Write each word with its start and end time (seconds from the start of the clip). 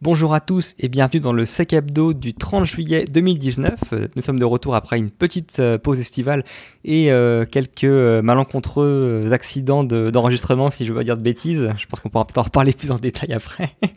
Bonjour 0.00 0.32
à 0.32 0.38
tous 0.40 0.74
et 0.78 0.88
bienvenue 0.88 1.18
dans 1.18 1.32
le 1.32 1.44
Sec 1.44 1.72
Hebdo 1.72 2.12
du 2.12 2.32
30 2.32 2.64
juillet 2.64 3.04
2019. 3.12 3.80
Euh, 3.92 4.06
Nous 4.14 4.22
sommes 4.22 4.38
de 4.38 4.44
retour 4.44 4.76
après 4.76 4.96
une 4.96 5.10
petite 5.10 5.58
euh, 5.58 5.76
pause 5.76 5.98
estivale 5.98 6.44
et 6.84 7.10
euh, 7.10 7.44
quelques 7.44 7.82
malencontreux 7.84 9.28
accidents 9.32 9.82
de- 9.82 10.10
d'enregistrement, 10.10 10.70
si 10.70 10.86
je 10.86 10.92
veux 10.92 10.98
pas 10.98 11.04
dire 11.04 11.16
de 11.16 11.22
bêtises. 11.22 11.72
Je 11.76 11.86
pense 11.86 11.98
qu'on 11.98 12.10
pourra 12.10 12.24
peut-être 12.26 12.38
en 12.38 12.42
reparler 12.42 12.72
plus 12.74 12.90
en 12.90 12.98
détail 12.98 13.32
après. 13.32 13.70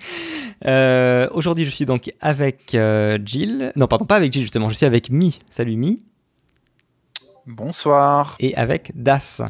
Euh, 0.67 1.27
Aujourd'hui, 1.33 1.65
je 1.65 1.71
suis 1.71 1.87
donc 1.87 2.13
avec 2.21 2.75
euh, 2.75 3.17
Jill. 3.25 3.71
Non, 3.75 3.87
pardon, 3.87 4.05
pas 4.05 4.15
avec 4.15 4.31
Jill 4.31 4.43
justement. 4.43 4.69
Je 4.69 4.75
suis 4.75 4.85
avec 4.85 5.09
Mi. 5.09 5.39
Salut 5.49 5.75
Mi. 5.75 6.05
Bonsoir. 7.47 8.35
Et 8.39 8.53
avec 8.55 8.91
Das. 8.93 9.41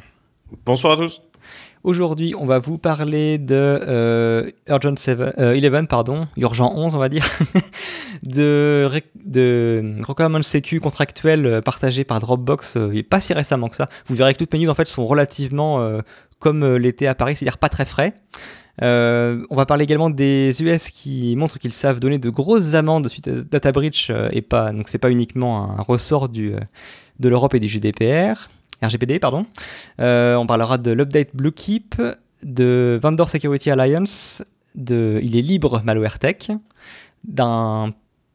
Bonsoir 0.66 0.94
à 0.94 0.96
tous. 0.96 1.22
Aujourd'hui, 1.84 2.36
on 2.38 2.46
va 2.46 2.60
vous 2.60 2.78
parler 2.78 3.40
de 3.40 3.56
euh, 3.56 4.52
Urgent 4.70 4.96
7, 4.96 5.20
euh, 5.40 5.60
11, 5.60 5.88
pardon, 5.88 6.28
Urgent 6.38 6.72
11, 6.76 6.94
on 6.94 7.00
va 7.00 7.10
dire, 7.10 7.26
de, 8.24 8.88
de 9.26 10.44
sécu 10.44 10.80
contractuels 10.80 11.46
euh, 11.48 11.62
partagés 11.62 12.04
par 12.04 12.20
Dropbox, 12.20 12.78
euh, 12.78 12.92
et 12.94 13.02
pas 13.02 13.20
si 13.20 13.34
récemment 13.34 13.68
que 13.68 13.76
ça. 13.76 13.90
Vous 14.06 14.14
verrez 14.14 14.34
que 14.34 14.40
toutes 14.40 14.54
mes 14.54 14.60
news 14.60 14.70
en 14.70 14.76
fait 14.76 14.88
sont 14.88 15.06
relativement 15.08 15.82
euh, 15.82 16.02
comme 16.38 16.64
euh, 16.64 16.78
l'été 16.78 17.08
à 17.08 17.16
Paris, 17.16 17.36
c'est-à-dire 17.36 17.58
pas 17.58 17.70
très 17.70 17.86
frais. 17.86 18.14
Euh, 18.84 19.44
on 19.50 19.56
va 19.56 19.66
parler 19.66 19.84
également 19.84 20.10
des 20.10 20.62
US 20.62 20.90
qui 20.92 21.36
montrent 21.36 21.60
qu'ils 21.60 21.74
savent 21.74 22.00
donner 22.00 22.20
de 22.20 22.30
grosses 22.30 22.74
amendes 22.74 23.10
suite 23.10 23.28
à 23.28 23.32
data 23.42 23.72
breach 23.72 24.10
euh, 24.10 24.30
et 24.32 24.42
pas 24.42 24.72
donc 24.72 24.88
c'est 24.88 24.98
pas 24.98 25.12
uniquement 25.12 25.78
un 25.78 25.82
ressort 25.82 26.30
euh, 26.38 26.60
de 27.20 27.30
l'Europe 27.30 27.54
et 27.54 27.60
du 27.60 27.68
GDPR, 27.68 28.50
RGPD 28.82 29.20
pardon. 29.20 29.46
Euh, 30.00 30.36
on 30.36 30.46
parlera 30.46 30.78
de 30.78 30.92
l'update 30.92 31.30
Bluekeep, 31.34 32.02
de 32.44 33.00
Vendor 33.02 33.30
Security 33.30 33.72
Alliance, 33.72 34.44
de 34.76 35.20
Il 35.24 35.38
est 35.38 35.42
libre 35.42 35.82
Malware 35.84 36.20
Tech, 36.20 36.52
d'un 37.24 37.90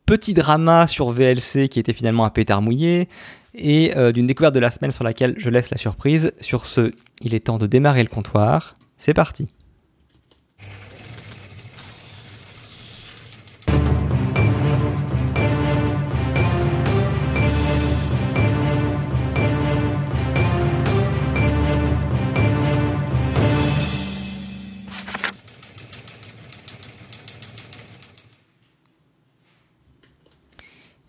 petit 0.07 0.35
drama 0.35 0.87
sur 0.87 1.11
VLC 1.11 1.69
qui 1.69 1.81
était 1.81 1.93
finalement 1.93 2.25
un 2.25 2.31
pétard 2.31 2.63
mouillé, 2.63 3.09
et 3.55 3.97
euh, 3.97 4.13
d'une 4.13 4.27
découverte 4.27 4.55
de 4.55 4.61
la 4.61 4.71
semaine 4.71 4.93
sur 4.93 5.03
laquelle 5.03 5.35
je 5.39 5.51
laisse 5.51 5.71
la 5.71 5.79
surprise. 5.79 6.33
Sur 6.41 6.67
ce, 6.67 6.93
il 7.23 7.35
est 7.35 7.47
temps 7.47 7.59
de 7.59 7.67
démarrer 7.67 8.03
le 8.03 8.09
comptoir. 8.09 8.75
C'est 8.99 9.15
parti. 9.15 9.49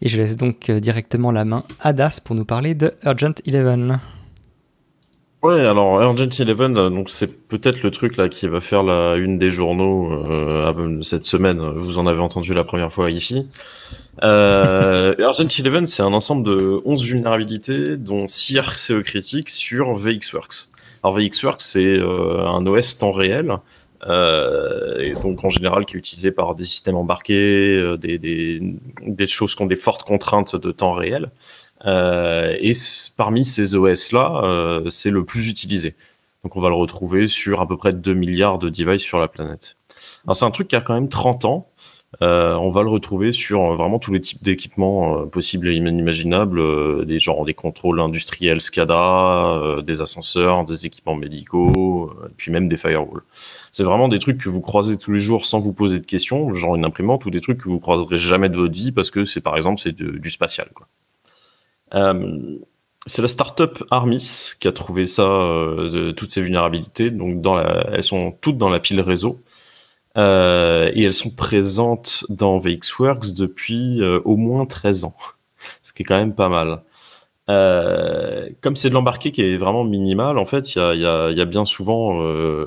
Et 0.01 0.09
je 0.09 0.17
laisse 0.17 0.37
donc 0.37 0.69
euh, 0.69 0.79
directement 0.79 1.31
la 1.31 1.45
main 1.45 1.63
à 1.81 1.93
Das 1.93 2.19
pour 2.19 2.35
nous 2.35 2.45
parler 2.45 2.75
de 2.75 2.93
Urgent 3.03 3.33
11. 3.47 3.97
Ouais, 5.43 5.61
alors 5.61 6.01
Urgent 6.01 6.29
Eleven, 6.39 6.75
euh, 6.77 6.89
donc 6.89 7.09
c'est 7.09 7.47
peut-être 7.47 7.83
le 7.83 7.91
truc 7.91 8.17
là 8.17 8.27
qui 8.27 8.47
va 8.47 8.59
faire 8.59 8.81
la 8.81 9.15
une 9.15 9.37
des 9.37 9.51
journaux 9.51 10.11
euh, 10.11 11.01
cette 11.03 11.25
semaine. 11.25 11.61
Vous 11.75 11.99
en 11.99 12.07
avez 12.07 12.19
entendu 12.19 12.53
la 12.53 12.63
première 12.63 12.91
fois 12.91 13.11
ici. 13.11 13.47
Euh, 14.23 15.13
Urgent 15.19 15.47
Eleven, 15.59 15.85
c'est 15.85 16.01
un 16.01 16.13
ensemble 16.13 16.43
de 16.43 16.81
11 16.85 17.05
vulnérabilités, 17.05 17.97
dont 17.97 18.27
6 18.27 18.57
RCE 18.57 19.03
critiques 19.03 19.49
sur 19.51 19.93
VXWorks. 19.93 20.69
Alors 21.03 21.17
VXWorks, 21.17 21.61
c'est 21.61 21.85
euh, 21.85 22.47
un 22.47 22.65
OS 22.65 22.97
temps 22.97 23.11
réel, 23.11 23.51
euh, 23.51 23.55
et 24.03 25.13
donc 25.21 25.43
en 25.43 25.49
général 25.49 25.85
qui 25.85 25.95
est 25.95 25.99
utilisé 25.99 26.31
par 26.31 26.55
des 26.55 26.65
systèmes 26.65 26.95
embarqués, 26.95 27.75
euh, 27.75 27.97
des, 27.97 29.27
choses 29.27 29.55
qui 29.55 29.61
ont 29.61 29.65
des 29.65 29.75
fortes 29.75 30.03
contraintes 30.03 30.55
de 30.55 30.71
temps 30.71 30.93
réel. 30.93 31.31
Euh, 31.85 32.55
et 32.59 32.73
parmi 33.17 33.45
ces 33.45 33.75
OS-là, 33.75 34.41
euh, 34.43 34.89
c'est 34.89 35.11
le 35.11 35.25
plus 35.25 35.47
utilisé. 35.47 35.95
Donc 36.43 36.55
on 36.55 36.61
va 36.61 36.69
le 36.69 36.75
retrouver 36.75 37.27
sur 37.27 37.61
à 37.61 37.67
peu 37.67 37.77
près 37.77 37.93
2 37.93 38.13
milliards 38.13 38.57
de 38.57 38.69
devices 38.69 39.01
sur 39.01 39.19
la 39.19 39.27
planète. 39.27 39.77
Alors 40.25 40.35
c'est 40.35 40.45
un 40.45 40.51
truc 40.51 40.67
qui 40.67 40.75
a 40.75 40.81
quand 40.81 40.93
même 40.93 41.09
30 41.09 41.45
ans. 41.45 41.69
Euh, 42.23 42.55
on 42.55 42.71
va 42.71 42.81
le 42.81 42.89
retrouver 42.89 43.31
sur 43.31 43.61
euh, 43.61 43.75
vraiment 43.75 43.99
tous 43.99 44.11
les 44.11 44.21
types 44.21 44.41
d'équipements 44.41 45.21
euh, 45.21 45.25
possibles 45.25 45.69
et 45.69 45.75
imaginables, 45.75 46.59
euh, 46.59 47.05
des 47.05 47.19
genres 47.19 47.45
des 47.45 47.53
contrôles 47.53 47.99
industriels 47.99 48.59
SCADA, 48.59 49.81
des 49.83 50.01
ascenseurs, 50.01 50.65
des 50.65 50.85
équipements 50.85 51.15
médicaux, 51.15 52.11
puis 52.37 52.51
même 52.51 52.69
des 52.69 52.77
firewalls. 52.77 53.21
C'est 53.71 53.83
vraiment 53.83 54.07
des 54.07 54.19
trucs 54.19 54.39
que 54.39 54.49
vous 54.49 54.61
croisez 54.61 54.97
tous 54.97 55.11
les 55.11 55.19
jours 55.19 55.45
sans 55.45 55.59
vous 55.59 55.73
poser 55.73 55.99
de 55.99 56.05
questions, 56.05 56.55
genre 56.55 56.75
une 56.75 56.85
imprimante 56.85 57.25
ou 57.25 57.29
des 57.29 57.41
trucs 57.41 57.59
que 57.59 57.69
vous 57.69 57.79
croiserez 57.79 58.17
jamais 58.17 58.49
de 58.49 58.57
votre 58.57 58.73
vie 58.73 58.91
parce 58.91 59.11
que 59.11 59.25
c'est 59.25 59.41
par 59.41 59.55
exemple 59.55 59.79
c'est 59.81 59.93
du 59.93 60.29
spatial 60.31 60.67
c'est 63.09 63.21
la 63.21 63.29
startup 63.29 63.83
Armis 63.89 64.51
qui 64.59 64.67
a 64.67 64.73
trouvé 64.73 65.07
ça, 65.07 65.23
toutes 66.17 66.29
ces 66.29 66.41
vulnérabilités. 66.41 67.09
Donc, 67.09 67.41
elles 67.93 68.03
sont 68.03 68.35
toutes 68.41 68.57
dans 68.57 68.67
la 68.67 68.81
pile 68.81 68.99
réseau. 68.99 69.39
Euh, 70.17 70.91
et 70.95 71.03
elles 71.03 71.13
sont 71.13 71.29
présentes 71.29 72.25
dans 72.29 72.57
VXWorks 72.57 73.33
depuis 73.33 74.01
euh, 74.01 74.19
au 74.25 74.35
moins 74.35 74.65
13 74.65 75.03
ans. 75.03 75.15
Ce 75.83 75.93
qui 75.93 76.03
est 76.03 76.05
quand 76.05 76.17
même 76.17 76.35
pas 76.35 76.49
mal. 76.49 76.81
Euh, 77.49 78.49
comme 78.61 78.75
c'est 78.75 78.89
de 78.89 78.93
l'embarqué 78.93 79.31
qui 79.31 79.41
est 79.41 79.57
vraiment 79.57 79.83
minimal, 79.83 80.37
en 80.37 80.45
fait, 80.45 80.75
il 80.75 80.79
y 80.99 81.05
a, 81.05 81.45
bien 81.45 81.65
souvent 81.65 82.17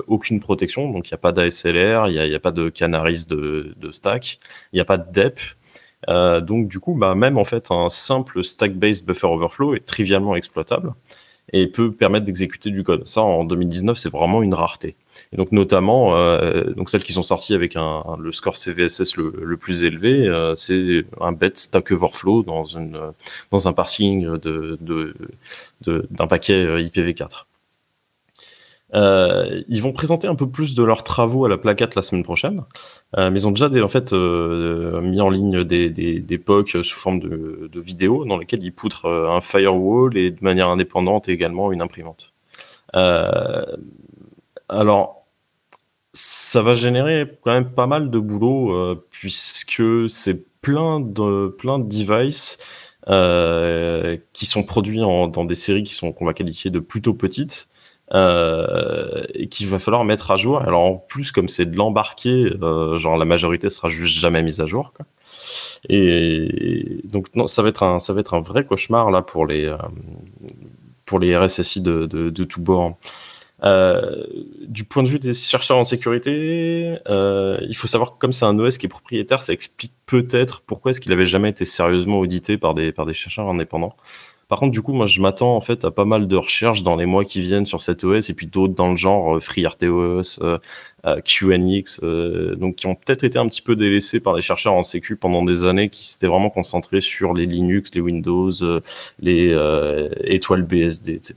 aucune 0.07 0.39
protection. 0.39 0.89
Donc, 0.91 1.09
il 1.09 1.13
n'y 1.13 1.15
a 1.15 1.19
pas 1.19 1.31
d'ASLR, 1.31 2.07
il 2.07 2.29
n'y 2.29 2.35
a, 2.35 2.39
pas 2.39 2.51
de 2.51 2.69
canaris 2.69 3.25
de, 3.27 3.75
stack, 3.91 4.39
il 4.73 4.77
n'y 4.77 4.81
a 4.81 4.85
pas 4.85 4.97
de 4.97 5.11
DEP. 5.11 5.39
Donc 6.47 6.67
du 6.67 6.79
coup, 6.79 6.95
bah, 6.97 7.13
même 7.13 7.37
en 7.37 7.43
fait, 7.43 7.69
un 7.69 7.89
simple 7.89 8.43
stack-based 8.43 9.05
buffer 9.05 9.27
overflow 9.27 9.75
est 9.75 9.85
trivialement 9.85 10.35
exploitable 10.35 10.93
et 11.53 11.67
peut 11.67 11.91
permettre 11.91 12.25
d'exécuter 12.25 12.71
du 12.71 12.83
code. 12.83 13.07
Ça, 13.07 13.21
en 13.21 13.43
2019, 13.43 13.97
c'est 13.97 14.11
vraiment 14.11 14.41
une 14.41 14.55
rareté. 14.55 14.95
Donc 15.33 15.53
notamment, 15.53 16.17
euh, 16.17 16.63
donc 16.73 16.89
celles 16.89 17.03
qui 17.03 17.13
sont 17.13 17.23
sorties 17.23 17.53
avec 17.53 17.77
un, 17.77 18.03
le 18.19 18.33
score 18.33 18.57
CVSS 18.57 19.15
le, 19.15 19.33
le 19.41 19.57
plus 19.57 19.83
élevé, 19.83 20.27
euh, 20.27 20.55
c'est 20.57 21.05
un 21.21 21.31
bet 21.31 21.53
stack 21.55 21.91
overflow 21.91 22.43
dans 22.43 22.65
une 22.65 22.99
dans 23.49 23.67
un 23.69 23.73
parsing 23.73 24.25
de 24.37 24.77
de- 24.81 25.15
de- 25.81 26.05
d'un 26.11 26.27
paquet 26.27 26.65
euh, 26.65 26.81
IPv4. 26.81 27.47
Euh, 28.93 29.63
ils 29.69 29.81
vont 29.81 29.93
présenter 29.93 30.27
un 30.27 30.35
peu 30.35 30.49
plus 30.49 30.75
de 30.75 30.83
leurs 30.83 31.03
travaux 31.05 31.45
à 31.45 31.49
la 31.49 31.57
plaquette 31.57 31.95
la 31.95 32.01
semaine 32.01 32.23
prochaine, 32.23 32.65
euh, 33.17 33.31
mais 33.31 33.39
ils 33.39 33.47
ont 33.47 33.51
déjà 33.51 33.69
des, 33.69 33.81
en 33.81 33.87
fait 33.87 34.11
euh, 34.11 34.99
mis 34.99 35.21
en 35.21 35.29
ligne 35.29 35.63
des, 35.63 35.89
des, 35.89 36.19
des 36.19 36.37
POC 36.37 36.83
sous 36.83 36.97
forme 36.99 37.21
de, 37.21 37.69
de 37.71 37.79
vidéos 37.79 38.25
dans 38.25 38.37
lesquelles 38.37 38.63
ils 38.63 38.73
poutrent 38.73 39.05
euh, 39.05 39.29
un 39.29 39.39
firewall 39.39 40.17
et 40.17 40.31
de 40.31 40.43
manière 40.43 40.67
indépendante 40.67 41.29
également 41.29 41.71
une 41.71 41.81
imprimante. 41.81 42.33
Euh, 42.95 43.65
alors, 44.69 45.20
ça 46.13 46.61
va 46.61 46.75
générer 46.75 47.39
quand 47.41 47.51
même 47.53 47.73
pas 47.73 47.87
mal 47.87 48.09
de 48.11 48.19
boulot 48.19 48.73
euh, 48.75 49.07
puisque 49.11 49.83
c'est 50.09 50.45
plein 50.61 50.99
de 50.99 51.47
plein 51.57 51.79
de 51.79 51.87
devices 51.87 52.57
euh, 53.09 54.17
qui 54.33 54.45
sont 54.45 54.63
produits 54.63 55.01
en, 55.03 55.27
dans 55.27 55.45
des 55.45 55.55
séries 55.55 55.83
qui 55.83 55.93
sont 55.93 56.11
qu'on 56.11 56.25
va 56.25 56.33
qualifier 56.33 56.69
de 56.71 56.79
plutôt 56.79 57.13
petites 57.13 57.69
euh, 58.13 59.23
et 59.33 59.47
qu'il 59.47 59.67
va 59.69 59.79
falloir 59.79 60.03
mettre 60.03 60.31
à 60.31 60.37
jour. 60.37 60.61
Alors 60.61 60.81
en 60.83 60.95
plus, 60.95 61.31
comme 61.31 61.47
c'est 61.47 61.65
de 61.65 61.77
l'embarqué, 61.77 62.51
euh, 62.61 62.97
genre 62.97 63.17
la 63.17 63.25
majorité 63.25 63.69
sera 63.69 63.87
juste 63.89 64.19
jamais 64.19 64.43
mise 64.43 64.59
à 64.59 64.65
jour. 64.65 64.93
Quoi. 64.95 65.05
Et 65.89 67.01
donc 67.05 67.27
non, 67.35 67.47
ça 67.47 67.63
va 67.63 67.69
être 67.69 67.83
un 67.83 67.99
ça 67.99 68.13
va 68.13 68.19
être 68.21 68.33
un 68.33 68.41
vrai 68.41 68.65
cauchemar 68.65 69.11
là 69.11 69.21
pour 69.21 69.45
les 69.47 69.65
euh, 69.65 69.77
pour 71.05 71.19
les 71.19 71.35
RSSI 71.35 71.81
de, 71.81 72.05
de, 72.05 72.29
de 72.29 72.43
tout 72.43 72.61
bord. 72.61 72.97
Euh, 73.63 74.23
du 74.67 74.83
point 74.83 75.03
de 75.03 75.07
vue 75.07 75.19
des 75.19 75.33
chercheurs 75.33 75.77
en 75.77 75.85
sécurité, 75.85 76.97
euh, 77.09 77.59
il 77.67 77.75
faut 77.75 77.87
savoir 77.87 78.13
que 78.13 78.19
comme 78.19 78.31
c'est 78.31 78.45
un 78.45 78.57
OS 78.57 78.77
qui 78.77 78.87
est 78.87 78.89
propriétaire, 78.89 79.43
ça 79.43 79.53
explique 79.53 79.93
peut-être 80.07 80.61
pourquoi 80.61 80.91
est-ce 80.91 81.01
qu'il 81.01 81.11
avait 81.13 81.25
jamais 81.25 81.49
été 81.49 81.65
sérieusement 81.65 82.19
audité 82.19 82.57
par 82.57 82.73
des 82.73 82.91
par 82.91 83.05
des 83.05 83.13
chercheurs 83.13 83.47
indépendants. 83.47 83.95
Par 84.47 84.59
contre, 84.59 84.71
du 84.73 84.81
coup, 84.81 84.91
moi, 84.91 85.05
je 85.05 85.21
m'attends 85.21 85.55
en 85.55 85.61
fait 85.61 85.85
à 85.85 85.91
pas 85.91 86.03
mal 86.05 86.27
de 86.27 86.35
recherches 86.35 86.83
dans 86.83 86.97
les 86.97 87.05
mois 87.05 87.23
qui 87.23 87.41
viennent 87.41 87.65
sur 87.65 87.81
cet 87.81 88.03
OS 88.03 88.29
et 88.29 88.33
puis 88.33 88.47
d'autres 88.47 88.73
dans 88.73 88.91
le 88.91 88.97
genre 88.97 89.37
euh, 89.37 89.39
FreeRTOS, 89.39 90.41
euh, 90.41 90.57
QNX, 91.21 92.01
donc 92.57 92.75
qui 92.75 92.87
ont 92.87 92.95
peut-être 92.95 93.23
été 93.23 93.39
un 93.39 93.47
petit 93.47 93.61
peu 93.61 93.75
délaissés 93.75 94.19
par 94.19 94.35
des 94.35 94.41
chercheurs 94.41 94.73
en 94.73 94.83
sécu 94.83 95.15
pendant 95.15 95.43
des 95.43 95.63
années 95.65 95.89
qui 95.89 96.07
s'étaient 96.07 96.27
vraiment 96.27 96.49
concentrés 96.49 97.01
sur 97.01 97.33
les 97.33 97.45
Linux, 97.45 97.91
les 97.93 98.01
Windows, 98.01 98.51
les 99.19 99.55
étoiles 100.25 100.63
BSD, 100.63 101.13
etc. 101.13 101.35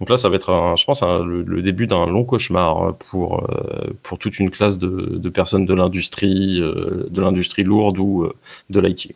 Donc 0.00 0.10
là, 0.10 0.16
ça 0.16 0.28
va 0.28 0.36
être, 0.36 0.50
un, 0.50 0.76
je 0.76 0.84
pense, 0.84 1.02
un, 1.02 1.24
le, 1.24 1.42
le, 1.42 1.60
début 1.60 1.86
d'un 1.88 2.06
long 2.06 2.24
cauchemar 2.24 2.96
pour 3.10 3.42
euh, 3.50 3.92
pour 4.02 4.18
toute 4.18 4.38
une 4.38 4.50
classe 4.50 4.78
de, 4.78 4.88
de 4.88 5.28
personnes 5.28 5.66
de 5.66 5.74
l'industrie, 5.74 6.60
euh, 6.60 7.06
de 7.10 7.20
l'industrie 7.20 7.64
lourde 7.64 7.98
ou 7.98 8.22
euh, 8.24 8.32
de 8.70 8.80
l'IT. 8.80 9.14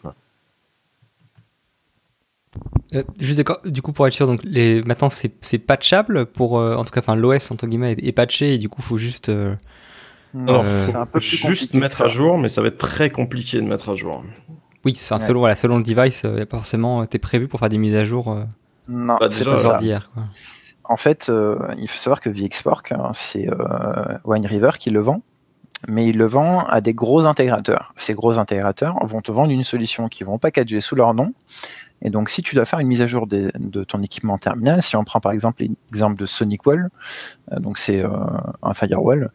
Euh, 2.95 3.03
juste 3.19 3.39
d'accord, 3.39 3.61
du 3.65 3.81
coup 3.81 3.93
pour 3.93 4.07
être 4.07 4.13
sûr, 4.13 4.27
donc 4.27 4.41
les, 4.45 4.83
maintenant 4.83 5.09
c'est, 5.09 5.33
c'est 5.41 5.59
patchable 5.59 6.27
pour, 6.27 6.59
euh, 6.59 6.75
en 6.75 6.85
tout 6.85 6.93
cas, 6.93 7.01
enfin 7.01 7.15
l'OS 7.17 7.51
entre 7.51 7.67
guillemets 7.67 7.93
est, 7.93 8.09
est 8.09 8.13
patché 8.13 8.55
et 8.55 8.59
du 8.59 8.69
coup 8.69 8.83
faut 8.83 8.99
juste, 8.99 9.31
euh, 9.31 9.55
Alors, 10.47 10.67
faut 10.67 10.97
un 10.97 11.07
peu 11.07 11.21
juste 11.21 11.73
mettre 11.75 12.03
à 12.03 12.09
jour, 12.09 12.37
mais 12.39 12.49
ça 12.49 12.61
va 12.61 12.69
être 12.69 12.79
très 12.79 13.11
compliqué 13.11 13.59
de 13.59 13.67
mettre 13.67 13.89
à 13.89 13.95
jour. 13.95 14.23
Oui, 14.85 14.95
selon, 14.95 15.39
voilà, 15.41 15.57
selon 15.57 15.79
le 15.79 15.85
device, 15.85 16.23
euh, 16.25 16.45
pas 16.45 16.59
forcément, 16.59 17.07
t'es 17.07 17.19
prévu 17.19 17.49
pour 17.49 17.61
faire 17.61 17.69
des 17.69 17.79
mises 17.79 17.95
à 17.95 18.05
jour. 18.05 18.33
Euh, 18.33 18.45
non, 18.89 19.17
c'est 19.29 19.45
pas 19.45 19.57
ça. 19.57 19.79
En 20.85 20.97
fait, 20.97 21.29
euh, 21.29 21.59
il 21.79 21.89
faut 21.89 21.97
savoir 21.97 22.21
que 22.21 22.29
VXPork, 22.29 22.93
hein, 22.93 23.11
c'est 23.13 23.49
Wine 24.25 24.47
River 24.47 24.71
qui 24.79 24.91
le 24.91 25.01
vend, 25.01 25.23
mais 25.89 26.07
il 26.07 26.17
le 26.17 26.27
vend 26.27 26.65
à 26.67 26.81
des 26.81 26.95
gros 26.95 27.27
intégrateurs. 27.27 27.93
Ces 27.97 28.15
gros 28.15 28.39
intégrateurs 28.39 28.97
vont 29.05 29.21
te 29.21 29.33
vendre 29.33 29.51
une 29.51 29.65
solution 29.65 30.09
qui 30.09 30.25
vont 30.25 30.39
packager 30.39 30.81
sous 30.81 30.95
leur 30.95 31.15
nom 31.15 31.33
et 32.03 32.11
donc, 32.11 32.29
si 32.31 32.43
tu 32.43 32.55
dois 32.57 32.65
faire 32.65 32.81
une 32.81 32.89
mise 32.89 33.01
à 33.01 33.07
jour 33.07 33.27
de, 33.27 33.51
ton 33.85 34.03
équipement 34.03 34.37
terminal, 34.37 34.83
si 34.83 34.97
on 34.97 35.05
prend 35.05 35.21
par 35.21 35.33
exemple 35.33 35.63
l'exemple 35.63 36.19
de 36.19 36.27
SonicWall, 36.27 36.91
euh, 37.53 37.61
donc 37.61 37.79
c'est 37.79 38.05
euh, 38.05 38.11
un 38.63 38.75
firewall 38.75 39.31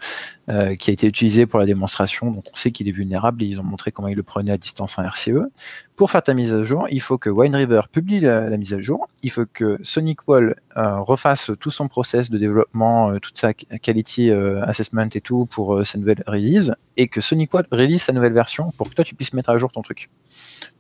euh, 0.50 0.76
qui 0.76 0.90
a 0.90 0.94
été 0.94 1.08
utilisé 1.08 1.46
pour 1.46 1.60
la 1.60 1.66
démonstration, 1.66 2.30
donc 2.30 2.46
on 2.52 2.56
sait 2.56 2.72
qu'il 2.72 2.88
est 2.90 2.92
vulnérable 2.92 3.42
et 3.42 3.46
ils 3.46 3.62
ont 3.62 3.64
montré 3.64 3.92
comment 3.92 4.10
ils 4.10 4.16
le 4.16 4.24
prenaient 4.24 4.52
à 4.52 4.58
distance 4.58 5.00
en 5.00 5.04
RCE. 5.04 5.48
Pour 5.96 6.12
faire 6.12 6.22
ta 6.22 6.34
mise 6.34 6.54
à 6.54 6.64
jour, 6.64 6.88
il 6.92 7.02
faut 7.02 7.18
que 7.18 7.30
WineRiver 7.30 7.82
publie 7.92 8.20
la, 8.20 8.50
mise 8.58 8.74
à 8.74 8.82
jour, 8.82 9.10
il 9.24 9.32
faut 9.32 9.46
que 9.52 9.80
SonicWall 9.82 10.56
refasse 10.76 11.52
tout 11.60 11.72
son 11.72 11.88
process 11.88 12.30
de 12.30 12.38
développement, 12.38 13.18
toute 13.20 13.36
sa 13.38 13.54
quality 13.54 14.30
assessment 14.32 15.10
et 15.16 15.22
tout 15.22 15.48
pour 15.48 15.84
sa 15.84 15.98
nouvelle 15.98 16.24
release, 16.28 16.76
et 16.98 17.08
que 17.08 17.20
SonicWall 17.20 17.66
release 17.72 18.04
sa 18.04 18.14
nouvelle 18.14 18.34
version 18.34 18.72
pour 18.78 18.90
que 18.90 18.94
toi 18.94 19.04
tu 19.04 19.16
puisses 19.16 19.34
mettre 19.34 19.50
à 19.50 19.58
jour 19.58 19.72
ton 19.72 19.82
truc. 19.82 20.12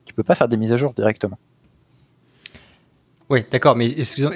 Tu 0.06 0.13
peux 0.13 0.24
pas 0.24 0.36
faire 0.36 0.48
des 0.48 0.57
mises 0.57 0.74
à 0.74 0.78
jour 0.78 0.94
directement. 0.94 1.39
Oui, 3.29 3.44
d'accord, 3.51 3.75
mais 3.75 3.94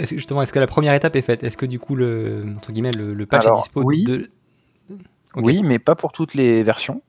justement, 0.09 0.41
est-ce 0.41 0.51
que 0.51 0.59
la 0.59 0.67
première 0.67 0.93
étape 0.93 1.15
est 1.15 1.21
faite? 1.21 1.43
Est-ce 1.43 1.57
que 1.57 1.65
du 1.65 1.79
coup, 1.79 1.95
le, 1.95 2.43
entre 2.57 2.71
guillemets, 2.71 2.91
le, 2.91 3.25
patch 3.25 3.45
est 3.45 3.55
dispo 3.55 3.83
oui, 3.83 4.05
oui, 5.35 5.61
mais 5.63 5.79
pas 5.79 5.95
pour 5.95 6.11
toutes 6.11 6.33
les 6.33 6.61
versions. 6.63 7.01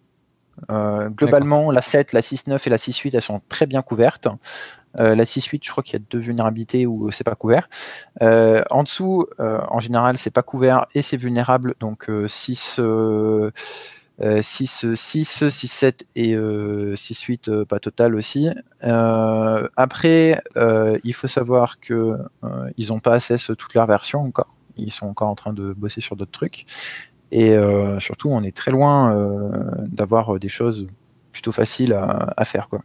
Euh, 0.71 1.09
globalement, 1.09 1.71
la 1.71 1.83
7, 1.83 2.13
la 2.13 2.21
6.9 2.21 2.63
et 2.67 2.71
la 2.71 2.77
6.8, 2.77 3.11
elles 3.15 3.23
sont 3.23 3.41
très 3.49 3.67
bien 3.67 3.83
couvertes. 3.83 4.29
Euh, 5.01 5.15
la 5.15 5.25
6.8, 5.25 5.61
je 5.65 5.71
crois 5.71 5.83
qu'il 5.83 5.99
y 5.99 6.03
a 6.03 6.05
deux 6.11 6.19
vulnérabilités 6.19 6.87
où 6.87 7.11
c'est 7.11 7.25
pas 7.25 7.35
couvert. 7.35 7.69
Euh, 8.21 8.63
en 8.71 8.83
dessous, 8.85 9.27
en 9.39 9.81
général, 9.81 10.19
c'est 10.19 10.33
pas 10.33 10.43
couvert 10.43 10.87
et 10.95 11.03
c'est 11.03 11.17
vulnérable. 11.17 11.75
Donc 11.81 12.09
6 12.27 12.81
6, 14.21 14.95
6, 14.95 15.49
6, 15.49 15.69
7 15.69 16.07
et 16.17 16.37
6, 16.97 17.23
8, 17.23 17.49
euh, 17.49 17.65
pas 17.65 17.81
total 17.81 18.15
aussi. 18.15 18.49
Euh, 18.85 19.69
après, 19.77 20.43
euh, 20.57 20.99
il 21.05 21.15
faut 21.15 21.27
savoir 21.27 21.81
que 21.81 22.19
ils 22.77 22.89
n'ont 22.89 23.01
pas 23.01 23.15
access 23.15 23.51
toutes 23.59 23.75
leurs 23.75 23.87
versions 23.87 24.21
encore. 24.21 24.55
Ils 24.77 24.93
sont 24.93 25.07
encore 25.07 25.29
en 25.29 25.35
train 25.35 25.53
de 25.53 25.73
bosser 25.73 26.01
sur 26.01 26.17
d'autres 26.17 26.31
trucs. 26.31 26.67
Et 27.31 27.57
surtout, 27.99 28.29
on 28.31 28.43
est 28.43 28.55
très 28.55 28.71
loin 28.71 29.51
d'avoir 29.87 30.39
des 30.39 30.51
choses 30.51 30.87
plutôt 31.33 31.53
faciles 31.53 31.95
à, 31.95 32.35
à 32.37 32.45
faire. 32.45 32.69
Quoi 32.69 32.83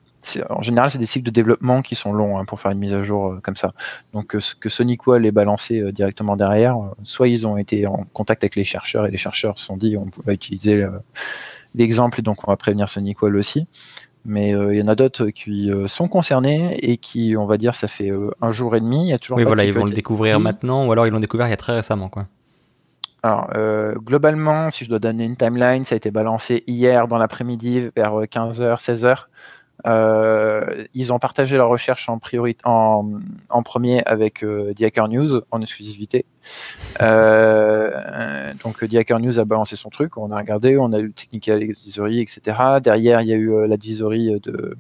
en 0.50 0.62
général, 0.62 0.90
c'est 0.90 0.98
des 0.98 1.06
cycles 1.06 1.26
de 1.26 1.32
développement 1.32 1.82
qui 1.82 1.96
sont 1.96 2.12
longs 2.12 2.38
hein, 2.38 2.46
pour 2.46 2.60
faire 2.60 2.72
une 2.72 2.80
mise 2.80 2.94
à 2.94 3.04
jour 3.04 3.28
euh, 3.28 3.40
comme 3.42 3.56
ça. 3.56 3.74
Donc, 4.14 4.36
euh, 4.36 4.40
que 4.60 4.70
SonicWall 4.70 5.26
ait 5.26 5.32
balancé 5.32 5.80
euh, 5.80 5.92
directement 5.92 6.36
derrière, 6.36 6.78
soit 7.04 7.28
ils 7.28 7.48
ont 7.48 7.58
été 7.58 7.86
en 7.88 8.06
contact 8.14 8.44
avec 8.44 8.56
les 8.56 8.64
chercheurs 8.64 9.06
et 9.06 9.12
les 9.12 9.18
chercheurs 9.18 9.60
se 9.60 9.66
sont 9.66 9.78
dit 9.78 9.96
on 9.98 10.08
va 10.26 10.34
utiliser 10.34 10.86
l'exemple 11.76 12.20
et 12.20 12.24
donc 12.24 12.48
on 12.48 12.52
va 12.52 12.58
prévenir 12.58 12.90
SonicWall 12.90 13.36
aussi. 13.36 13.68
Mais 14.26 14.50
il 14.50 14.74
y 14.74 14.82
en 14.82 14.90
a 14.90 14.96
d'autres 14.96 15.28
qui 15.28 15.72
sont 15.86 16.10
concernés 16.10 16.78
et 16.82 16.98
qui, 16.98 17.36
on 17.38 17.46
va 17.46 17.58
dire, 17.58 17.74
ça 17.74 17.88
fait 17.88 18.12
un 18.42 18.52
jour 18.52 18.76
et 18.76 18.82
demi. 18.82 19.04
Il 19.04 19.08
y 19.08 19.14
a 19.14 19.20
toujours 19.20 19.38
oui, 19.38 19.46
voilà, 19.46 19.64
ils 19.64 19.72
vont 19.72 19.86
le 19.86 19.92
découvrir 19.92 20.40
maintenant 20.42 20.86
ou 20.86 20.92
alors 20.92 21.08
ils 21.08 21.12
l'ont 21.12 21.22
découvert 21.22 21.48
il 21.48 21.52
y 21.52 21.54
a 21.54 21.58
très 21.58 21.76
récemment. 21.76 22.10
Quoi. 22.10 22.28
Alors, 23.24 23.50
globalement, 24.04 24.70
si 24.70 24.84
je 24.84 24.90
dois 24.90 25.00
donner 25.00 25.24
une 25.24 25.38
timeline, 25.38 25.86
ça 25.86 25.96
a 25.96 25.98
été 25.98 26.12
balancé 26.12 26.64
hier 26.68 27.08
dans 27.08 27.18
l'après-midi 27.18 27.90
vers 27.96 28.16
15h, 28.16 28.78
16h. 28.78 29.28
Euh, 29.88 30.86
ils 30.94 31.14
ont 31.14 31.20
partagé 31.20 31.56
leur 31.56 31.70
recherche 31.70 32.10
en, 32.10 32.20
priorité, 32.20 32.62
en, 32.66 33.64
premier 33.64 34.04
avec 34.04 34.44
euh, 34.44 34.74
The 34.74 34.84
Hacker 34.84 35.08
News 35.08 35.42
en 35.50 35.62
exclusivité. 35.62 36.26
Euh, 37.02 38.54
donc 38.64 38.88
The 38.88 38.96
Hacker 38.96 39.20
News 39.20 39.40
a 39.40 39.46
balancé 39.46 39.76
son 39.76 39.90
truc, 39.90 40.18
on 40.18 40.32
a 40.32 40.38
regardé, 40.38 40.78
on 40.78 40.92
a 40.94 41.00
eu 41.00 41.08
le 41.08 41.14
Technical 41.14 41.62
Advisory, 41.62 42.20
etc. 42.20 42.42
Derrière, 42.82 43.22
il 43.22 43.30
y 43.30 43.34
a 43.34 43.38
eu 43.38 43.54
euh, 43.54 43.68
l'advisory 43.68 44.40
de 44.42 44.76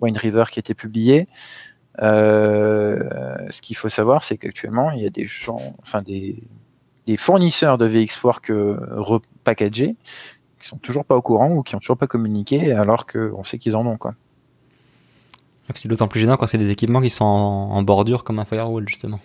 Wine 0.00 0.16
River 0.16 0.44
qui 0.50 0.58
a 0.58 0.60
été 0.60 0.74
publié. 0.74 1.28
Euh, 2.00 2.98
ce 3.50 3.60
qu'il 3.60 3.76
faut 3.76 3.88
savoir, 3.88 4.24
c'est 4.24 4.38
qu'actuellement, 4.38 4.90
il 4.92 5.02
y 5.02 5.06
a 5.06 5.10
des 5.10 5.26
gens, 5.26 5.60
enfin 5.82 6.02
des, 6.02 6.42
fournisseurs 7.16 7.76
de 7.76 7.88
VX4 7.88 8.76
repackagés 8.92 9.96
qui 10.60 10.68
sont 10.68 10.78
toujours 10.78 11.04
pas 11.04 11.16
au 11.16 11.22
courant 11.22 11.50
ou 11.50 11.62
qui 11.64 11.74
ont 11.74 11.80
toujours 11.80 11.96
pas 11.96 12.06
communiqué 12.06 12.72
alors 12.72 13.04
qu'on 13.04 13.42
sait 13.42 13.58
qu'ils 13.58 13.74
en 13.74 13.84
ont 13.84 13.96
quoi. 13.96 14.14
C'est 15.76 15.88
d'autant 15.88 16.08
plus 16.08 16.20
gênant 16.20 16.36
quand 16.36 16.46
c'est 16.46 16.58
des 16.58 16.70
équipements 16.70 17.00
qui 17.00 17.10
sont 17.10 17.24
en, 17.24 17.82
bordure 17.82 18.24
comme 18.24 18.38
un 18.38 18.44
firewall 18.44 18.88
justement. 18.88 19.20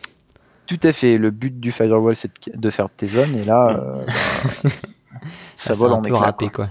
Tout 0.68 0.80
à 0.84 0.92
fait. 0.92 1.18
Le 1.18 1.32
but 1.32 1.60
du 1.60 1.72
firewall 1.72 2.16
c'est 2.16 2.56
de 2.56 2.70
faire 2.70 2.90
tes 2.90 3.08
zones 3.08 3.36
et 3.36 3.44
là 3.44 3.78
euh, 3.78 4.06
bah, 4.64 4.72
ça 5.56 5.74
vole 5.74 5.94
en 5.94 6.04
éclat. 6.04 6.20
Râpé, 6.20 6.50
quoi. 6.50 6.70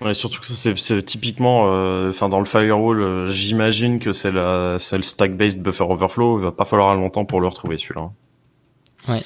Ouais, 0.00 0.14
surtout 0.14 0.40
que 0.40 0.48
ça 0.48 0.70
c'est 0.76 1.02
typiquement, 1.04 1.66
euh, 1.68 2.10
enfin 2.10 2.28
dans 2.28 2.40
le 2.40 2.44
firewall, 2.44 3.00
euh, 3.00 3.28
j'imagine 3.28 4.00
que 4.00 4.12
c'est 4.12 4.32
le 4.32 4.78
stack-based 4.78 5.62
buffer 5.62 5.84
overflow. 5.84 6.40
Il 6.40 6.44
va 6.44 6.52
pas 6.52 6.64
falloir 6.64 6.94
longtemps 6.94 7.24
pour 7.24 7.40
le 7.40 7.46
retrouver 7.46 7.78
celui-là. 7.78 8.10
Ouais. 9.08 9.20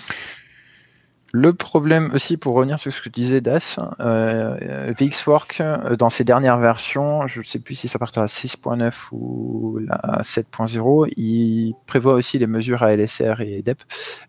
Le 1.32 1.52
problème 1.52 2.10
aussi, 2.14 2.36
pour 2.36 2.54
revenir 2.54 2.78
sur 2.78 2.92
ce 2.92 3.02
que 3.02 3.08
disait 3.08 3.40
Das, 3.40 3.80
euh, 4.00 4.92
VXWorks, 4.98 5.60
euh, 5.60 5.96
dans 5.96 6.08
ses 6.08 6.24
dernières 6.24 6.58
versions, 6.58 7.26
je 7.26 7.40
ne 7.40 7.44
sais 7.44 7.58
plus 7.58 7.74
si 7.74 7.88
ça 7.88 7.98
part 7.98 8.12
à 8.16 8.20
la 8.20 8.26
6.9 8.26 9.08
ou 9.12 9.78
la 9.78 10.22
7.0, 10.22 11.12
il 11.16 11.74
prévoit 11.86 12.14
aussi 12.14 12.38
les 12.38 12.46
mesures 12.46 12.82
ALSR 12.82 13.40
et 13.40 13.62
DEP. 13.62 13.82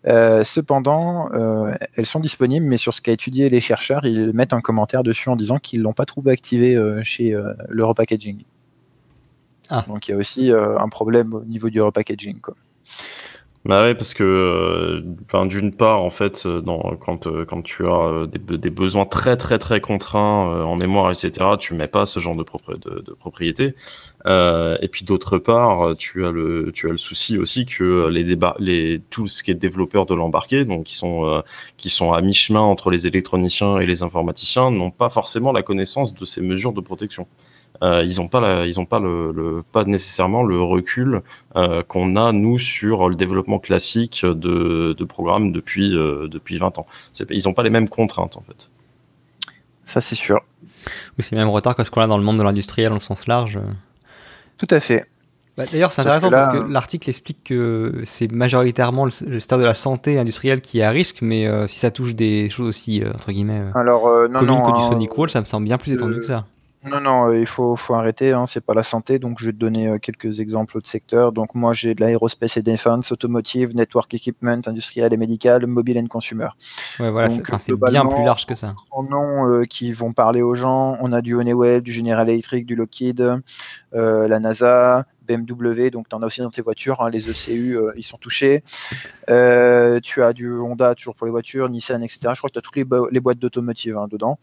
Euh, 0.06 0.42
cependant, 0.44 1.30
euh, 1.32 1.72
elles 1.96 2.06
sont 2.06 2.20
disponibles, 2.20 2.66
mais 2.66 2.78
sur 2.78 2.92
ce 2.92 3.00
qu'a 3.00 3.12
étudié 3.12 3.48
les 3.48 3.60
chercheurs, 3.60 4.04
ils 4.04 4.32
mettent 4.32 4.52
un 4.52 4.60
commentaire 4.60 5.02
dessus 5.02 5.28
en 5.28 5.36
disant 5.36 5.58
qu'ils 5.58 5.80
ne 5.80 5.84
l'ont 5.84 5.92
pas 5.92 6.04
trouvé 6.04 6.32
activé 6.32 6.74
euh, 6.74 7.02
chez 7.02 7.32
euh, 7.32 7.52
le 7.68 7.84
repackaging. 7.84 8.42
Ah. 9.70 9.84
Donc 9.86 10.08
il 10.08 10.12
y 10.12 10.14
a 10.14 10.16
aussi 10.16 10.50
un 10.50 10.88
problème 10.88 11.34
au 11.34 11.44
niveau 11.44 11.68
du 11.68 11.80
repackaging. 11.80 12.40
Quoi. 12.40 12.54
Bah 13.64 13.92
parce 13.94 14.14
que, 14.14 14.22
euh, 14.24 15.44
d'une 15.46 15.72
part, 15.72 16.02
en 16.02 16.10
fait, 16.10 16.46
euh, 16.46 16.62
euh, 16.66 17.44
quand 17.44 17.62
tu 17.62 17.86
as 17.86 18.26
des, 18.26 18.70
besoins 18.70 19.04
très 19.04 19.36
très 19.36 19.58
très 19.58 19.80
contraints 19.80 20.64
en 20.64 20.76
mémoire, 20.76 21.10
etc., 21.10 21.32
tu 21.58 21.74
mets 21.74 21.88
pas 21.88 22.06
ce 22.06 22.20
genre 22.20 22.36
de, 22.36 22.44
propriété. 22.44 23.74
et 24.26 24.88
puis 24.90 25.04
d'autre 25.04 25.38
part, 25.38 25.96
tu 25.98 26.24
as 26.24 26.30
le 26.30 26.70
tu 26.72 26.88
as 26.88 26.92
le 26.92 26.96
souci 26.96 27.36
aussi 27.36 27.66
que 27.66 28.06
les 28.08 28.36
les 28.58 29.00
tout 29.10 29.26
ce 29.26 29.42
qui 29.42 29.50
est 29.50 29.54
développeur 29.54 30.06
de 30.06 30.14
l'embarqué, 30.14 30.64
donc 30.64 30.84
qui 30.84 30.94
sont 30.94 31.42
qui 31.76 31.90
sont 31.90 32.12
à 32.12 32.22
mi 32.22 32.34
chemin 32.34 32.60
entre 32.60 32.90
les 32.90 33.06
électroniciens 33.06 33.78
et 33.80 33.86
les 33.86 34.02
informaticiens, 34.02 34.70
n'ont 34.70 34.90
pas 34.92 35.10
forcément 35.10 35.52
la 35.52 35.62
connaissance 35.62 36.14
de 36.14 36.24
ces 36.24 36.40
mesures 36.40 36.72
de 36.72 36.80
protection. 36.80 37.26
Euh, 37.82 38.04
ils 38.04 38.16
n'ont 38.16 38.28
pas, 38.28 38.66
ils 38.66 38.80
ont 38.80 38.86
pas 38.86 38.98
le, 38.98 39.62
pas 39.72 39.84
nécessairement 39.84 40.42
le 40.42 40.60
recul 40.60 41.22
euh, 41.56 41.82
qu'on 41.82 42.16
a 42.16 42.32
nous 42.32 42.58
sur 42.58 43.08
le 43.08 43.14
développement 43.14 43.58
classique 43.58 44.24
de, 44.24 44.94
de 44.96 45.04
programmes 45.04 45.52
depuis 45.52 45.96
euh, 45.96 46.28
depuis 46.28 46.58
20 46.58 46.78
ans. 46.78 46.86
Ils 47.30 47.42
n'ont 47.44 47.54
pas 47.54 47.62
les 47.62 47.70
mêmes 47.70 47.88
contraintes 47.88 48.36
en 48.36 48.42
fait. 48.42 48.70
Ça 49.84 50.00
c'est 50.00 50.16
sûr. 50.16 50.40
Oui, 51.18 51.24
c'est 51.24 51.36
même 51.36 51.48
retard 51.48 51.76
que 51.76 51.84
ce 51.84 51.90
qu'on 51.90 52.00
a 52.00 52.06
dans 52.06 52.18
le 52.18 52.24
monde 52.24 52.38
de 52.38 52.42
l'industriel 52.42 52.92
en 52.92 53.00
sens 53.00 53.26
large. 53.26 53.58
Tout 54.58 54.68
à 54.70 54.80
fait. 54.80 55.04
Bah, 55.56 55.64
d'ailleurs, 55.70 55.90
c'est 55.90 56.02
intéressant 56.02 56.30
parce 56.30 56.56
que 56.56 56.70
l'article 56.70 57.10
explique 57.10 57.42
que 57.42 58.02
c'est 58.04 58.30
majoritairement 58.30 59.06
le, 59.06 59.12
le, 59.26 59.58
de 59.58 59.64
la 59.64 59.74
santé 59.74 60.16
industrielle 60.16 60.60
qui 60.60 60.78
est 60.78 60.84
à 60.84 60.90
risque, 60.90 61.18
mais 61.20 61.48
si 61.66 61.80
ça 61.80 61.90
touche 61.90 62.14
des 62.14 62.48
choses 62.48 62.68
aussi, 62.68 63.02
entre 63.12 63.32
guillemets, 63.32 63.62
Alors, 63.74 64.06
non, 64.30 64.42
non, 64.42 64.62
que 64.62 64.78
du 64.78 64.84
hein, 64.84 64.88
Sonic 64.88 65.18
Wall, 65.18 65.30
ça 65.30 65.40
me 65.40 65.46
semble 65.46 65.64
bien 65.64 65.78
plus 65.78 65.92
étendu 65.92 66.20
que 66.20 66.26
ça. 66.26 66.46
Non, 66.88 67.00
non, 67.00 67.28
euh, 67.28 67.38
il 67.38 67.46
faut, 67.46 67.76
faut 67.76 67.94
arrêter, 67.94 68.32
hein, 68.32 68.46
c'est 68.46 68.64
pas 68.64 68.74
la 68.74 68.82
santé. 68.82 69.18
Donc, 69.18 69.38
je 69.38 69.46
vais 69.46 69.52
te 69.52 69.58
donner 69.58 69.88
euh, 69.88 69.98
quelques 69.98 70.40
exemples 70.40 70.80
de 70.80 70.86
secteurs. 70.86 71.32
Donc, 71.32 71.54
moi, 71.54 71.72
j'ai 71.72 71.94
de 71.94 72.00
l'aérospace 72.00 72.56
et 72.56 72.62
défense, 72.62 73.12
automotive, 73.12 73.74
network 73.74 74.12
equipment, 74.14 74.60
industriel 74.66 75.12
et 75.12 75.16
médical, 75.16 75.66
mobile 75.66 75.98
and 75.98 76.06
consumer. 76.06 76.48
Ouais, 77.00 77.10
voilà, 77.10 77.30
c'est 77.58 77.72
bien 77.90 78.06
plus 78.06 78.24
large 78.24 78.46
que 78.46 78.54
ça. 78.54 78.74
En 78.90 79.02
noms 79.02 79.46
euh, 79.46 79.64
qui 79.64 79.92
vont 79.92 80.12
parler 80.12 80.42
aux 80.42 80.54
gens, 80.54 80.96
on 81.00 81.12
a 81.12 81.20
du 81.20 81.34
Honeywell, 81.34 81.82
du 81.82 81.92
General 81.92 82.28
Electric, 82.28 82.66
du 82.66 82.74
Lockheed, 82.74 83.42
la 83.92 84.40
NASA, 84.40 85.04
BMW, 85.28 85.90
donc 85.90 86.08
tu 86.08 86.16
en 86.16 86.22
as 86.22 86.26
aussi 86.26 86.40
dans 86.40 86.50
tes 86.50 86.62
voitures, 86.62 87.00
hein, 87.02 87.10
les 87.10 87.28
ECU, 87.28 87.76
euh, 87.76 87.92
ils 87.96 88.02
sont 88.02 88.16
touchés. 88.16 88.62
Euh, 89.28 90.00
tu 90.00 90.22
as 90.22 90.32
du 90.32 90.52
Honda 90.58 90.94
toujours 90.94 91.14
pour 91.14 91.26
les 91.26 91.30
voitures, 91.30 91.68
Nissan, 91.68 92.02
etc. 92.02 92.30
Je 92.32 92.38
crois 92.38 92.48
que 92.48 92.54
tu 92.54 92.58
as 92.58 92.62
toutes 92.62 92.76
les, 92.76 93.20
boîtes 93.20 93.38
d'automotive 93.38 93.96
hein, 93.96 94.08
dedans. 94.10 94.38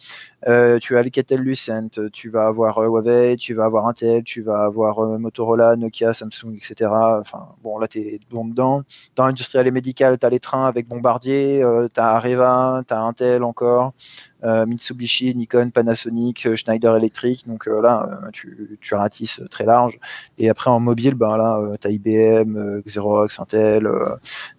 Euh, 0.48 0.78
tu 0.80 0.96
as 0.96 1.00
Alcatel 1.00 1.42
Lucent, 1.42 2.00
tu 2.14 2.30
vas 2.30 2.48
avoir 2.48 2.78
Huawei, 2.78 3.36
tu 3.38 3.54
vas 3.54 3.66
avoir 3.66 3.88
Intel, 3.88 4.24
tu 4.24 4.42
vas 4.42 4.64
avoir 4.64 5.20
Motorola, 5.20 5.76
Nokia, 5.76 6.14
Samsung, 6.14 6.56
etc. 6.56 6.92
Enfin, 6.92 7.48
bon, 7.64 7.80
là, 7.80 7.88
tu 7.88 8.00
es 8.00 8.20
bon 8.30 8.46
dedans. 8.46 8.84
Dans 9.16 9.26
l'industriel 9.26 9.68
et 9.68 9.72
médical, 9.72 10.18
tu 10.20 10.26
as 10.26 10.30
les 10.30 10.40
trains 10.40 10.68
avec 10.68 10.88
Bombardier, 10.88 11.64
tu 11.94 12.00
as 12.00 12.10
Areva, 12.10 12.84
tu 12.88 12.94
as 12.94 13.02
Intel 13.02 13.44
encore. 13.44 13.94
Mitsubishi, 14.68 15.34
Nikon, 15.36 15.72
Panasonic, 15.72 16.56
Schneider 16.56 16.96
Electric. 16.96 17.48
Donc 17.48 17.66
là, 17.66 18.22
tu, 18.32 18.78
tu 18.80 18.96
ratisses 18.96 19.42
très 19.50 19.66
large. 19.66 20.00
Et 20.38 20.50
après 20.50 20.70
en 20.70 20.80
mobile, 20.80 21.16
ben 21.16 21.38
là, 21.38 21.60
tu 21.82 21.88
as 21.88 21.92
IBM, 21.92 22.82
Xerox, 22.86 23.40
Intel, 23.40 23.90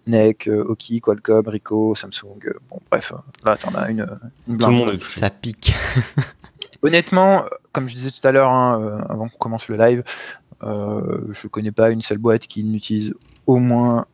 NEC, 0.07 0.49
Oki, 0.51 0.99
Qualcomm, 0.99 1.47
Ricoh, 1.47 1.95
Samsung. 1.95 2.39
bon, 2.69 2.79
bref, 2.91 3.13
là, 3.45 3.55
tu 3.57 3.67
en 3.67 3.75
as 3.75 3.89
une, 3.89 4.07
une 4.47 4.57
blinde. 4.57 5.01
Ça 5.01 5.29
pique. 5.29 5.73
Honnêtement, 6.81 7.43
comme 7.71 7.87
je 7.87 7.95
disais 7.95 8.11
tout 8.11 8.27
à 8.27 8.31
l'heure, 8.31 8.51
hein, 8.51 9.05
avant 9.09 9.27
qu'on 9.27 9.37
commence 9.37 9.67
le 9.67 9.77
live, 9.77 10.03
euh, 10.63 11.27
je 11.31 11.47
connais 11.47 11.71
pas 11.71 11.89
une 11.89 12.01
seule 12.01 12.17
boîte 12.17 12.47
qui 12.47 12.63
n'utilise 12.63 13.13
au 13.45 13.57
moins 13.57 14.05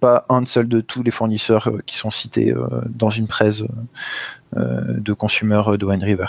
pas 0.00 0.24
un 0.28 0.44
seul 0.44 0.68
de 0.68 0.80
tous 0.80 1.02
les 1.02 1.12
fournisseurs 1.12 1.68
euh, 1.68 1.78
qui 1.86 1.96
sont 1.96 2.10
cités 2.10 2.52
euh, 2.52 2.66
dans 2.88 3.10
une 3.10 3.28
presse 3.28 3.62
de 4.54 5.12
consommateurs 5.12 5.78
de 5.78 5.86
Wine 5.86 6.02
River. 6.02 6.26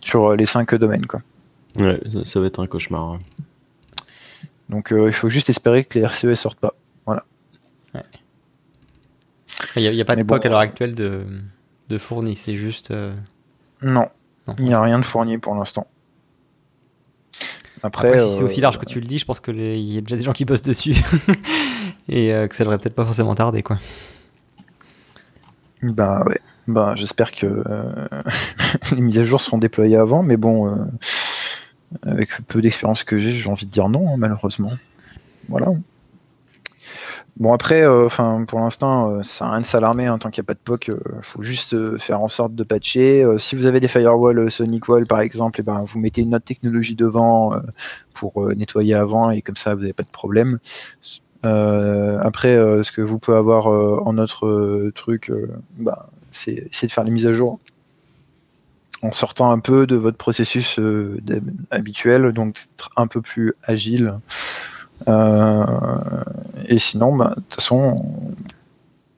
Sur 0.00 0.36
les 0.36 0.46
cinq 0.46 0.74
domaines. 0.74 1.06
Quoi. 1.06 1.22
Ouais, 1.76 2.00
ça, 2.24 2.40
va 2.40 2.46
être 2.46 2.62
un 2.62 2.66
cauchemar. 2.66 3.14
Hein. 3.14 3.20
Donc 4.68 4.92
il 4.92 5.12
faut 5.12 5.30
juste 5.30 5.50
espérer 5.50 5.84
que 5.84 5.98
les 5.98 6.04
RCE 6.04 6.34
sortent 6.34 6.60
pas. 6.60 6.74
Voilà. 7.06 7.24
Il 9.76 9.90
n'y 9.90 10.00
a, 10.00 10.04
pas 10.04 10.16
de 10.16 10.22
POC 10.22 10.46
à 10.46 10.48
l'heure 10.48 10.58
actuelle 10.58 10.94
de, 10.94 11.24
de 11.88 11.98
fourni, 11.98 12.36
c'est 12.36 12.56
juste. 12.56 12.92
Non, 13.82 14.08
il 14.58 14.64
n'y 14.64 14.74
a 14.74 14.80
rien 14.80 14.98
de 14.98 15.04
fourni 15.04 15.38
pour 15.38 15.54
l'instant. 15.54 15.86
Après, 17.84 18.18
si 18.18 18.36
c'est 18.36 18.42
aussi 18.42 18.60
large 18.62 18.78
que 18.78 18.86
tu 18.86 18.98
le 18.98 19.06
dis, 19.06 19.18
je 19.18 19.26
pense 19.26 19.40
qu'il 19.40 19.60
y 19.60 19.98
a 19.98 20.00
déjà 20.00 20.16
des 20.16 20.22
gens 20.22 20.32
qui 20.32 20.46
bossent 20.46 20.62
dessus 20.62 20.96
et 22.08 22.32
euh, 22.32 22.48
que 22.48 22.56
ça 22.56 22.64
devrait 22.64 22.78
peut-être 22.78 22.94
pas 22.94 23.04
forcément 23.04 23.34
tarder, 23.34 23.62
quoi. 23.62 23.78
Bah 25.82 26.24
ouais. 26.26 26.40
Bah, 26.66 26.94
j'espère 26.96 27.32
que 27.32 27.46
euh, 27.46 28.08
les 28.92 29.02
mises 29.02 29.18
à 29.18 29.22
jour 29.22 29.40
seront 29.40 29.58
déployées 29.58 29.96
avant, 29.96 30.22
mais 30.22 30.36
bon, 30.36 30.68
euh, 30.68 30.84
avec 32.02 32.30
peu 32.46 32.62
d'expérience 32.62 33.04
que 33.04 33.18
j'ai, 33.18 33.32
j'ai 33.32 33.50
envie 33.50 33.66
de 33.66 33.70
dire 33.70 33.88
non, 33.88 34.14
hein, 34.14 34.16
malheureusement. 34.16 34.72
Voilà. 35.48 35.66
Bon 37.36 37.52
après, 37.52 37.82
euh, 37.82 38.08
pour 38.46 38.60
l'instant, 38.60 39.22
ça 39.24 39.44
n'a 39.44 39.50
rien 39.52 39.60
de 39.60 39.66
s'alarmer 39.66 40.06
hein, 40.06 40.18
tant 40.18 40.30
qu'il 40.30 40.40
n'y 40.40 40.46
a 40.46 40.48
pas 40.48 40.54
de 40.54 40.60
POC. 40.60 40.86
Il 40.88 41.22
faut 41.22 41.42
juste 41.42 41.98
faire 41.98 42.20
en 42.20 42.28
sorte 42.28 42.54
de 42.54 42.62
patcher. 42.62 43.26
si 43.38 43.56
vous 43.56 43.66
avez 43.66 43.80
des 43.80 43.88
firewalls 43.88 44.50
Sonic 44.50 44.88
Wall 44.88 45.06
par 45.06 45.20
exemple, 45.20 45.60
et 45.60 45.62
eh 45.62 45.66
ben, 45.66 45.84
vous 45.84 45.98
mettez 45.98 46.22
une 46.22 46.34
autre 46.34 46.44
technologie 46.44 46.94
devant 46.94 47.52
pour 48.14 48.54
nettoyer 48.54 48.94
avant 48.94 49.30
et 49.30 49.42
comme 49.42 49.56
ça 49.56 49.74
vous 49.74 49.80
n'avez 49.80 49.92
pas 49.92 50.04
de 50.04 50.10
problème. 50.10 50.60
après, 51.42 52.54
ce 52.84 52.92
que 52.92 53.02
vous 53.02 53.18
pouvez 53.18 53.36
avoir 53.36 53.66
en 53.66 54.16
autre 54.16 54.92
truc, 54.94 55.32
bah, 55.76 56.08
c'est 56.34 56.86
de 56.86 56.92
faire 56.92 57.04
les 57.04 57.10
mises 57.10 57.26
à 57.26 57.32
jour 57.32 57.58
en 59.02 59.12
sortant 59.12 59.50
un 59.50 59.58
peu 59.58 59.86
de 59.86 59.96
votre 59.96 60.16
processus 60.16 60.80
habituel, 61.70 62.32
donc 62.32 62.58
un 62.96 63.06
peu 63.06 63.20
plus 63.20 63.52
agile. 63.62 64.14
Euh, 65.08 65.64
et 66.66 66.78
sinon, 66.78 67.14
bah, 67.14 67.34
de 67.36 67.42
toute 67.42 67.54
façon, 67.56 67.96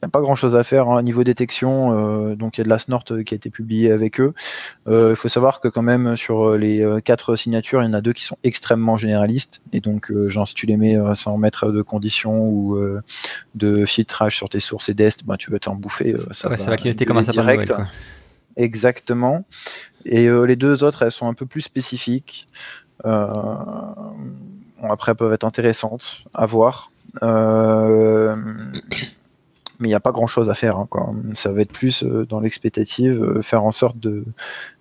n'y 0.02 0.06
a 0.06 0.08
pas 0.08 0.20
grand 0.20 0.34
chose 0.34 0.56
à 0.56 0.62
faire 0.62 0.88
hein. 0.88 1.02
niveau 1.02 1.24
détection. 1.24 1.92
Euh, 1.92 2.34
donc 2.34 2.56
il 2.56 2.60
y 2.60 2.62
a 2.62 2.64
de 2.64 2.68
la 2.68 2.78
snort 2.78 3.04
euh, 3.10 3.22
qui 3.22 3.34
a 3.34 3.36
été 3.36 3.50
publié 3.50 3.90
avec 3.92 4.20
eux. 4.20 4.34
Il 4.88 5.16
faut 5.16 5.28
savoir 5.28 5.60
que 5.60 5.68
quand 5.68 5.82
même 5.82 6.16
sur 6.16 6.56
les 6.56 6.86
quatre 7.04 7.36
signatures, 7.36 7.82
il 7.82 7.86
y 7.86 7.88
en 7.88 7.94
a 7.94 8.00
deux 8.00 8.12
qui 8.12 8.24
sont 8.24 8.38
extrêmement 8.44 8.96
généralistes. 8.96 9.60
Et 9.72 9.80
donc 9.80 10.12
genre 10.28 10.46
si 10.46 10.54
tu 10.54 10.66
les 10.66 10.76
mets 10.76 10.96
sans 11.14 11.38
mettre 11.38 11.72
de 11.72 11.82
conditions 11.82 12.48
ou 12.48 12.78
de 13.54 13.84
filtrage 13.84 14.36
sur 14.36 14.48
tes 14.48 14.60
sources 14.60 14.88
et 14.88 14.94
d'est, 14.94 15.24
bah, 15.26 15.36
tu 15.36 15.50
vas 15.50 15.58
t'en 15.58 15.74
bouffer. 15.74 16.14
ça, 16.30 16.48
va, 16.48 16.58
ça 16.58 16.70
va 16.70 16.76
clignoter 16.76 17.04
comme 17.04 17.18
un 17.18 17.22
sapin 17.22 17.40
direct. 17.40 17.72
Exactement. 18.56 19.44
Et 20.04 20.28
les 20.28 20.56
deux 20.56 20.84
autres, 20.84 21.02
elles 21.02 21.12
sont 21.12 21.28
un 21.28 21.34
peu 21.34 21.46
plus 21.46 21.62
spécifiques. 21.62 22.46
Euh, 23.04 23.56
après, 24.82 25.12
elles 25.12 25.16
peuvent 25.16 25.32
être 25.32 25.44
intéressantes 25.44 26.24
à 26.34 26.46
voir. 26.46 26.90
Euh, 27.22 28.36
mais 29.78 29.88
il 29.88 29.90
n'y 29.90 29.94
a 29.94 30.00
pas 30.00 30.12
grand 30.12 30.26
chose 30.26 30.50
à 30.50 30.54
faire. 30.54 30.78
Hein, 30.78 30.88
Ça 31.34 31.52
va 31.52 31.62
être 31.62 31.72
plus 31.72 32.02
euh, 32.02 32.26
dans 32.26 32.40
l'expectative, 32.40 33.22
euh, 33.22 33.42
faire 33.42 33.64
en 33.64 33.72
sorte 33.72 33.98
de 33.98 34.24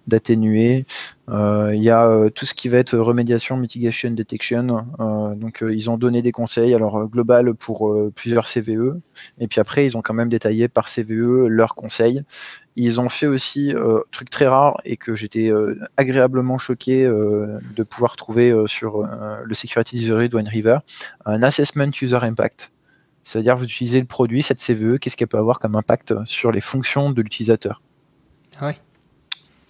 d'atténuer. 0.08 0.86
Il 1.28 1.82
y 1.82 1.90
a 1.90 2.30
tout 2.30 2.46
ce 2.46 2.54
qui 2.54 2.70
va 2.70 2.78
être 2.78 2.96
remédiation, 2.96 3.58
mitigation, 3.58 4.12
detection. 4.12 4.86
donc 5.36 5.64
ils 5.68 5.90
ont 5.90 5.98
donné 5.98 6.22
des 6.22 6.32
conseils, 6.32 6.76
alors 6.76 7.08
global 7.08 7.56
pour 7.56 7.92
plusieurs 8.14 8.46
CVE, 8.46 9.00
et 9.40 9.48
puis 9.48 9.60
après 9.60 9.84
ils 9.84 9.98
ont 9.98 10.04
quand 10.04 10.14
même 10.14 10.30
détaillé 10.30 10.68
par 10.68 10.90
CVE 10.90 11.48
leurs 11.48 11.74
conseils. 11.74 12.24
Ils 12.76 13.00
ont 13.00 13.10
fait 13.10 13.28
aussi 13.28 13.74
euh, 13.74 14.02
truc 14.12 14.30
très 14.30 14.48
rare 14.48 14.78
et 14.84 14.98
que 14.98 15.16
j'étais 15.16 15.50
euh, 15.50 15.80
agréablement 15.96 16.58
choqué 16.58 17.06
euh, 17.06 17.60
de 17.76 17.84
pouvoir 17.84 18.18
trouver 18.18 18.54
sur 18.68 19.08
le 19.44 19.54
Security 19.54 20.08
de 20.08 20.36
Wine 20.36 20.48
River, 20.48 20.80
un 21.26 21.42
Assessment 21.44 21.92
User 22.02 22.20
Impact. 22.22 22.72
C'est-à-dire 23.26 23.58
vous 23.58 23.66
utilisez 23.66 24.00
le 24.00 24.06
produit, 24.06 24.42
cette 24.42 24.62
CVE, 24.62 24.98
qu'est-ce 25.00 25.18
qu'elle 25.18 25.28
peut 25.28 25.38
avoir 25.38 25.60
comme 25.60 25.76
impact 25.76 26.14
sur 26.24 26.52
les 26.52 26.62
fonctions 26.62 27.10
de 27.10 27.22
l'utilisateur? 27.22 27.82
Ah 28.62 28.68
ouais. 28.68 28.78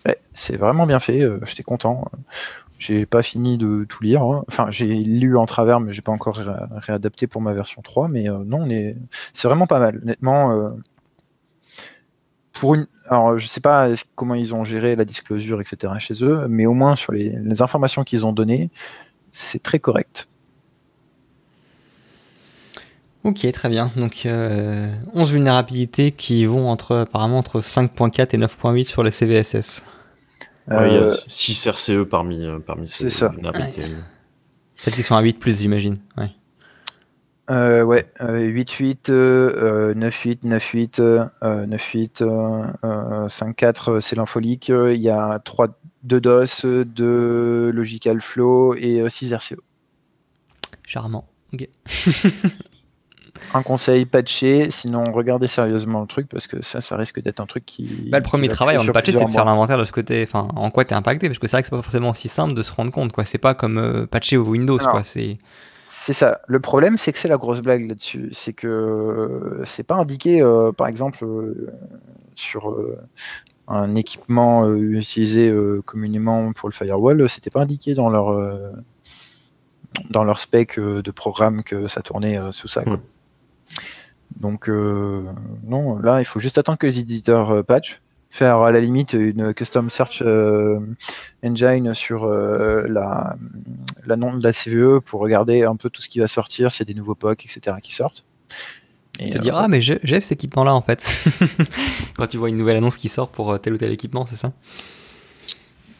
ouais 0.06 0.20
c'est 0.36 0.58
vraiment 0.58 0.86
bien 0.86 1.00
fait, 1.00 1.28
j'étais 1.44 1.64
content. 1.64 2.06
J'ai 2.78 3.08
pas 3.08 3.24
fini 3.24 3.58
de 3.58 3.86
tout 3.90 4.04
lire. 4.04 4.22
Hein. 4.22 4.44
Enfin, 4.48 4.68
j'ai 4.70 4.94
lu 4.94 5.38
en 5.38 5.48
travers, 5.48 5.80
mais 5.80 5.94
j'ai 5.94 6.04
pas 6.04 6.12
encore 6.12 6.38
réadapté 6.76 7.26
pour 7.26 7.42
ma 7.42 7.54
version 7.54 7.82
3. 7.82 8.10
Mais 8.10 8.26
non, 8.46 8.68
c'est 9.34 9.48
vraiment 9.48 9.66
pas 9.66 9.80
mal. 9.80 10.00
Honnêtement, 10.04 10.76
pour 12.56 12.76
une, 12.76 12.88
alors 13.08 13.38
je 13.38 13.46
sais 13.48 13.62
pas 13.62 13.90
comment 14.16 14.34
ils 14.34 14.56
ont 14.56 14.64
géré 14.64 14.96
la 14.96 15.06
disclosure, 15.06 15.62
etc. 15.62 15.94
chez 16.00 16.24
eux, 16.24 16.48
mais 16.48 16.66
au 16.66 16.74
moins 16.74 16.96
sur 16.96 17.12
les, 17.12 17.62
informations 17.62 18.04
qu'ils 18.04 18.26
ont 18.26 18.32
données, 18.32 18.72
c'est 19.32 19.62
très 19.62 19.80
correct. 19.80 20.28
Ok, 23.26 23.52
très 23.52 23.70
bien. 23.70 23.92
Donc 23.96 24.22
11 24.24 24.26
euh, 24.28 24.94
vulnérabilités 25.24 26.12
qui 26.12 26.46
vont 26.46 26.70
entre 26.70 26.98
apparemment 26.98 27.40
entre 27.40 27.60
5.4 27.60 28.36
et 28.36 28.38
9.8 28.38 28.86
sur 28.86 29.02
les 29.02 29.10
CVSS. 29.10 29.82
il 30.70 30.74
y 30.74 30.78
a 30.78 31.12
6 31.28 31.66
euh, 31.66 31.72
RCE 31.72 32.08
parmi, 32.08 32.46
euh, 32.46 32.60
parmi 32.60 32.88
ces 32.88 33.08
vulnérabilités. 33.28 33.82
Ouais. 33.82 34.92
qu'ils 34.92 35.04
sont 35.04 35.16
à 35.16 35.22
8 35.22 35.40
plus, 35.40 35.60
j'imagine. 35.60 35.98
Ouais. 36.18 36.30
Euh, 37.50 37.82
ouais, 37.82 38.06
8-8, 38.20 39.10
9-8, 39.10 40.44
9-8, 40.44 41.30
9-8, 41.42 43.28
5-4, 43.28 44.02
c'est 44.02 44.16
l'infolique. 44.16 44.70
Il 44.70 45.02
y 45.02 45.10
a 45.10 45.40
3, 45.40 45.70
2 46.04 46.22
DOS, 46.22 46.64
2 46.64 47.72
Logical 47.72 48.22
Flow 48.22 48.76
et 48.76 49.04
6 49.10 49.34
euh, 49.34 49.38
RCO. 49.38 49.64
Charmant. 50.86 51.28
Ok. 51.54 51.68
un 53.54 53.64
conseil, 53.64 54.06
patcher, 54.06 54.70
sinon 54.70 55.04
regardez 55.12 55.48
sérieusement 55.48 56.02
le 56.02 56.08
truc 56.08 56.28
parce 56.28 56.48
que 56.48 56.64
ça, 56.64 56.82
ça 56.82 56.98
risque 56.98 57.22
d'être 57.22 57.40
un 57.40 57.46
truc 57.46 57.66
qui. 57.66 58.10
Bah, 58.12 58.20
le 58.20 58.24
premier 58.24 58.48
travail 58.48 58.78
en 58.78 58.86
patcher, 58.86 59.14
c'est 59.14 59.26
de 59.26 59.32
faire 59.32 59.46
l'inventaire 59.46 59.78
de 59.78 59.86
ce 59.86 59.92
côté, 59.92 60.24
enfin, 60.24 60.48
en 60.56 60.72
quoi 60.72 60.86
t'es 60.86 60.96
impacté, 60.96 61.28
parce 61.28 61.40
que 61.40 61.48
c'est 61.48 61.58
vrai 61.58 61.62
que 61.64 61.68
c'est 61.68 61.76
pas 61.76 61.82
forcément 61.82 62.10
aussi 62.10 62.28
simple 62.28 62.54
de 62.54 62.62
se 62.62 62.72
rendre 62.72 62.92
compte, 62.92 63.12
quoi. 63.12 63.26
C'est 63.26 63.38
pas 63.38 63.54
comme 63.54 63.78
euh, 63.78 64.06
patcher 64.06 64.38
au 64.38 64.46
Windows, 64.46 64.78
quoi. 64.78 65.04
C'est. 65.04 65.38
C'est 65.86 66.14
ça. 66.14 66.40
Le 66.48 66.60
problème, 66.60 66.98
c'est 66.98 67.12
que 67.12 67.20
c'est 67.20 67.28
la 67.28 67.38
grosse 67.38 67.62
blague 67.62 67.88
là-dessus. 67.88 68.30
C'est 68.32 68.54
que 68.54 68.68
euh, 68.68 69.64
c'est 69.64 69.86
pas 69.86 69.96
indiqué, 69.96 70.42
euh, 70.42 70.72
par 70.72 70.88
exemple, 70.88 71.24
euh, 71.24 71.72
sur 72.34 72.76
un 73.68 73.96
équipement 73.96 74.72
utilisé 74.76 75.56
communément 75.86 76.52
pour 76.54 76.70
le 76.70 76.74
firewall, 76.74 77.30
c'était 77.30 77.50
pas 77.50 77.62
indiqué 77.62 77.94
dans 77.94 78.10
leur 78.10 78.36
dans 80.10 80.24
leur 80.24 80.38
spec 80.38 80.78
de 80.78 81.12
programme 81.12 81.64
que 81.64 81.88
ça 81.88 82.02
tournait 82.02 82.38
sous 82.52 82.68
ça. 82.68 82.82
Hmm. 82.82 82.98
Donc 84.40 84.68
non, 84.68 85.98
là, 86.00 86.20
il 86.20 86.26
faut 86.26 86.40
juste 86.40 86.58
attendre 86.58 86.78
que 86.78 86.86
les 86.86 87.00
éditeurs 87.00 87.64
patch 87.64 88.02
faire 88.36 88.58
à 88.58 88.72
la 88.72 88.82
limite 88.82 89.14
une 89.14 89.54
custom 89.54 89.90
search 89.90 90.22
euh, 90.22 90.80
engine 91.44 91.94
sur 91.94 92.26
euh, 92.26 92.86
la, 92.90 93.38
la 94.06 94.16
nom 94.18 94.36
de 94.36 94.44
la 94.44 94.52
CVE 94.52 95.00
pour 95.00 95.22
regarder 95.22 95.64
un 95.64 95.78
peu 95.78 95.90
tout 95.90 96.02
ce 96.02 96.10
qui 96.10 96.20
va 96.20 96.28
sortir, 96.28 96.70
s'il 96.70 96.86
y 96.86 96.92
a 96.92 96.94
des 96.94 97.00
nouveaux 97.00 97.16
POC, 97.16 97.46
etc. 97.46 97.78
qui 97.82 97.94
sortent. 97.94 98.26
Et 99.20 99.30
te 99.30 99.38
dire, 99.38 99.56
euh, 99.56 99.62
ah, 99.64 99.68
mais 99.70 99.80
j'ai 99.80 100.00
cet 100.20 100.34
équipement-là 100.34 100.76
en 100.76 100.82
fait. 100.82 101.06
Quand 102.18 102.28
tu 102.28 102.36
vois 102.36 102.50
une 102.50 102.58
nouvelle 102.58 102.76
annonce 102.76 102.98
qui 102.98 103.08
sort 103.08 103.30
pour 103.30 103.58
tel 103.62 103.74
ou 103.74 103.78
tel 103.78 103.92
équipement, 103.94 104.26
c'est 104.26 104.36
ça? 104.36 104.52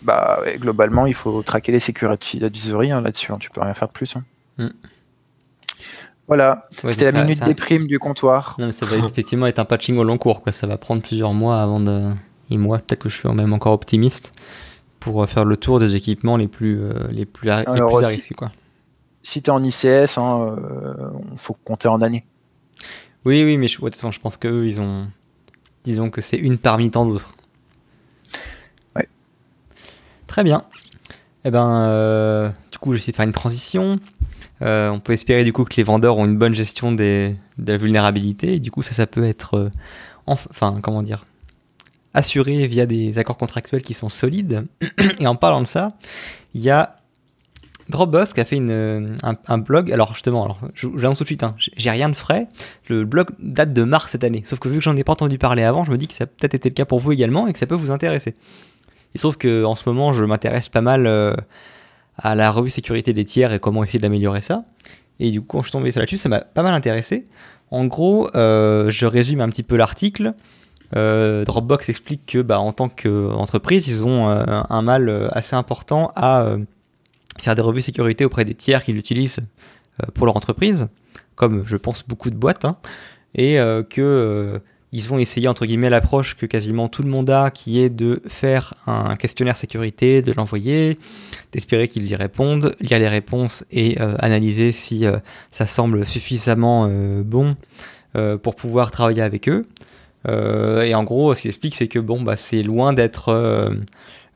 Bah, 0.02 0.42
globalement, 0.58 1.06
il 1.06 1.14
faut 1.14 1.42
traquer 1.42 1.72
les 1.72 1.80
sécurités 1.80 2.40
d'advisory 2.40 2.92
hein, 2.92 3.00
là-dessus. 3.00 3.32
Hein, 3.32 3.38
tu 3.40 3.50
peux 3.50 3.62
rien 3.62 3.74
faire 3.74 3.88
de 3.88 3.94
plus. 3.94 4.18
Hein. 4.18 4.26
Hmm. 4.58 4.70
Voilà, 6.28 6.68
c'était 6.72 7.12
la 7.12 7.24
minute 7.24 7.44
des 7.44 7.54
primes 7.54 7.86
du 7.86 8.00
comptoir. 8.00 8.58
ça 8.72 8.86
va 8.86 8.98
effectivement 8.98 9.46
être 9.46 9.60
un 9.60 9.66
patching 9.66 9.98
au 9.98 10.04
long 10.04 10.18
cours. 10.18 10.42
Quoi. 10.42 10.52
Ça 10.52 10.66
va 10.66 10.78
prendre 10.78 11.02
plusieurs 11.02 11.34
mois 11.34 11.62
avant 11.62 11.80
de. 11.80 12.02
Et 12.50 12.58
moi, 12.58 12.80
peut-être 12.80 13.00
que 13.00 13.10
je 13.10 13.16
suis 13.16 13.30
même 13.30 13.54
encore 13.54 13.74
optimiste 13.74 14.32
pour 15.00 15.24
euh, 15.24 15.28
faire 15.28 15.46
le 15.46 15.58
tour 15.58 15.80
des 15.80 15.96
équipements 15.96 16.38
les 16.38 16.48
plus, 16.48 16.80
euh, 16.80 17.08
les 17.10 17.26
plus, 17.26 17.50
à, 17.50 17.64
risque. 17.68 18.34
Quoi. 18.34 18.52
Si 19.24 19.42
tu 19.42 19.50
es 19.50 19.54
en 19.54 19.64
ICS, 19.64 19.84
il 19.84 20.20
hein, 20.20 20.56
euh, 20.58 20.94
faut 21.38 21.56
compter 21.64 21.88
en 21.88 22.02
années. 22.02 22.24
Oui, 23.24 23.44
oui, 23.44 23.58
mais 23.58 23.68
je, 23.68 23.78
de 23.78 23.82
toute 23.82 23.96
façon, 23.96 24.12
je 24.12 24.20
pense 24.20 24.38
qu'eux, 24.38 24.66
ils 24.66 24.82
ont. 24.82 25.08
Disons 25.84 26.10
que 26.10 26.22
c'est 26.22 26.38
une 26.38 26.58
parmi 26.58 26.90
tant 26.90 27.06
d'autres. 27.06 27.36
Très 30.28 30.44
bien. 30.44 30.66
Eh 31.46 31.52
ben, 31.52 32.52
du 32.72 32.78
coup, 32.80 32.94
j'essaie 32.94 33.12
de 33.12 33.16
faire 33.16 33.26
une 33.26 33.32
transition. 33.32 34.00
On 34.62 35.00
peut 35.00 35.14
espérer 35.14 35.44
du 35.44 35.54
coup 35.54 35.64
que 35.66 35.76
les 35.76 35.84
vendeurs 35.84 36.18
ont 36.18 36.26
une 36.26 36.38
bonne 36.38 36.56
gestion 36.56 36.92
des, 36.92 37.36
de 37.58 37.72
la 37.72 37.78
vulnérabilité. 37.78 38.56
Et 38.56 38.60
du 38.60 38.72
coup, 38.72 38.82
ça, 38.82 38.92
ça 38.92 39.08
peut 39.08 39.26
être, 39.26 39.70
enfin, 40.26 40.80
comment 40.82 41.04
dire, 41.04 41.26
assuré 42.16 42.66
via 42.66 42.86
des 42.86 43.20
accords 43.20 43.38
contractuels 43.38 43.84
qui 43.84 43.94
sont 43.94 44.10
solides. 44.10 44.66
Et 45.20 45.28
en 45.28 45.36
parlant 45.36 45.62
de 45.62 45.68
ça, 45.68 45.90
il 46.54 46.62
y 46.62 46.70
a 46.70 46.96
Dropbox 47.90 48.34
qui 48.34 48.40
a 48.40 48.46
fait 48.46 48.56
une, 48.56 49.18
un, 49.22 49.58
blog. 49.60 49.92
Alors 49.92 50.14
justement, 50.14 50.44
alors, 50.44 50.60
je, 50.74 50.88
je 50.88 51.08
tout 51.08 51.24
de 51.24 51.26
suite, 51.26 51.44
hein, 51.44 51.56
j'ai 51.58 51.92
rien 51.92 52.10
de 52.10 52.16
frais. 52.16 52.48
Le 52.88 53.06
blog 53.06 53.28
date 53.38 53.74
de 53.74 53.84
mars 53.84 54.12
cette 54.12 54.24
année. 54.24 54.42
Sauf 54.46 54.60
que 54.60 54.70
vu 54.70 54.78
que 54.78 54.84
j'en 54.84 54.96
ai 54.96 55.04
pas 55.04 55.14
entendu 55.14 55.38
parler 55.38 55.64
avant, 55.64 55.86
je 55.86 55.92
me 55.92 55.98
dis 55.98 56.08
que 56.08 56.14
ça 56.14 56.24
a 56.24 56.28
peut-être 56.28 56.56
été 56.56 56.70
le 56.70 56.74
cas 56.74 56.86
pour 56.86 57.00
vous 57.00 57.12
également 57.12 57.48
et 57.48 57.54
que 57.54 57.60
ça 57.60 57.68
peut 57.68 57.76
vous 57.76 57.92
intéresser. 57.92 58.34
Il 59.14 59.22
se 59.22 59.28
trouve 59.28 59.38
qu'en 59.38 59.76
ce 59.76 59.88
moment, 59.88 60.14
je 60.14 60.26
m'intéresse 60.26 60.68
pas 60.68 60.82
mal 60.82 61.06
euh, 61.06 61.36
à 62.18 62.36
la 62.36 62.52
revue 62.52 62.70
sécurité 62.70 63.14
des 63.14 63.26
tiers 63.26 63.54
et 63.54 63.60
comment 63.60 63.84
essayer 63.84 64.00
d'améliorer 64.00 64.42
ça. 64.42 64.66
Et 65.20 65.32
du 65.32 65.42
coup, 65.42 65.48
quand 65.48 65.60
je 65.60 65.66
suis 65.66 65.72
tombé 65.72 65.92
là-dessus, 65.92 66.18
ça 66.18 66.30
m'a 66.30 66.42
pas 66.42 66.64
mal 66.64 66.74
intéressé. 66.74 67.26
En 67.72 67.86
gros, 67.86 68.30
euh, 68.36 68.90
je 68.90 69.06
résume 69.06 69.42
un 69.42 69.50
petit 69.50 69.64
peu 69.64 69.76
l'article. 69.76 70.34
Euh, 70.96 71.44
Dropbox 71.46 71.90
explique 71.90 72.26
que, 72.26 72.42
bah, 72.42 72.60
en 72.60 72.72
tant 72.72 72.90
qu'entreprise, 72.90 73.88
ils 73.88 74.06
ont 74.06 74.28
un 74.28 74.82
mal 74.82 75.30
assez 75.32 75.56
important 75.56 76.12
à 76.16 76.58
faire 77.42 77.56
des 77.56 77.62
revues 77.62 77.82
sécurité 77.82 78.26
auprès 78.26 78.46
des 78.46 78.56
tiers 78.56 78.84
qui 78.84 78.94
l'utilisent 78.94 79.42
euh, 80.04 80.08
pour 80.14 80.26
leur 80.26 80.36
entreprise, 80.36 80.88
comme 81.36 81.64
je 81.66 81.78
pense 81.78 82.04
beaucoup 82.08 82.30
de 82.30 82.36
boîtes, 82.36 82.66
hein, 82.66 82.78
et 83.34 83.60
euh, 83.60 83.84
que 83.84 84.02
euh, 84.02 84.60
ils 84.96 85.08
vont 85.08 85.20
essayer 85.20 85.48
entre 85.48 85.66
guillemets 85.66 85.90
l'approche 85.90 86.36
que 86.36 86.46
quasiment 86.46 86.88
tout 86.88 87.04
le 87.04 87.10
monde 87.10 87.30
a, 87.30 87.52
qui 87.52 87.82
est 87.82 87.90
de 87.90 88.22
faire 88.28 88.74
un 88.88 89.16
questionnaire 89.16 89.58
sécurité, 89.58 90.22
de 90.22 90.32
l'envoyer, 90.34 90.98
d'espérer 91.52 91.88
qu'ils 91.88 92.08
y 92.08 92.16
répondent, 92.16 92.76
lire 92.80 93.00
les 93.00 93.08
réponses 93.08 93.66
et 93.72 93.98
analyser 94.20 94.72
si 94.72 95.06
ça 95.52 95.66
semble 95.66 96.06
suffisamment 96.06 96.90
bon 97.24 97.56
pour 98.42 98.56
pouvoir 98.56 98.92
travailler 98.92 99.22
avec 99.22 99.50
eux. 99.50 99.66
et 100.28 100.96
en 100.96 101.04
gros, 101.04 101.36
ce 101.36 101.42
qu'il 101.42 101.50
explique, 101.50 101.76
c'est 101.76 101.88
que 101.88 102.00
bon, 102.00 102.22
bah, 102.22 102.38
c'est 102.38 102.64
loin 102.64 102.94
d'être 102.94 103.32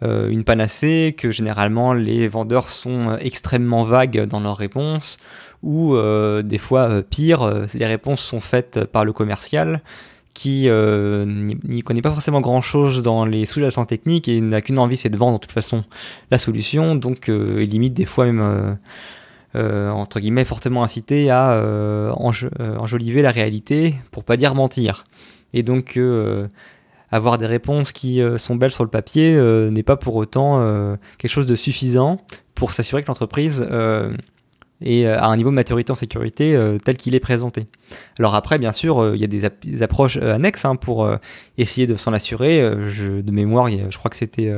euh, 0.02 0.30
une 0.30 0.46
panacée, 0.46 1.14
que 1.18 1.30
généralement 1.30 1.94
les 1.94 2.30
vendeurs 2.30 2.70
sont 2.70 3.10
euh, 3.10 3.18
extrêmement 3.20 3.84
vagues 3.84 4.26
dans 4.26 4.40
leurs 4.40 4.56
réponses, 4.56 5.18
ou 5.62 5.94
euh, 5.96 6.42
des 6.42 6.58
fois 6.58 7.02
pire, 7.02 7.66
les 7.74 7.86
réponses 7.86 8.22
sont 8.22 8.40
faites 8.40 8.86
par 8.86 9.04
le 9.04 9.12
commercial 9.12 9.82
qui 10.40 10.70
n'y 10.70 11.82
connaît 11.84 12.02
pas 12.02 12.12
forcément 12.12 12.42
grand 12.42 12.62
chose 12.62 13.04
dans 13.04 13.26
les 13.26 13.46
sous-jacents 13.46 13.86
techniques 13.86 14.28
et 14.28 14.40
n'a 14.42 14.62
qu'une 14.62 14.80
envie, 14.80 14.98
c'est 14.98 15.10
de 15.10 15.18
vendre 15.18 15.40
de 15.40 15.42
toute 15.42 15.52
façon 15.52 15.84
la 16.32 16.40
solution, 16.40 16.96
donc 16.96 17.28
il 17.28 17.70
limite 17.70 17.94
des 17.94 18.06
fois 18.06 18.26
même. 18.26 18.78
entre 19.56 20.20
guillemets, 20.20 20.46
fortement 20.46 20.84
incité 20.84 21.30
à 21.30 21.62
enjoliver 22.16 23.22
la 23.22 23.32
réalité, 23.32 23.96
pour 24.12 24.24
pas 24.24 24.38
dire 24.38 24.56
mentir. 24.56 25.04
Et 25.54 25.64
donc, 25.64 25.98
avoir 27.12 27.38
des 27.38 27.46
réponses 27.46 27.92
qui 27.92 28.22
euh, 28.22 28.38
sont 28.38 28.56
belles 28.56 28.72
sur 28.72 28.84
le 28.84 28.90
papier 28.90 29.36
euh, 29.36 29.70
n'est 29.72 29.84
pas 29.84 29.98
pour 29.98 30.16
autant 30.16 30.60
euh, 30.60 30.96
quelque 31.18 31.32
chose 31.32 31.48
de 31.48 31.56
suffisant 31.56 32.22
pour 32.56 32.74
s'assurer 32.74 33.02
que 33.04 33.08
l'entreprise 33.08 33.66
est 34.82 35.06
à 35.06 35.26
un 35.26 35.36
niveau 35.38 35.50
de 35.50 35.56
maturité 35.56 35.92
en 35.92 35.96
sécurité 35.96 36.58
tel 36.84 36.98
qu'il 36.98 37.16
est 37.16 37.20
présenté. 37.20 37.66
Alors 38.18 38.36
après, 38.36 38.58
bien 38.58 38.72
sûr, 38.72 39.16
il 39.16 39.22
y 39.22 39.24
a 39.24 39.28
des, 39.28 39.84
approches 39.84 40.18
annexes 40.18 40.66
hein, 40.66 40.76
pour 40.76 41.10
essayer 41.58 41.88
de 41.88 41.96
s'en 41.96 42.14
assurer. 42.14 42.62
de 42.62 43.32
mémoire, 43.32 43.70
je 43.70 43.98
crois 43.98 44.10
que 44.10 44.18
c'était 44.18 44.54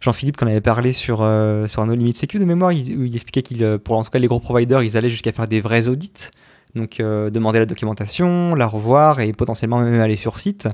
Jean-Philippe 0.00 0.36
qu'on 0.36 0.46
avait 0.46 0.60
parlé 0.60 0.92
sur, 0.92 1.18
sur 1.18 1.82
un 1.82 1.86
No 1.86 1.94
Limit 1.94 2.14
Sécu 2.14 2.38
de 2.38 2.44
mémoire, 2.44 2.72
il, 2.72 2.96
où 2.96 3.04
il 3.04 3.14
expliquait 3.14 3.42
qu'il, 3.42 3.78
pour 3.78 3.96
en 3.96 4.02
tout 4.02 4.10
cas 4.10 4.18
les 4.18 4.28
gros 4.28 4.40
providers, 4.40 4.82
ils 4.82 4.96
allaient 4.96 5.10
jusqu'à 5.10 5.32
faire 5.32 5.48
des 5.48 5.60
vrais 5.60 5.88
audits. 5.88 6.30
Donc 6.74 6.98
demander 6.98 7.58
la 7.58 7.66
documentation, 7.66 8.54
la 8.54 8.66
revoir 8.66 9.20
et 9.20 9.32
potentiellement 9.32 9.80
même 9.80 10.00
aller 10.00 10.16
sur 10.16 10.38
site. 10.38 10.68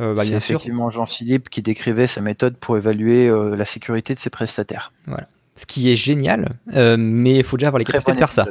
Euh, 0.00 0.14
bah, 0.14 0.24
c'est 0.24 0.34
effectivement 0.34 0.90
Jean-Philippe 0.90 1.50
qui 1.50 1.62
décrivait 1.62 2.06
sa 2.06 2.20
méthode 2.20 2.56
pour 2.56 2.76
évaluer 2.76 3.28
euh, 3.28 3.56
la 3.56 3.64
sécurité 3.64 4.14
de 4.14 4.18
ses 4.18 4.30
prestataires. 4.30 4.92
Voilà. 5.06 5.26
Ce 5.62 5.66
qui 5.66 5.90
est 5.90 5.96
génial, 5.96 6.48
euh, 6.74 6.96
mais 6.98 7.36
il 7.36 7.44
faut 7.44 7.56
déjà 7.56 7.68
avoir 7.68 7.78
les 7.78 7.84
capacités 7.84 8.12
de 8.12 8.18
faire 8.18 8.32
ça. 8.32 8.48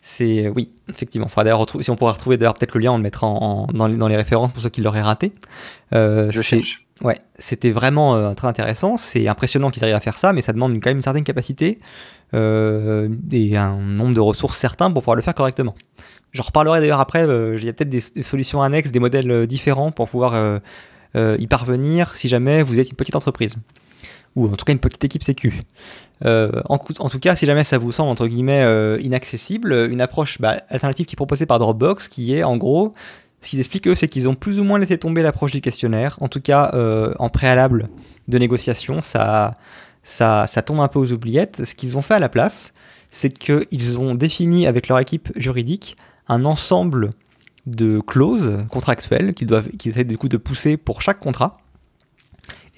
C'est 0.00 0.48
oui, 0.48 0.70
effectivement. 0.88 1.26
si 1.28 1.90
on 1.90 1.96
pourrait 1.96 2.12
retrouver 2.12 2.36
d'ailleurs 2.36 2.54
peut-être 2.54 2.74
le 2.74 2.80
lien, 2.80 2.92
on 2.92 2.96
le 2.96 3.02
mettra 3.02 3.26
dans, 3.72 4.08
les, 4.08 4.16
références 4.16 4.52
pour 4.52 4.62
ceux 4.62 4.68
qui 4.68 4.80
l'auraient 4.80 5.02
raté. 5.02 5.32
Je 5.92 6.40
cherche. 6.40 6.86
Ouais, 7.02 7.18
c'était 7.38 7.70
vraiment 7.70 8.34
très 8.34 8.48
intéressant. 8.48 8.96
C'est 8.96 9.28
impressionnant 9.28 9.70
qu'ils 9.70 9.82
arrivent 9.84 9.96
à 9.96 10.00
faire 10.00 10.18
ça, 10.18 10.32
mais 10.32 10.40
ça 10.40 10.52
demande 10.52 10.74
quand 10.74 10.90
même 10.90 10.98
une 10.98 11.02
certaine 11.02 11.24
capacité 11.24 11.78
et 12.32 13.56
un 13.56 13.76
nombre 13.76 14.14
de 14.14 14.20
ressources 14.20 14.56
certains 14.56 14.90
pour 14.90 15.02
pouvoir 15.02 15.16
le 15.16 15.22
faire 15.22 15.34
correctement. 15.34 15.74
J'en 16.32 16.42
reparlerai 16.42 16.80
d'ailleurs 16.80 17.00
après, 17.00 17.26
euh, 17.26 17.56
il 17.58 17.64
y 17.64 17.68
a 17.68 17.72
peut-être 17.72 17.88
des, 17.88 18.22
solutions 18.22 18.62
annexes, 18.62 18.90
des 18.90 19.00
modèles 19.00 19.30
euh, 19.30 19.46
différents 19.46 19.92
pour 19.92 20.08
pouvoir 20.08 20.34
euh, 20.34 21.36
y 21.38 21.46
parvenir 21.46 22.14
si 22.14 22.28
jamais 22.28 22.62
vous 22.62 22.78
êtes 22.78 22.90
une 22.90 22.96
petite 22.96 23.16
entreprise. 23.16 23.56
Ou 24.36 24.46
en 24.46 24.56
tout 24.56 24.64
cas 24.64 24.72
une 24.72 24.78
petite 24.78 25.04
équipe 25.04 25.22
sécu. 25.22 25.60
En, 26.24 26.78
tout 26.78 27.18
cas, 27.20 27.36
si 27.36 27.46
jamais 27.46 27.64
ça 27.64 27.78
vous 27.78 27.92
semble 27.92 28.10
entre 28.10 28.26
guillemets 28.26 28.64
inaccessible, 29.00 29.88
une 29.90 30.00
approche 30.00 30.40
bah, 30.40 30.56
alternative 30.68 31.06
qui 31.06 31.14
est 31.14 31.16
proposée 31.16 31.46
par 31.46 31.58
Dropbox, 31.58 32.08
qui 32.08 32.34
est 32.34 32.42
en 32.42 32.56
gros, 32.56 32.92
ce 33.40 33.50
qu'ils 33.50 33.58
expliquent 33.60 33.88
eux, 33.88 33.94
c'est 33.94 34.08
qu'ils 34.08 34.28
ont 34.28 34.34
plus 34.34 34.58
ou 34.58 34.64
moins 34.64 34.78
laissé 34.78 34.98
tomber 34.98 35.22
l'approche 35.22 35.52
du 35.52 35.60
questionnaire. 35.60 36.18
En 36.20 36.28
tout 36.28 36.40
cas, 36.40 36.72
en 37.18 37.28
préalable 37.28 37.88
de 38.28 38.38
négociation, 38.38 39.00
ça, 39.02 39.54
ça, 40.02 40.46
ça 40.46 40.62
tombe 40.62 40.80
un 40.80 40.88
peu 40.88 40.98
aux 40.98 41.12
oubliettes. 41.12 41.64
Ce 41.64 41.74
qu'ils 41.74 41.96
ont 41.96 42.02
fait 42.02 42.14
à 42.14 42.18
la 42.18 42.28
place, 42.28 42.72
c'est 43.10 43.30
qu'ils 43.30 43.98
ont 43.98 44.14
défini 44.14 44.66
avec 44.66 44.88
leur 44.88 44.98
équipe 44.98 45.30
juridique 45.36 45.96
un 46.28 46.44
ensemble 46.44 47.10
de 47.66 48.00
clauses 48.00 48.58
contractuelles 48.70 49.34
qui 49.34 49.46
doivent, 49.46 49.68
qui 49.78 49.90
essaient 49.90 50.04
du 50.04 50.18
coup 50.18 50.28
de 50.28 50.36
pousser 50.36 50.76
pour 50.76 51.02
chaque 51.02 51.20
contrat 51.20 51.58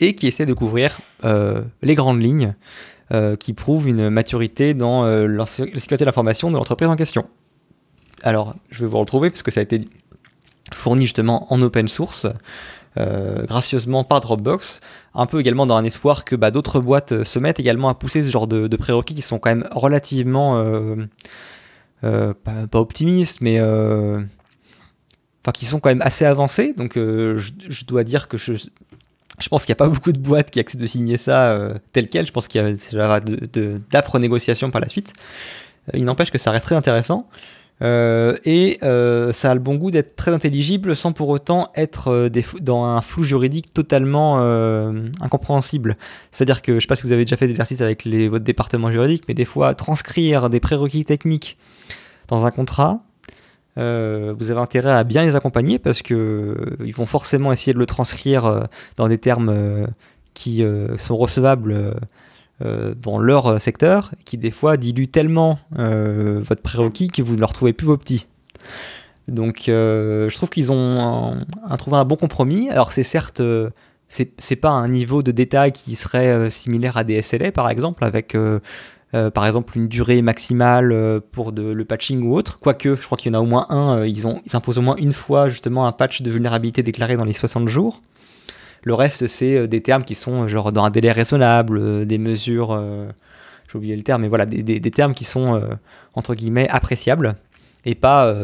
et 0.00 0.14
qui 0.14 0.26
essaient 0.26 0.46
de 0.46 0.54
couvrir 0.54 0.98
euh, 1.24 1.62
les 1.82 1.94
grandes 1.94 2.22
lignes 2.22 2.54
euh, 3.12 3.36
qui 3.36 3.52
prouvent 3.52 3.88
une 3.88 4.10
maturité 4.10 4.74
dans 4.74 5.04
euh, 5.04 5.26
la 5.26 5.46
sécurité 5.46 5.98
de 5.98 6.04
l'information 6.04 6.50
de 6.50 6.56
l'entreprise 6.56 6.88
en 6.88 6.96
question. 6.96 7.26
Alors, 8.22 8.54
je 8.70 8.80
vais 8.80 8.86
vous 8.86 8.98
retrouver 8.98 9.30
puisque 9.30 9.52
ça 9.52 9.60
a 9.60 9.62
été 9.62 9.82
fourni 10.72 11.02
justement 11.02 11.52
en 11.52 11.60
open 11.62 11.88
source. 11.88 12.26
gracieusement 12.96 14.04
par 14.04 14.20
Dropbox, 14.20 14.80
un 15.14 15.26
peu 15.26 15.40
également 15.40 15.64
dans 15.66 15.76
un 15.76 15.84
espoir 15.84 16.24
que 16.24 16.36
bah, 16.36 16.50
d'autres 16.50 16.80
boîtes 16.80 17.24
se 17.24 17.38
mettent 17.38 17.60
également 17.60 17.88
à 17.88 17.94
pousser 17.94 18.22
ce 18.22 18.30
genre 18.30 18.46
de, 18.46 18.76
prérequis 18.76 19.14
qui 19.14 19.22
sont 19.22 19.38
quand 19.38 19.50
même 19.50 19.66
relativement 19.72 20.62
pas, 22.02 22.34
optimistes, 22.74 23.40
mais 23.40 23.58
enfin 23.60 25.52
qui 25.54 25.64
sont 25.64 25.80
quand 25.80 25.88
même 25.88 26.02
assez 26.02 26.26
avancés. 26.26 26.74
Donc 26.74 26.92
je, 26.96 27.84
dois 27.86 28.04
dire 28.04 28.28
que 28.28 28.36
je, 28.36 28.52
je 29.40 29.48
pense 29.48 29.64
qu'il 29.64 29.72
n'y 29.72 29.76
a 29.76 29.82
pas 29.82 29.88
beaucoup 29.88 30.12
de 30.12 30.18
boîtes 30.18 30.50
qui 30.50 30.60
acceptent 30.60 30.82
de 30.82 30.86
signer 30.86 31.16
ça 31.16 31.58
tel 31.92 32.08
quel. 32.08 32.26
Je 32.26 32.32
pense 32.32 32.48
qu'il 32.48 32.60
y 32.60 32.96
aura 32.96 33.20
d'âpres 33.20 34.18
négociations 34.18 34.70
par 34.70 34.80
la 34.80 34.88
suite. 34.88 35.12
il 35.94 36.04
n'empêche 36.04 36.30
que 36.30 36.38
ça 36.38 36.50
reste 36.50 36.66
très 36.66 36.76
intéressant. 36.76 37.26
et 37.82 38.78
ça 38.80 39.50
a 39.50 39.54
le 39.54 39.60
bon 39.60 39.76
goût 39.76 39.90
d'être 39.90 40.14
très 40.16 40.32
intelligible 40.32 40.94
sans 40.94 41.12
pour 41.12 41.28
autant 41.30 41.70
être 41.74 42.30
dans 42.60 42.84
un 42.84 43.00
flou 43.00 43.24
juridique 43.24 43.72
totalement 43.72 44.38
incompréhensible. 45.20 45.96
C'est-à-dire 46.30 46.60
que 46.62 46.72
je 46.72 46.76
ne 46.76 46.80
sais 46.80 46.86
pas 46.86 46.96
si 46.96 47.04
vous 47.04 47.12
avez 47.12 47.24
déjà 47.24 47.36
fait 47.36 47.46
des 47.46 47.52
exercices 47.52 47.80
avec 47.80 48.06
votre 48.06 48.44
département 48.44 48.92
juridique, 48.92 49.24
mais 49.28 49.34
des 49.34 49.46
fois 49.46 49.74
transcrire 49.74 50.50
des 50.50 50.60
prérequis 50.60 51.04
techniques 51.04 51.56
dans 52.28 52.46
un 52.46 52.50
contrat, 52.50 53.00
euh, 53.78 54.34
vous 54.36 54.50
avez 54.50 54.60
intérêt 54.60 54.90
à 54.90 55.04
bien 55.04 55.22
les 55.22 55.36
accompagner 55.36 55.78
parce 55.78 56.02
que 56.02 56.14
euh, 56.14 56.76
ils 56.84 56.94
vont 56.94 57.06
forcément 57.06 57.52
essayer 57.52 57.72
de 57.72 57.78
le 57.78 57.86
transcrire 57.86 58.44
euh, 58.44 58.60
dans 58.96 59.08
des 59.08 59.18
termes 59.18 59.86
qui 60.34 60.64
sont 60.96 61.16
recevables 61.16 61.96
dans 62.60 63.18
leur 63.18 63.60
secteur, 63.60 64.12
qui 64.24 64.38
des 64.38 64.52
fois 64.52 64.76
diluent 64.76 65.08
tellement 65.08 65.58
votre 65.72 66.62
prérequis 66.62 67.08
que 67.08 67.20
vous 67.20 67.34
ne 67.34 67.40
leur 67.40 67.52
trouvez 67.52 67.72
plus 67.72 67.86
vos 67.86 67.96
petits. 67.96 68.26
Donc 69.26 69.64
je 69.66 70.34
trouve 70.34 70.50
qu'ils 70.50 70.70
ont 70.70 71.34
trouvé 71.78 71.96
un 71.96 72.04
bon 72.04 72.16
compromis. 72.16 72.70
Alors 72.70 72.92
c'est 72.92 73.02
certes 73.02 73.42
c'est 74.08 74.56
pas 74.56 74.70
un 74.70 74.88
niveau 74.88 75.22
de 75.22 75.32
détail 75.32 75.72
qui 75.72 75.96
serait 75.96 76.48
similaire 76.50 76.96
à 76.96 77.02
des 77.04 77.20
SLA 77.22 77.50
par 77.50 77.68
exemple 77.68 78.04
avec 78.04 78.36
euh, 79.12 79.28
par 79.28 79.44
exemple 79.44 79.76
une 79.76 79.88
durée 79.88 80.22
maximale 80.22 80.92
euh, 80.92 81.18
pour 81.32 81.50
le 81.50 81.84
patching 81.84 82.22
ou 82.22 82.36
autre. 82.36 82.60
Quoique, 82.60 82.94
je 82.94 83.04
crois 83.04 83.18
qu'il 83.18 83.32
y 83.32 83.36
en 83.36 83.40
a 83.40 83.42
au 83.42 83.46
moins 83.46 83.66
un, 83.68 83.98
euh, 83.98 84.08
ils, 84.08 84.24
imposent 84.52 84.78
au 84.78 84.82
moins 84.82 84.94
une 84.96 85.12
fois 85.12 85.48
justement 85.48 85.86
un 85.86 85.92
patch 85.92 86.22
de 86.22 86.30
vulnérabilité 86.30 86.84
déclaré 86.84 87.16
dans 87.16 87.24
les 87.24 87.32
60 87.32 87.68
jours. 87.68 88.00
Le 88.84 88.94
reste, 88.94 89.26
c'est 89.26 89.66
des 89.66 89.82
termes 89.82 90.04
qui 90.04 90.14
sont 90.14 90.46
genre 90.46 90.72
dans 90.72 90.84
un 90.84 90.90
délai 90.90 91.12
raisonnable, 91.12 92.06
des 92.06 92.16
mesures, 92.16 92.82
j'ai 93.70 93.76
oublié 93.76 93.94
le 93.94 94.02
terme, 94.02 94.22
mais 94.22 94.28
voilà, 94.28 94.46
des, 94.46 94.80
termes 94.90 95.12
qui 95.12 95.24
sont 95.24 95.60
entre 96.14 96.34
guillemets 96.34 96.66
appréciables 96.70 97.36
et 97.84 97.94
pas 97.94 98.34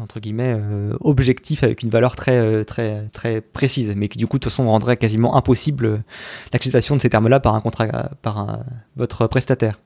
entre 0.00 0.20
guillemets 0.20 0.56
objectif 1.00 1.62
avec 1.62 1.82
une 1.82 1.90
valeur 1.90 2.16
très 2.16 2.64
très 2.64 3.08
très 3.12 3.40
précise, 3.40 3.92
mais 3.96 4.08
qui 4.08 4.18
du 4.18 4.26
coup 4.26 4.38
de 4.38 4.42
toute 4.42 4.52
façon 4.52 4.64
rendrait 4.66 4.96
quasiment 4.96 5.36
impossible 5.36 6.02
l'acceptation 6.52 6.96
de 6.96 7.00
ces 7.00 7.10
termes-là 7.10 7.40
par 7.40 7.54
un 7.54 7.60
contrat 7.60 8.10
par 8.22 8.60
votre 8.96 9.26
prestataire. 9.26 9.78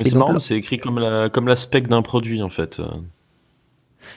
C'est 0.00 0.14
marrant, 0.14 0.38
c'est 0.38 0.56
écrit 0.56 0.78
comme 0.78 0.98
la 0.98 1.28
comme 1.28 1.48
la 1.48 1.56
spec 1.56 1.88
d'un 1.88 2.02
produit 2.02 2.42
en 2.42 2.50
fait. 2.50 2.80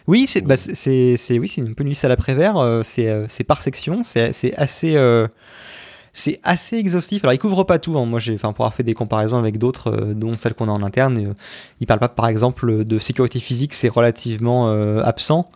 Oui, 0.07 0.25
c'est 0.27 0.41
bah, 0.41 0.57
c'est 0.57 1.17
oui, 1.29 1.47
c'est 1.47 1.61
une 1.61 1.75
peu 1.75 1.85
à 2.03 2.07
la 2.07 2.17
Prévert. 2.17 2.57
Euh, 2.57 2.81
euh, 2.99 3.25
c'est 3.27 3.43
par 3.43 3.61
section. 3.61 4.03
C'est 4.03 4.55
assez 4.55 4.95
euh, 4.95 5.27
c'est 6.15 6.39
assez 6.43 6.78
exhaustif. 6.78 7.23
Alors, 7.23 7.34
il 7.34 7.38
couvre 7.38 7.63
pas 7.63 7.78
tout. 7.78 7.97
Hein. 7.99 8.06
Moi, 8.06 8.19
j'ai, 8.19 8.38
pour 8.38 8.49
avoir 8.49 8.73
fait 8.73 8.84
des 8.84 8.95
comparaisons 8.95 9.38
avec 9.38 9.60
d'autres, 9.60 9.91
dont 10.13 10.36
celles 10.38 10.56
qu'on 10.56 10.67
a 10.67 10.71
en 10.71 10.82
interne, 10.82 11.36
il 11.80 11.86
parle 11.86 11.99
pas, 11.99 12.10
par 12.10 12.28
exemple, 12.28 12.84
de 12.84 12.97
sécurité 12.97 13.39
physique, 13.39 13.73
c'est 13.73 13.89
relativement 13.89 14.69
absent. 15.01 15.51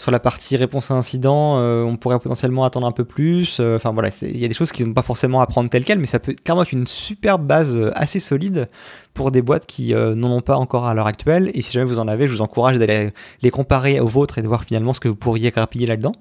Sur 0.00 0.10
la 0.10 0.18
partie 0.18 0.56
réponse 0.56 0.90
à 0.90 0.94
incident, 0.94 1.58
euh, 1.58 1.82
on 1.82 1.98
pourrait 1.98 2.18
potentiellement 2.18 2.64
attendre 2.64 2.86
un 2.86 2.92
peu 2.92 3.04
plus. 3.04 3.58
Euh, 3.60 3.76
enfin 3.76 3.92
voilà, 3.92 4.08
il 4.22 4.38
y 4.38 4.46
a 4.46 4.48
des 4.48 4.54
choses 4.54 4.72
qui 4.72 4.82
n'ont 4.82 4.94
pas 4.94 5.02
forcément 5.02 5.42
à 5.42 5.46
prendre 5.46 5.68
tel 5.68 5.84
quel, 5.84 5.98
mais 5.98 6.06
ça 6.06 6.18
peut 6.18 6.34
clairement 6.42 6.62
être 6.62 6.72
une 6.72 6.86
superbe 6.86 7.46
base 7.46 7.76
euh, 7.76 7.90
assez 7.94 8.18
solide 8.18 8.68
pour 9.12 9.30
des 9.30 9.42
boîtes 9.42 9.66
qui 9.66 9.92
n'en 9.92 10.30
ont 10.30 10.40
pas 10.40 10.56
encore 10.56 10.86
à 10.86 10.94
l'heure 10.94 11.06
actuelle. 11.06 11.50
Et 11.52 11.60
si 11.60 11.72
jamais 11.72 11.84
vous 11.84 11.98
en 11.98 12.08
avez, 12.08 12.26
je 12.26 12.32
vous 12.32 12.40
encourage 12.40 12.78
d'aller 12.78 13.12
les 13.42 13.50
comparer 13.50 14.00
aux 14.00 14.06
vôtres 14.06 14.38
et 14.38 14.42
de 14.42 14.48
voir 14.48 14.64
finalement 14.64 14.94
ce 14.94 15.00
que 15.00 15.08
vous 15.08 15.16
pourriez 15.16 15.50
grappiller 15.50 15.86
là-dedans. 15.86 16.12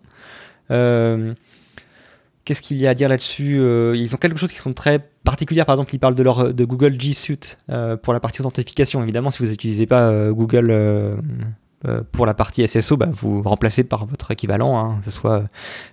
Qu'est-ce 2.50 2.64
qu'il 2.64 2.78
y 2.78 2.88
a 2.88 2.90
à 2.90 2.94
dire 2.96 3.10
là-dessus 3.10 3.62
Ils 3.96 4.16
ont 4.16 4.18
quelque 4.18 4.40
chose 4.40 4.52
qui 4.52 4.58
sont 4.58 4.74
très 4.74 4.98
particuliers. 5.24 5.64
Par 5.66 5.76
exemple, 5.76 5.94
ils 5.94 6.00
parlent 6.00 6.16
de, 6.16 6.24
leur, 6.24 6.52
de 6.52 6.66
Google 6.66 7.00
G 7.00 7.14
Suite 7.14 7.60
pour 8.02 8.12
la 8.14 8.20
partie 8.20 8.42
authentification. 8.42 9.04
Évidemment, 9.04 9.30
si 9.30 9.44
vous 9.44 9.52
n'utilisez 9.52 9.86
pas 9.86 10.32
Google 10.32 10.72
euh, 11.88 12.02
pour 12.12 12.26
la 12.26 12.34
partie 12.34 12.68
SSO, 12.68 12.98
bah, 12.98 13.08
vous 13.10 13.42
remplacez 13.42 13.86
par 13.86 14.06
votre 14.06 14.32
équivalent, 14.32 14.78
hein, 14.78 14.98
que 15.00 15.06
ce 15.06 15.12
soit 15.12 15.46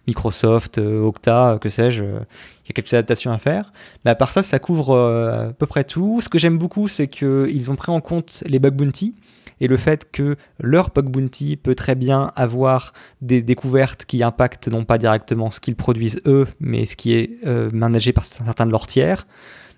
Microsoft, 0.08 0.78
euh, 0.78 1.02
Okta, 1.02 1.58
que 1.60 1.68
sais-je. 1.68 2.02
Euh, 2.02 2.18
il 2.64 2.68
y 2.68 2.70
a 2.70 2.72
quelques 2.74 2.92
adaptations 2.92 3.30
à 3.30 3.38
faire. 3.38 3.72
Mais 4.04 4.10
à 4.10 4.16
part 4.16 4.32
ça, 4.32 4.42
ça 4.42 4.58
couvre 4.58 4.98
à 4.98 5.52
peu 5.52 5.66
près 5.66 5.84
tout. 5.84 6.20
Ce 6.20 6.28
que 6.28 6.38
j'aime 6.38 6.58
beaucoup, 6.58 6.88
c'est 6.88 7.06
qu'ils 7.06 7.70
ont 7.70 7.76
pris 7.76 7.92
en 7.92 8.00
compte 8.00 8.42
les 8.46 8.58
bug 8.58 8.74
bounty 8.74 9.14
et 9.60 9.68
le 9.68 9.76
fait 9.76 10.10
que 10.10 10.36
leur 10.60 10.90
bug 10.90 11.08
bounty 11.08 11.56
peut 11.56 11.74
très 11.74 11.94
bien 11.94 12.32
avoir 12.36 12.92
des 13.20 13.42
découvertes 13.42 14.04
qui 14.04 14.22
impactent 14.22 14.68
non 14.68 14.84
pas 14.84 14.98
directement 14.98 15.50
ce 15.50 15.60
qu'ils 15.60 15.76
produisent 15.76 16.20
eux, 16.26 16.46
mais 16.60 16.86
ce 16.86 16.96
qui 16.96 17.14
est 17.14 17.44
managé 17.72 18.12
par 18.12 18.24
certains 18.24 18.66
de 18.66 18.70
leurs 18.70 18.86
tiers. 18.86 19.26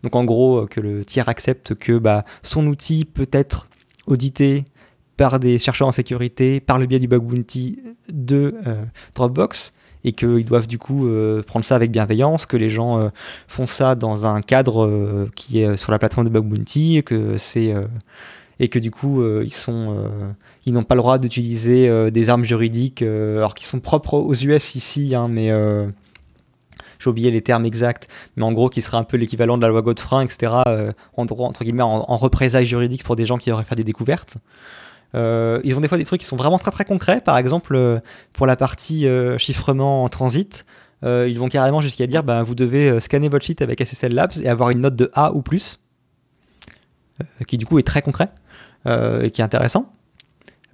Donc 0.03 0.17
en 0.17 0.25
gros, 0.25 0.67
que 0.67 0.81
le 0.81 1.05
tiers 1.05 1.29
accepte 1.29 1.75
que 1.75 1.99
bah, 1.99 2.25
son 2.43 2.67
outil 2.67 3.05
peut 3.05 3.29
être 3.33 3.69
audité, 4.07 4.65
par 5.19 5.39
des 5.41 5.59
chercheurs 5.59 5.89
en 5.89 5.93
sécurité 5.93 6.61
par 6.61 6.79
le 6.79 6.87
biais 6.87 7.01
du 7.01 7.09
bug 7.09 7.23
bounty 7.23 7.81
de 8.11 8.55
euh, 8.67 8.83
Dropbox 9.15 9.73
et 10.05 10.13
qu'ils 10.13 10.45
doivent 10.45 10.69
du 10.69 10.79
coup 10.79 11.09
euh, 11.09 11.43
prendre 11.43 11.67
ça 11.67 11.75
avec 11.75 11.91
bienveillance, 11.91 12.47
que 12.47 12.57
les 12.57 12.71
gens 12.71 12.99
euh, 12.99 13.09
font 13.49 13.67
ça 13.67 13.97
dans 13.97 14.27
un 14.27 14.41
cadre 14.41 15.29
qui 15.35 15.61
est 15.61 15.77
sur 15.77 15.91
la 15.93 15.99
plateforme 15.99 16.29
de 16.29 16.33
bug 16.33 16.45
bounty, 16.45 17.03
que 17.05 17.37
c'est 17.37 17.75
et 18.61 18.69
que 18.69 18.79
du 18.79 18.91
coup 18.91 19.25
ils 19.41 19.53
sont 19.53 20.11
ils 20.67 20.73
n'ont 20.73 20.83
pas 20.83 20.95
le 20.95 21.01
droit 21.01 21.19
d'utiliser 21.19 22.11
des 22.11 22.29
armes 22.31 22.45
juridiques 22.45 23.03
alors 23.03 23.55
qui 23.55 23.65
sont 23.65 23.81
propres 23.81 24.15
aux 24.15 24.35
US 24.35 24.75
ici, 24.75 25.15
hein, 25.15 25.29
mais 25.29 25.51
j'ai 26.99 27.11
oublié 27.11 27.31
les 27.31 27.43
termes 27.43 27.65
exacts, 27.65 28.09
mais 28.37 28.45
en 28.45 28.53
gros 28.53 28.69
qui 28.69 28.81
serait 28.81 28.97
un 28.97 29.05
peu 29.05 29.17
l'équivalent 29.17 29.57
de 29.57 29.63
la 29.63 29.69
loi 29.69 29.83
Godefroy, 29.83 30.25
etc. 30.25 30.53
en 31.17 31.27
entre 31.27 31.65
guillemets 31.65 31.83
en, 31.83 32.17
représailles 32.17 32.67
juridiques 32.67 33.05
pour 33.05 33.17
des 33.17 33.25
gens 33.25 33.39
qui 33.39 33.53
auraient 33.53 33.65
fait 33.65 33.77
des 33.77 33.85
découvertes. 33.85 34.39
Euh, 35.15 35.61
ils 35.65 35.75
ont 35.75 35.81
des 35.81 35.89
fois 35.89 35.99
des 35.99 36.05
trucs 36.05 36.21
qui 36.21 36.27
sont 36.27 36.37
vraiment 36.37 36.59
très 36.59 36.71
très 36.71 36.85
concrets. 36.85 37.21
Par 37.21 37.39
exemple, 37.39 37.75
euh, 37.75 37.99
pour 38.33 38.47
la 38.47 38.57
partie 38.57 39.07
euh, 39.07 39.39
chiffrement 39.39 40.05
en 40.05 40.09
transit, 40.09 40.65
ils 41.03 41.39
vont 41.39 41.49
carrément 41.49 41.81
jusqu'à 41.81 42.07
dire 42.07 42.25
ben, 42.25 42.43
vous 42.43 42.57
devez 42.57 42.99
scanner 42.99 43.29
votre 43.29 43.45
sheet 43.45 43.63
avec 43.63 43.81
SSL 43.81 44.13
Labs 44.13 44.33
et 44.43 44.49
avoir 44.49 44.71
une 44.71 44.81
note 44.81 44.97
de 44.97 45.11
A 45.15 45.33
ou 45.33 45.43
plus, 45.43 45.79
qui 47.47 47.57
du 47.57 47.67
coup 47.67 47.79
est 47.79 47.85
très 47.85 48.03
concret 48.03 48.31
et 49.23 49.31
qui 49.31 49.41
est 49.41 49.45
intéressant. 49.45 49.93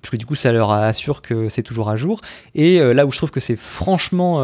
Parce 0.00 0.10
que 0.10 0.16
du 0.16 0.26
coup, 0.26 0.34
ça 0.34 0.52
leur 0.52 0.70
assure 0.70 1.22
que 1.22 1.48
c'est 1.48 1.62
toujours 1.62 1.88
à 1.88 1.96
jour. 1.96 2.20
Et 2.54 2.78
là 2.78 3.06
où 3.06 3.12
je 3.12 3.16
trouve 3.16 3.30
que 3.30 3.40
c'est 3.40 3.56
franchement 3.56 4.38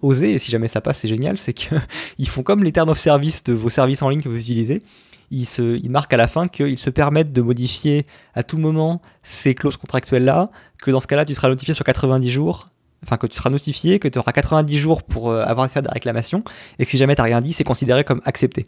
osé, 0.00 0.34
et 0.34 0.38
si 0.38 0.50
jamais 0.50 0.68
ça 0.68 0.80
passe, 0.80 0.98
c'est 0.98 1.08
génial, 1.08 1.38
c'est 1.38 1.52
qu'ils 1.52 2.28
font 2.28 2.42
comme 2.42 2.62
les 2.62 2.72
termes 2.72 2.90
of 2.90 2.98
service 2.98 3.42
de 3.44 3.52
vos 3.52 3.68
services 3.68 4.02
en 4.02 4.08
ligne 4.08 4.22
que 4.22 4.28
vous 4.28 4.38
utilisez 4.38 4.82
ils, 5.30 5.46
se, 5.46 5.88
marquent 5.88 6.12
à 6.12 6.16
la 6.16 6.28
fin 6.28 6.48
qu'ils 6.48 6.78
se 6.78 6.90
permettent 6.90 7.32
de 7.32 7.42
modifier 7.42 8.06
à 8.34 8.42
tout 8.42 8.58
moment 8.58 9.00
ces 9.22 9.54
clauses 9.54 9.76
contractuelles-là, 9.76 10.50
que 10.82 10.90
dans 10.90 11.00
ce 11.00 11.06
cas-là, 11.06 11.24
tu 11.24 11.34
seras 11.34 11.48
notifié 11.48 11.74
sur 11.74 11.84
90 11.84 12.30
jours, 12.30 12.68
enfin 13.04 13.16
que 13.16 13.26
tu 13.26 13.36
seras 13.36 13.50
notifié, 13.50 13.98
que 13.98 14.08
tu 14.08 14.18
auras 14.18 14.32
90 14.32 14.78
jours 14.78 15.02
pour 15.02 15.30
euh, 15.30 15.42
avoir 15.44 15.70
fait 15.70 15.82
des 15.82 15.88
réclamations, 15.88 16.42
et 16.78 16.84
que 16.84 16.90
si 16.90 16.98
jamais 16.98 17.14
tu 17.14 17.20
n'as 17.20 17.26
rien 17.26 17.40
dit, 17.40 17.52
c'est 17.52 17.64
considéré 17.64 18.04
comme 18.04 18.20
accepté. 18.24 18.66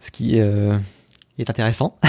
Ce 0.00 0.10
qui 0.10 0.40
est 1.40 1.50
intéressant. 1.50 1.98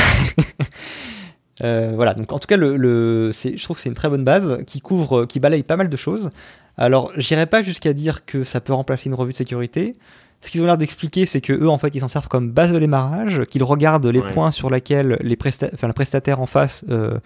Euh, 1.63 1.91
voilà, 1.95 2.15
donc 2.15 2.31
en 2.33 2.39
tout 2.39 2.47
cas, 2.47 2.57
le, 2.57 3.31
je 3.31 3.63
trouve 3.63 3.75
que 3.75 3.83
c'est 3.83 3.89
une 3.89 3.93
très 3.93 4.09
bonne 4.09 4.23
base 4.23 4.63
qui 4.65 4.81
couvre, 4.81 5.25
qui 5.25 5.39
balaye 5.39 5.61
pas 5.61 5.75
mal 5.75 5.89
de 5.89 5.97
choses. 5.97 6.31
Alors, 6.77 7.11
j'irai 7.17 7.45
pas 7.45 7.61
jusqu'à 7.61 7.93
dire 7.93 8.25
que 8.25 8.43
ça 8.43 8.61
peut 8.61 8.73
remplacer 8.73 9.09
une 9.09 9.15
revue 9.15 9.33
de 9.33 9.37
sécurité. 9.37 9.95
Ce 10.41 10.49
qu'ils 10.49 10.63
ont 10.63 10.65
l'air 10.65 10.77
d'expliquer, 10.77 11.27
c'est 11.27 11.41
que 11.41 11.53
eux, 11.53 11.69
en 11.69 11.77
fait, 11.77 11.93
ils 11.93 11.99
s'en 11.99 12.07
servent 12.07 12.27
comme 12.27 12.49
base 12.49 12.71
de 12.71 12.79
démarrage, 12.79 13.43
qu'ils 13.45 13.63
regardent 13.63 14.07
les 14.07 14.23
points 14.23 14.51
sur 14.51 14.71
lesquels 14.71 15.19
les 15.21 15.37
le 15.37 15.93
prestataire 15.93 16.39
en 16.39 16.47
face 16.47 16.83
euh, 16.89 17.19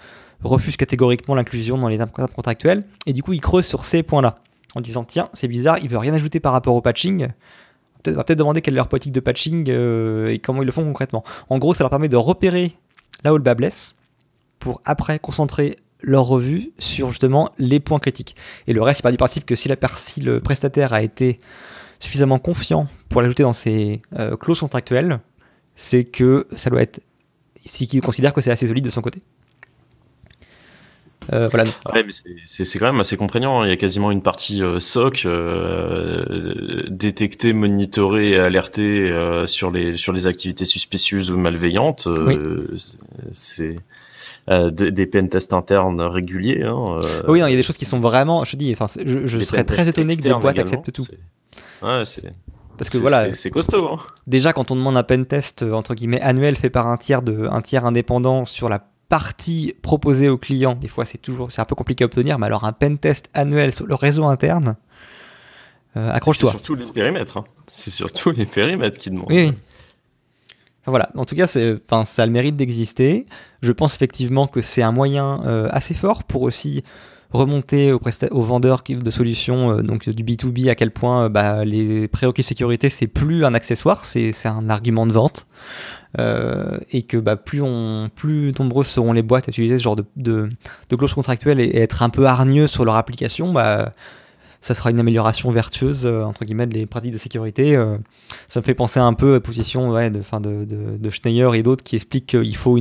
refuse 0.43 0.75
catégoriquement 0.75 1.35
l'inclusion 1.35 1.77
dans 1.77 1.87
les 1.87 1.97
termes 1.97 2.09
contractuels, 2.11 2.83
et 3.05 3.13
du 3.13 3.23
coup, 3.23 3.31
ils 3.31 3.39
creusent 3.39 3.67
sur 3.67 3.85
ces 3.85 4.03
points-là, 4.03 4.39
en 4.75 4.81
disant 4.81 5.05
tiens, 5.05 5.29
c'est 5.33 5.47
bizarre, 5.47 5.77
il 5.81 5.87
veut 5.87 5.97
rien 5.97 6.13
ajouter 6.13 6.41
par 6.41 6.51
rapport 6.51 6.75
au 6.75 6.81
patching. 6.81 7.29
On 8.07 8.13
va 8.13 8.23
peut-être 8.23 8.39
demander 8.39 8.61
quelle 8.61 8.73
est 8.73 8.77
leur 8.77 8.87
politique 8.87 9.11
de 9.11 9.19
patching 9.19 9.69
euh, 9.69 10.27
et 10.27 10.39
comment 10.39 10.61
ils 10.61 10.65
le 10.65 10.71
font 10.71 10.83
concrètement. 10.83 11.23
En 11.49 11.57
gros, 11.57 11.73
ça 11.73 11.83
leur 11.83 11.89
permet 11.89 12.09
de 12.09 12.17
repérer 12.17 12.73
là 13.23 13.33
où 13.33 13.37
le 13.37 13.43
bas 13.43 13.55
blesse 13.55 13.95
pour 14.59 14.81
après 14.85 15.19
concentrer 15.19 15.75
leur 16.01 16.25
revue 16.25 16.71
sur 16.77 17.09
justement 17.09 17.49
les 17.57 17.79
points 17.79 17.99
critiques. 17.99 18.35
Et 18.67 18.73
le 18.73 18.81
reste, 18.81 18.99
il 18.99 19.03
part 19.03 19.11
du 19.11 19.17
principe 19.17 19.45
que 19.45 19.55
si 19.55 19.69
le 20.21 20.39
prestataire 20.39 20.93
a 20.93 21.01
été 21.01 21.39
suffisamment 21.99 22.39
confiant 22.39 22.87
pour 23.09 23.21
l'ajouter 23.21 23.43
dans 23.43 23.53
ses 23.53 24.01
euh, 24.17 24.37
clauses 24.37 24.59
contractuelles, 24.59 25.19
c'est 25.75 26.03
que 26.03 26.47
ça 26.55 26.69
doit 26.69 26.81
être. 26.81 27.01
Si 27.65 27.87
qu'il 27.87 28.01
considère 28.01 28.31
que 28.33 28.41
c'est 28.41 28.51
assez 28.51 28.67
solide 28.67 28.85
de 28.85 28.91
son 28.91 29.01
côté. 29.01 29.21
Euh, 31.33 31.47
voilà. 31.49 31.69
c'est 32.45 32.79
quand 32.79 32.85
même 32.85 32.99
assez 32.99 33.17
contraignant. 33.17 33.61
Hein. 33.61 33.65
Il 33.65 33.69
y 33.69 33.73
a 33.73 33.77
quasiment 33.77 34.11
une 34.11 34.21
partie 34.21 34.63
euh, 34.63 34.79
SOC 34.79 35.27
détecter, 36.89 37.53
monitorer 37.53 38.31
et 38.31 38.39
alerter 38.39 39.13
sur, 39.47 39.71
les, 39.71 39.97
sur 39.97 40.13
les 40.13 40.27
activités 40.27 40.65
suspicieuses 40.65 41.31
ou 41.31 41.37
malveillantes. 41.37 42.07
C'est 43.31 43.75
des 44.47 45.05
pentests 45.05 45.53
internes 45.53 46.01
réguliers. 46.01 46.63
Hein, 46.63 46.85
oui, 47.27 47.39
il 47.39 47.49
y 47.49 47.53
a 47.53 47.57
des 47.57 47.63
choses 47.63 47.77
qui 47.77 47.85
sont 47.85 47.99
vraiment. 47.99 48.43
Je 48.43 48.55
dis, 48.55 48.71
enfin, 48.71 48.87
je, 49.03 49.25
je 49.25 49.39
serais 49.39 49.63
très 49.63 49.87
étonné 49.89 50.15
que 50.17 50.21
des 50.21 50.33
boîtes 50.33 50.59
acceptent 50.59 50.91
tout. 50.91 51.05
Ouais, 51.81 52.03
c'est. 52.05 52.33
Parce 52.77 52.89
que 52.89 52.97
voilà, 52.97 53.31
c'est 53.33 53.49
costaud. 53.49 53.87
Hein. 53.87 53.97
Déjà, 54.27 54.53
quand 54.53 54.71
on 54.71 54.75
demande 54.75 54.97
un 54.97 55.03
pen 55.03 55.25
test 55.25 55.63
euh, 55.63 55.73
entre 55.73 55.95
guillemets 55.95 56.21
annuel 56.21 56.55
fait 56.55 56.69
par 56.69 56.87
un 56.87 56.97
tiers 56.97 57.21
de 57.21 57.47
un 57.49 57.61
tiers 57.61 57.85
indépendant 57.85 58.45
sur 58.45 58.69
la 58.69 58.87
partie 59.09 59.73
proposée 59.81 60.29
au 60.29 60.37
client, 60.37 60.75
des 60.75 60.87
fois 60.87 61.05
c'est 61.05 61.17
toujours 61.17 61.51
c'est 61.51 61.61
un 61.61 61.65
peu 61.65 61.75
compliqué 61.75 62.03
à 62.03 62.07
obtenir. 62.07 62.39
Mais 62.39 62.45
alors 62.47 62.63
un 62.63 62.73
pen 62.73 62.97
test 62.97 63.29
annuel 63.33 63.73
sur 63.73 63.85
le 63.85 63.95
réseau 63.95 64.25
interne, 64.25 64.75
euh, 65.97 66.11
accroche-toi. 66.11 66.51
C'est 66.51 66.57
surtout 66.57 66.75
les 66.75 66.91
périmètres. 66.91 67.37
Hein. 67.37 67.45
C'est 67.67 67.91
surtout 67.91 68.31
les 68.31 68.45
périmètres 68.45 68.99
qui 68.99 69.09
demandent. 69.09 69.27
Oui. 69.29 69.51
voilà. 70.85 71.09
En 71.15 71.25
tout 71.25 71.35
cas, 71.35 71.45
enfin, 71.45 72.05
ça 72.05 72.23
a 72.23 72.25
le 72.25 72.31
mérite 72.31 72.55
d'exister. 72.55 73.25
Je 73.61 73.71
pense 73.71 73.95
effectivement 73.95 74.47
que 74.47 74.61
c'est 74.61 74.81
un 74.81 74.91
moyen 74.91 75.43
euh, 75.45 75.69
assez 75.71 75.93
fort 75.93 76.23
pour 76.23 76.41
aussi 76.41 76.83
remonter 77.31 77.91
aux, 77.91 78.01
aux 78.31 78.41
vendeurs 78.41 78.83
de 78.87 79.09
solutions, 79.09 79.71
euh, 79.71 79.81
donc 79.81 80.09
du 80.09 80.23
B2B, 80.23 80.69
à 80.69 80.75
quel 80.75 80.91
point 80.91 81.29
bah, 81.29 81.65
les 81.65 82.07
prérequis 82.07 82.43
sécurité, 82.43 82.89
c'est 82.89 83.07
plus 83.07 83.45
un 83.45 83.53
accessoire, 83.53 84.05
c'est 84.05 84.33
un 84.45 84.69
argument 84.69 85.05
de 85.05 85.13
vente. 85.13 85.47
Euh, 86.17 86.77
et 86.91 87.01
que 87.01 87.17
bah, 87.17 87.35
plus, 87.35 87.61
nombreuses 87.61 88.87
seront 88.87 89.11
les 89.11 89.21
boîtes 89.21 89.49
à 89.49 89.51
utiliser 89.51 89.77
ce 89.77 89.83
genre 89.83 89.97
de, 90.15 90.49
clauses 90.89 91.13
contractuelles 91.13 91.59
et, 91.59 91.77
être 91.77 92.03
un 92.03 92.09
peu 92.09 92.25
hargneux 92.25 92.67
sur 92.67 92.85
leur 92.85 92.95
application, 92.95 93.51
bah, 93.51 93.91
ça 94.61 94.73
sera 94.73 94.91
une 94.91 94.99
amélioration 94.99 95.51
vertueuse 95.51 96.05
entre 96.05 96.45
guillemets 96.45 96.67
des 96.67 96.85
pratiques 96.85 97.11
de 97.11 97.17
sécurité. 97.17 97.75
ça 98.47 98.61
me 98.61 98.65
fait 98.65 98.73
penser 98.73 98.99
un 98.99 99.13
peu 99.13 99.31
à 99.31 99.33
la 99.33 99.39
position 99.41 99.91
de, 100.09 100.21
fin 100.21 100.41
Schneier 101.11 101.49
et 101.53 101.63
d'autres 101.63 101.83
qui 101.83 101.97
expliquent 101.97 102.27
qu'il 102.27 102.55
faut 102.55 102.79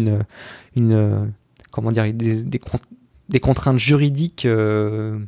des, 3.29 3.39
contraintes 3.41 3.79
juridiques 3.79 4.47
euh, 4.47 5.19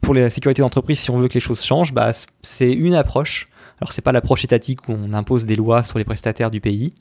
pour 0.00 0.14
la 0.14 0.30
sécurité 0.30 0.62
d'entreprise 0.62 1.00
si 1.00 1.10
on 1.10 1.16
veut 1.16 1.28
que 1.28 1.34
les 1.34 1.40
choses 1.40 1.62
changent, 1.62 1.92
bah, 1.92 2.12
c'est 2.42 2.72
une 2.72 2.94
approche. 2.94 3.48
Alors 3.80 3.92
c'est 3.92 4.02
pas 4.02 4.12
l'approche 4.12 4.44
étatique 4.44 4.88
où 4.88 4.92
on 4.92 5.12
impose 5.14 5.46
des 5.46 5.56
lois 5.56 5.82
sur 5.84 5.98
les 5.98 6.04
prestataires 6.04 6.50
du 6.50 6.60
pays, 6.60 6.92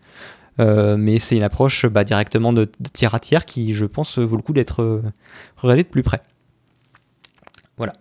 mais 0.60 1.19
c'est 1.19 1.36
une 1.36 1.43
approche 1.43 1.86
bah, 1.86 2.04
directement 2.04 2.54
de, 2.54 2.69
tiers 2.93 3.15
à 3.15 3.19
tiers 3.19 3.45
qui, 3.45 3.74
je 3.74 3.86
pense, 3.86 4.19
vaut 4.19 4.36
le 4.36 4.41
coup 4.41 4.54
d'être 4.54 5.02
regardé 5.58 5.84
de 5.84 5.88
plus 5.88 6.04
près. 6.04 6.22
Voilà. 7.78 7.93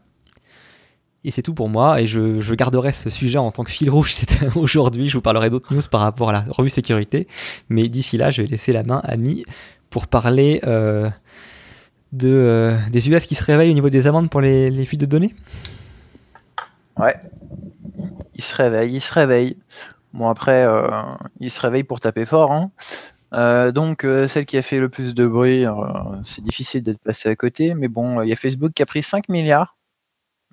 Et 1.24 1.30
c'est 1.30 1.42
tout 1.42 1.54
pour 1.54 1.68
moi, 1.68 2.00
et 2.00 2.06
je, 2.06 2.54
garderai 2.54 2.92
ce 2.92 3.10
sujet 3.10 3.38
en 3.38 3.50
tant 3.50 3.64
que 3.64 3.70
fil 3.70 3.90
rouge 3.90 4.12
aujourd'hui. 4.56 5.08
Je 5.08 5.16
vous 5.16 5.22
parlerai 5.22 5.50
d'autres 5.50 5.72
news 5.74 5.82
par 5.90 6.00
rapport 6.00 6.30
à 6.30 6.32
la 6.32 6.44
revue 6.48 6.70
sécurité, 6.70 7.26
mais 7.68 7.88
d'ici 7.88 8.16
là, 8.16 8.30
je 8.30 8.42
vais 8.42 8.48
laisser 8.48 8.72
la 8.72 8.82
main 8.82 9.00
à 9.04 9.16
Mi 9.16 9.44
pour 9.90 10.06
parler 10.06 10.60
de, 12.12 12.74
des 12.90 13.08
US 13.08 13.26
qui 13.26 13.34
se 13.34 13.42
réveillent 13.42 13.70
au 13.70 13.74
niveau 13.74 13.90
des 13.90 14.06
amendes 14.06 14.30
pour 14.30 14.40
les, 14.40 14.84
fuites 14.84 15.00
de 15.00 15.06
données. 15.06 15.34
Ouais, 16.96 17.14
il 18.34 18.42
se 18.42 18.54
réveille, 18.54 18.94
il 18.94 19.00
se 19.00 19.12
réveille. 19.12 19.56
Bon, 20.14 20.28
après, 20.28 20.64
euh, 20.64 20.88
il 21.40 21.50
se 21.50 21.60
réveille 21.60 21.84
pour 21.84 22.00
taper 22.00 22.24
fort. 22.24 22.52
Hein. 22.52 22.70
Euh, 23.34 23.72
donc, 23.72 24.04
euh, 24.04 24.26
celle 24.26 24.46
qui 24.46 24.56
a 24.56 24.62
fait 24.62 24.78
le 24.78 24.88
plus 24.88 25.14
de 25.14 25.26
bruit, 25.26 25.64
c'est 26.22 26.42
difficile 26.42 26.82
d'être 26.82 27.00
passé 27.00 27.28
à 27.28 27.36
côté. 27.36 27.74
Mais 27.74 27.88
bon, 27.88 28.22
il 28.22 28.28
y 28.28 28.32
a 28.32 28.36
Facebook 28.36 28.72
qui 28.72 28.82
a 28.82 28.86
pris 28.86 29.02
5 29.02 29.28
milliards. 29.28 29.76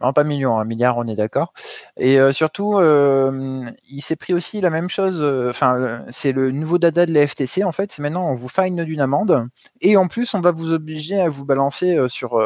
Non, 0.01 0.11
pas 0.11 0.25
millions, 0.25 0.59
un 0.59 0.65
milliard, 0.65 0.97
on 0.97 1.07
est 1.07 1.15
d'accord. 1.15 1.53
Et 1.95 2.17
surtout, 2.33 2.81
il 2.81 4.01
s'est 4.01 4.17
pris 4.17 4.33
aussi 4.33 4.59
la 4.59 4.69
même 4.69 4.89
chose. 4.89 5.23
Enfin, 5.49 6.03
c'est 6.09 6.33
le 6.33 6.51
nouveau 6.51 6.77
data 6.77 7.05
de 7.05 7.13
la 7.13 7.25
FTC. 7.25 7.63
En 7.63 7.71
fait, 7.71 7.91
c'est 7.91 8.01
maintenant 8.01 8.29
on 8.29 8.35
vous 8.35 8.49
fine 8.49 8.83
d'une 8.83 8.99
amende. 8.99 9.47
Et 9.79 9.95
en 9.95 10.09
plus, 10.09 10.33
on 10.33 10.41
va 10.41 10.51
vous 10.51 10.73
obliger 10.73 11.21
à 11.21 11.29
vous 11.29 11.45
balancer 11.45 11.97
sur 12.09 12.37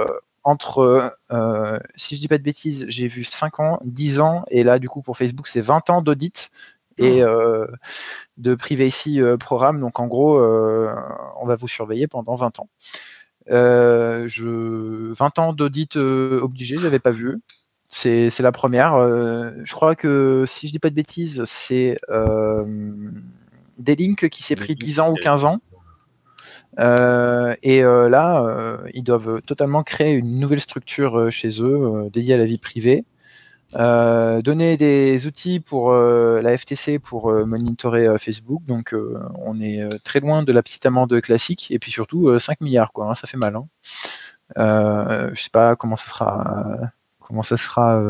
entre, 0.44 1.12
si 1.96 2.16
je 2.16 2.20
dis 2.20 2.28
pas 2.28 2.38
de 2.38 2.44
bêtises, 2.44 2.86
j'ai 2.88 3.08
vu 3.08 3.24
5 3.24 3.60
ans, 3.60 3.80
10 3.84 4.20
ans, 4.20 4.44
et 4.52 4.62
là, 4.62 4.78
du 4.78 4.88
coup, 4.88 5.02
pour 5.02 5.18
Facebook, 5.18 5.48
c'est 5.48 5.62
20 5.62 5.90
ans 5.90 6.02
d'audit 6.04 6.52
et 7.00 7.22
ah. 7.22 7.28
euh, 7.28 7.68
de 8.38 8.56
privacy 8.56 9.22
euh, 9.22 9.38
programme. 9.38 9.80
Donc, 9.80 10.00
en 10.00 10.08
gros, 10.08 10.40
on 10.40 11.46
va 11.46 11.56
vous 11.56 11.68
surveiller 11.68 12.08
pendant 12.08 12.36
20 12.36 12.60
ans. 12.60 12.70
je... 13.48 15.14
20 15.14 15.40
ans 15.40 15.54
d'audit 15.54 15.96
obligé, 15.96 16.78
j'avais 16.78 17.00
pas 17.00 17.12
vu. 17.12 17.42
C'est 17.88 18.40
la 18.40 18.52
première. 18.52 18.94
je 19.00 19.74
crois 19.74 19.96
que, 19.96 20.44
si 20.48 20.68
je 20.68 20.74
dis 20.74 20.80
pas 20.80 20.90
de 20.90 20.96
bêtises, 20.96 21.44
c'est 21.46 21.98
des 23.78 23.96
links 23.96 24.30
qui 24.30 24.44
s'est 24.44 24.56
pris 24.56 24.76
10 24.76 25.00
ans 25.00 25.12
ou 25.12 25.16
15 25.16 25.46
ans. 25.46 25.60
Euh, 26.80 27.56
et 27.64 27.84
euh, 27.84 28.10
là, 28.10 28.44
euh, 28.44 28.78
ils 28.94 29.04
doivent 29.04 29.42
totalement 29.42 29.84
créer 29.84 30.14
une 30.14 30.40
nouvelle 30.40 30.62
structure 30.62 31.32
chez 31.32 31.62
eux 31.62 32.10
dédiée 32.12 32.36
à 32.36 32.38
la 32.38 32.46
vie 32.46 32.58
privée. 32.58 33.06
Donner 33.74 34.78
des 34.78 35.28
outils 35.28 35.60
pour 35.60 35.94
la 35.94 36.58
FTC 36.58 37.00
pour 37.00 37.32
monitorer 37.46 38.08
Facebook. 38.18 38.64
Donc 38.66 38.96
on 39.36 39.60
est 39.62 39.88
très 40.04 40.20
loin 40.20 40.44
de 40.44 40.52
la 40.52 40.64
petite 40.64 40.86
amende 40.86 41.22
classique. 41.22 41.72
Et 41.72 41.80
puis 41.80 41.92
surtout 41.92 42.38
5 42.38 42.62
milliards, 42.62 42.92
quoi. 42.92 43.10
Hein, 43.10 43.16
ça 43.16 43.28
fait 43.28 43.38
mal. 43.38 43.56
Hein. 43.56 43.68
je 45.34 45.42
sais 45.42 45.52
pas 45.52 45.76
comment 45.76 45.96
ça 45.96 46.08
sera 46.08 46.78
comment 47.20 47.44
ça 47.44 47.58
sera 47.58 48.02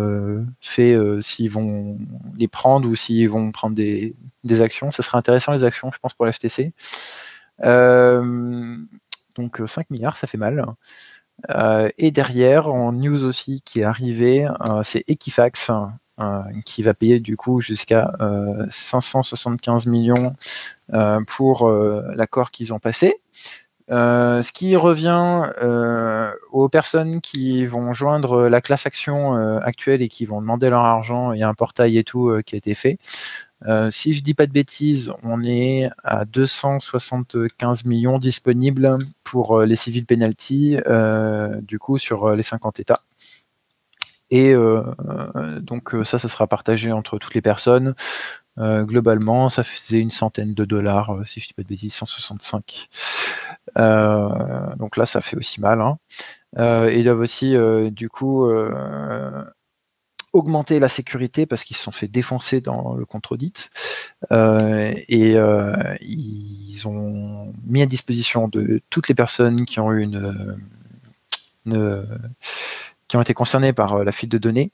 fait 0.61 0.97
s'ils 1.19 1.51
vont 1.51 1.97
les 2.37 2.47
prendre 2.47 2.87
ou 2.87 2.95
s'ils 2.95 3.29
vont 3.29 3.51
prendre 3.51 3.75
des, 3.75 4.15
des, 4.43 4.61
actions. 4.61 4.91
Ça 4.91 5.03
sera 5.03 5.17
intéressant 5.17 5.51
les 5.51 5.65
actions, 5.65 5.91
je 5.91 5.99
pense, 5.99 6.13
pour 6.13 6.25
la 6.25 6.31
FTC. 6.31 6.71
Euh, 7.63 8.77
donc 9.35 9.61
5 9.65 9.81
euh, 9.81 9.85
milliards, 9.89 10.15
ça 10.15 10.27
fait 10.27 10.37
mal. 10.37 10.65
Euh, 11.49 11.89
et 11.97 12.11
derrière, 12.11 12.67
en 12.67 12.91
news 12.91 13.23
aussi 13.23 13.61
qui 13.63 13.81
est 13.81 13.83
arrivé, 13.83 14.47
c'est 14.83 15.03
Equifax 15.07 15.71
qui 16.65 16.83
va 16.83 16.93
payer 16.93 17.19
du 17.19 17.37
coup 17.37 17.61
jusqu'à 17.61 18.11
575 18.69 19.85
millions 19.87 20.35
pour 21.27 21.69
l'accord 21.69 22.51
qu'ils 22.51 22.73
ont 22.73 22.79
passé. 22.79 23.15
ce 23.89 24.51
qui 24.51 24.75
revient 24.75 25.43
aux 26.51 26.67
personnes 26.67 27.21
qui 27.21 27.65
vont 27.65 27.93
joindre 27.93 28.49
la 28.49 28.59
classe 28.59 28.85
action 28.85 29.33
actuelle 29.59 30.01
et 30.01 30.09
qui 30.09 30.25
vont 30.25 30.41
demander 30.41 30.69
leur 30.69 30.83
argent. 30.83 31.31
Il 31.31 31.39
y 31.39 31.43
a 31.43 31.47
un 31.47 31.53
portail 31.53 31.97
et 31.97 32.03
tout 32.03 32.37
qui 32.45 32.55
a 32.55 32.57
été 32.57 32.73
fait. 32.73 32.97
Euh, 33.67 33.89
si 33.91 34.13
je 34.13 34.23
dis 34.23 34.33
pas 34.33 34.47
de 34.47 34.51
bêtises, 34.51 35.11
on 35.23 35.43
est 35.43 35.89
à 36.03 36.25
275 36.25 37.85
millions 37.85 38.17
disponibles 38.17 38.97
pour 39.23 39.59
euh, 39.59 39.65
les 39.65 39.75
civil 39.75 40.05
penalty, 40.05 40.77
euh, 40.87 41.59
du 41.61 41.77
coup 41.77 41.97
sur 41.97 42.35
les 42.35 42.43
50 42.43 42.79
États. 42.79 43.01
Et 44.31 44.53
donc 45.61 45.95
ça, 46.03 46.19
ça 46.19 46.27
sera 46.27 46.45
partagé 46.45 46.91
entre 46.91 47.17
toutes 47.17 47.33
les 47.33 47.41
personnes. 47.41 47.95
globalement, 48.59 49.49
ça 49.49 49.63
faisait 49.63 49.99
une 49.99 50.11
centaine 50.11 50.53
de 50.53 50.65
dollars, 50.65 51.17
si 51.25 51.39
je 51.39 51.47
dis 51.47 51.53
pas 51.53 51.63
de 51.63 51.67
bêtises, 51.67 51.95
165. 51.95 52.89
donc 54.77 54.97
là, 54.97 55.05
ça 55.05 55.21
fait 55.21 55.35
aussi 55.35 55.59
mal. 55.59 55.81
Hein. 55.81 55.97
ils 56.91 57.03
doivent 57.05 57.21
aussi, 57.21 57.55
du 57.91 58.07
coup, 58.07 58.47
augmenter 60.33 60.79
la 60.79 60.89
sécurité 60.89 61.45
parce 61.45 61.63
qu'ils 61.63 61.75
se 61.75 61.83
sont 61.83 61.91
fait 61.91 62.07
défoncer 62.07 62.61
dans 62.61 62.93
le 62.93 63.05
contre-audit 63.05 63.69
euh, 64.31 64.91
et 65.07 65.37
euh, 65.37 65.73
ils 66.01 66.87
ont 66.87 67.53
mis 67.65 67.81
à 67.81 67.85
disposition 67.85 68.47
de 68.47 68.81
toutes 68.89 69.07
les 69.07 69.15
personnes 69.15 69.65
qui 69.65 69.79
ont 69.79 69.91
eu 69.91 70.03
une, 70.03 70.35
qui 73.07 73.17
ont 73.17 73.21
été 73.21 73.33
concernées 73.33 73.73
par 73.73 73.95
euh, 73.95 74.03
la 74.03 74.11
fuite 74.11 74.31
de 74.31 74.37
données 74.37 74.71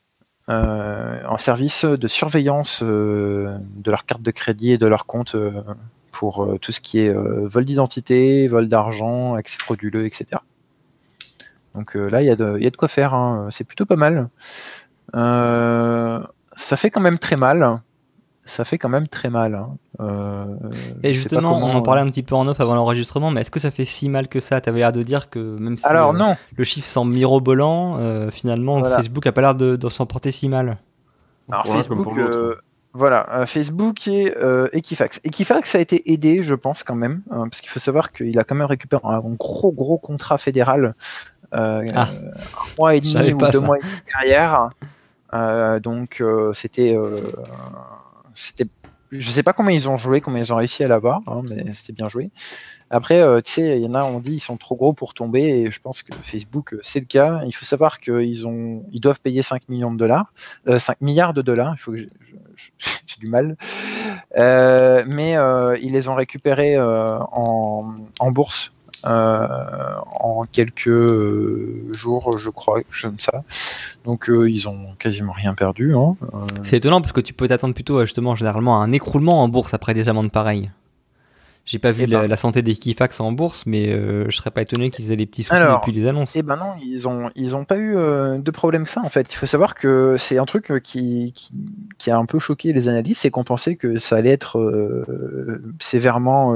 en 0.48 1.38
service 1.38 1.86
de 1.86 2.08
surveillance 2.08 2.84
de 2.84 3.58
leur 3.84 4.06
carte 4.06 4.22
de 4.22 4.30
crédit 4.30 4.74
et 4.74 4.78
de 4.78 4.86
leur 4.86 5.08
compte 5.08 5.36
pour 6.12 6.48
tout 6.62 6.72
ce 6.72 6.80
qui 6.82 7.00
est 7.00 7.12
vol 7.12 7.66
d'identité, 7.66 8.48
vol 8.48 8.70
d'argent, 8.70 9.34
accès 9.34 9.58
frauduleux, 9.58 10.06
etc. 10.06 10.40
Donc 11.74 11.96
là, 11.96 12.22
il 12.22 12.28
y, 12.28 12.30
a 12.30 12.36
de 12.36 12.78
quoi 12.78 12.88
faire, 12.88 13.16
hein. 13.16 13.48
c'est 13.50 13.64
plutôt 13.64 13.88
pas 13.88 13.96
mal. 13.96 14.30
Euh, 15.14 16.20
ça 16.56 16.78
fait 16.78 16.90
quand 16.90 17.02
même 17.02 17.20
très 17.20 17.36
mal. 17.36 17.82
Ça 18.44 18.64
fait 18.64 18.78
quand 18.78 18.90
même 18.90 19.08
très 19.08 19.30
mal. 19.30 19.56
Hein. 19.56 19.76
Euh, 20.00 20.46
et 21.02 21.14
justement, 21.16 21.58
on 21.58 21.74
en 21.74 21.82
parlait 21.82 22.02
un 22.02 22.08
petit 22.08 22.22
peu 22.22 22.36
en 22.36 22.48
off 22.48 22.60
avant 22.60 22.76
l'enregistrement, 22.76 23.32
mais 23.32 23.42
est-ce 23.42 23.50
que 23.50 23.60
ça 23.60 23.72
fait 23.72 23.86
si 23.86 24.08
mal 24.08 24.28
que 24.28 24.40
ça? 24.40 24.62
Tu 24.62 24.70
avais 24.70 24.80
l'air 24.80 24.94
de 24.94 25.02
dire 25.02 25.32
que 25.32 25.58
même 25.60 25.78
si 25.78 25.86
Alors, 25.86 26.12
euh, 26.12 26.18
non. 26.18 26.36
le 26.56 26.64
chiffre 26.64 26.88
semble 26.88 27.14
mirobolant, 27.14 28.00
finalement, 28.32 28.84
Facebook 28.84 29.26
a 29.26 29.32
pas 29.32 29.42
l'air 29.42 29.56
de, 29.56 29.90
s'en 29.90 30.06
porter 30.06 30.32
si 30.32 30.50
mal. 30.50 30.78
Alors, 31.52 31.68
Facebook, 31.68 32.10
voilà, 32.94 33.46
Facebook 33.46 34.08
et 34.08 34.32
Equifax. 34.74 35.22
Equifax 35.24 35.76
a 35.76 35.80
été 35.80 36.12
aidé, 36.12 36.44
je 36.44 36.54
pense, 36.54 36.84
quand 36.84 36.96
même, 36.96 37.24
hein, 37.32 37.48
parce 37.50 37.62
qu'il 37.62 37.72
faut 37.72 37.80
savoir 37.80 38.12
qu'il 38.12 38.38
a 38.38 38.44
quand 38.44 38.56
même 38.56 38.68
récupéré 38.68 39.02
un 39.06 39.22
gros, 39.32 39.72
gros 39.72 39.98
contrat 39.98 40.38
fédéral, 40.38 40.94
ah. 41.52 41.72
un 41.96 42.08
mois 42.78 42.94
et 42.94 43.02
demi 43.02 43.34
ou 43.34 43.38
deux 43.52 43.60
mois 43.60 43.80
et 43.80 43.82
demi 43.82 43.92
derrière. 44.14 44.70
Euh, 45.36 45.80
donc 45.80 46.22
euh, 46.22 46.54
c'était, 46.54 46.96
euh, 46.96 47.32
c'était, 48.34 48.68
je 49.12 49.30
sais 49.30 49.44
pas 49.44 49.54
comment 49.54 49.70
ils 49.70 49.90
ont 49.90 49.98
joué, 49.98 50.22
comment 50.22 50.38
ils 50.38 50.54
ont 50.54 50.56
réussi 50.56 50.84
à 50.84 50.88
l'avoir, 50.88 51.22
hein, 51.28 51.42
mais 51.44 51.74
c'était 51.74 51.94
bien 51.94 52.08
joué. 52.08 52.32
Après, 52.90 53.20
tu 53.42 53.52
sais, 53.52 53.80
il 53.80 53.84
y 53.84 53.88
en 53.88 53.96
a, 53.96 54.04
on 54.04 54.20
dit, 54.20 54.34
ils 54.34 54.40
sont 54.40 54.58
trop 54.58 54.76
gros 54.76 54.94
pour 54.94 55.14
tomber, 55.14 55.42
et 55.42 55.72
je 55.72 55.82
pense 55.82 56.04
que 56.04 56.14
Facebook, 56.22 56.76
c'est 56.82 57.00
le 57.00 57.08
cas. 57.08 57.42
Il 57.46 57.52
faut 57.52 57.66
savoir 57.66 58.00
qu'ils 58.00 58.48
ont, 58.48 58.86
ils 58.92 59.02
doivent 59.02 59.20
payer 59.20 59.42
5 59.42 59.70
millions 59.70 59.92
de 59.92 59.98
dollars, 59.98 60.32
5 60.68 61.02
milliards 61.02 61.34
de 61.34 61.42
dollars. 61.42 61.74
Il 61.76 61.80
faut 61.80 61.92
que 61.94 61.98
j'ai 61.98 63.18
du 63.20 63.28
mal, 63.28 63.58
mais 64.38 65.36
ils 65.82 65.92
les 65.92 66.08
ont 66.08 66.16
récupérés 66.16 66.80
en, 66.80 67.98
en 68.20 68.32
bourse 68.32 68.75
en 69.06 70.46
quelques 70.52 70.88
euh, 70.88 71.94
jours, 71.94 72.38
je 72.38 72.50
crois, 72.50 72.82
comme 73.02 73.20
ça. 73.20 73.44
Donc 74.04 74.30
euh, 74.30 74.50
ils 74.50 74.68
ont 74.68 74.96
quasiment 75.00 75.34
rien 75.34 75.54
perdu. 75.54 75.96
Hein. 75.96 76.16
C'est 76.64 76.78
étonnant 76.78 77.02
parce 77.02 77.14
que 77.14 77.22
tu 77.22 77.34
peux 77.34 77.48
t'attendre 77.48 77.74
plutôt 77.74 78.02
justement 78.02 78.36
généralement 78.36 78.82
à 78.82 78.84
un 78.84 78.92
écroulement 78.92 79.44
en 79.44 79.50
bourse 79.50 79.74
après 79.74 79.94
des 79.94 80.10
amendes 80.10 80.32
pareilles. 80.32 80.72
J'ai 81.68 81.80
pas 81.80 81.92
vu 81.92 82.04
eh 82.04 82.08
ben. 82.08 82.28
la, 82.28 82.38
santé 82.38 82.62
des 82.62 82.76
Kifax 82.76 83.20
en 83.20 83.32
bourse, 83.32 83.64
mais 83.66 83.90
je 83.90 84.36
serais 84.36 84.52
pas 84.52 84.62
étonné 84.62 84.92
qu'ils 84.92 85.12
aient 85.12 85.16
des 85.16 85.26
petits 85.26 85.42
soucis 85.42 85.60
depuis 85.60 85.92
les 85.92 86.08
annonces. 86.08 86.36
Eh 86.36 86.44
ben 86.44 86.58
non, 86.58 86.76
ils 86.80 87.08
ont 87.08 87.32
ils 87.36 87.56
ont 87.56 87.66
pas 87.66 87.80
eu 87.80 87.96
de 87.96 88.52
problème 88.52 88.86
ça 88.86 89.02
en 89.02 89.10
fait. 89.10 89.34
Il 89.34 89.36
faut 89.36 89.48
savoir 89.48 89.74
que 89.74 90.16
c'est 90.20 90.38
un 90.38 90.46
truc 90.46 90.72
qui, 90.84 91.34
qui, 91.98 92.12
a 92.12 92.18
un 92.20 92.26
peu 92.28 92.38
choqué 92.38 92.72
les 92.72 92.88
analystes, 92.88 93.22
c'est 93.22 93.32
qu'on 93.32 93.44
pensait 93.44 93.78
que 93.78 93.98
ça 93.98 94.18
allait 94.18 94.30
être 94.30 95.08
sévèrement 95.80 96.56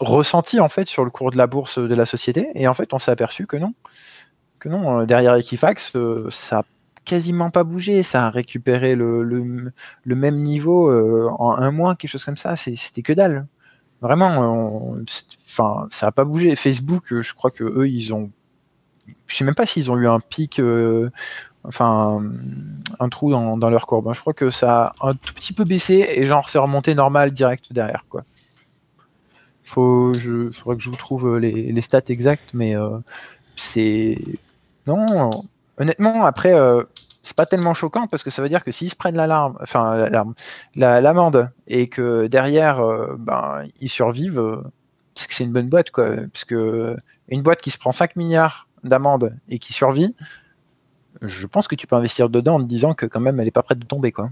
ressenti 0.00 0.60
en 0.60 0.68
fait 0.68 0.86
sur 0.88 1.04
le 1.04 1.10
cours 1.10 1.30
de 1.30 1.36
la 1.36 1.46
bourse 1.46 1.78
de 1.78 1.94
la 1.94 2.06
société. 2.06 2.50
Et 2.54 2.68
en 2.68 2.74
fait, 2.74 2.92
on 2.94 2.98
s'est 2.98 3.10
aperçu 3.10 3.46
que 3.46 3.56
non. 3.56 3.74
Que 4.58 4.68
non, 4.68 5.00
euh, 5.00 5.06
derrière 5.06 5.34
Equifax, 5.34 5.92
euh, 5.96 6.26
ça 6.30 6.60
a 6.60 6.64
quasiment 7.04 7.50
pas 7.50 7.64
bougé. 7.64 8.02
Ça 8.02 8.26
a 8.26 8.30
récupéré 8.30 8.94
le, 8.94 9.22
le, 9.22 10.14
même 10.14 10.36
niveau 10.36 10.90
euh, 10.90 11.28
en 11.38 11.56
un 11.56 11.70
mois, 11.70 11.94
quelque 11.96 12.10
chose 12.10 12.24
comme 12.24 12.36
ça. 12.36 12.56
C'était 12.56 13.02
que 13.02 13.12
dalle. 13.12 13.46
Vraiment, 14.00 14.96
enfin, 15.46 15.86
ça 15.90 16.08
a 16.08 16.12
pas 16.12 16.24
bougé. 16.24 16.56
Facebook, 16.56 17.06
je 17.08 17.34
crois 17.34 17.50
que 17.50 17.64
eux, 17.64 17.88
ils 17.88 18.12
ont. 18.12 18.30
Je 19.26 19.36
sais 19.36 19.44
même 19.44 19.54
pas 19.54 19.66
s'ils 19.66 19.90
ont 19.90 19.98
eu 19.98 20.08
un 20.08 20.20
pic 20.20 20.60
enfin 21.64 22.22
un 23.00 23.08
trou 23.08 23.30
dans, 23.30 23.70
leur 23.70 23.86
courbe. 23.86 24.12
Je 24.14 24.20
crois 24.20 24.34
que 24.34 24.50
ça 24.50 24.94
a 25.00 25.08
un 25.08 25.14
tout 25.14 25.32
petit 25.34 25.52
peu 25.52 25.64
baissé 25.64 26.06
et 26.14 26.26
genre 26.26 26.48
c'est 26.48 26.58
remonté 26.58 26.94
normal 26.94 27.32
direct 27.32 27.72
derrière 27.72 28.04
quoi. 28.08 28.24
Faut, 29.64 30.12
je, 30.14 30.50
faudrait 30.50 30.76
que 30.76 30.82
je 30.82 30.90
vous 30.90 30.96
trouve 30.96 31.38
les, 31.38 31.80
stats 31.80 32.02
exactes, 32.08 32.50
mais 32.52 32.74
c'est 33.56 34.18
non. 34.86 35.30
Honnêtement, 35.78 36.24
après, 36.24 36.54
c'est 37.22 37.36
pas 37.36 37.46
tellement 37.46 37.72
choquant 37.72 38.06
parce 38.06 38.22
que 38.22 38.30
ça 38.30 38.42
veut 38.42 38.50
dire 38.50 38.62
que 38.62 38.70
s'ils 38.70 38.90
se 38.90 38.96
prennent 38.96 39.16
l'alarme, 39.16 39.56
enfin 39.62 39.96
l'alarme, 39.96 40.34
l'amende 40.76 41.50
et 41.66 41.88
que 41.88 42.26
derrière, 42.26 42.82
ben 43.18 43.64
ils 43.80 43.88
survivent, 43.88 44.62
c'est 45.14 45.28
que 45.28 45.34
c'est 45.34 45.44
une 45.44 45.52
bonne 45.52 45.68
boîte 45.68 45.90
quoi. 45.90 46.10
Parce 46.32 46.44
que 46.44 46.96
une 47.28 47.42
boîte 47.42 47.62
qui 47.62 47.70
se 47.70 47.78
prend 47.78 47.92
5 47.92 48.16
milliards 48.16 48.68
d'amende 48.82 49.36
et 49.48 49.58
qui 49.58 49.72
survit, 49.72 50.14
je 51.22 51.46
pense 51.46 51.68
que 51.68 51.74
tu 51.74 51.86
peux 51.86 51.96
investir 51.96 52.28
dedans 52.28 52.56
en 52.56 52.60
te 52.60 52.68
disant 52.68 52.94
que 52.94 53.06
quand 53.06 53.20
même 53.20 53.40
elle 53.40 53.48
est 53.48 53.52
pas 53.52 53.62
prête 53.62 53.78
de 53.78 53.86
tomber 53.86 54.12
quoi. 54.12 54.30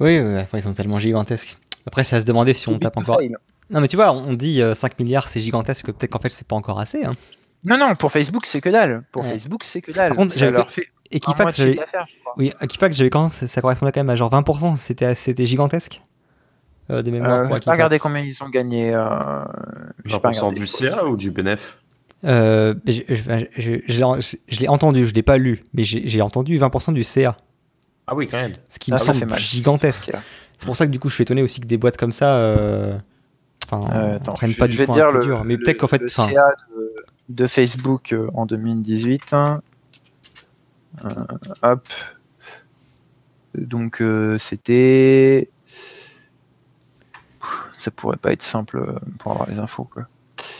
Oui, 0.00 0.20
ils 0.54 0.62
sont 0.62 0.74
tellement 0.74 0.98
gigantesques. 0.98 1.56
Après, 1.86 2.02
à 2.02 2.20
se 2.20 2.26
demander 2.26 2.54
si 2.54 2.68
on 2.68 2.78
tape 2.78 2.96
encore. 2.96 3.20
Non, 3.70 3.80
mais 3.80 3.88
tu 3.88 3.96
vois, 3.96 4.12
on 4.12 4.32
dit 4.32 4.62
5 4.74 4.92
euh, 4.92 5.04
milliards, 5.04 5.28
c'est 5.28 5.40
gigantesque, 5.40 5.86
peut-être 5.86 6.10
qu'en 6.10 6.20
fait, 6.20 6.30
c'est 6.30 6.46
pas 6.46 6.56
encore 6.56 6.80
assez. 6.80 7.04
Hein. 7.04 7.12
Non, 7.64 7.76
non, 7.76 7.94
pour 7.96 8.12
Facebook, 8.12 8.46
c'est 8.46 8.60
que 8.60 8.70
dalle. 8.70 9.04
Pour 9.12 9.26
Facebook, 9.26 9.62
c'est 9.64 9.82
que 9.82 9.92
dalle. 9.92 10.08
Par 10.08 10.16
contre, 10.16 10.32
ça 10.32 10.50
leur 10.50 10.70
fait 10.70 10.88
Equifax, 11.10 11.56
j'avais... 11.56 11.78
Oui, 12.36 12.52
Equifax, 12.60 12.96
j'avais 12.96 13.10
quand 13.10 13.32
ça, 13.32 13.60
correspondait 13.60 13.92
quand 13.92 14.00
même 14.00 14.10
à 14.10 14.16
genre 14.16 14.30
20%, 14.30 14.76
c'était, 14.76 15.14
c'était 15.14 15.46
gigantesque. 15.46 16.02
Euh, 16.90 17.02
de 17.02 17.10
mémoire. 17.10 17.52
Euh, 17.52 17.58
pas 17.58 17.72
regardé 17.72 17.98
combien 17.98 18.20
ils 18.20 18.42
ont 18.42 18.48
gagné. 18.48 18.94
Euh, 18.94 19.44
20% 20.06 20.54
du 20.54 20.66
CA 20.66 21.04
ou 21.04 21.16
du 21.16 21.30
BNF 21.30 21.78
euh, 22.24 22.74
je, 22.86 23.02
je, 23.06 24.36
je, 24.48 24.60
l'ai 24.60 24.68
entendu, 24.68 25.06
je 25.06 25.14
l'ai 25.14 25.22
pas 25.22 25.38
lu, 25.38 25.62
mais 25.72 25.84
j'ai 25.84 26.20
entendu 26.20 26.58
20% 26.58 26.92
du 26.92 27.04
CA. 27.04 27.36
Ah 28.06 28.14
oui, 28.14 28.26
quand 28.26 28.38
même. 28.38 28.54
Ce 28.68 28.78
qui 28.78 28.90
me 28.90 28.96
semble 28.96 29.36
gigantesque. 29.36 30.12
C'est 30.58 30.66
pour 30.66 30.76
ça 30.76 30.86
que 30.86 30.90
du 30.90 30.98
coup, 30.98 31.08
je 31.08 31.14
suis 31.14 31.22
étonné 31.22 31.42
aussi 31.42 31.60
que 31.60 31.66
des 31.66 31.76
boîtes 31.76 31.96
comme 31.96 32.12
ça 32.12 32.36
euh, 32.36 32.98
euh 33.72 34.18
prennent 34.18 34.54
pas 34.54 34.66
du 34.66 34.76
tout 34.76 34.92
dire 34.92 35.12
le, 35.12 35.20
dur. 35.20 35.44
Mais 35.44 35.56
peut-être 35.56 35.78
qu'en 35.78 35.86
fait, 35.86 36.02
le 36.02 36.08
CA 36.08 36.26
de, 37.28 37.46
Facebook 37.46 38.12
euh, 38.12 38.28
en 38.34 38.46
2018. 38.46 39.32
Hein. 39.32 39.60
hop. 41.62 41.86
Donc 43.54 44.02
c'était. 44.38 45.48
Ça 47.72 47.92
pourrait 47.92 48.16
pas 48.16 48.32
être 48.32 48.42
simple 48.42 48.94
pour 49.18 49.32
avoir 49.32 49.48
les 49.48 49.60
infos 49.60 49.84
quoi. 49.84 50.08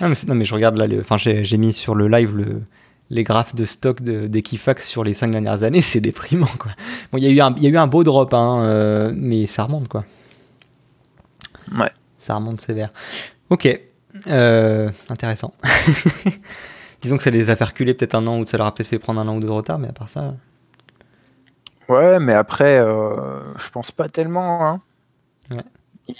Non 0.00 0.08
mais, 0.08 0.14
non, 0.28 0.34
mais 0.36 0.44
je 0.44 0.54
regarde 0.54 0.76
là, 0.76 0.86
enfin 1.00 1.16
j'ai 1.16 1.58
mis 1.58 1.72
sur 1.72 1.96
le 1.96 2.06
live 2.06 2.36
le, 2.36 2.62
les 3.10 3.24
graphes 3.24 3.54
de 3.54 3.64
stock 3.64 4.02
d'Equifax 4.02 4.86
sur 4.86 5.04
les 5.04 5.14
5 5.14 5.30
dernières 5.30 5.62
années, 5.62 5.82
c'est 5.82 6.00
déprimant 6.00 6.46
quoi. 6.58 6.72
Bon, 7.12 7.18
il 7.18 7.24
y, 7.24 7.26
a 7.26 7.30
eu 7.30 7.40
un, 7.40 7.54
y 7.56 7.66
a 7.66 7.70
eu 7.70 7.76
un 7.76 7.86
beau 7.86 8.04
drop, 8.04 8.34
hein, 8.34 8.62
euh, 8.62 9.12
mais 9.14 9.46
ça 9.46 9.64
remonte 9.64 9.88
quoi. 9.88 10.04
Ouais. 11.76 11.90
Ça 12.18 12.34
remonte 12.34 12.60
sévère. 12.60 12.90
Ok, 13.50 13.68
euh, 14.28 14.90
intéressant. 15.08 15.54
Disons 17.00 17.16
que 17.16 17.22
ça 17.22 17.30
les 17.30 17.48
a 17.48 17.56
fait 17.56 17.64
reculer 17.64 17.94
peut-être 17.94 18.14
un 18.14 18.26
an 18.26 18.40
ou 18.40 18.46
ça 18.46 18.58
leur 18.58 18.66
a 18.66 18.74
peut-être 18.74 18.88
fait 18.88 18.98
prendre 18.98 19.20
un 19.20 19.28
an 19.28 19.36
ou 19.36 19.40
deux 19.40 19.46
de 19.46 19.52
retard, 19.52 19.78
mais 19.78 19.88
à 19.88 19.92
part 19.92 20.08
ça. 20.08 20.34
Ouais, 21.88 22.18
mais 22.18 22.34
après, 22.34 22.78
euh, 22.78 23.40
je 23.56 23.70
pense 23.70 23.92
pas 23.92 24.08
tellement. 24.08 24.66
Hein. 24.66 24.80
Ouais 25.50 25.64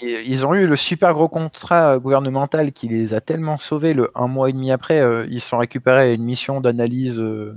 ils 0.01 0.45
ont 0.45 0.53
eu 0.53 0.67
le 0.67 0.75
super 0.75 1.13
gros 1.13 1.27
contrat 1.27 1.97
gouvernemental 1.97 2.71
qui 2.71 2.87
les 2.87 3.13
a 3.13 3.21
tellement 3.21 3.57
sauvés. 3.57 3.93
Le 3.93 4.11
un 4.15 4.27
mois 4.27 4.49
et 4.49 4.53
demi 4.53 4.71
après, 4.71 4.99
euh, 4.99 5.25
ils 5.29 5.41
sont 5.41 5.57
récupérés 5.57 6.13
une 6.13 6.23
mission 6.23 6.61
d'analyse 6.61 7.19
euh, 7.19 7.55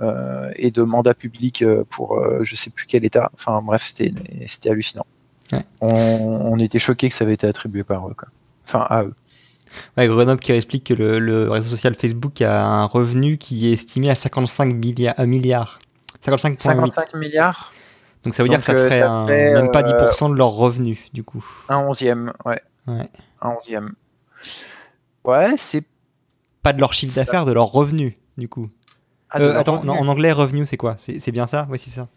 euh, 0.00 0.50
et 0.56 0.70
de 0.70 0.82
mandat 0.82 1.14
public 1.14 1.64
pour 1.90 2.22
je 2.42 2.54
sais 2.54 2.70
plus 2.70 2.86
quel 2.86 3.04
état. 3.04 3.30
Enfin 3.34 3.62
bref, 3.62 3.82
c'était 3.82 4.12
hallucinant. 4.68 5.06
On, 5.80 6.58
était 6.58 6.78
choqués 6.78 7.08
que 7.08 7.14
ça 7.14 7.24
avait 7.24 7.34
été 7.34 7.46
attribué 7.46 7.82
par 7.82 8.06
eux. 8.08 8.14
Enfin 8.66 8.86
à 8.88 9.04
eux. 9.04 9.14
Ouais, 9.96 10.06
Grenoble 10.06 10.40
qui 10.40 10.52
explique 10.52 10.84
que 10.84 10.94
le, 10.94 11.50
réseau 11.50 11.70
social 11.70 11.94
Facebook 11.94 12.42
a 12.42 12.62
un 12.62 12.84
revenu 12.84 13.38
qui 13.38 13.70
est 13.70 13.72
estimé 13.72 14.10
à 14.10 14.14
55 14.14 14.74
milliards. 14.74 15.78
55, 16.20 16.60
55 16.60 17.14
milliards 17.14 17.72
donc 18.24 18.34
ça 18.34 18.42
veut 18.42 18.48
dire 18.48 18.58
que 18.58 18.64
ça 18.64 18.72
euh, 18.72 18.88
ferait, 18.88 19.54
même 19.54 19.70
pas 19.70 19.82
10% 19.82 20.26
euh, 20.26 20.28
de 20.30 20.34
leurs 20.34 20.50
revenus, 20.50 20.98
du 21.12 21.22
coup. 21.22 21.44
Un 21.68 21.78
onzième, 21.78 22.32
ouais. 22.44 22.60
ouais. 22.86 23.08
Un 23.40 23.50
onzième. 23.50 23.94
Ouais, 25.24 25.56
c'est... 25.56 25.84
Pas 26.62 26.72
de 26.72 26.80
leur 26.80 26.92
chiffre 26.92 27.14
d'affaires, 27.14 27.46
de 27.46 27.52
leurs 27.52 27.70
revenus, 27.70 28.14
du 28.36 28.48
coup. 28.48 28.68
Ah, 29.30 29.40
euh, 29.40 29.58
attends, 29.58 29.86
en 29.86 30.08
anglais, 30.08 30.32
revenu, 30.32 30.66
c'est 30.66 30.76
quoi? 30.76 30.96
C'est, 30.98 31.30
bien 31.30 31.46
ça? 31.46 31.66
Oui, 31.70 31.78
c'est 31.78 31.90
ça. 31.90 32.08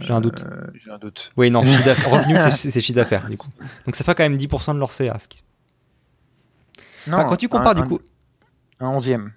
j'ai 0.00 0.12
un 0.12 0.20
doute. 0.20 0.44
j'ai 0.74 0.90
un 0.90 0.98
doute. 0.98 1.32
Oui, 1.36 1.50
non, 1.50 1.60
revenu, 1.60 2.36
c'est, 2.50 2.80
chiffre 2.80 2.96
d'affaires, 2.96 3.28
du 3.28 3.36
coup. 3.36 3.48
Donc 3.86 3.94
ça 3.94 4.04
fait 4.04 4.14
quand 4.14 4.24
même 4.24 4.36
10% 4.36 4.74
de 4.74 4.78
leur 4.78 4.90
CA. 4.90 5.16
Non, 7.06 7.24
quand 7.24 7.36
tu 7.36 7.48
compares, 7.48 7.74
du 7.74 7.82
coup... 7.82 8.00
Un 8.80 8.88
onzième. 8.88 9.32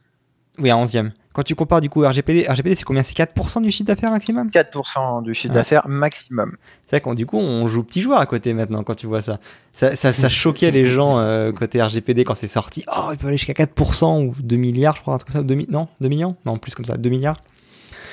Oui, 0.58 0.70
un 0.72 0.78
onzième. 0.78 1.14
Quand 1.34 1.44
tu 1.44 1.56
compares 1.56 1.80
du 1.80 1.90
coup 1.90 2.06
RGPD, 2.06 2.46
RGPD 2.48 2.76
c'est 2.76 2.84
combien? 2.84 3.04
C'est 3.04 3.16
4% 3.16 3.62
du 3.62 3.72
chiffre 3.72 3.88
d'affaires 3.88 4.12
maximum? 4.12 4.50
4% 4.50 5.24
du 5.24 5.34
chiffre 5.34 5.54
d'affaires 5.54 5.88
maximum. 5.88 6.58
C'est 6.86 6.98
vrai 6.98 7.02
qu'on 7.02 7.14
du 7.14 7.26
coup 7.26 7.38
on 7.38 7.68
joue 7.68 7.84
petit 7.84 8.02
joueur 8.02 8.20
à 8.20 8.26
côté 8.26 8.54
maintenant 8.54 8.84
quand 8.84 8.96
tu 8.96 9.08
vois 9.08 9.22
ça. 9.22 9.38
Ça, 9.74 9.96
ça, 9.96 10.30
choquait 10.30 10.72
les 10.72 10.86
gens 10.86 11.20
euh, 11.20 11.54
côté 11.54 11.82
RGPD 11.82 12.26
quand 12.26 12.36
c'est 12.36 12.48
sorti. 12.48 12.84
Oh, 12.94 13.10
il 13.12 13.18
peut 13.18 13.28
aller 13.28 13.38
jusqu'à 13.38 13.54
4% 13.54 14.28
ou 14.28 14.36
2 14.38 14.56
milliards, 14.58 14.98
je 14.98 15.02
crois, 15.02 15.14
un 15.14 15.18
truc 15.18 15.34
comme 15.34 15.42
ça. 15.42 15.48
2 15.48 15.66
non? 15.70 15.88
2 16.02 16.10
millions? 16.10 16.36
Non, 16.46 16.58
plus 16.58 16.76
comme 16.76 16.86
ça, 16.86 16.98
2 16.98 17.10
milliards? 17.10 17.38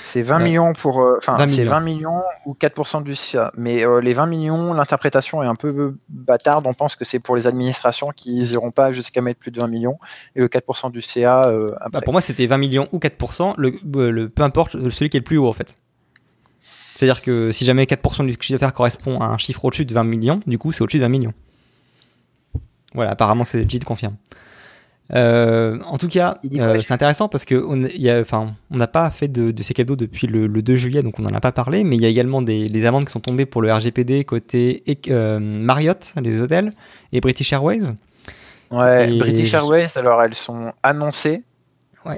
C'est 0.02 0.22
20 0.22 0.38
millions 0.38 0.72
pour. 0.72 1.00
Euh, 1.00 1.16
enfin, 1.18 1.46
c'est 1.46 1.64
20 1.64 1.80
millions 1.80 2.22
ou 2.46 2.54
4% 2.54 3.02
du 3.02 3.14
CA. 3.14 3.52
Mais 3.56 3.84
euh, 3.84 4.00
les 4.00 4.12
20 4.12 4.26
millions, 4.26 4.72
l'interprétation 4.72 5.42
est 5.42 5.46
un 5.46 5.54
peu 5.54 5.96
bâtarde. 6.08 6.66
On 6.66 6.72
pense 6.72 6.96
que 6.96 7.04
c'est 7.04 7.18
pour 7.18 7.37
les 7.37 7.46
administrations 7.46 8.08
qui 8.14 8.32
n'iront 8.32 8.70
pas 8.70 8.92
jusqu'à 8.92 9.20
mettre 9.20 9.40
plus 9.40 9.50
de 9.50 9.61
20 9.61 9.68
millions. 9.68 9.98
Et 10.37 10.40
le 10.40 10.48
4% 10.48 10.90
du 10.90 11.02
CA. 11.02 11.44
Euh, 11.46 11.74
bah, 11.92 12.00
pour 12.00 12.12
moi, 12.12 12.20
c'était 12.20 12.46
20 12.46 12.58
millions 12.58 12.88
ou 12.92 12.98
4%, 12.98 13.54
le, 13.56 14.28
peu 14.28 14.42
importe 14.42 14.72
celui 14.90 15.11
qui 15.11 15.16
est 15.16 15.20
le 15.20 15.24
plus 15.24 15.38
haut 15.38 15.48
en 15.48 15.52
fait. 15.52 15.74
C'est-à-dire 16.94 17.22
que 17.22 17.52
si 17.52 17.64
jamais 17.64 17.84
4% 17.84 18.26
du 18.26 18.32
chiffre 18.32 18.58
d'affaires 18.58 18.74
correspond 18.74 19.18
à 19.18 19.26
un 19.26 19.38
chiffre 19.38 19.64
au-dessus 19.64 19.84
de 19.84 19.94
20 19.94 20.04
millions, 20.04 20.40
du 20.46 20.58
coup, 20.58 20.72
c'est 20.72 20.82
au-dessus 20.82 20.98
de 20.98 21.04
20 21.04 21.08
millions. 21.08 21.34
Voilà, 22.94 23.12
apparemment, 23.12 23.44
c'est 23.44 23.84
confirme. 23.84 24.16
Euh, 25.14 25.79
en 25.87 25.97
tout 25.97 26.09
cas, 26.09 26.35
euh, 26.57 26.81
c'est 26.81 26.92
intéressant 26.92 27.29
parce 27.29 27.44
qu'on 27.44 27.77
n'a 27.77 28.87
pas 28.87 29.11
fait 29.11 29.29
de, 29.29 29.62
ces 29.62 29.75
cadeaux 29.75 29.97
depuis 29.97 30.27
le, 30.27 30.49
2 30.49 30.77
juillet, 30.77 31.03
donc 31.03 31.18
on 31.18 31.23
n'en 31.23 31.35
a 31.35 31.40
pas 31.40 31.53
parlé, 31.53 31.85
mais 31.85 31.97
il 31.97 32.03
y 32.03 32.07
a 32.07 32.09
également 32.09 32.42
des, 32.42 32.87
amendes 32.87 33.07
qui 33.07 33.12
sont 33.12 33.21
tombées 33.21 33.47
pour 33.47 33.62
le 33.62 33.73
RGPD 33.73 34.25
côté 34.25 34.83
euh, 35.09 35.38
Marriott, 35.40 36.12
les 36.21 36.40
hôtels, 36.40 36.73
et 37.12 37.21
British 37.21 37.53
Airways. 37.53 37.92
Ouais, 38.71 39.16
British 39.16 39.55
Airways, 39.55 39.97
alors 39.97 40.23
elles 40.23 40.35
sont 40.35 40.73
annoncées, 40.83 41.42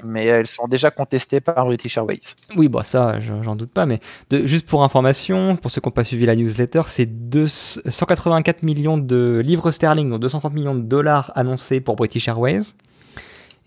mais 0.04 0.26
elles 0.26 0.46
sont 0.46 0.68
déjà 0.68 0.90
contestées 0.90 1.40
par 1.40 1.64
British 1.66 1.96
Airways. 1.96 2.20
Oui, 2.56 2.68
bah 2.68 2.84
ça, 2.84 3.18
j'en 3.20 3.56
doute 3.56 3.70
pas, 3.70 3.86
mais 3.86 4.00
juste 4.44 4.66
pour 4.66 4.84
information, 4.84 5.56
pour 5.56 5.70
ceux 5.70 5.80
qui 5.80 5.88
n'ont 5.88 5.92
pas 5.92 6.04
suivi 6.04 6.26
la 6.26 6.36
newsletter, 6.36 6.82
c'est 6.86 7.08
184 7.36 8.62
millions 8.62 8.98
de 8.98 9.42
livres 9.44 9.70
sterling, 9.70 10.10
donc 10.10 10.20
230 10.20 10.52
millions 10.52 10.74
de 10.74 10.82
dollars 10.82 11.32
annoncés 11.34 11.80
pour 11.80 11.96
British 11.96 12.28
Airways. 12.28 12.74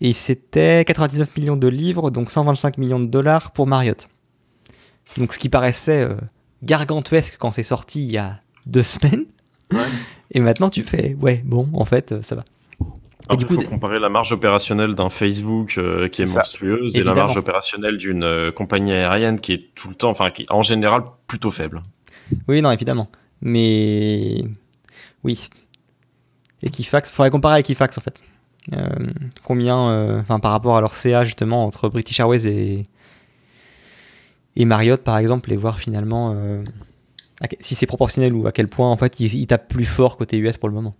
Et 0.00 0.12
c'était 0.12 0.84
99 0.84 1.36
millions 1.36 1.56
de 1.56 1.68
livres, 1.68 2.10
donc 2.10 2.30
125 2.30 2.78
millions 2.78 3.00
de 3.00 3.06
dollars 3.06 3.52
pour 3.52 3.66
Marriott. 3.66 4.08
Donc 5.16 5.32
ce 5.32 5.38
qui 5.38 5.48
paraissait 5.48 6.02
euh, 6.02 6.14
gargantuesque 6.62 7.36
quand 7.38 7.52
c'est 7.52 7.62
sorti 7.62 8.04
il 8.04 8.12
y 8.12 8.18
a 8.18 8.40
deux 8.66 8.82
semaines. 8.82 9.26
Et 10.30 10.40
maintenant 10.40 10.70
tu 10.70 10.82
fais, 10.82 11.16
ouais, 11.20 11.42
bon, 11.44 11.68
en 11.72 11.84
fait, 11.84 12.12
euh, 12.12 12.22
ça 12.22 12.34
va. 12.34 12.44
Il 13.32 13.46
faut 13.46 13.62
comparer 13.62 13.98
la 13.98 14.10
marge 14.10 14.32
opérationnelle 14.32 14.94
d'un 14.94 15.08
Facebook 15.08 15.78
euh, 15.78 16.08
qui 16.08 16.22
est, 16.22 16.34
monstrueuse 16.34 16.94
et 16.94 17.02
la 17.02 17.14
marge 17.14 17.38
opérationnelle 17.38 17.96
d'une 17.96 18.52
compagnie 18.54 18.92
aérienne 18.92 19.40
qui 19.40 19.52
est 19.54 19.74
tout 19.74 19.88
le 19.88 19.94
temps, 19.94 20.10
enfin, 20.10 20.30
qui 20.30 20.42
est 20.42 20.52
en 20.52 20.62
général 20.62 21.04
plutôt 21.26 21.50
faible. 21.50 21.82
Oui, 22.48 22.60
non, 22.60 22.70
évidemment. 22.70 23.08
Mais 23.40 24.44
oui. 25.22 25.48
Equifax, 26.62 27.10
il 27.10 27.14
faudrait 27.14 27.30
comparer 27.30 27.56
à 27.56 27.58
Equifax 27.60 27.98
en 27.98 28.00
fait. 28.00 28.22
Euh, 28.72 28.88
combien, 29.42 29.90
euh, 29.90 30.20
enfin 30.20 30.40
par 30.40 30.52
rapport 30.52 30.76
à 30.76 30.80
leur 30.80 30.94
CA 30.94 31.24
justement 31.24 31.66
entre 31.66 31.90
British 31.90 32.18
Airways 32.18 32.46
et, 32.46 32.86
et 34.56 34.64
Marriott 34.64 35.02
par 35.02 35.18
exemple, 35.18 35.52
et 35.52 35.56
voir 35.56 35.78
finalement 35.78 36.32
euh, 36.34 36.62
si 37.60 37.74
c'est 37.74 37.86
proportionnel 37.86 38.32
ou 38.32 38.46
à 38.46 38.52
quel 38.52 38.68
point 38.68 38.90
en 38.90 38.96
fait 38.96 39.20
ils, 39.20 39.46
tapent 39.46 39.68
plus 39.68 39.84
fort 39.84 40.16
côté 40.16 40.38
US 40.38 40.56
pour 40.56 40.70
le 40.70 40.74
moment. 40.74 40.94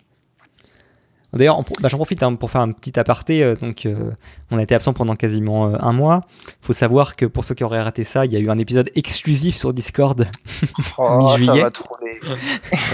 D'ailleurs, 1.35 1.63
bah, 1.81 1.89
j'en 1.89 1.97
profite 1.97 2.23
hein, 2.23 2.35
pour 2.35 2.51
faire 2.51 2.61
un 2.61 2.71
petit 2.71 2.99
aparté. 2.99 3.43
Euh, 3.43 3.57
donc, 3.57 3.87
euh, 3.87 4.11
on 4.51 4.59
a 4.59 4.63
été 4.63 4.75
absent 4.75 4.93
pendant 4.93 5.17
quasiment 5.17 5.67
euh, 5.67 5.77
un 5.81 5.93
mois. 5.93 6.21
Il 6.47 6.67
faut 6.67 6.73
savoir 6.73 7.17
que 7.17 7.27
pour 7.27 7.45
ceux 7.45 7.55
qui 7.55 7.65
auraient 7.65 7.83
raté 7.83 8.05
ça, 8.05 8.25
il 8.25 8.33
y 8.33 8.37
a 8.37 8.39
eu 8.39 8.51
un 8.51 8.59
épisode 8.59 8.91
exclusif 8.95 9.57
sur 9.57 9.73
Discord 9.73 10.27
oh, 10.99 11.37
mi-juillet. 11.39 11.65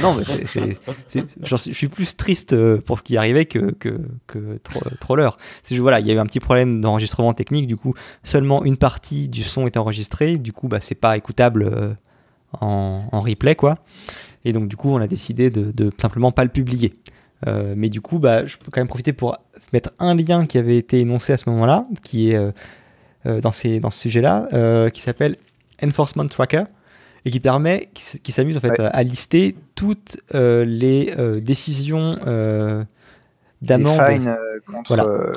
non, 0.03 0.15
mais 0.15 0.25
c'est, 0.25 1.27
je 1.43 1.57
suis 1.57 1.89
plus 1.89 2.17
triste 2.17 2.57
pour 2.81 2.99
ce 2.99 3.03
qui 3.03 3.17
arrivait 3.17 3.45
que, 3.45 3.73
que, 3.73 4.01
que 4.27 4.59
troller. 5.01 5.31
C'est 5.63 5.77
voilà, 5.79 6.01
il 6.01 6.07
y 6.07 6.11
a 6.11 6.15
eu 6.15 6.19
un 6.19 6.27
petit 6.27 6.41
problème 6.41 6.81
d'enregistrement 6.81 7.33
technique. 7.33 7.67
Du 7.67 7.77
coup, 7.77 7.95
seulement 8.23 8.65
une 8.65 8.77
partie 8.77 9.29
du 9.29 9.43
son 9.43 9.67
est 9.67 9.77
enregistrée. 9.77 10.37
Du 10.37 10.53
coup, 10.53 10.69
bah, 10.69 10.79
c'est 10.81 10.95
pas 10.95 11.17
écoutable 11.17 11.97
en, 12.61 13.03
en, 13.13 13.21
replay, 13.21 13.55
quoi. 13.55 13.77
Et 14.45 14.53
donc, 14.53 14.69
du 14.69 14.77
coup, 14.77 14.91
on 14.91 15.01
a 15.01 15.07
décidé 15.07 15.51
de, 15.51 15.71
de 15.73 15.91
simplement 15.99 16.33
pas 16.33 16.45
le 16.45 16.51
publier. 16.51 16.95
Euh, 17.47 17.75
mais 17.77 17.89
du 17.89 18.01
coup, 18.01 18.19
bah, 18.19 18.47
je 18.47 18.57
peux 18.57 18.71
quand 18.71 18.81
même 18.81 18.89
profiter 18.89 19.13
pour 19.13 19.39
mettre 19.73 19.91
un 19.99 20.15
lien 20.15 20.47
qui 20.47 20.59
avait 20.59 20.77
été 20.77 21.01
énoncé 21.01 21.33
à 21.33 21.37
ce 21.37 21.49
moment-là, 21.51 21.85
qui 22.03 22.31
est 22.31 22.37
euh, 22.37 22.51
euh, 23.27 23.41
dans, 23.41 23.53
ces, 23.53 23.81
dans 23.81 23.91
ce 23.91 24.01
sujet-là, 24.01 24.91
qui 24.91 25.01
s'appelle 25.01 25.37
Enforcement 25.83 26.27
Tracker 26.27 26.65
et 27.25 27.31
qui 27.31 27.41
permet, 27.41 27.91
qui, 27.95 28.33
s'amuse 28.33 28.57
en 28.57 28.61
fait 28.61 28.81
à 28.81 29.03
lister 29.03 29.57
toutes 29.75 30.19
les 30.33 31.13
décisions 31.43 32.17
d'amende. 33.63 34.01
Contre 34.67 35.33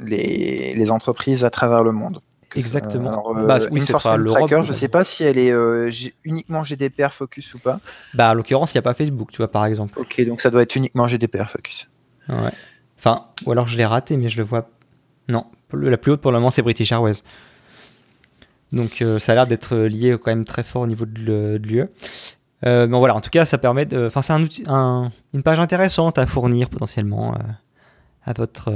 les, 0.00 0.74
les, 0.74 0.90
entreprises 0.90 1.44
à 1.44 1.50
travers 1.50 1.82
le 1.84 1.92
monde. 1.92 2.20
Exactement. 2.56 3.08
Alors, 3.08 3.36
euh, 3.36 3.46
bah, 3.46 3.58
oui, 3.70 3.80
c'est 3.80 3.92
Tracker, 3.92 4.62
je 4.62 4.68
ne 4.68 4.72
sais 4.72 4.88
pas 4.88 5.04
si 5.04 5.24
elle 5.24 5.38
est 5.38 5.52
euh, 5.52 5.90
uniquement 6.24 6.62
GDPR 6.62 7.12
focus 7.12 7.54
ou 7.54 7.58
pas. 7.58 7.80
Bah, 8.14 8.30
en 8.30 8.34
l'occurrence, 8.34 8.72
il 8.72 8.76
n'y 8.76 8.80
a 8.80 8.82
pas 8.82 8.94
Facebook, 8.94 9.30
tu 9.32 9.38
vois, 9.38 9.50
par 9.50 9.64
exemple. 9.66 9.98
Ok, 9.98 10.20
donc 10.24 10.40
ça 10.40 10.50
doit 10.50 10.62
être 10.62 10.76
uniquement 10.76 11.06
GDPR 11.06 11.48
focus. 11.48 11.88
Ouais. 12.28 12.36
Enfin, 12.98 13.26
ou 13.46 13.52
alors 13.52 13.68
je 13.68 13.76
l'ai 13.76 13.84
raté, 13.84 14.16
mais 14.16 14.28
je 14.28 14.38
le 14.38 14.44
vois. 14.44 14.68
Non, 15.28 15.46
la 15.72 15.96
plus 15.96 16.12
haute 16.12 16.20
pour 16.20 16.30
le 16.30 16.38
moment, 16.38 16.50
c'est 16.50 16.62
British 16.62 16.92
Airways. 16.92 17.22
Donc 18.72 19.02
euh, 19.02 19.18
ça 19.18 19.32
a 19.32 19.34
l'air 19.34 19.46
d'être 19.46 19.76
lié 19.76 20.16
quand 20.20 20.30
même 20.30 20.44
très 20.44 20.62
fort 20.62 20.82
au 20.82 20.86
niveau 20.86 21.06
de 21.06 21.60
l'UE. 21.62 21.86
mais 22.62 22.86
voilà, 22.86 23.14
en 23.14 23.20
tout 23.20 23.30
cas, 23.30 23.44
ça 23.44 23.58
permet. 23.58 23.86
Enfin, 23.94 24.22
c'est 24.22 24.32
un 24.32 24.42
outil, 24.42 24.64
une 24.66 25.42
page 25.42 25.60
intéressante 25.60 26.18
à 26.18 26.26
fournir 26.26 26.70
potentiellement 26.70 27.34
à 28.24 28.32
votre 28.32 28.70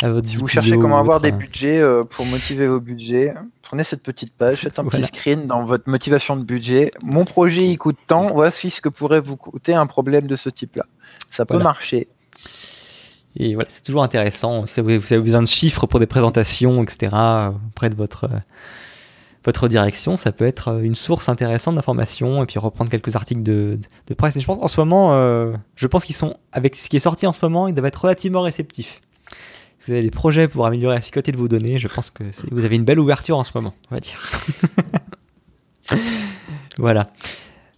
si 0.00 0.36
vous 0.36 0.48
cherchez 0.48 0.78
comment 0.78 0.98
avoir 0.98 1.20
des 1.20 1.32
budgets 1.32 1.78
euh, 1.78 2.04
pour 2.04 2.24
motiver 2.24 2.66
vos 2.66 2.80
budgets, 2.80 3.34
prenez 3.62 3.84
cette 3.84 4.02
petite 4.02 4.32
page, 4.32 4.60
faites 4.60 4.78
un 4.78 4.84
petit 4.84 5.02
screen 5.02 5.46
dans 5.46 5.64
votre 5.64 5.88
motivation 5.88 6.36
de 6.36 6.42
budget. 6.42 6.92
Mon 7.02 7.24
projet 7.24 7.66
il 7.66 7.76
coûte 7.76 7.98
tant, 8.06 8.32
voici 8.32 8.70
ce 8.70 8.80
que 8.80 8.88
pourrait 8.88 9.20
vous 9.20 9.36
coûter 9.36 9.74
un 9.74 9.86
problème 9.86 10.26
de 10.26 10.36
ce 10.36 10.48
type-là. 10.48 10.84
Ça 11.28 11.44
peut 11.44 11.58
marcher. 11.58 12.08
Et 13.36 13.54
voilà, 13.54 13.68
c'est 13.70 13.82
toujours 13.82 14.02
intéressant. 14.02 14.66
Si 14.66 14.80
vous 14.80 14.90
avez 14.90 15.18
besoin 15.18 15.42
de 15.42 15.48
chiffres 15.48 15.86
pour 15.86 16.00
des 16.00 16.06
présentations, 16.06 16.82
etc., 16.82 17.14
auprès 17.68 17.88
de 17.88 17.94
votre, 17.94 18.28
votre 19.44 19.68
direction, 19.68 20.16
ça 20.16 20.32
peut 20.32 20.46
être 20.46 20.82
une 20.82 20.96
source 20.96 21.28
intéressante 21.28 21.76
d'informations 21.76 22.42
et 22.42 22.46
puis 22.46 22.58
reprendre 22.58 22.90
quelques 22.90 23.14
articles 23.14 23.42
de, 23.42 23.78
de, 24.06 24.14
presse. 24.14 24.34
Mais 24.34 24.40
je 24.40 24.46
pense 24.46 24.62
en 24.62 24.68
ce 24.68 24.80
moment, 24.80 25.12
euh, 25.12 25.52
je 25.76 25.86
pense 25.86 26.04
qu'ils 26.06 26.16
sont, 26.16 26.34
avec 26.52 26.74
ce 26.74 26.88
qui 26.88 26.96
est 26.96 27.00
sorti 27.00 27.26
en 27.26 27.32
ce 27.32 27.38
moment, 27.42 27.68
ils 27.68 27.74
doivent 27.74 27.86
être 27.86 28.02
relativement 28.02 28.40
réceptifs 28.40 29.00
vous 29.86 29.92
avez 29.92 30.02
des 30.02 30.10
projets 30.10 30.48
pour 30.48 30.66
améliorer 30.66 30.96
la 30.96 31.02
sécurité 31.02 31.32
de 31.32 31.38
vos 31.38 31.48
données, 31.48 31.78
je 31.78 31.88
pense 31.88 32.10
que 32.10 32.22
vous 32.50 32.64
avez 32.64 32.76
une 32.76 32.84
belle 32.84 33.00
ouverture 33.00 33.38
en 33.38 33.44
ce 33.44 33.52
moment, 33.54 33.74
on 33.90 33.94
va 33.94 34.00
dire. 34.00 34.20
voilà. 36.78 37.08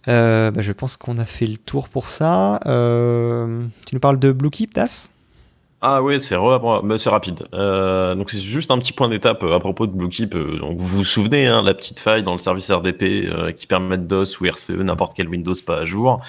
Euh, 0.09 0.51
bah, 0.51 0.61
je 0.61 0.71
pense 0.73 0.97
qu'on 0.97 1.17
a 1.17 1.25
fait 1.25 1.45
le 1.45 1.57
tour 1.57 1.87
pour 1.87 2.09
ça. 2.09 2.59
Euh, 2.65 3.65
tu 3.87 3.95
nous 3.95 4.01
parles 4.01 4.19
de 4.19 4.31
Bluekeep, 4.31 4.73
Das? 4.73 5.09
Ah 5.85 6.01
oui, 6.01 6.21
c'est 6.21 6.35
rapide. 6.35 7.45
Euh, 7.53 8.15
donc 8.15 8.31
c'est 8.31 8.39
juste 8.39 8.71
un 8.71 8.77
petit 8.77 8.93
point 8.93 9.09
d'étape 9.09 9.43
à 9.43 9.59
propos 9.59 9.85
de 9.85 9.91
Bluekeep. 9.91 10.33
vous 10.33 10.75
vous 10.77 11.03
souvenez, 11.03 11.47
hein, 11.47 11.61
la 11.61 11.73
petite 11.73 11.99
faille 11.99 12.23
dans 12.23 12.33
le 12.33 12.39
service 12.39 12.71
RDP 12.71 13.27
qui 13.55 13.67
permet 13.67 13.97
DOS 13.97 14.39
ou 14.39 14.45
RCE, 14.45 14.69
n'importe 14.71 15.13
quel 15.13 15.27
Windows 15.27 15.53
pas 15.65 15.79
à 15.79 15.85
jour. 15.85 16.21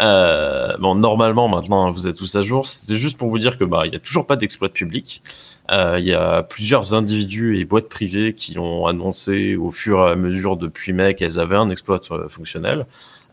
Euh, 0.00 0.76
bon, 0.78 0.94
normalement, 0.94 1.48
maintenant, 1.48 1.90
vous 1.90 2.06
êtes 2.06 2.16
tous 2.16 2.34
à 2.36 2.42
jour. 2.42 2.66
C'était 2.66 2.96
juste 2.96 3.16
pour 3.16 3.28
vous 3.28 3.38
dire 3.38 3.58
que 3.58 3.64
bah, 3.64 3.82
il 3.84 3.90
n'y 3.90 3.96
a 3.96 4.00
toujours 4.00 4.26
pas 4.26 4.36
d'exploit 4.36 4.68
public. 4.68 5.22
Euh, 5.70 5.96
il 5.98 6.06
y 6.06 6.14
a 6.14 6.42
plusieurs 6.42 6.94
individus 6.94 7.58
et 7.58 7.64
boîtes 7.64 7.88
privées 7.88 8.34
qui 8.34 8.58
ont 8.58 8.86
annoncé 8.86 9.56
au 9.56 9.70
fur 9.70 10.06
et 10.06 10.12
à 10.12 10.16
mesure 10.16 10.56
depuis 10.56 10.92
mai 10.92 11.14
qu'elles 11.14 11.40
avaient 11.40 11.56
un 11.56 11.70
exploit 11.70 12.00
euh, 12.12 12.28
fonctionnel. 12.28 12.86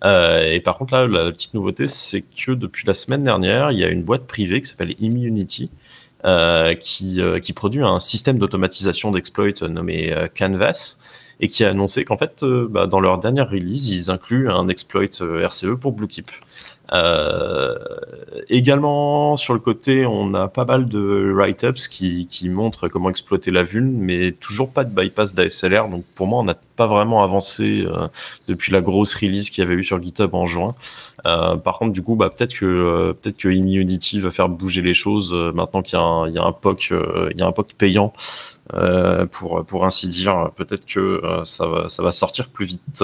Euh, 0.04 0.52
et 0.52 0.60
par 0.60 0.78
contre, 0.78 0.94
là, 0.94 1.08
la 1.08 1.32
petite 1.32 1.54
nouveauté, 1.54 1.88
c'est 1.88 2.22
que 2.22 2.52
depuis 2.52 2.86
la 2.86 2.94
semaine 2.94 3.24
dernière, 3.24 3.72
il 3.72 3.80
y 3.80 3.84
a 3.84 3.90
une 3.90 4.04
boîte 4.04 4.28
privée 4.28 4.62
qui 4.62 4.70
s'appelle 4.70 4.96
Immunity, 5.00 5.70
euh, 6.26 6.76
qui, 6.76 7.22
euh, 7.22 7.40
qui, 7.40 7.54
produit 7.54 7.82
un 7.84 8.00
système 8.00 8.38
d'automatisation 8.38 9.12
d'exploit 9.12 9.52
nommé 9.70 10.14
Canvas, 10.38 10.98
et 11.44 11.50
qui 11.50 11.66
a 11.66 11.70
annoncé 11.72 12.06
qu'en 12.06 12.18
fait, 12.18 12.42
bah, 12.46 12.88
dans 12.88 13.02
leur 13.02 13.18
dernière 13.18 13.50
release, 13.50 13.90
ils 13.90 14.10
incluent 14.10 14.50
un 14.50 14.70
exploit 14.70 15.04
RCE 15.04 15.76
pour 15.80 15.92
Bluekeep. 15.92 16.32
Euh, 16.92 17.76
également, 18.50 19.36
sur 19.36 19.54
le 19.54 19.60
côté, 19.60 20.06
on 20.06 20.34
a 20.36 20.48
pas 20.48 20.64
mal 20.64 20.86
de 20.86 21.34
write-ups 21.34 21.88
qui, 21.88 22.28
qui, 22.28 22.50
montrent 22.50 22.88
comment 22.88 23.10
exploiter 23.10 23.52
la 23.52 23.64
vuln, 23.64 23.92
mais 23.98 24.32
toujours 24.32 24.70
pas 24.70 24.84
de 24.84 24.94
bypass 24.94 25.34
d'ASLR. 25.34 25.90
Donc 25.90 26.06
pour 26.16 26.28
moi, 26.28 26.40
on 26.40 26.44
n'a 26.44 26.56
pas 26.76 26.88
vraiment 26.88 27.24
avancé 27.24 27.86
euh, 27.88 28.08
depuis 28.48 28.72
la 28.72 28.82
grosse 28.82 29.16
release 29.16 29.50
qu'il 29.50 29.64
y 29.64 29.68
avait 29.68 29.76
eu 29.76 29.84
sur 29.84 30.02
GitHub 30.02 30.34
en 30.34 30.46
juin. 30.46 30.76
Euh, 31.26 31.56
par 31.56 31.80
contre, 31.80 31.94
du 31.94 32.02
coup, 32.04 32.16
bah, 32.16 32.30
peut-être 32.30 32.54
que 32.54 32.66
euh, 32.66 33.14
peut-être 33.14 33.38
que 33.38 33.50
Immunity 33.50 34.20
va 34.20 34.32
faire 34.32 34.50
bouger 34.50 34.82
les 34.82 34.94
choses 34.94 35.32
euh, 35.34 35.52
maintenant 35.54 35.82
qu'il 35.82 35.98
y 35.98 36.02
y 36.02 36.06
a 36.06 36.28
y 36.30 36.38
a 37.42 37.46
un 37.46 37.52
POC 37.52 37.74
payant. 37.78 38.14
Pour, 39.32 39.66
pour 39.66 39.86
ainsi 39.86 40.08
dire, 40.08 40.52
peut-être 40.56 40.86
que 40.86 41.22
ça, 41.46 41.68
va, 41.68 41.90
ça 41.90 42.04
va 42.04 42.12
sortir 42.12 42.50
plus 42.50 42.66
vite. 42.66 43.04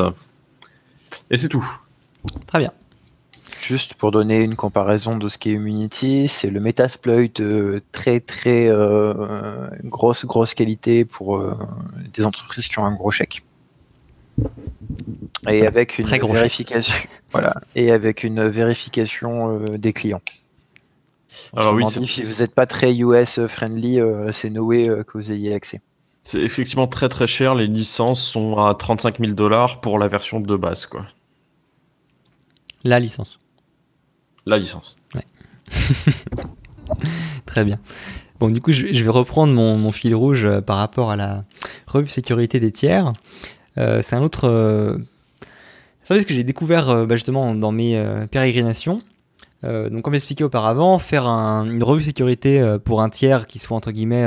Et 1.29 1.37
c'est 1.37 1.49
tout. 1.49 1.65
Très 2.47 2.59
bien. 2.59 2.71
Juste 3.59 3.95
pour 3.95 4.11
donner 4.11 4.41
une 4.41 4.55
comparaison 4.55 5.17
de 5.17 5.27
ce 5.27 5.37
qu'est 5.37 5.51
Immunity, 5.51 6.29
c'est 6.29 6.49
le 6.49 6.61
Metasploit 6.61 7.27
de 7.35 7.83
très 7.91 8.21
très 8.21 8.69
euh, 8.69 9.69
grosse 9.83 10.25
grosse 10.25 10.53
qualité 10.53 11.03
pour 11.03 11.37
euh, 11.37 11.57
des 12.13 12.25
entreprises 12.25 12.69
qui 12.69 12.79
ont 12.79 12.85
un 12.85 12.93
gros 12.93 13.11
chèque. 13.11 13.43
Et 15.49 15.67
avec 15.67 15.99
une 15.99 16.07
vérification, 16.07 16.95
voilà, 17.31 17.53
et 17.75 17.91
avec 17.91 18.23
une 18.23 18.47
vérification 18.47 19.59
euh, 19.59 19.77
des 19.77 19.91
clients. 19.91 20.21
Alors 21.55 21.73
oui, 21.73 21.85
si 21.87 22.23
vous 22.23 22.41
n'êtes 22.41 22.55
pas 22.55 22.65
très 22.65 22.95
US 22.95 23.45
friendly, 23.47 23.99
c'est 24.31 24.49
no 24.49 24.65
way 24.65 24.87
que 25.05 25.17
vous 25.17 25.31
ayez 25.31 25.53
accès. 25.53 25.81
C'est 26.23 26.41
effectivement 26.41 26.87
très 26.87 27.09
très 27.09 27.27
cher. 27.27 27.55
Les 27.55 27.67
licences 27.67 28.21
sont 28.21 28.57
à 28.57 28.75
35 28.75 29.19
000 29.19 29.31
dollars 29.33 29.81
pour 29.81 29.97
la 29.99 30.07
version 30.07 30.39
de 30.39 30.55
base, 30.55 30.85
quoi. 30.85 31.05
La 32.83 32.99
licence. 32.99 33.39
La 34.45 34.57
licence. 34.57 34.95
Très 37.45 37.65
bien. 37.65 37.79
Bon, 38.39 38.49
du 38.49 38.61
coup, 38.61 38.71
je, 38.71 38.85
vais 38.85 39.09
reprendre 39.09 39.53
mon, 39.53 39.91
fil 39.91 40.15
rouge 40.15 40.45
euh, 40.45 40.61
par 40.61 40.77
rapport 40.77 41.11
à 41.11 41.15
la 41.15 41.43
revue 41.87 42.07
sécurité 42.07 42.59
des 42.59 42.71
tiers. 42.71 43.11
Euh, 43.77 44.01
c'est 44.03 44.15
un 44.15 44.21
autre 44.21 44.47
euh, 44.47 44.97
service 46.03 46.25
que 46.25 46.33
j'ai 46.33 46.43
découvert 46.43 47.05
bah, 47.05 47.15
justement 47.15 47.53
dans 47.53 47.71
mes 47.71 48.01
pérégrinations. 48.31 49.01
Donc, 49.63 50.03
comme 50.03 50.13
j'expliquais 50.13 50.45
auparavant, 50.45 50.99
faire 50.99 51.27
une 51.27 51.83
revue 51.83 52.03
sécurité 52.03 52.77
pour 52.85 53.01
un 53.01 53.09
tiers 53.09 53.45
qui 53.45 53.59
soit 53.59 53.75
entre 53.75 53.91
guillemets 53.91 54.25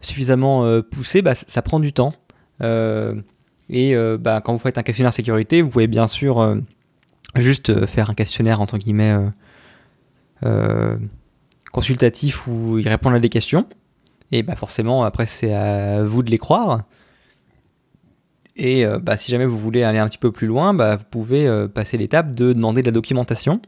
suffisamment 0.00 0.82
poussé, 0.82 1.22
bah, 1.22 1.34
ça, 1.34 1.62
prend 1.62 1.80
du 1.80 1.92
temps. 1.92 2.12
et 2.60 3.94
bah, 4.20 4.42
quand 4.44 4.52
vous 4.52 4.58
faites 4.58 4.78
un 4.78 4.82
questionnaire 4.82 5.14
sécurité, 5.14 5.62
vous 5.62 5.70
pouvez 5.70 5.86
bien 5.86 6.08
sûr 6.08 6.60
juste 7.36 7.70
euh, 7.70 7.86
faire 7.86 8.10
un 8.10 8.14
questionnaire 8.14 8.60
entre 8.60 8.78
guillemets 8.78 9.12
euh, 9.12 9.28
euh, 10.44 10.96
consultatif 11.72 12.46
où 12.46 12.78
il 12.78 12.88
répond 12.88 13.10
à 13.10 13.18
des 13.18 13.28
questions. 13.28 13.66
Et 14.32 14.42
bah 14.42 14.56
forcément, 14.56 15.04
après, 15.04 15.26
c'est 15.26 15.52
à 15.52 16.02
vous 16.02 16.22
de 16.22 16.30
les 16.30 16.38
croire. 16.38 16.82
Et 18.56 18.84
bah, 19.02 19.16
si 19.16 19.30
jamais 19.32 19.44
vous 19.44 19.58
voulez 19.58 19.82
aller 19.82 19.98
un 19.98 20.08
petit 20.08 20.18
peu 20.18 20.32
plus 20.32 20.46
loin, 20.46 20.74
bah, 20.74 20.96
vous 20.96 21.04
pouvez 21.10 21.68
passer 21.72 21.98
l'étape 21.98 22.34
de 22.34 22.52
demander 22.52 22.82
de 22.82 22.86
la 22.86 22.92
documentation 22.92 23.60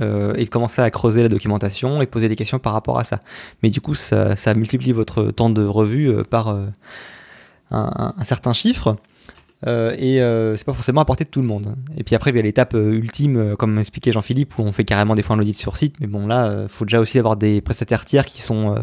et 0.00 0.44
de 0.44 0.48
commencer 0.48 0.80
à 0.82 0.90
creuser 0.90 1.22
la 1.22 1.28
documentation 1.28 2.02
et 2.02 2.06
poser 2.06 2.28
des 2.28 2.34
questions 2.34 2.58
par 2.58 2.72
rapport 2.72 2.98
à 2.98 3.04
ça. 3.04 3.20
Mais 3.62 3.70
du 3.70 3.80
coup, 3.80 3.94
ça, 3.94 4.34
multiplie 4.56 4.92
votre 4.92 5.30
temps 5.30 5.50
de 5.50 5.64
revue 5.64 6.22
par 6.30 6.56
un, 7.70 8.24
certain 8.24 8.52
chiffre. 8.52 8.96
Euh, 9.66 9.94
et 9.96 10.20
euh, 10.20 10.56
c'est 10.56 10.64
pas 10.64 10.72
forcément 10.72 11.00
à 11.00 11.04
portée 11.04 11.24
de 11.24 11.30
tout 11.30 11.40
le 11.40 11.46
monde. 11.46 11.74
Et 11.96 12.02
puis 12.02 12.16
après, 12.16 12.30
il 12.30 12.36
y 12.36 12.38
a 12.38 12.42
l'étape 12.42 12.74
euh, 12.74 12.94
ultime, 12.94 13.54
comme 13.56 13.78
expliquait 13.78 14.10
Jean-Philippe, 14.10 14.58
où 14.58 14.62
on 14.62 14.72
fait 14.72 14.84
carrément 14.84 15.14
des 15.14 15.22
fois 15.22 15.36
un 15.36 15.38
audit 15.38 15.56
sur 15.56 15.76
site. 15.76 15.96
Mais 16.00 16.06
bon, 16.06 16.26
là, 16.26 16.62
il 16.64 16.68
faut 16.68 16.84
déjà 16.84 17.00
aussi 17.00 17.18
avoir 17.18 17.36
des 17.36 17.60
prestataires 17.60 18.04
tiers 18.04 18.24
qui 18.24 18.42
sont 18.42 18.74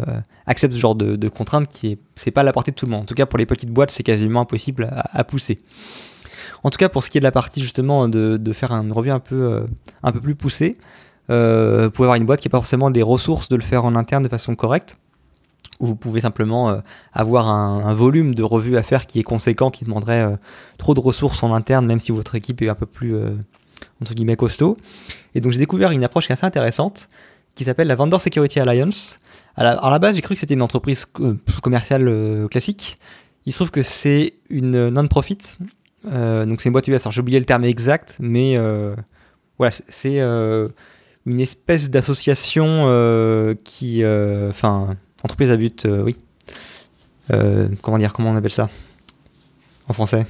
acceptent 0.45 0.73
ce 0.73 0.79
genre 0.79 0.95
de, 0.95 1.29
contraintes 1.29 1.67
qui 1.67 1.91
est 1.91 1.99
c'est 2.15 2.31
pas 2.31 2.41
à 2.41 2.43
la 2.43 2.53
portée 2.53 2.71
de 2.71 2.75
tout 2.75 2.85
le 2.85 2.91
monde. 2.91 3.01
En 3.01 3.05
tout 3.05 3.13
cas, 3.13 3.25
pour 3.25 3.37
les 3.37 3.45
petites 3.45 3.69
boîtes, 3.69 3.91
c'est 3.91 4.03
quasiment 4.03 4.41
impossible 4.41 4.89
à, 4.91 5.23
pousser. 5.23 5.59
En 6.63 6.69
tout 6.69 6.77
cas, 6.77 6.89
pour 6.89 7.03
ce 7.03 7.09
qui 7.09 7.17
est 7.17 7.21
de 7.21 7.25
la 7.25 7.31
partie 7.31 7.61
justement 7.61 8.07
de, 8.07 8.53
faire 8.53 8.71
un 8.71 8.87
revue 8.89 9.11
un 9.11 9.19
peu 9.19 9.65
un 10.03 10.11
peu 10.11 10.19
plus 10.19 10.35
poussé, 10.35 10.77
vous 11.29 11.91
pouvez 11.91 12.05
avoir 12.05 12.15
une 12.15 12.25
boîte 12.25 12.41
qui 12.41 12.47
n'a 12.47 12.51
pas 12.51 12.57
forcément 12.57 12.91
des 12.91 13.03
ressources 13.03 13.49
de 13.49 13.55
le 13.55 13.61
faire 13.61 13.85
en 13.85 13.95
interne 13.95 14.23
de 14.23 14.29
façon 14.29 14.55
correcte 14.55 14.97
ou 15.79 15.85
vous 15.85 15.95
pouvez 15.95 16.21
simplement 16.21 16.81
avoir 17.13 17.47
un, 17.49 17.93
volume 17.93 18.35
de 18.35 18.43
revues 18.43 18.77
à 18.77 18.83
faire 18.83 19.07
qui 19.07 19.19
est 19.19 19.23
conséquent, 19.23 19.69
qui 19.71 19.85
demanderait 19.85 20.37
trop 20.77 20.93
de 20.93 20.99
ressources 20.99 21.43
en 21.43 21.53
interne, 21.53 21.85
même 21.85 21.99
si 21.99 22.11
votre 22.11 22.35
équipe 22.35 22.61
est 22.61 22.69
un 22.69 22.75
peu 22.75 22.85
plus 22.85 23.15
entre 24.01 24.13
guillemets 24.13 24.35
costaud. 24.35 24.75
Et 25.35 25.41
donc 25.41 25.53
j'ai 25.53 25.59
découvert 25.59 25.91
une 25.91 26.03
approche 26.03 26.25
qui 26.25 26.31
est 26.31 26.33
assez 26.33 26.45
intéressante 26.45 27.07
qui 27.59 27.65
s'appelle 27.65 27.87
la 27.87 27.95
Vendor 27.95 28.21
Security 28.21 28.61
Alliance. 28.61 29.19
À 29.57 29.67
à 29.71 29.89
la 29.89 29.99
base, 29.99 30.15
j'ai 30.15 30.21
cru 30.21 30.35
que 30.35 30.39
c'était 30.39 30.53
une 30.53 30.61
entreprise 30.61 31.05
euh, 31.19 31.35
commerciale 31.61 32.07
euh, 32.07 32.47
classique. 32.47 32.97
Il 33.45 33.51
se 33.51 33.57
trouve 33.57 33.71
que 33.71 33.81
c'est 33.81 34.35
une 34.49 34.87
non-profit. 34.89 35.39
Euh, 36.05 36.45
donc 36.45 36.61
c'est 36.61 36.69
une 36.69 36.73
boîte 36.73 36.87
US. 36.87 37.09
j'ai 37.09 37.21
oublié 37.21 37.39
le 37.39 37.45
terme 37.45 37.65
exact, 37.65 38.17
mais 38.19 38.57
voilà, 39.57 39.75
c'est 39.89 40.19
une 40.19 41.39
espèce 41.39 41.89
d'association 41.89 43.55
qui, 43.63 44.03
enfin, 44.05 44.95
entreprise 45.23 45.51
à 45.51 45.57
but, 45.57 45.85
oui. 45.85 46.15
comment 47.81 47.97
dire, 47.97 48.13
comment 48.13 48.31
on 48.31 48.35
appelle 48.35 48.51
ça? 48.51 48.69
En 49.87 49.93
français 49.93 50.25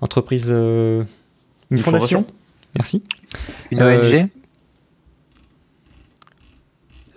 Entreprise, 0.00 0.48
une, 0.48 1.06
fondation. 1.78 2.24
Merci. 2.74 3.02
Une 3.70 3.82
ONG 3.82 4.28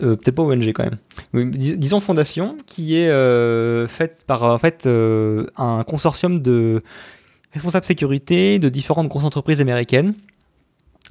euh, 0.02 0.16
peut-être 0.16 0.36
pas 0.36 0.44
ONG 0.44 0.72
quand 0.74 0.84
même, 0.84 1.52
disons 1.52 2.00
fondation, 2.00 2.58
qui 2.66 2.98
est 2.98 3.10
euh, 3.10 3.88
faite 3.88 4.24
par 4.26 4.44
en 4.44 4.58
fait 4.58 4.86
euh, 4.86 5.46
un 5.58 5.84
consortium 5.84 6.40
de 6.40 6.84
responsables 7.54 7.86
sécurité 7.86 8.60
de 8.60 8.70
différentes 8.70 9.08
grosses 9.08 9.24
entreprises 9.24 9.62
américaines. 9.62 10.14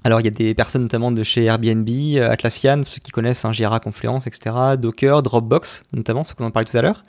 Alors 0.03 0.21
il 0.21 0.25
y 0.25 0.29
a 0.29 0.31
des 0.31 0.55
personnes 0.55 0.83
notamment 0.83 1.13
de 1.13 1.23
chez 1.23 1.45
Airbnb, 1.45 1.89
Atlassian, 2.23 2.83
ceux 2.87 3.01
qui 3.01 3.11
connaissent 3.11 3.45
hein, 3.45 3.53
Confluence, 3.83 4.27
etc., 4.27 4.57
Docker, 4.79 5.23
Dropbox 5.23 5.85
notamment, 5.93 6.25
ce 6.25 6.35
qu'on 6.35 6.47
en 6.47 6.51
parlait 6.51 6.69
tout 6.69 6.77
à 6.79 6.83
l'heure, 6.83 7.03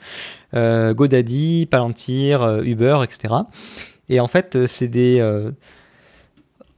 GoDaddy, 0.94 1.66
Palantir, 1.70 2.60
Uber, 2.62 2.98
etc. 3.04 3.34
Et 4.10 4.20
en 4.20 4.28
fait 4.28 4.66
c'est 4.66 4.88
des 4.88 5.22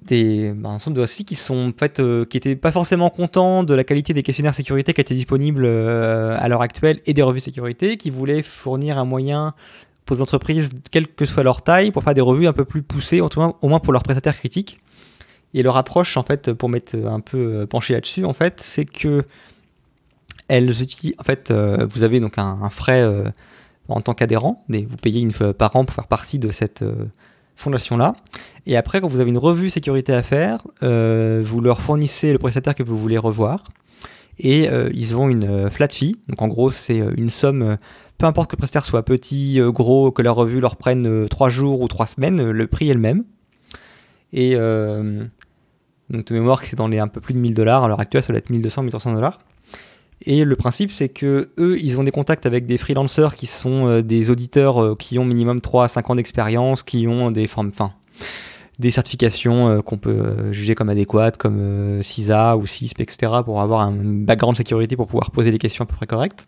des 0.07 0.53
bah, 0.53 0.71
un 0.71 0.75
ensemble 0.75 0.97
de 0.97 1.05
qui 1.07 1.35
sont 1.35 1.71
en 1.75 1.79
fait 1.79 2.01
euh, 2.01 2.25
qui 2.25 2.37
étaient 2.37 2.57
pas 2.57 2.73
forcément 2.73 3.11
contents 3.11 3.65
de 3.65 3.75
la 3.75 3.85
qualité 3.85 4.13
des 4.13 4.23
questionnaires 4.23 4.55
sécurité 4.55 4.93
qui 4.93 5.01
étaient 5.01 5.15
disponibles 5.15 5.65
euh, 5.65 6.37
à 6.39 6.49
l'heure 6.49 6.63
actuelle 6.63 7.01
et 7.07 7.15
des 7.15 7.23
revues 7.23 7.41
sécurité 7.41 7.97
qui 7.97 8.11
voulaient 8.11 8.43
fournir 8.43 8.99
un 8.99 9.05
moyen 9.05 9.55
pour 10.05 10.17
les 10.17 10.23
entreprises 10.23 10.71
quelle 10.91 11.09
que 11.09 11.25
soit 11.25 11.43
leur 11.43 11.63
taille 11.63 11.91
pour 11.91 12.03
faire 12.03 12.15
des 12.15 12.21
revues 12.21 12.47
un 12.47 12.53
peu 12.53 12.65
plus 12.65 12.83
poussées 12.83 13.21
au 13.21 13.29
moins, 13.37 13.55
au 13.63 13.69
moins 13.69 13.81
pour 13.81 13.93
leurs 13.93 14.03
prestataires 14.03 14.37
critiques. 14.37 14.81
Et 15.55 15.63
leur 15.63 15.77
approche 15.77 16.17
en 16.17 16.25
fait 16.25 16.53
pour 16.53 16.69
mettre 16.69 16.97
un 16.97 17.21
peu 17.21 17.39
euh, 17.39 17.67
penché 17.67 17.95
là-dessus 17.95 18.25
en 18.25 18.33
fait 18.33 18.61
c'est 18.61 18.85
que 18.85 19.25
elles 20.49 20.83
utilisent 20.83 21.15
en 21.19 21.23
fait 21.23 21.51
vous 21.53 22.03
avez 22.03 22.21
donc 22.21 22.37
un, 22.37 22.69
frais 22.69 23.03
en 23.89 24.03
tant 24.03 24.13
qu'adhérent 24.13 24.63
vous 24.69 24.97
payez 25.01 25.23
une 25.23 25.31
fois 25.31 25.55
par 25.55 25.75
an 25.77 25.87
pour 25.87 25.95
faire 25.95 26.07
partie 26.07 26.39
de 26.39 26.51
cette 26.51 26.85
fondation-là. 27.57 28.15
Et 28.67 28.77
après, 28.77 29.01
quand 29.01 29.09
vous 29.09 29.21
avez 29.21 29.31
une 29.31 29.39
revue 29.39 29.71
sécurité 29.71 30.13
à 30.13 30.23
faire, 30.23 30.67
euh, 30.83 31.43
vous 31.45 31.61
leur 31.61 31.81
fournissez 31.81 32.33
le 32.33 32.39
prestataire 32.39 32.75
que 32.75 32.83
vous 32.83 32.99
voulez 32.99 33.19
revoir. 33.19 33.65
Et 34.39 34.69
euh, 34.69 34.91
ils 34.93 35.17
ont 35.17 35.29
une 35.29 35.45
euh, 35.45 35.71
flat 35.71 35.89
fee. 35.89 36.17
Donc 36.29 36.43
en 36.43 36.49
gros, 36.49 36.71
c'est 36.71 36.99
une 37.17 37.31
somme, 37.31 37.77
peu 38.19 38.27
importe 38.27 38.51
que 38.51 38.57
le 38.57 38.59
prestataire 38.59 38.85
soit 38.85 39.05
petit, 39.05 39.61
gros, 39.61 40.11
que 40.11 40.23
la 40.23 40.33
revue 40.33 40.61
leur 40.61 40.77
prenne 40.77 41.29
3 41.29 41.49
jours 41.49 41.81
ou 41.81 41.89
3 41.89 42.07
semaines, 42.07 42.51
le 42.51 42.67
prix 42.67 42.91
est 42.91 42.95
le 42.95 43.01
même. 43.01 43.25
Et 44.33 44.57
donc 46.11 46.27
de 46.27 46.35
mémoire 46.35 46.63
c'est 46.65 46.77
dans 46.77 46.89
les 46.89 46.99
un 46.99 47.09
peu 47.09 47.21
plus 47.21 47.35
de 47.35 47.39
1000 47.39 47.55
dollars. 47.55 47.85
À 47.85 47.89
l'heure 47.89 48.01
actuelle, 48.01 48.23
ça 48.23 48.33
doit 48.33 48.39
être 48.39 48.51
1200, 48.51 48.83
1300 48.83 49.13
dollars. 49.13 49.39
Et 50.27 50.45
le 50.45 50.57
principe, 50.57 50.91
c'est 50.91 51.11
que 51.11 51.51
eux, 51.59 51.77
ils 51.81 52.01
ont 52.01 52.05
des 52.05 52.11
contacts 52.11 52.47
avec 52.47 52.67
des 52.67 52.79
freelancers 52.79 53.35
qui 53.35 53.47
sont 53.47 53.89
euh, 53.89 54.03
des 54.03 54.31
auditeurs 54.31 54.83
euh, 54.83 54.97
qui 54.97 55.19
ont 55.19 55.25
minimum 55.25 55.61
3 55.61 55.85
à 55.85 55.89
5 55.89 56.11
ans 56.11 56.15
d'expérience, 56.15 56.83
qui 56.83 57.07
ont 57.07 57.31
des 57.31 57.47
formes, 57.47 57.71
des 58.79 58.91
certifications 58.91 59.69
euh, 59.69 59.83
qu'on 59.83 59.99
peut 59.99 60.51
juger 60.51 60.75
comme 60.75 60.89
adéquates, 60.89 61.37
comme 61.37 62.03
CISA 62.03 62.57
ou 62.57 62.67
CISP, 62.67 63.03
etc., 63.03 63.33
pour 63.45 63.61
avoir 63.61 63.83
un 63.83 63.93
background 63.93 64.55
de 64.55 64.59
sécurité 64.59 64.97
pour 64.97 65.07
pouvoir 65.07 65.31
poser 65.31 65.51
des 65.51 65.59
questions 65.59 65.85
à 65.85 65.87
peu 65.87 65.95
près 65.95 66.07
correctes. 66.07 66.47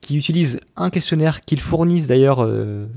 Qui 0.00 0.16
utilisent 0.16 0.58
un 0.76 0.90
questionnaire 0.90 1.42
qu'ils 1.42 1.60
fournissent 1.60 2.08
d'ailleurs, 2.08 2.48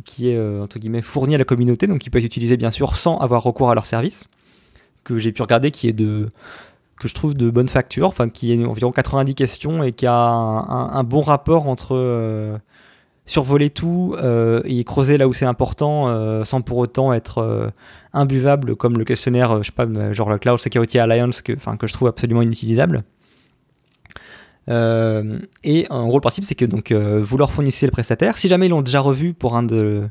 qui 0.05 0.30
est 0.30 0.39
entre 0.39 0.80
guillemets 0.80 1.01
fourni 1.01 1.36
à 1.36 1.38
la 1.38 1.43
communauté, 1.43 1.86
donc 1.86 2.01
peut 2.09 2.17
être 2.17 2.24
utilisé 2.24 2.55
bien 2.55 2.71
sûr 2.71 2.95
sans 2.95 3.17
avoir 3.17 3.43
recours 3.43 3.69
à 3.69 3.76
leur 3.76 3.86
service, 3.86 4.30
que 5.03 5.17
j'ai 5.19 5.34
pu 5.34 5.41
regarder, 5.41 5.69
qui 5.69 5.89
est 5.89 5.93
de 5.93 6.30
que 7.04 7.10
je 7.10 7.14
trouve 7.14 7.34
de 7.36 7.49
bonne 7.49 7.68
facture, 7.68 8.08
enfin 8.08 8.30
qui 8.30 8.54
est 8.54 8.66
environ 8.66 8.93
90 8.93 9.36
questions 9.36 9.84
et 9.84 9.91
qui 9.91 10.06
a 10.08 10.16
un, 10.16 11.04
bon 11.04 11.22
rapport 11.22 11.68
entre 11.68 11.95
euh, 11.95 12.58
survoler 13.26 13.70
tout 13.70 14.16
euh, 14.18 14.62
et 14.64 14.86
creuser 14.86 15.18
là 15.18 15.28
où 15.28 15.34
c'est 15.34 15.45
important 15.45 16.08
euh, 16.08 16.45
sans 16.45 16.62
pour 16.62 16.78
autant 16.78 17.12
être 17.12 17.74
imbuvable 18.14 18.78
comme 18.78 18.97
le 18.97 19.04
questionnaire, 19.04 19.62
je 19.62 19.68
sais 19.68 19.74
pas, 19.74 20.14
genre 20.14 20.30
le 20.30 20.38
Cloud 20.38 20.60
Security 20.60 20.97
Alliance 20.97 21.41
que, 21.41 21.51
que 21.51 21.88
je 21.88 21.93
trouve 21.93 22.08
absolument 22.08 22.41
inutilisable. 22.41 23.01
et 24.70 25.88
en 25.89 26.08
gros, 26.08 26.18
le 26.18 26.22
principe, 26.22 26.45
c'est 26.45 26.56
que 26.56 26.66
donc 26.66 26.93
vous 26.93 27.38
leur 27.38 27.51
fournissez 27.51 27.86
le 27.86 27.91
prestataire. 27.91 28.38
Si 28.38 28.47
jamais 28.47 28.68
ils 28.68 28.70
l'ont 28.70 28.82
déjà 28.82 29.01
revu 29.01 29.34
pour 29.34 29.58
un 29.58 29.64
de, 29.64 30.04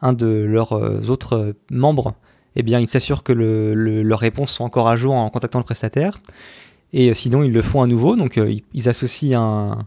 un 0.00 0.14
de 0.14 0.26
leurs 0.28 0.72
autres 1.10 1.54
membres, 1.70 2.14
eh 2.56 2.62
bien, 2.62 2.80
ils 2.80 2.88
s'assurent 2.88 3.22
que 3.22 3.32
leurs 3.32 4.18
réponses 4.18 4.52
sont 4.52 4.64
encore 4.64 4.88
à 4.88 4.96
jour 4.96 5.14
en 5.14 5.28
contactant 5.30 5.58
le 5.58 5.64
prestataire. 5.64 6.18
Et 6.92 7.10
euh, 7.10 7.14
sinon, 7.14 7.42
ils 7.42 7.52
le 7.52 7.62
font 7.62 7.82
à 7.82 7.86
nouveau. 7.86 8.16
Donc, 8.16 8.38
euh, 8.38 8.54
ils 8.72 8.88
associent 8.88 9.78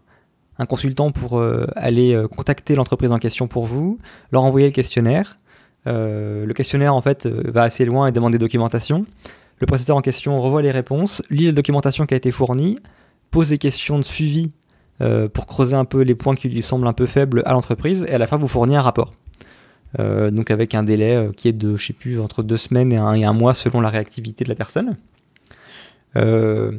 un, 0.58 0.66
consultant 0.66 1.12
pour 1.12 1.38
euh, 1.38 1.68
aller 1.76 2.20
contacter 2.32 2.76
l'entreprise 2.76 3.12
en 3.12 3.20
question 3.20 3.48
pour 3.48 3.66
vous, 3.66 3.98
leur 4.32 4.44
envoyer 4.44 4.68
le 4.68 4.74
questionnaire. 4.74 5.38
le 5.86 6.52
questionnaire, 6.54 6.96
en 6.96 7.02
fait, 7.02 7.28
va 7.28 7.64
assez 7.64 7.86
loin 7.86 8.08
et 8.08 8.12
demande 8.12 8.32
des 8.32 8.40
documentations. 8.40 9.06
Le 9.60 9.68
prestataire 9.68 9.96
en 9.96 10.02
question 10.02 10.42
revoit 10.42 10.62
les 10.62 10.72
réponses, 10.72 11.22
lit 11.30 11.46
la 11.46 11.52
documentation 11.52 12.06
qui 12.06 12.14
a 12.14 12.18
été 12.18 12.32
fournie, 12.32 12.78
pose 13.32 13.50
des 13.50 13.58
questions 13.58 13.98
de 13.98 14.04
suivi 14.04 14.52
pour 15.34 15.46
creuser 15.46 15.76
un 15.76 15.86
peu 15.86 16.02
les 16.02 16.16
points 16.16 16.36
qui 16.36 16.50
lui 16.50 16.62
semblent 16.62 16.88
un 16.88 16.94
peu 16.94 17.06
faibles 17.06 17.44
à 17.46 17.52
l'entreprise, 17.52 18.06
et 18.08 18.14
à 18.14 18.18
la 18.18 18.28
fin 18.28 18.38
vous 18.38 18.48
fournit 18.48 18.76
un 18.76 18.82
rapport. 18.82 19.12
Euh, 20.00 20.32
donc 20.32 20.52
avec 20.52 20.76
un 20.76 20.84
délai 20.84 21.16
euh, 21.16 21.32
qui 21.32 21.48
est 21.48 21.54
de, 21.54 21.78
je 21.78 21.88
sais 21.88 21.94
plus, 21.94 22.20
entre 22.20 22.44
deux 22.44 22.58
semaines 22.58 22.92
et 22.92 22.98
un, 22.98 23.34
mois 23.34 23.54
selon 23.54 23.82
la 23.82 23.90
réactivité 23.90 24.44
de 24.44 24.50
la 24.50 24.56
personne. 24.56 24.98
Euh, 26.16 26.72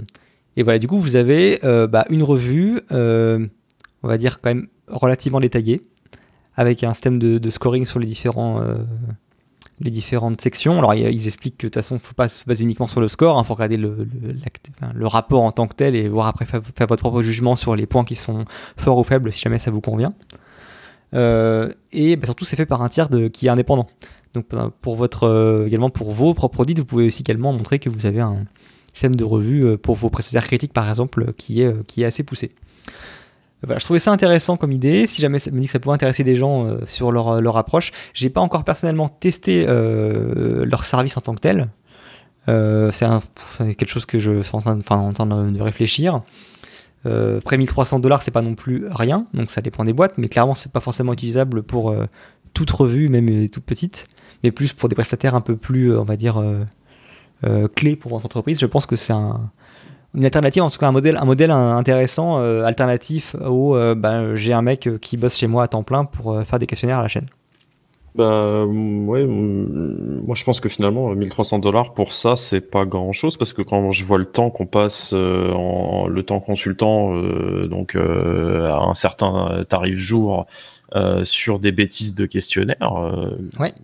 et 0.57 0.62
voilà, 0.62 0.79
du 0.79 0.89
coup, 0.89 0.99
vous 0.99 1.17
avez 1.17 1.59
bah, 1.62 2.07
une 2.09 2.23
revue, 2.23 2.81
on 2.91 4.09
va 4.09 4.19
dire 4.19 4.41
quand 4.41 4.51
même 4.51 4.67
relativement 4.89 5.41
détaillée, 5.41 5.83
avec 6.55 6.83
un 6.83 6.95
système 6.95 7.19
de, 7.19 7.51
scoring 7.51 7.85
sur 7.85 7.99
les, 7.99 8.07
différentes 8.07 8.62
sections. 10.41 10.79
Alors, 10.79 10.95
ils 10.95 11.27
expliquent 11.27 11.59
que 11.59 11.67
de 11.67 11.71
toute 11.71 11.75
façon, 11.75 11.97
il 11.97 11.99
ne 11.99 12.03
faut 12.03 12.14
pas 12.14 12.31
se 12.31 12.43
baser 12.47 12.64
uniquement 12.64 12.87
sur 12.87 13.03
le 13.03 13.09
score, 13.09 13.37
il 13.37 13.41
hein, 13.41 13.45
faut 13.45 13.53
regarder 13.53 13.77
le, 13.77 14.09
rapport 15.07 15.45
en 15.45 15.53
tant 15.53 15.67
que 15.67 15.75
tel 15.75 15.95
et 15.95 16.09
voir 16.09 16.27
après 16.27 16.47
faire, 16.47 16.62
votre 16.62 17.03
propre 17.03 17.21
jugement 17.21 17.55
sur 17.55 17.77
les 17.77 17.85
points 17.85 18.07
qui 18.07 18.14
sont 18.14 18.47
forts 18.79 18.97
ou 18.97 19.05
faibles 19.05 19.31
si 19.31 19.41
jamais 19.41 19.59
ça 19.59 19.71
vous 19.71 19.83
convient. 19.83 20.14
Euh, 21.14 21.68
et 21.92 22.16
bah, 22.16 22.26
surtout, 22.26 22.44
c'est 22.44 22.57
fait 22.57 22.66
par 22.66 22.82
un 22.82 22.88
tiers 22.88 23.09
qui 23.32 23.46
est 23.46 23.50
indépendant. 23.50 23.86
Donc, 24.34 24.46
pour 24.82 24.96
votre, 24.96 25.24
euh, 25.24 25.66
également 25.66 25.90
pour 25.90 26.12
vos 26.12 26.34
propres 26.34 26.61
audits, 26.61 26.74
vous 26.74 26.84
pouvez 26.84 27.07
aussi 27.07 27.22
également 27.22 27.52
montrer 27.52 27.78
que 27.78 27.88
vous 27.88 28.07
avez 28.07 28.20
un 28.20 28.44
système 28.92 29.14
de 29.14 29.24
revue 29.24 29.64
euh, 29.64 29.76
pour 29.76 29.96
vos 29.96 30.11
prestataires 30.11 30.46
critiques, 30.46 30.72
par 30.72 30.88
exemple, 30.88 31.32
qui 31.34 31.62
est, 31.62 31.86
qui 31.86 32.02
est 32.02 32.07
assez 32.07 32.22
poussé. 32.22 32.50
Je 33.66 33.84
trouvais 33.84 33.98
ça 33.98 34.12
intéressant 34.12 34.57
comme 34.57 34.70
idée. 34.70 35.07
Si 35.07 35.22
jamais 35.22 35.38
ça 35.38 35.50
me 35.50 35.61
dit 35.61 35.66
que 35.66 35.72
ça 35.72 35.80
pouvait 35.80 35.94
intéresser 35.94 36.22
des 36.22 36.34
gens 36.34 36.68
sur 36.86 37.11
leur, 37.11 37.40
leur 37.40 37.57
approche, 37.57 37.90
j'ai 38.12 38.28
pas 38.28 38.40
encore 38.40 38.62
personnellement 38.62 39.09
testé 39.09 39.66
leur 39.66 40.84
service 40.84 41.16
en 41.16 41.20
tant 41.22 41.34
que 41.34 41.40
tel. 41.40 41.68
c'est 42.46 43.74
quelque 43.74 43.88
chose 43.88 44.04
que 44.04 44.20
je 44.20 44.42
suis 44.42 44.54
en 44.54 44.61
train 44.61 44.76
de 44.76 45.61
réfléchir. 45.62 46.20
Euh, 47.05 47.40
près 47.40 47.57
1300 47.57 48.01
dollars, 48.01 48.22
c'est 48.22 48.30
pas 48.30 48.42
non 48.42 48.55
plus 48.55 48.86
rien, 48.90 49.24
donc 49.34 49.51
ça 49.51 49.61
dépend 49.61 49.84
des 49.84 49.92
boîtes, 49.92 50.14
mais 50.18 50.28
clairement, 50.28 50.55
c'est 50.55 50.72
pas 50.72 50.80
forcément 50.80 51.12
utilisable 51.12 51.62
pour 51.62 51.90
euh, 51.90 52.07
toute 52.55 52.70
revue, 52.70 53.09
même 53.09 53.28
euh, 53.28 53.49
toute 53.49 53.64
petite, 53.64 54.07
mais 54.42 54.51
plus 54.51 54.72
pour 54.72 54.88
des 54.88 54.94
prestataires 54.94 55.34
un 55.34 55.40
peu 55.40 55.57
plus, 55.57 55.92
euh, 55.92 56.01
on 56.01 56.05
va 56.05 56.16
dire, 56.16 56.42
clés 57.74 57.97
pour 57.97 58.11
votre 58.12 58.24
entreprise. 58.24 58.59
Je 58.59 58.66
pense 58.66 58.86
que 58.86 58.97
c'est 58.97 59.12
un, 59.12 59.51
une 60.14 60.24
alternative, 60.24 60.62
en 60.62 60.70
tout 60.70 60.78
cas 60.78 60.88
un 60.88 60.92
modèle, 60.92 61.16
un 61.16 61.24
modèle 61.24 61.51
intéressant, 61.51 62.38
alternatif 62.64 63.36
au 63.44 63.76
bah, 63.94 64.34
j'ai 64.34 64.53
un 64.53 64.62
mec 64.62 64.88
qui 65.01 65.16
bosse 65.16 65.36
chez 65.36 65.47
moi 65.47 65.62
à 65.62 65.68
temps 65.68 65.82
plein 65.82 66.07
pour 66.07 66.42
faire 66.44 66.59
des 66.59 66.66
questionnaires 66.66 66.99
à 66.99 67.03
la 67.03 67.09
chaîne. 67.09 67.26
Bah 68.17 68.64
ouais, 68.64 69.27
moi 69.27 70.35
je 70.35 70.45
pense 70.45 70.61
que 70.61 70.71
finalement 70.71 71.14
1300 71.14 71.59
dollars 71.59 71.93
pour 71.93 72.14
ça 72.14 72.37
c'est 72.37 72.62
pas 72.62 72.87
grand 72.87 73.12
chose 73.12 73.37
parce 73.37 73.53
que 73.53 73.61
quand 73.61 73.93
je 73.93 74.05
vois 74.07 74.17
le 74.17 74.25
temps 74.25 74.49
qu'on 74.49 74.64
passe 74.64 75.12
euh, 75.12 75.53
en 75.53 76.07
le 76.07 76.23
temps 76.23 76.41
consultant 76.41 77.14
euh, 77.14 77.67
donc 77.69 77.95
euh, 77.95 78.69
à 78.69 78.85
un 78.85 78.95
certain 78.95 79.64
tarif 79.69 79.99
jour 79.99 80.47
sur 81.25 81.59
des 81.59 81.73
bêtises 81.73 82.14
de 82.14 82.25
questionnaires. 82.25 83.11
ouais. 83.59 83.75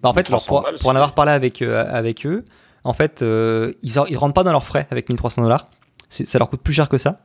Bah 0.00 0.10
en 0.10 0.14
fait 0.14 0.28
pour, 0.28 0.64
en 0.84 0.94
avoir 0.94 1.14
parlé 1.14 1.32
avec 1.32 1.60
avec 1.62 2.24
eux, 2.24 2.44
en 2.84 2.92
fait, 2.92 3.20
ils, 3.22 3.94
ils 4.08 4.16
rentrent 4.16 4.34
pas 4.34 4.44
dans 4.44 4.52
leurs 4.52 4.64
frais 4.64 4.86
avec 4.92 5.08
1300 5.08 5.42
dollars. 5.42 5.66
Ça 6.08 6.38
leur 6.38 6.48
coûte 6.48 6.60
plus 6.60 6.74
cher 6.74 6.88
que 6.88 6.98
ça. 6.98 7.20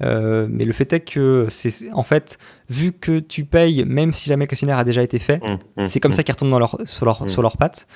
Mais 0.00 0.64
le 0.64 0.72
fait 0.72 0.92
est 0.92 1.00
que, 1.00 1.46
c'est, 1.50 1.90
en 1.92 2.02
fait, 2.02 2.38
vu 2.68 2.92
que 2.92 3.18
tu 3.20 3.44
payes, 3.44 3.84
même 3.84 4.12
si 4.12 4.28
jamais 4.28 4.44
le 4.44 4.48
questionnaire 4.48 4.78
a 4.78 4.84
déjà 4.84 5.02
été 5.02 5.18
fait, 5.18 5.42
mmh, 5.42 5.82
mmh, 5.82 5.88
c'est 5.88 6.00
comme 6.00 6.12
ça 6.12 6.22
qu'ils 6.22 6.32
retournent 6.32 6.50
dans 6.50 6.58
leur, 6.58 6.76
sur, 6.84 7.06
leur, 7.06 7.28
sur 7.28 7.42
leurs 7.42 7.56
pattes. 7.56 7.86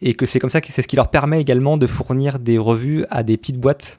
Et 0.00 0.14
que 0.14 0.26
c'est 0.26 0.38
comme 0.38 0.50
ça 0.50 0.60
que 0.60 0.70
c'est 0.70 0.82
ce 0.82 0.86
qui 0.86 0.94
leur 0.94 1.10
permet 1.10 1.40
également 1.40 1.76
de 1.76 1.86
fournir 1.88 2.38
des 2.38 2.56
revues 2.56 3.04
à 3.10 3.24
des 3.24 3.36
petites 3.36 3.58
boîtes 3.58 3.98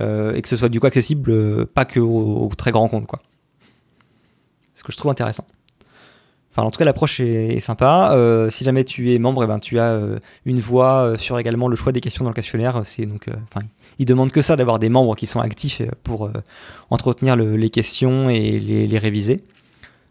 euh, 0.00 0.34
et 0.34 0.42
que 0.42 0.48
ce 0.48 0.56
soit 0.56 0.68
du 0.68 0.78
coup 0.78 0.86
accessible 0.86 1.30
euh, 1.30 1.66
pas 1.66 1.84
que 1.84 1.98
aux, 1.98 2.48
très 2.56 2.70
grands 2.70 2.88
comptes 2.88 3.06
quoi. 3.06 3.18
Ce 4.74 4.84
que 4.84 4.92
je 4.92 4.96
trouve 4.96 5.10
intéressant. 5.10 5.44
Enfin, 6.50 6.62
en 6.62 6.70
tout 6.70 6.78
cas, 6.78 6.84
l'approche 6.84 7.20
est, 7.20 7.60
sympa. 7.60 8.10
Euh, 8.12 8.50
si 8.50 8.64
jamais 8.64 8.84
tu 8.84 9.14
es 9.14 9.18
membre, 9.18 9.44
eh 9.44 9.46
ben, 9.46 9.60
tu 9.60 9.78
as 9.78 9.98
une 10.44 10.58
voix 10.58 11.14
sur 11.16 11.38
également 11.38 11.68
le 11.68 11.76
choix 11.76 11.92
des 11.92 12.00
questions 12.00 12.24
dans 12.24 12.30
le 12.30 12.34
questionnaire. 12.34 12.82
C'est 12.84 13.06
donc, 13.06 13.26
enfin, 13.28 13.64
il 13.98 14.06
demande 14.06 14.32
que 14.32 14.42
ça 14.42 14.56
d'avoir 14.56 14.78
des 14.80 14.88
membres 14.88 15.14
qui 15.14 15.26
sont 15.26 15.40
actifs 15.40 15.82
pour 16.02 16.30
entretenir 16.90 17.36
les 17.36 17.70
questions 17.70 18.30
et 18.30 18.58
les, 18.58 18.98
réviser. 18.98 19.36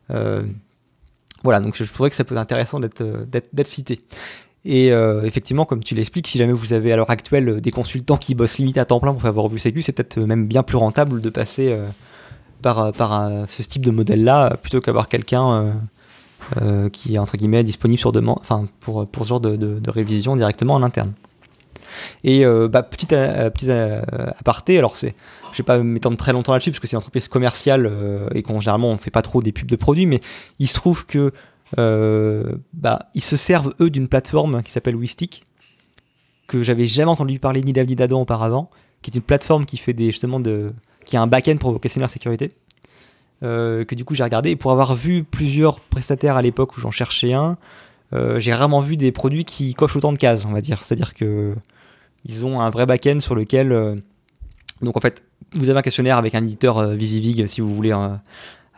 voilà, 0.08 1.60
donc 1.60 1.76
je 1.76 1.92
trouvais 1.92 2.10
que 2.10 2.16
ça 2.16 2.24
peut 2.24 2.36
être 2.36 2.42
intéressant 2.42 2.80
d'être 2.80 3.68
cité. 3.68 4.00
Et 4.66 4.92
euh, 4.92 5.24
effectivement, 5.24 5.66
comme 5.66 5.84
tu 5.84 5.96
l'expliques, 5.96 6.28
si 6.28 6.38
jamais 6.38 6.54
vous 6.54 6.74
avez 6.74 6.92
à 6.92 6.98
l'heure 6.98 7.10
actuelle 7.10 7.62
des 7.62 7.72
consultants 7.72 8.18
qui 8.18 8.36
bossent 8.36 8.58
limite 8.58 8.78
à 8.78 8.86
temps 8.86 9.00
plein 9.00 9.14
pour 9.14 9.32
vos 9.32 9.44
revues 9.44 9.60
sécu, 9.60 9.82
c'est 9.82 9.94
peut-être 9.94 10.20
même 10.20 10.48
bien 10.48 10.64
plus 10.64 10.78
rentable 10.78 11.22
de 11.22 11.30
passer 11.30 11.72
euh, 11.72 11.86
par, 12.62 12.92
par 12.92 13.32
ce 13.48 13.62
type 13.62 13.86
de 13.86 13.92
modèle-là 13.92 14.58
plutôt 14.62 14.82
qu'avoir 14.82 15.08
quelqu'un 15.08 15.74
euh, 16.62 16.90
qui 16.90 17.16
est 17.16 17.18
entre 17.18 17.38
guillemets 17.38 17.64
disponible 17.64 18.00
sur 18.00 18.12
demande, 18.12 18.38
enfin 18.40 18.66
pour, 18.80 19.08
ce 19.22 19.28
genre 19.28 19.40
de, 19.40 19.90
révision 19.90 20.36
directement 20.36 20.76
en 20.76 20.84
interne. 20.84 21.14
Et 22.24 22.46
bah, 22.46 22.84
petit, 22.84 23.08
petit 23.08 23.72
aparté, 23.72 24.78
alors 24.78 24.96
c'est, 24.96 25.16
je 25.52 25.58
vais 25.58 25.66
pas 25.66 25.80
m'étendre 25.80 26.18
très 26.18 26.32
longtemps 26.32 26.54
là-dessus 26.54 26.72
parce 26.72 26.80
que 26.80 26.88
c'est 26.88 26.94
une 26.94 27.00
entreprise 27.00 27.28
commerciale 27.28 27.92
et 28.36 28.44
qu'on 28.44 28.60
généralement 28.60 28.92
on 28.92 28.98
fait 28.98 29.12
pas 29.12 29.24
trop 29.24 29.42
des 29.42 29.52
pubs 29.52 29.70
de 29.70 29.76
produits, 29.76 30.06
mais 30.06 30.22
il 30.60 30.68
se 30.68 30.76
trouve 30.76 31.06
que 31.06 31.34
euh, 31.78 32.56
bah, 32.74 33.00
ils 33.14 33.24
se 33.24 33.38
servent 33.38 33.74
eux 33.80 33.90
d'une 33.90 34.08
plateforme 34.08 34.64
qui 34.64 34.72
s'appelle 34.72 34.96
Wistic, 34.96 35.46
que 36.48 36.64
j'avais 36.64 36.88
jamais 36.88 37.12
entendu 37.12 37.40
parler 37.40 37.62
ni 37.62 37.74
d'Avi 37.74 37.96
ni 37.96 38.14
auparavant, 38.14 38.70
qui 39.02 39.12
est 39.12 39.16
une 39.16 39.22
plateforme 39.22 39.66
qui 39.66 39.78
fait 39.78 39.94
des 39.94 40.08
justement 40.08 40.40
de, 40.40 40.74
qui 41.06 41.18
a 41.18 41.22
un 41.22 41.28
back-end 41.28 41.58
pour 41.58 41.72
vos 41.72 41.80
questionnaires 41.80 42.10
sécurité. 42.10 42.52
Euh, 43.42 43.86
que 43.86 43.96
du 43.96 44.04
coup 44.04 44.16
j'ai 44.16 44.24
regardé 44.24 44.50
et 44.50 44.56
pour 44.58 44.74
avoir 44.74 44.96
vu 44.96 45.24
plusieurs 45.24 45.80
prestataires 45.80 46.36
à 46.36 46.42
l'époque 46.42 46.76
où 46.76 46.82
j'en 46.82 46.92
cherchais 46.92 47.32
un, 47.32 47.58
euh, 48.12 48.38
j'ai 48.38 48.54
rarement 48.54 48.82
vu 48.82 48.98
des 48.98 49.14
produits 49.14 49.46
qui 49.46 49.74
cochent 49.74 49.96
autant 49.96 50.12
de 50.12 50.18
cases, 50.18 50.46
on 50.46 50.52
va 50.52 50.60
dire. 50.60 50.84
C'est-à-dire 50.84 51.14
que 51.14 51.56
ils 52.26 52.46
ont 52.46 52.60
un 52.60 52.70
vrai 52.70 52.86
back-end 52.86 53.22
sur 53.22 53.36
lequel 53.36 54.02
donc 54.82 54.98
en 54.98 55.00
fait 55.00 55.24
vous 55.54 55.70
avez 55.70 55.80
un 55.80 55.82
questionnaire 55.82 56.18
avec 56.18 56.36
un 56.36 56.44
éditeur 56.44 56.86
Visivig 56.90 57.48
si 57.48 57.62
vous 57.62 57.74
voulez 57.74 57.94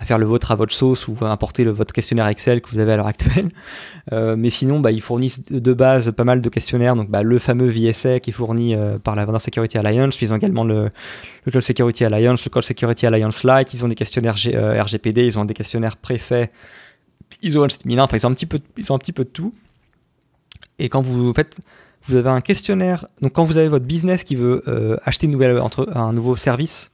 faire 0.05 0.17
le 0.17 0.25
vôtre 0.25 0.51
à 0.51 0.55
votre 0.55 0.73
sauce 0.73 1.07
ou 1.07 1.15
importer 1.21 1.63
le, 1.63 1.71
votre 1.71 1.93
questionnaire 1.93 2.27
Excel 2.27 2.61
que 2.61 2.69
vous 2.69 2.79
avez 2.79 2.93
à 2.93 2.97
l'heure 2.97 3.07
actuelle. 3.07 3.49
Euh, 4.11 4.35
mais 4.35 4.49
sinon, 4.49 4.79
bah, 4.79 4.91
ils 4.91 4.99
fournissent 4.99 5.43
de 5.43 5.73
base 5.73 6.11
pas 6.11 6.23
mal 6.23 6.41
de 6.41 6.49
questionnaires. 6.49 6.95
Donc, 6.95 7.11
bah, 7.11 7.21
le 7.21 7.37
fameux 7.37 7.69
VSA 7.69 8.19
qui 8.19 8.31
est 8.31 8.33
fourni 8.33 8.73
euh, 8.73 8.97
par 8.97 9.15
la 9.15 9.25
Vendor 9.25 9.39
Security 9.39 9.77
Alliance. 9.77 10.19
Ils 10.21 10.33
ont 10.33 10.37
également 10.37 10.63
le, 10.63 10.89
le 11.45 11.51
Cloud 11.51 11.63
Security 11.63 12.03
Alliance, 12.03 12.43
le 12.43 12.49
Cloud 12.49 12.63
Security 12.63 13.05
Alliance 13.05 13.43
Lite. 13.43 13.75
Ils 13.75 13.85
ont 13.85 13.87
des 13.87 13.95
questionnaires 13.95 14.35
euh, 14.47 14.81
RGPD, 14.81 15.27
ils 15.27 15.37
ont 15.37 15.45
des 15.45 15.53
questionnaires 15.53 15.97
préfaits 15.97 16.51
ISO 17.43 17.63
27001. 17.63 18.03
Enfin, 18.03 18.17
ils 18.17 18.25
ont 18.25 18.31
un 18.31 18.33
petit 18.33 18.47
peu, 18.47 18.59
ils 18.75 18.91
ont 18.91 18.95
un 18.95 18.99
petit 18.99 19.13
peu 19.13 19.23
de 19.23 19.29
tout. 19.29 19.53
Et 20.79 20.89
quand 20.89 21.01
vous 21.01 21.31
faites, 21.33 21.59
vous 22.03 22.15
avez 22.15 22.29
un 22.29 22.41
questionnaire. 22.41 23.05
Donc, 23.21 23.33
quand 23.33 23.43
vous 23.43 23.57
avez 23.57 23.69
votre 23.69 23.85
business 23.85 24.23
qui 24.23 24.35
veut 24.35 24.63
acheter 25.05 25.29
un 25.93 26.11
nouveau 26.11 26.35
service, 26.35 26.91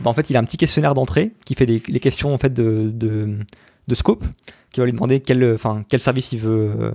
ben, 0.00 0.10
en 0.10 0.14
fait, 0.14 0.30
il 0.30 0.36
a 0.36 0.40
un 0.40 0.44
petit 0.44 0.56
questionnaire 0.56 0.94
d'entrée 0.94 1.32
qui 1.44 1.54
fait 1.54 1.66
les 1.66 2.00
questions 2.00 2.32
en 2.34 2.38
fait 2.38 2.52
de, 2.52 2.90
de, 2.90 3.94
scope, 3.94 4.24
qui 4.72 4.80
va 4.80 4.86
lui 4.86 4.92
demander 4.92 5.20
quel, 5.20 5.54
enfin, 5.54 5.82
quel 5.88 6.00
service 6.00 6.32
il 6.32 6.38
veut, 6.38 6.72
euh, 6.80 6.92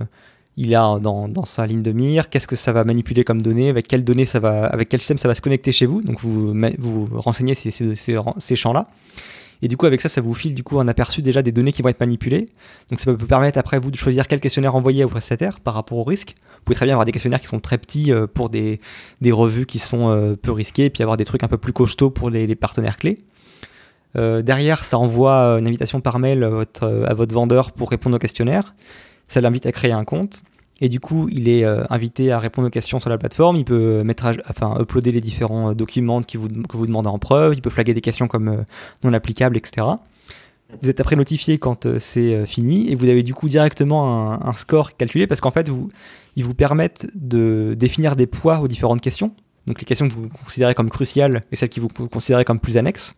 il 0.56 0.74
a 0.74 0.98
dans, 0.98 1.28
dans, 1.28 1.44
sa 1.44 1.66
ligne 1.66 1.82
de 1.82 1.92
mire, 1.92 2.30
qu'est-ce 2.30 2.46
que 2.46 2.56
ça 2.56 2.72
va 2.72 2.84
manipuler 2.84 3.24
comme 3.24 3.42
données, 3.42 3.68
avec 3.68 3.86
quelles 3.86 4.04
données 4.04 4.26
ça 4.26 4.40
va, 4.40 4.64
avec 4.66 4.88
quel 4.88 5.00
système 5.00 5.18
ça 5.18 5.28
va 5.28 5.34
se 5.34 5.40
connecter 5.40 5.72
chez 5.72 5.86
vous. 5.86 6.00
Donc 6.02 6.20
vous 6.20 6.54
vous 6.78 7.08
renseignez 7.20 7.54
ces, 7.54 7.70
ces, 7.70 7.94
ces 8.38 8.56
champs-là. 8.56 8.88
Et 9.62 9.68
du 9.68 9.76
coup, 9.76 9.86
avec 9.86 10.00
ça, 10.00 10.08
ça 10.08 10.20
vous 10.20 10.34
file 10.34 10.54
du 10.54 10.62
coup 10.62 10.80
un 10.80 10.88
aperçu 10.88 11.22
déjà 11.22 11.42
des 11.42 11.52
données 11.52 11.72
qui 11.72 11.82
vont 11.82 11.88
être 11.88 12.00
manipulées. 12.00 12.46
Donc 12.90 13.00
ça 13.00 13.12
peut 13.12 13.26
permettre 13.26 13.58
après 13.58 13.78
vous 13.78 13.90
de 13.90 13.96
choisir 13.96 14.26
quel 14.26 14.40
questionnaire 14.40 14.74
envoyer 14.74 15.04
au 15.04 15.08
prestataire 15.08 15.60
par 15.60 15.74
rapport 15.74 15.98
au 15.98 16.04
risque. 16.04 16.34
Vous 16.66 16.72
pouvez 16.72 16.78
très 16.78 16.86
bien 16.86 16.94
avoir 16.94 17.04
des 17.04 17.12
questionnaires 17.12 17.40
qui 17.40 17.46
sont 17.46 17.60
très 17.60 17.78
petits 17.78 18.10
euh, 18.10 18.26
pour 18.26 18.50
des, 18.50 18.80
des 19.20 19.30
revues 19.30 19.66
qui 19.66 19.78
sont 19.78 20.10
euh, 20.10 20.34
peu 20.34 20.50
risquées, 20.50 20.86
et 20.86 20.90
puis 20.90 21.00
avoir 21.04 21.16
des 21.16 21.24
trucs 21.24 21.44
un 21.44 21.48
peu 21.48 21.58
plus 21.58 21.72
costauds 21.72 22.10
pour 22.10 22.28
les, 22.28 22.56
partenaires 22.56 22.96
clés. 22.96 23.18
Euh, 24.16 24.42
derrière, 24.42 24.84
ça 24.84 24.98
envoie 24.98 25.60
une 25.60 25.68
invitation 25.68 26.00
par 26.00 26.18
mail 26.18 26.42
à 26.42 26.48
votre, 26.48 27.04
à 27.06 27.14
vendeur 27.14 27.70
pour 27.70 27.88
répondre 27.88 28.16
au 28.16 28.18
questionnaire. 28.18 28.74
Ça 29.28 29.40
l'invite 29.40 29.64
à 29.64 29.70
créer 29.70 29.92
un 29.92 30.04
compte. 30.04 30.42
Et 30.80 30.88
du 30.88 30.98
coup, 30.98 31.28
il 31.30 31.48
est 31.48 31.64
invité 31.88 32.32
à 32.32 32.40
répondre 32.40 32.66
aux 32.66 32.70
questions 32.70 32.98
sur 32.98 33.10
la 33.10 33.16
plateforme. 33.16 33.56
Il 33.56 33.64
peut 33.64 34.02
mettre 34.02 34.26
enfin, 34.50 34.76
uploader 34.80 35.12
les 35.12 35.20
différents 35.20 35.72
documents 35.72 36.20
qui 36.20 36.36
vous, 36.36 36.48
que 36.48 36.76
vous 36.76 36.86
demandez 36.88 37.08
en 37.08 37.20
preuve. 37.20 37.54
Il 37.54 37.62
peut 37.62 37.70
flaguer 37.70 37.94
des 37.94 38.00
questions 38.00 38.26
comme 38.26 38.64
non 39.04 39.12
applicables, 39.12 39.56
etc. 39.56 39.86
Vous 40.82 40.90
êtes 40.90 40.98
après 40.98 41.14
notifié 41.14 41.58
quand 41.58 41.98
c'est 42.00 42.44
fini 42.44 42.90
et 42.90 42.96
vous 42.96 43.08
avez 43.08 43.22
du 43.22 43.34
coup 43.34 43.48
directement 43.48 44.44
un, 44.44 44.52
score 44.54 44.96
calculé 44.96 45.28
parce 45.28 45.40
qu'en 45.40 45.52
fait, 45.52 45.68
vous, 45.68 45.88
ils 46.36 46.44
vous 46.44 46.54
permettent 46.54 47.06
de 47.14 47.74
définir 47.76 48.14
des 48.14 48.26
poids 48.26 48.60
aux 48.60 48.68
différentes 48.68 49.00
questions. 49.00 49.34
Donc 49.66 49.80
les 49.80 49.84
questions 49.84 50.08
que 50.08 50.14
vous 50.14 50.28
considérez 50.28 50.74
comme 50.74 50.90
cruciales 50.90 51.42
et 51.50 51.56
celles 51.56 51.68
qui 51.68 51.80
vous 51.80 51.88
considérez 51.88 52.44
comme 52.44 52.60
plus 52.60 52.76
annexes 52.76 53.14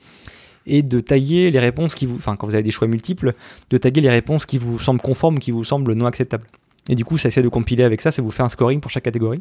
et 0.67 0.83
de 0.83 1.01
tailler 1.01 1.51
les 1.51 1.59
réponses 1.59 1.95
qui 1.95 2.07
vous, 2.07 2.17
enfin 2.17 2.37
quand 2.37 2.47
vous 2.47 2.55
avez 2.55 2.63
des 2.63 2.71
choix 2.71 2.89
multiples, 2.89 3.33
de 3.71 3.79
taguer 3.79 4.01
les 4.01 4.11
réponses 4.11 4.47
qui 4.47 4.59
vous 4.59 4.79
semblent 4.79 5.01
conformes, 5.01 5.39
qui 5.39 5.51
vous 5.51 5.65
semblent 5.65 5.93
non 5.95 6.07
acceptables. 6.07 6.47
Et 6.89 6.95
du 6.95 7.05
coup, 7.05 7.19
ça 7.19 7.29
essaie 7.29 7.43
de 7.43 7.49
compiler 7.49 7.85
avec 7.85 8.01
ça, 8.01 8.11
ça 8.11 8.23
vous 8.23 8.31
fait 8.31 8.43
un 8.43 8.49
scoring 8.49 8.81
pour 8.81 8.91
chaque 8.91 9.05
catégorie. 9.05 9.41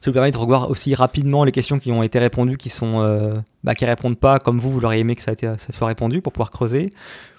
Ça 0.00 0.10
vous 0.10 0.12
permet 0.12 0.30
de 0.30 0.36
revoir 0.36 0.70
aussi 0.70 0.94
rapidement 0.94 1.44
les 1.44 1.52
questions 1.52 1.78
qui 1.78 1.90
ont 1.90 2.02
été 2.02 2.18
répondues, 2.18 2.58
qui 2.58 2.68
sont 2.68 3.00
euh, 3.00 3.34
bah, 3.64 3.74
qui 3.74 3.84
répondent 3.86 4.18
pas 4.18 4.38
comme 4.38 4.58
vous, 4.58 4.70
vous 4.70 4.80
l'auriez 4.80 5.00
aimé 5.00 5.16
que 5.16 5.22
ça, 5.22 5.32
été, 5.32 5.46
ça, 5.46 5.72
soit 5.72 5.86
répondu 5.86 6.20
pour 6.20 6.32
pouvoir 6.32 6.50
creuser. 6.50 6.90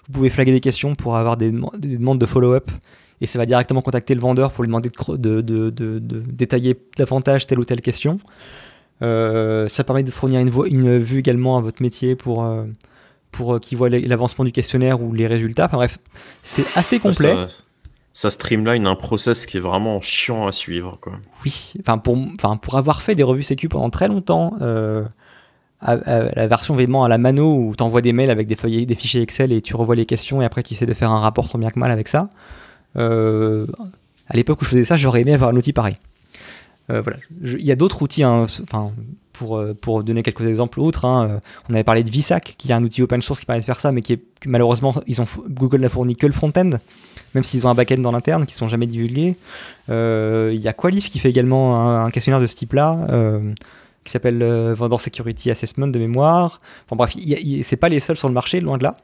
Vous 0.08 0.14
pouvez 0.14 0.30
flaguer 0.30 0.51
des 0.51 0.60
questions 0.60 0.95
pour 0.95 1.18
avoir 1.18 1.38
des, 1.38 1.51
demandes 1.51 2.20
de 2.20 2.26
follow-up 2.26 2.72
et 3.22 3.28
ça 3.28 3.39
va 3.39 3.45
directement 3.45 3.82
contacter 3.82 4.13
le 4.13 4.22
vendeur 4.22 4.51
pour 4.51 4.63
lui 4.63 4.68
demander 4.68 4.89
de, 4.89 5.15
de, 5.18 5.41
de, 5.41 5.70
de 5.70 6.20
détailler 6.20 6.78
davantage 6.97 7.47
telle 7.47 7.59
ou 7.59 7.65
telle 7.65 7.82
question. 7.82 8.20
Euh, 9.01 9.70
ça 9.70 9.84
permet 9.84 10.03
de 10.03 10.11
fournir 10.11 10.39
une, 10.39 10.51
une, 10.65 10.97
vue 10.97 11.20
également 11.20 11.57
à 11.57 11.61
votre 11.61 11.82
métier 11.82 12.15
pour, 12.15 12.43
euh, 12.43 12.65
pour 13.32 13.55
euh, 13.55 13.59
qu'il 13.59 13.78
voit 13.78 13.89
l'avancement 13.89 14.43
du 14.43 14.51
questionnaire 14.51 15.01
ou 15.01 15.13
les 15.13 15.28
résultats. 15.28 15.65
Enfin 15.65 15.78
bref, 15.78 15.97
c'est 16.43 16.65
assez 16.76 16.99
complet 16.99 17.36
ça 18.18 18.32
streamline 18.32 18.88
un 18.88 18.95
process 18.95 19.45
qui 19.45 19.57
est 19.57 19.59
vraiment 19.59 20.01
chiant 20.01 20.47
à 20.47 20.51
suivre. 20.51 20.97
Quoi. 20.99 21.13
Oui, 21.45 21.74
enfin 21.80 21.99
pour, 21.99 22.18
enfin 22.34 22.57
pour 22.57 22.76
avoir 22.76 23.03
fait 23.03 23.13
des 23.13 23.22
revues 23.22 23.43
sécu 23.43 23.70
pendant 23.70 23.91
très 23.91 24.07
longtemps, 24.07 24.55
euh, 24.59 25.03
la 25.84 26.47
version 26.47 26.74
vraiment 26.74 27.03
à 27.03 27.09
la 27.09 27.20
mano 27.20 27.53
où 27.53 27.76
tu 27.78 27.84
envoies 27.84 28.01
des 28.01 28.13
mails 28.13 28.32
avec 28.32 28.47
des 28.47 28.86
des 28.88 28.95
fichiers 28.95 29.22
Excel 29.22 29.53
et 29.53 29.61
tu 29.61 29.76
revois 29.76 29.95
les 29.95 30.07
questions 30.07 30.41
et 30.41 30.45
après 30.45 30.63
tu 30.63 30.74
essaies 30.74 30.88
de 30.88 30.95
faire 30.95 31.11
un 31.11 31.20
rapport 31.20 31.47
tant 31.47 31.59
bien 31.59 31.70
que 31.70 31.78
mal 31.78 31.91
avec 31.91 32.07
ça. 32.07 32.32
Euh, 32.95 33.67
à 34.27 34.35
l'époque 34.35 34.61
où 34.61 34.65
je 34.65 34.69
faisais 34.69 34.85
ça, 34.85 34.95
j'aurais 34.95 35.21
aimé 35.21 35.33
avoir 35.33 35.51
un 35.51 35.55
outil 35.55 35.73
pareil. 35.73 35.95
Euh, 36.89 37.01
voilà. 37.01 37.17
Il 37.41 37.65
y 37.65 37.71
a 37.71 37.75
d'autres 37.75 38.01
outils, 38.01 38.23
hein, 38.23 38.45
enfin, 38.63 38.91
pour, 39.33 39.61
pour 39.81 40.03
donner 40.03 40.23
quelques 40.23 40.45
exemples 40.45 40.79
autres. 40.79 41.05
Hein, 41.05 41.41
on 41.69 41.73
avait 41.73 41.83
parlé 41.83 42.03
de 42.03 42.11
VSAC, 42.11 42.55
qui 42.57 42.69
est 42.69 42.73
un 42.73 42.83
outil 42.83 43.01
open 43.01 43.21
source 43.21 43.39
qui 43.41 43.45
permet 43.45 43.59
de 43.59 43.65
faire 43.65 43.79
ça, 43.79 43.91
mais 43.91 44.01
qui 44.01 44.13
est 44.13 44.21
malheureusement, 44.45 44.95
ils 45.05 45.21
ont, 45.21 45.25
Google 45.49 45.81
n'a 45.81 45.89
fourni 45.89 46.15
que 46.15 46.27
le 46.27 46.33
front-end 46.33 46.71
même 47.33 47.43
s'ils 47.43 47.65
ont 47.67 47.69
un 47.69 47.75
back-end 47.75 47.99
dans 47.99 48.11
l'interne 48.11 48.45
qui 48.45 48.55
sont 48.55 48.67
jamais 48.67 48.88
divulgués. 48.88 49.35
Euh, 49.89 50.51
il 50.53 50.59
y 50.59 50.67
a 50.67 50.73
Qualys 50.73 51.01
qui 51.01 51.19
fait 51.19 51.29
également 51.29 52.03
un, 52.03 52.09
questionnaire 52.11 52.41
de 52.41 52.47
ce 52.47 52.55
type-là, 52.55 52.97
euh, 53.09 53.41
qui 54.03 54.11
s'appelle 54.11 54.41
euh, 54.41 54.73
Vendor 54.73 54.99
Security 55.01 55.51
Assessment 55.51 55.88
de 55.88 55.99
mémoire. 55.99 56.61
Enfin 56.85 56.95
bref, 56.95 57.15
c'est 57.63 57.77
pas 57.77 57.89
les 57.89 57.99
seuls 57.99 58.17
sur 58.17 58.27
le 58.27 58.33
marché, 58.33 58.59
loin 58.59 58.77
de 58.77 58.83
là. 58.83 58.97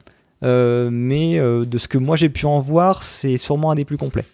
Mais 0.43 1.39
de 1.39 1.77
ce 1.77 1.87
que 1.87 1.97
moi 1.97 2.15
j'ai 2.15 2.29
pu 2.29 2.45
en 2.45 2.59
voir, 2.59 3.03
c'est 3.03 3.37
sûrement 3.37 3.71
un 3.71 3.75
des 3.75 3.85
plus 3.85 3.97
complets. 3.97 4.25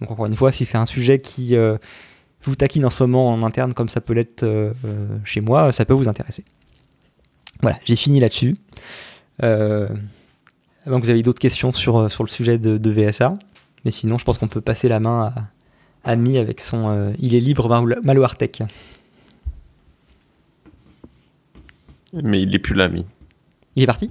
Donc 0.00 0.10
encore 0.10 0.26
une 0.26 0.34
fois, 0.34 0.50
si 0.50 0.64
c'est 0.64 0.78
un 0.78 0.86
sujet 0.86 1.18
qui 1.18 1.54
vous 2.42 2.56
taquine 2.56 2.84
en 2.84 2.90
ce 2.90 3.04
moment 3.04 3.30
en 3.30 3.42
interne 3.42 3.74
comme 3.74 3.88
ça 3.88 4.00
peut 4.00 4.14
l'être 4.14 4.44
chez 5.24 5.40
moi, 5.40 5.72
ça 5.72 5.84
peut 5.84 5.94
vous 5.94 6.08
intéresser. 6.08 6.44
Voilà, 7.60 7.78
j'ai 7.84 7.96
fini 7.96 8.20
là-dessus. 8.20 8.54
Donc 10.86 11.04
vous 11.04 11.10
avez 11.10 11.22
d'autres 11.22 11.40
questions 11.40 11.72
sur, 11.72 11.96
euh, 11.98 12.08
sur 12.08 12.24
le 12.24 12.28
sujet 12.28 12.58
de, 12.58 12.90
VSA. 12.90 13.34
Mais 13.84 13.90
sinon, 13.90 14.18
je 14.18 14.24
pense 14.24 14.38
qu'on 14.38 14.48
peut 14.48 14.60
passer 14.60 14.88
la 14.88 15.00
main 15.00 15.32
à 16.04 16.10
Ami 16.10 16.38
avec 16.38 16.60
son 16.60 16.88
euh, 16.88 17.12
Il 17.18 17.34
est 17.34 17.40
libre 17.40 17.68
Malware 18.02 18.36
Tech. 18.36 18.62
Mais 22.12 22.42
il 22.42 22.50
n'est 22.50 22.58
plus 22.58 22.74
là, 22.74 22.84
Ami. 22.84 23.06
Il 23.76 23.82
est 23.82 23.86
parti? 23.86 24.10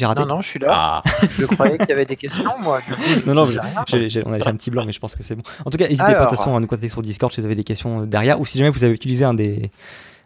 J'ai 0.00 0.06
raté. 0.06 0.22
Non, 0.22 0.28
non, 0.28 0.40
je 0.40 0.48
suis 0.48 0.58
là. 0.58 0.68
Ah. 0.72 1.02
Je 1.38 1.44
croyais 1.44 1.76
qu'il 1.76 1.90
y 1.90 1.92
avait 1.92 2.06
des 2.06 2.16
questions, 2.16 2.58
moi. 2.62 2.80
non, 3.26 3.34
non, 3.34 3.42
on 3.42 4.32
a 4.32 4.38
déjà 4.38 4.50
un 4.50 4.54
petit 4.54 4.70
blanc, 4.70 4.84
mais 4.86 4.92
je 4.92 4.98
pense 4.98 5.14
que 5.14 5.22
c'est 5.22 5.34
bon. 5.34 5.42
En 5.66 5.70
tout 5.70 5.76
cas, 5.76 5.88
n'hésitez 5.88 6.14
pas 6.14 6.24
de 6.24 6.28
toute 6.30 6.38
façon 6.38 6.56
à 6.56 6.60
nous 6.60 6.66
contacter 6.66 6.88
sur 6.88 7.02
Discord 7.02 7.30
si 7.30 7.40
vous 7.40 7.44
avez 7.44 7.54
des 7.54 7.64
questions 7.64 8.06
derrière, 8.06 8.40
ou 8.40 8.46
si 8.46 8.56
jamais 8.56 8.70
vous 8.70 8.82
avez 8.82 8.94
utilisé 8.94 9.26
un 9.26 9.34
des, 9.34 9.70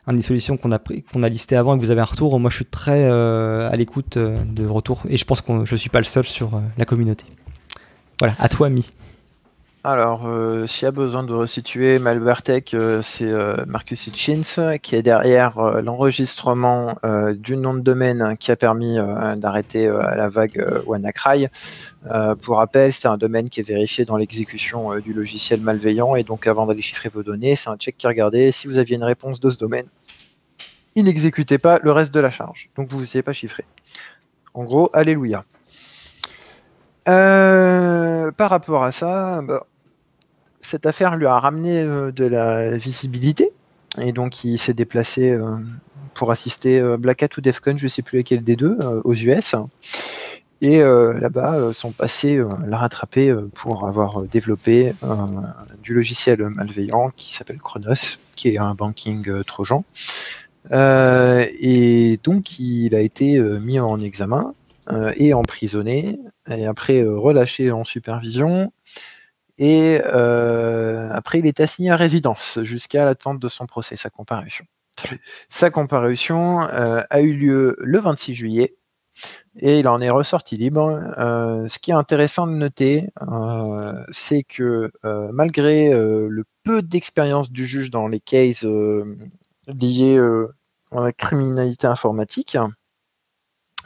un 0.07 0.13
des 0.13 0.23
solutions 0.23 0.57
qu'on 0.57 0.71
a, 0.71 0.79
qu'on 0.79 1.25
a 1.25 1.29
listé 1.29 1.57
avant 1.57 1.75
et 1.75 1.79
que 1.79 1.85
vous 1.85 1.91
avez 1.91 2.03
un 2.03 2.05
retour. 2.05 2.39
Moi, 2.39 2.51
je 2.51 2.57
suis 2.57 2.67
très 2.67 3.03
euh, 3.03 3.69
à 3.69 3.75
l'écoute 3.75 4.17
euh, 4.17 4.39
de 4.45 4.65
retour, 4.65 5.03
et 5.09 5.17
je 5.17 5.25
pense 5.25 5.41
que 5.41 5.65
je 5.65 5.75
suis 5.75 5.91
pas 5.91 5.99
le 5.99 6.05
seul 6.05 6.25
sur 6.25 6.55
euh, 6.55 6.61
la 6.79 6.85
communauté. 6.85 7.25
Voilà, 8.21 8.37
à 8.39 8.49
toi, 8.49 8.69
Mi. 8.69 8.93
Alors, 9.87 10.23
euh, 10.27 10.67
s'il 10.67 10.87
y 10.87 10.89
a 10.89 10.93
besoin 10.93 11.25
de 11.25 11.35
resituer, 11.35 11.99
Malwaretech, 11.99 12.73
euh, 12.73 13.03
c'est 13.03 13.31
euh, 13.31 13.67
Marcus 13.67 14.07
Hitchins 14.07 14.79
qui 14.79 14.97
est 14.97 15.03
derrière 15.03 15.61
l'enregistrement 15.61 16.97
du 17.35 17.59
nom 17.59 17.75
de 17.75 17.81
domaine 17.81 18.39
qui 18.39 18.51
a 18.51 18.57
permis 18.57 18.97
d'arrêter 19.37 19.87
la 19.87 20.29
vague 20.31 20.83
WannaCry. 20.87 21.49
pour 22.41 22.57
rappel, 22.57 22.95
c'est 22.95 23.09
un 23.09 23.19
domaine 23.19 23.51
qui 23.51 23.61
est 23.61 23.69
vérifié 23.69 24.07
dans 24.07 24.17
l'exécution 24.17 24.99
du 25.01 25.13
logiciel 25.13 25.61
malveillant 25.61 26.15
et 26.15 26.23
donc 26.23 26.47
avant 26.47 26.65
d'aller 26.65 26.81
chiffrer 26.81 27.11
vos 27.11 27.23
données, 27.23 27.55
c'est 27.55 27.69
un 27.69 27.77
check 27.77 27.99
qui 27.99 28.07
regardait 28.07 28.53
si 28.53 28.67
vous 28.67 28.79
aviez 28.79 28.97
une 28.97 29.05
réponse 29.05 29.39
de 29.39 29.51
ce 29.51 29.59
domaine. 29.59 29.87
Il 30.95 31.05
n'exécutait 31.05 31.59
pas 31.59 31.79
le 31.83 31.93
reste 31.93 32.15
de 32.15 32.21
la 32.21 32.31
charge, 32.31 32.71
donc 32.77 32.91
vous 32.91 33.01
ne 33.01 33.05
savez 33.05 33.23
pas 33.23 33.35
chiffrer. 33.35 33.65
En 34.55 34.65
gros, 34.65 34.89
alléluia. 34.95 35.45
par 37.05 38.51
rapport 38.51 38.85
à 38.85 38.93
ça, 38.93 39.43
bah, 39.43 39.67
cette 40.65 40.87
affaire 40.87 41.17
lui 41.17 41.27
a 41.27 41.39
ramené 41.39 41.83
euh, 41.83 42.11
de 42.11 42.25
la 42.25 42.77
visibilité. 42.77 43.53
Et 44.01 44.13
donc, 44.13 44.45
il 44.45 44.59
s'est 44.59 44.75
déplacé 44.75 45.31
euh, 45.31 45.57
pour 46.15 46.33
assister 46.33 46.81
euh, 46.81 46.97
Black 46.97 47.23
Hat 47.23 47.29
ou 47.37 47.41
Defcon, 47.41 47.77
je 47.77 47.85
ne 47.85 47.89
sais 47.89 48.03
plus 48.03 48.19
lequel 48.19 48.43
des 48.43 48.57
deux, 48.57 48.79
aux 49.05 49.15
US. 49.15 49.55
Et 50.61 50.79
là-bas, 50.79 51.75
son 51.75 51.91
passé 51.91 52.43
l'a 52.67 52.79
rattrapé 52.79 53.37
pour 53.53 53.87
avoir 53.87 54.23
développé 54.23 54.95
du 55.83 55.93
logiciel 55.93 56.39
malveillant 56.49 57.11
qui 57.17 57.35
s'appelle 57.35 57.59
Chronos, 57.59 58.17
qui 58.35 58.49
est 58.49 58.57
un 58.57 58.75
banking 58.75 59.43
trojan. 59.43 59.85
et 60.73 62.21
donc, 62.25 62.59
il 62.59 62.95
a 62.95 63.01
été 63.01 63.39
mis 63.61 63.79
en 63.79 64.01
examen 64.01 64.55
et 65.17 65.35
emprisonné, 65.35 66.19
et 66.49 66.65
après 66.65 67.05
relâché 67.05 67.71
en 67.71 67.85
supervision, 67.85 68.73
et 69.59 70.01
euh, 70.05 71.11
après, 71.13 71.39
il 71.39 71.47
est 71.47 71.61
assigné 71.61 71.91
à 71.91 71.97
résidence 71.97 72.59
jusqu'à 72.63 73.05
l'attente 73.05 73.39
de 73.39 73.49
son 73.49 73.67
procès, 73.67 73.97
sa 73.97 74.11
comparution. 74.11 74.65
Sa 75.49 75.71
comparution 75.71 76.63
euh, 76.63 77.03
a 77.11 77.21
eu 77.21 77.35
lieu 77.35 77.77
le 77.81 77.99
26 77.99 78.35
juillet 78.35 78.77
et 79.59 79.81
il 79.81 79.89
en 79.89 80.01
est 80.01 80.11
ressorti 80.11 80.57
libre. 80.57 81.01
Euh, 81.19 81.69
ce 81.69 81.79
qui 81.79 81.93
est 81.93 81.95
intéressant 81.95 82.47
de 82.47 82.53
noter, 82.53 83.07
c'est 84.09 84.43
que 84.43 84.91
malgré 85.33 85.91
le 85.93 86.45
peu 86.65 86.83
d'expérience 86.83 87.51
du 87.51 87.67
juge 87.67 87.91
dans 87.91 88.09
les 88.09 88.21
cases 88.21 88.67
liés 89.67 90.19
à 90.93 91.01
la 91.01 91.13
criminalité 91.13 91.87
informatique, 91.87 92.57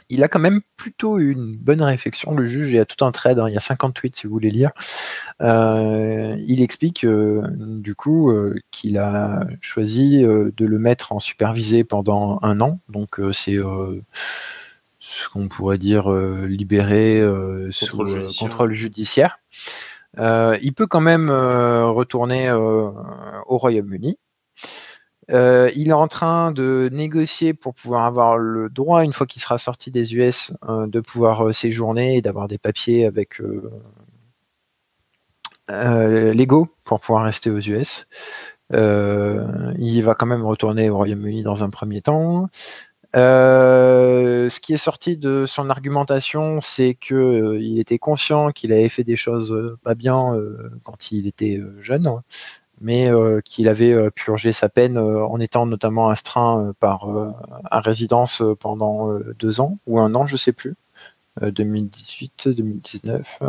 il 0.09 0.23
a 0.23 0.27
quand 0.27 0.39
même 0.39 0.61
plutôt 0.75 1.19
une 1.19 1.55
bonne 1.55 1.81
réflexion, 1.81 2.33
le 2.33 2.45
juge, 2.45 2.71
il 2.71 2.77
y 2.77 2.79
a 2.79 2.85
tout 2.85 3.05
un 3.05 3.11
thread, 3.11 3.37
hein, 3.37 3.47
il 3.47 3.53
y 3.53 3.57
a 3.57 3.61
50 3.61 3.93
tweets 3.93 4.15
si 4.15 4.27
vous 4.27 4.33
voulez 4.33 4.49
lire. 4.49 4.71
Euh, 5.41 6.35
il 6.47 6.61
explique 6.61 7.05
euh, 7.05 7.43
du 7.51 7.95
coup 7.95 8.31
euh, 8.31 8.55
qu'il 8.71 8.97
a 8.97 9.45
choisi 9.61 10.21
de 10.21 10.65
le 10.65 10.79
mettre 10.79 11.11
en 11.11 11.19
supervisé 11.19 11.83
pendant 11.83 12.39
un 12.41 12.59
an, 12.59 12.79
donc 12.89 13.21
c'est 13.31 13.57
ce 14.99 15.29
qu'on 15.29 15.47
pourrait 15.47 15.77
dire 15.77 16.11
libéré 16.11 17.23
sous 17.71 17.97
contrôle 18.39 18.73
judiciaire. 18.73 19.39
il 20.17 20.73
peut 20.75 20.87
quand 20.87 21.01
même 21.01 21.29
retourner 21.29 22.51
au 22.51 23.57
Royaume-Uni. 23.57 24.17
Euh, 25.31 25.69
il 25.75 25.89
est 25.89 25.93
en 25.93 26.07
train 26.07 26.51
de 26.51 26.89
négocier 26.91 27.53
pour 27.53 27.73
pouvoir 27.73 28.05
avoir 28.05 28.37
le 28.37 28.69
droit, 28.69 29.03
une 29.03 29.13
fois 29.13 29.27
qu'il 29.27 29.41
sera 29.41 29.57
sorti 29.57 29.91
des 29.91 30.15
US, 30.15 30.53
euh, 30.67 30.87
de 30.87 30.99
pouvoir 30.99 31.47
euh, 31.47 31.51
séjourner 31.51 32.17
et 32.17 32.21
d'avoir 32.21 32.47
des 32.47 32.57
papiers 32.57 33.05
avec 33.05 33.41
légaux 35.69 36.67
pour 36.83 36.99
pouvoir 36.99 37.25
rester 37.25 37.51
aux 37.51 37.59
US. 37.59 38.07
il 38.71 40.01
va 40.01 40.15
quand 40.15 40.25
même 40.25 40.45
retourner 40.45 40.89
au 40.89 40.97
Royaume-Uni 40.97 41.43
dans 41.43 41.63
un 41.63 41.69
premier 41.69 42.01
temps. 42.01 42.49
ce 43.13 44.59
qui 44.59 44.73
est 44.73 44.77
sorti 44.77 45.17
de 45.17 45.45
son 45.45 45.69
argumentation, 45.69 46.59
c'est 46.59 46.95
qu'il 46.95 47.79
était 47.79 47.99
conscient 47.99 48.51
qu'il 48.51 48.73
avait 48.73 48.89
fait 48.89 49.03
des 49.03 49.15
choses 49.15 49.77
pas 49.83 49.93
bien 49.93 50.35
quand 50.83 51.11
il 51.11 51.27
était 51.27 51.61
jeune, 51.79 52.09
mais 52.81 53.11
euh, 53.11 53.41
qu'il 53.41 53.67
avait 53.67 53.93
euh, 53.93 54.09
purgé 54.09 54.51
sa 54.51 54.69
peine 54.69 54.97
euh, 54.97 55.25
en 55.25 55.39
étant 55.39 55.65
notamment 55.65 56.09
astreint 56.09 56.73
par 56.79 57.07
à 57.69 57.79
résidence 57.79 58.43
pendant 58.59 59.17
deux 59.37 59.61
ans 59.61 59.77
ou 59.87 59.99
un 59.99 60.15
an, 60.15 60.25
je 60.25 60.37
sais 60.37 60.53
plus, 60.53 60.75
2018, 61.41 62.49
2019, 62.49 63.39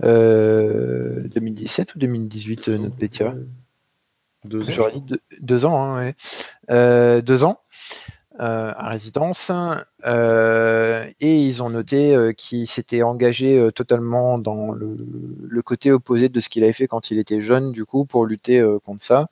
2017 0.00 1.94
ou 1.94 1.98
2018, 1.98 2.68
notre 2.68 2.96
Pétia. 2.96 3.34
Deux 4.44 4.80
ans. 4.80 4.92
deux, 5.40 5.64
ans, 5.64 5.96
hein, 5.96 6.12
deux 7.20 7.44
ans. 7.44 7.60
Euh, 8.40 8.72
à 8.76 8.90
résidence 8.90 9.50
euh, 10.06 11.04
et 11.20 11.38
ils 11.38 11.60
ont 11.64 11.70
noté 11.70 12.14
euh, 12.14 12.32
qu'il 12.32 12.68
s'était 12.68 13.02
engagé 13.02 13.68
totalement 13.74 14.38
dans 14.38 14.70
le, 14.70 15.60
côté 15.62 15.90
opposé 15.90 16.28
de 16.28 16.38
ce 16.38 16.48
qu'il 16.48 16.62
avait 16.62 16.72
fait 16.72 16.86
quand 16.86 17.10
il 17.10 17.18
était 17.18 17.40
jeune 17.40 17.72
du 17.72 17.84
coup 17.84 18.04
pour 18.04 18.24
lutter 18.26 18.64
contre 18.84 19.02
ça 19.02 19.26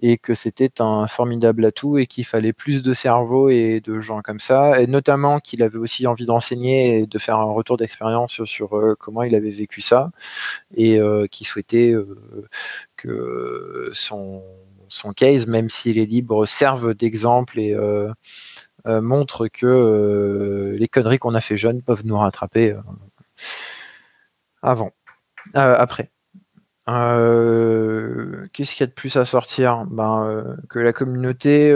et 0.00 0.16
que 0.16 0.34
c'était 0.34 0.80
un 0.80 1.06
formidable 1.06 1.66
atout 1.66 1.98
et 1.98 2.06
qu'il 2.06 2.24
fallait 2.24 2.54
plus 2.54 2.82
de 2.82 2.94
cerveaux 2.94 3.50
et 3.50 3.80
de 3.80 4.00
gens 4.00 4.22
comme 4.22 4.40
ça 4.40 4.80
et 4.80 4.86
notamment 4.86 5.38
qu'il 5.38 5.62
avait 5.62 5.78
aussi 5.78 6.06
envie 6.06 6.24
d'enseigner 6.24 7.00
et 7.00 7.06
de 7.06 7.18
faire 7.18 7.36
un 7.36 7.52
retour 7.52 7.76
d'expérience 7.76 8.42
sur 8.44 8.96
comment 8.98 9.22
il 9.22 9.34
avait 9.34 9.50
vécu 9.50 9.82
ça 9.82 10.10
et 10.74 10.98
qu'il 11.30 11.46
souhaitait 11.46 11.94
que 12.96 13.90
son 13.92 14.42
son 14.88 15.12
case, 15.12 15.46
même 15.46 15.68
s'il 15.68 15.98
est 15.98 16.06
libre, 16.06 16.46
serve 16.46 16.94
d'exemple 16.94 17.58
et 17.58 17.74
euh, 17.74 18.12
euh, 18.86 19.00
montre 19.00 19.48
que 19.48 19.66
euh, 19.66 20.76
les 20.78 20.88
conneries 20.88 21.18
qu'on 21.18 21.34
a 21.34 21.40
fait 21.40 21.56
jeunes 21.56 21.82
peuvent 21.82 22.04
nous 22.04 22.16
rattraper 22.16 22.76
avant, 24.62 24.92
après. 25.54 26.10
Qu'est-ce 26.86 28.74
qu'il 28.74 28.80
y 28.80 28.84
a 28.84 28.86
de 28.86 28.92
plus 28.92 29.16
à 29.16 29.24
sortir? 29.24 29.84
Ben, 29.86 30.56
Que 30.68 30.78
la 30.78 30.92
communauté 30.92 31.72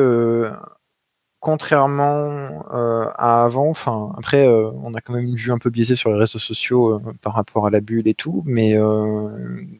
contrairement 1.41 2.67
euh, 2.73 3.07
à 3.17 3.45
avant, 3.45 3.69
enfin 3.71 4.13
après 4.19 4.47
euh, 4.47 4.71
on 4.83 4.95
a 4.95 5.01
quand 5.01 5.15
même 5.15 5.25
une 5.25 5.37
vue 5.37 5.53
un 5.53 5.59
peu 5.59 5.71
biaisée 5.71 5.97
sur 5.97 6.13
les 6.13 6.19
réseaux 6.19 6.39
sociaux 6.39 6.97
euh, 6.97 7.13
par 7.23 7.35
rapport 7.35 7.67
à 7.67 7.71
la 7.71 7.81
bulle 7.81 8.07
et 8.07 8.15
tout, 8.15 8.43
mais 8.45 8.77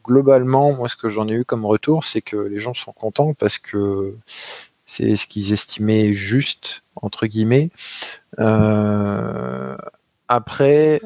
globalement 0.05 0.73
moi 0.73 0.89
ce 0.89 0.97
que 0.97 1.11
j'en 1.11 1.29
ai 1.29 1.33
eu 1.33 1.45
comme 1.45 1.67
retour 1.67 2.05
c'est 2.05 2.23
que 2.23 2.37
les 2.37 2.59
gens 2.59 2.73
sont 2.75 2.93
contents 2.93 3.35
parce 3.35 3.59
que 3.59 4.17
c'est 4.87 5.15
ce 5.17 5.27
qu'ils 5.27 5.53
estimaient 5.53 6.15
juste 6.15 6.83
entre 6.97 7.27
guillemets. 7.27 7.71
après 10.29 11.01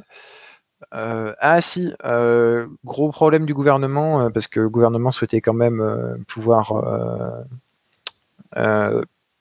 ah 0.93 1.61
si, 1.61 1.93
gros 2.85 3.11
problème 3.11 3.45
du 3.45 3.55
gouvernement 3.55 4.31
parce 4.31 4.47
que 4.47 4.61
le 4.61 4.71
gouvernement 4.71 5.11
souhaitait 5.11 5.41
quand 5.41 5.53
même 5.53 5.83
pouvoir 6.29 6.73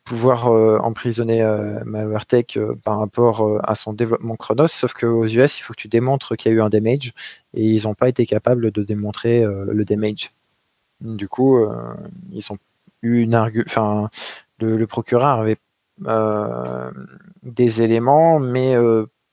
pouvoir 0.04 0.48
euh, 0.48 0.78
emprisonner 0.80 1.42
euh, 1.42 1.82
Malwaretech 1.86 2.58
euh, 2.58 2.76
par 2.84 3.00
rapport 3.00 3.62
à 3.64 3.76
son 3.76 3.94
développement 3.94 4.36
Chronos, 4.36 4.68
sauf 4.68 4.94
qu'aux 4.94 5.26
US, 5.26 5.60
il 5.60 5.62
faut 5.62 5.74
que 5.74 5.80
tu 5.80 5.88
démontres 5.88 6.36
qu'il 6.36 6.52
y 6.52 6.56
a 6.56 6.58
eu 6.58 6.62
un 6.62 6.70
damage, 6.70 7.14
et 7.54 7.64
ils 7.64 7.84
n'ont 7.84 7.94
pas 7.94 8.10
été 8.10 8.26
capables 8.26 8.72
de 8.72 8.84
démontrer 8.84 9.46
le 9.46 9.86
damage. 9.86 10.32
Du 11.02 11.28
coup, 11.28 11.66
ils 12.32 12.52
ont 12.52 12.58
eu 13.02 13.22
une 13.22 13.36
enfin, 13.36 14.10
le, 14.60 14.86
procureur 14.86 15.40
avait 15.40 15.58
des 17.44 17.82
éléments, 17.82 18.40
mais 18.40 18.76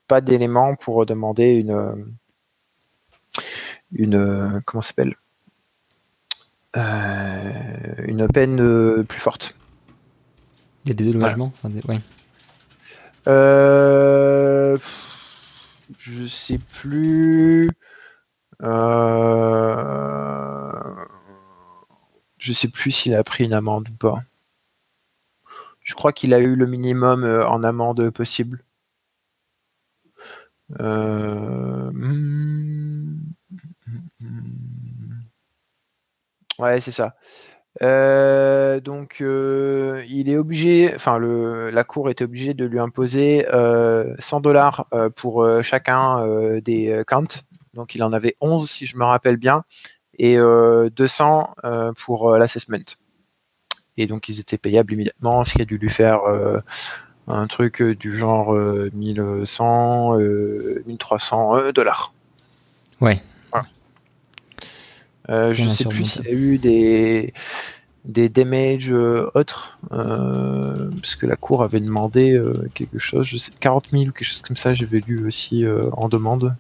pas 0.09 0.21
d'éléments 0.21 0.75
pour 0.75 1.07
demander 1.07 1.55
une, 1.55 2.14
une 3.93 4.62
comment 4.66 4.83
s'appelle, 4.83 5.14
une 6.75 8.27
peine 8.29 9.05
plus 9.05 9.21
forte. 9.21 9.59
Il 10.85 10.89
y 10.89 10.91
a 10.93 10.95
des 10.95 11.05
délogements 11.05 11.53
voilà. 11.62 12.01
Euh, 13.28 14.78
je 15.99 16.26
sais 16.26 16.59
plus. 16.59 17.68
Euh, 18.62 19.11
je 22.39 22.53
sais 22.53 22.68
plus 22.68 22.91
s'il 22.91 23.14
a 23.14 23.22
pris 23.22 23.45
une 23.45 23.55
amende 23.55 23.89
ou 23.89 23.95
pas. 23.95 24.22
Je 25.83 25.95
crois 25.95 26.12
qu'il 26.12 26.35
a 26.35 26.39
eu 26.39 26.57
le 26.57 26.66
minimum 26.66 27.24
euh, 27.24 27.47
en 27.47 27.62
amende 27.64 28.11
possible. 28.11 28.64
Hmm, 30.78 31.91
hmm, 31.91 33.18
hmm, 34.20 35.20
ouais, 36.59 36.81
c'est 36.81 36.93
ça. 36.93 37.16
Euh, 37.83 38.78
donc, 38.81 39.18
euh, 39.20 40.05
il 40.09 40.28
est 40.28 40.37
obligé, 40.37 40.93
enfin, 40.95 41.18
la 41.18 41.85
cour 41.85 42.11
est 42.11 42.20
obligée 42.20 42.55
de 42.55 42.64
lui 42.66 42.78
imposer 42.78 43.47
100 44.18 44.41
dollars 44.41 44.87
pour 45.16 45.47
chacun 45.62 46.59
des 46.61 47.03
counts. 47.07 47.43
Donc, 47.74 47.95
il 47.95 48.03
en 48.03 48.12
avait 48.12 48.37
11, 48.41 48.68
si 48.68 48.87
je 48.87 48.97
me 48.97 49.05
rappelle 49.05 49.37
bien, 49.37 49.64
et 50.18 50.37
200 50.37 51.55
pour 52.05 52.37
l'assessment. 52.37 52.97
Et 53.97 54.07
donc, 54.07 54.28
ils 54.28 54.41
étaient 54.41 54.59
payables 54.59 54.93
immédiatement, 54.93 55.45
ce 55.45 55.55
qui 55.55 55.62
a 55.62 55.64
dû 55.64 55.78
lui 55.78 55.89
faire 55.89 56.20
un 57.28 57.47
truc 57.47 57.83
du 57.83 58.14
genre 58.14 58.53
1100, 58.55 60.18
1300 60.87 61.72
dollars. 61.72 62.12
Ouais. 63.01 63.20
Euh, 65.31 65.55
je 65.55 65.62
ne 65.62 65.68
sais 65.68 65.85
plus 65.85 66.05
s'il 66.05 66.26
y 66.26 66.28
a 66.28 66.33
eu 66.33 66.59
des, 66.59 67.33
des 68.05 68.28
damages 68.28 68.91
euh, 68.91 69.31
autres, 69.35 69.78
euh, 69.93 70.91
parce 71.01 71.14
que 71.14 71.26
la 71.26 71.37
cour 71.37 71.62
avait 71.62 71.81
demandé 71.81 72.41
quelque 72.74 72.99
chose, 72.99 73.26
je 73.26 73.37
sais, 73.37 73.53
40 73.61 73.89
000 73.93 74.05
ou 74.05 74.12
quelque 74.12 74.24
chose 74.24 74.43
comme 74.43 74.57
ça, 74.57 74.74
j'avais 74.74 75.01
lu 75.01 75.26
aussi 75.26 75.64
en 75.93 76.09
demande. 76.09 76.55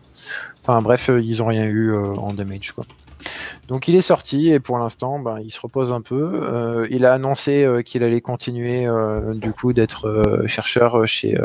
Enfin 0.62 0.82
bref, 0.82 1.10
ils 1.22 1.38
n'ont 1.38 1.46
rien 1.46 1.66
eu 1.66 1.94
en 1.94 2.32
damage. 2.32 2.72
Quoi. 2.72 2.84
Donc 3.68 3.88
il 3.88 3.96
est 3.96 4.02
sorti 4.02 4.50
et 4.50 4.60
pour 4.60 4.78
l'instant, 4.78 5.18
ben, 5.18 5.40
il 5.40 5.50
se 5.50 5.60
repose 5.60 5.92
un 5.92 6.00
peu. 6.00 6.86
il 6.90 7.04
a 7.06 7.14
annoncé 7.14 7.66
qu'il 7.84 8.04
allait 8.04 8.20
continuer 8.20 8.86
du 9.34 9.52
coup 9.52 9.72
d'être 9.72 10.44
chercheur 10.46 11.06
chez 11.08 11.36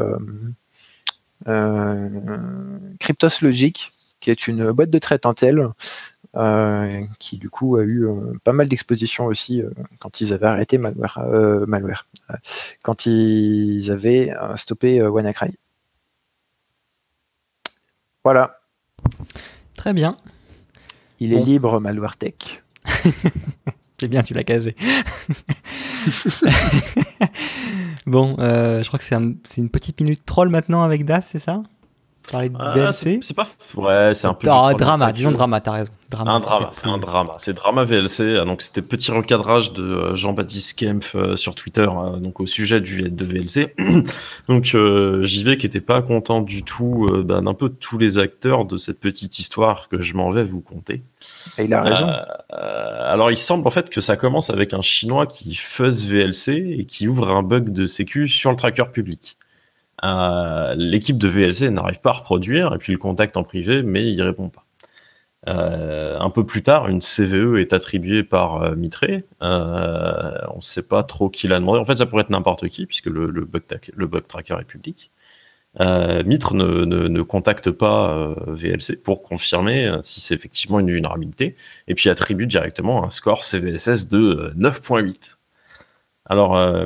Cryptos 3.00 3.42
Logic, 3.42 3.92
qui 4.20 4.32
est 4.32 4.48
une 4.48 4.72
boîte 4.72 4.90
de 4.90 5.00
traite 5.00 5.26
Intel 5.26 5.70
qui 7.20 7.38
du 7.38 7.50
coup 7.50 7.78
a 7.78 7.84
eu 7.84 8.08
euh, 8.08 8.34
pas 8.44 8.52
mal 8.52 8.68
d'expositions 8.68 9.26
aussi 9.26 9.62
euh, 9.62 9.70
quand 10.00 10.20
ils 10.22 10.34
avaient 10.34 10.48
arrêté 10.48 10.78
malware, 10.78 11.26
malware 11.68 12.08
quand 12.84 13.06
ils 13.06 13.92
avaient 13.92 14.34
stoppé 14.56 15.02
WannaCry. 15.02 15.56
Voilà. 18.24 18.60
Très 19.78 19.94
bien. 19.94 20.16
Il 21.20 21.34
est 21.34 21.44
libre, 21.44 21.80
Malware 21.80 22.18
Tech. 22.18 22.64
C'est 24.00 24.08
bien, 24.08 24.24
tu 24.24 24.34
l'as 24.34 24.44
casé. 24.44 24.76
bon, 28.06 28.36
je 28.40 28.86
crois 28.88 29.00
que 29.00 29.06
c'est 29.06 29.16
une 29.16 29.70
petite 29.70 30.02
minute 30.02 30.26
troll 30.26 30.50
maintenant 30.50 30.84
avec 30.84 31.06
Das, 31.06 31.22
c'est 31.22 31.40
ça? 31.40 31.64
Parler 32.32 32.50
de 32.50 32.56
ah, 32.60 32.92
C'est 32.92 33.20
pas. 33.36 33.48
Ouais, 33.76 34.14
c'est 34.16 34.28
un 34.28 34.34
peu. 34.34 34.48
Ah, 34.50 34.74
drama, 34.74 35.12
disons 35.12 35.32
drama, 35.32 35.62
t'as 35.62 35.72
raison. 35.72 35.92
Drama, 36.10 36.32
un 36.34 36.40
drama, 36.40 36.70
c'est 36.72 36.88
un 36.88 36.98
drama. 36.98 37.34
C'est 37.40 37.54
drama 37.54 37.84
VLC. 37.84 38.38
Ah, 38.40 38.46
donc, 38.46 38.62
c'était 38.62 38.82
petit 38.82 39.12
recadrage 39.12 39.74
de 39.74 39.84
euh, 39.84 40.16
Jean-Baptiste 40.16 40.80
Kempf 40.80 41.16
euh, 41.16 41.36
sur 41.36 41.56
Twitter, 41.56 41.88
euh, 41.88 42.18
donc 42.18 42.40
au 42.40 42.46
sujet 42.46 42.80
du, 42.80 43.10
de 43.10 43.26
VLC. 43.26 43.76
donc, 44.48 44.66
JV 44.66 45.58
qui 45.58 45.66
était 45.66 45.82
pas 45.82 46.02
content 46.02 46.42
du 46.42 46.64
tout 46.64 47.08
bah, 47.26 47.42
d'un 47.42 47.54
peu 47.54 47.70
tous 47.70 47.98
les 47.98 48.18
acteurs 48.18 48.66
de 48.66 48.78
cette 48.78 49.00
petite 49.00 49.40
histoire 49.40 49.88
que 49.90 50.02
je 50.02 50.16
m'en 50.16 50.32
vais 50.32 50.44
vous 50.44 50.62
conter. 50.62 51.04
Et 51.58 51.64
il 51.64 51.74
a 51.74 51.82
raison. 51.82 52.08
alors, 52.50 53.32
il 53.32 53.38
semble 53.38 53.68
en 53.68 53.72
fait 53.72 53.90
que 53.90 54.02
ça 54.02 54.16
commence 54.16 54.50
avec 54.50 54.74
un 54.74 54.82
Chinois 54.82 55.26
qui 55.28 55.56
fuzz 55.56 56.06
VLC 56.06 56.50
et 56.80 56.86
qui 56.86 57.08
ouvre 57.08 57.30
un 57.30 57.44
bug 57.44 57.72
de 57.72 57.88
sécu 57.88 58.28
sur 58.28 58.52
le 58.52 58.58
tracker 58.58 58.86
public. 58.92 59.38
Euh, 60.04 60.76
l'équipe 60.76 61.18
de 61.18 61.28
VLC 61.28 61.70
n'arrive 61.70 62.02
pas 62.02 62.12
à 62.12 62.14
reproduire, 62.14 62.74
et 62.74 62.78
puis 62.78 62.94
le 62.94 63.00
contacte 63.00 63.38
en 63.38 63.44
privé, 63.44 63.84
mais 63.84 64.12
il 64.12 64.22
répond 64.22 64.50
pas. 64.50 64.66
Euh, 65.48 66.18
un 66.20 66.30
peu 66.30 66.46
plus 66.46 66.64
tard, 66.64 66.88
une 66.88 67.02
CVE 67.02 67.58
est 67.60 67.74
attribuée 67.74 68.24
par 68.24 68.64
euh, 68.64 68.76
Mitré. 68.76 69.26
Euh, 69.44 70.32
on 70.52 70.58
ne 70.58 70.62
sait 70.62 70.88
pas 70.88 71.04
trop 71.04 71.30
qui 71.30 71.48
l'a 71.48 71.60
demandé. 71.60 71.80
En 71.80 71.86
fait, 71.86 71.98
ça 71.98 72.06
pourrait 72.06 72.24
être 72.24 72.32
n'importe 72.32 72.68
qui, 72.68 72.86
puisque 72.86 73.08
le, 73.08 73.28
bug 73.46 74.28
tracker 74.28 74.58
est 74.60 74.66
public. 74.66 75.12
Mitre 75.80 76.54
ne, 76.56 77.22
contacte 77.22 77.70
pas 77.70 78.34
VLC 78.48 79.02
pour 79.04 79.24
confirmer 79.24 79.98
si 80.02 80.22
c'est 80.22 80.34
effectivement 80.34 80.80
une 80.80 80.90
vulnérabilité, 80.90 81.56
et 81.88 81.96
puis 81.96 82.10
attribue 82.10 82.48
directement 82.48 83.04
un 83.04 83.10
score 83.10 83.44
CVSS 83.44 84.08
de 84.08 84.54
9.8. 84.58 85.35
Alors, 86.28 86.58
euh, 86.58 86.86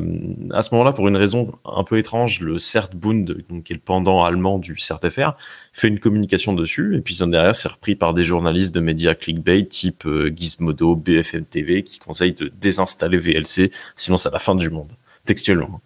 à 0.52 0.62
ce 0.62 0.74
moment-là, 0.74 0.92
pour 0.92 1.08
une 1.08 1.16
raison 1.16 1.54
un 1.64 1.86
peu 1.86 1.98
étrange, 1.98 2.42
le 2.42 2.60
CertBund, 2.60 3.38
donc, 3.50 3.64
qui 3.64 3.74
est 3.74 3.76
le 3.78 3.82
pendant 3.82 4.26
allemand 4.26 4.60
du 4.60 4.78
CertFR, 4.78 5.32
fait 5.72 5.88
une 5.88 6.00
communication 6.00 6.52
dessus, 6.52 6.98
et 6.98 7.02
puis 7.02 7.18
derrière, 7.18 7.56
c'est 7.56 7.70
repris 7.70 7.96
par 7.96 8.14
des 8.14 8.26
journalistes 8.26 8.76
de 8.76 8.82
médias 8.82 9.16
clickbait 9.16 9.66
type 9.66 10.06
euh, 10.06 10.30
Gizmodo, 10.36 10.96
BFM 10.96 11.46
TV, 11.46 11.84
qui 11.84 12.00
conseillent 12.00 12.34
de 12.34 12.52
désinstaller 12.60 13.18
VLC, 13.18 13.72
sinon 13.96 14.18
c'est 14.18 14.32
la 14.32 14.40
fin 14.40 14.56
du 14.56 14.70
monde, 14.70 14.92
textuellement. 15.24 15.80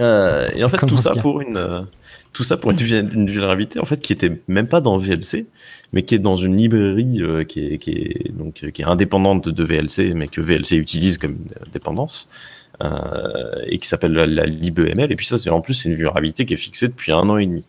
Euh, 0.00 0.48
et 0.54 0.62
en 0.62 0.68
fait, 0.68 0.78
tout 0.86 0.98
ça 0.98 1.14
pour 1.16 1.40
une 1.40 1.86
tout 2.32 2.42
ça 2.42 2.56
pour 2.56 2.72
une, 2.72 2.76
vulnérabilité 2.76 3.78
en 3.78 3.84
fait 3.84 4.00
qui 4.00 4.12
était 4.12 4.40
même 4.48 4.66
pas 4.66 4.80
dans 4.80 4.98
VLC, 4.98 5.46
mais 5.94 6.02
qui 6.02 6.16
est 6.16 6.18
dans 6.18 6.36
une 6.36 6.56
librairie 6.56 7.22
euh, 7.22 7.44
qui, 7.44 7.60
est, 7.60 8.32
donc 8.32 8.68
qui 8.72 8.82
est 8.82 8.84
indépendante 8.84 9.48
de 9.48 9.64
VLC, 9.64 10.12
mais 10.14 10.28
que 10.28 10.40
VLC 10.40 10.72
utilise 10.76 11.18
comme 11.18 11.38
dépendance. 11.72 12.28
Euh, 12.82 13.62
et 13.66 13.78
qui 13.78 13.86
s'appelle 13.86 14.12
la, 14.12 14.46
libml 14.46 15.12
et 15.12 15.14
puis 15.14 15.26
ça 15.26 15.38
c'est 15.38 15.48
en 15.48 15.60
plus 15.60 15.84
une 15.84 15.94
vulnérabilité 15.94 16.44
qui 16.44 16.54
est 16.54 16.56
fixée 16.56 16.88
depuis 16.88 17.12
un 17.12 17.28
an 17.28 17.38
et 17.38 17.46
demi 17.46 17.64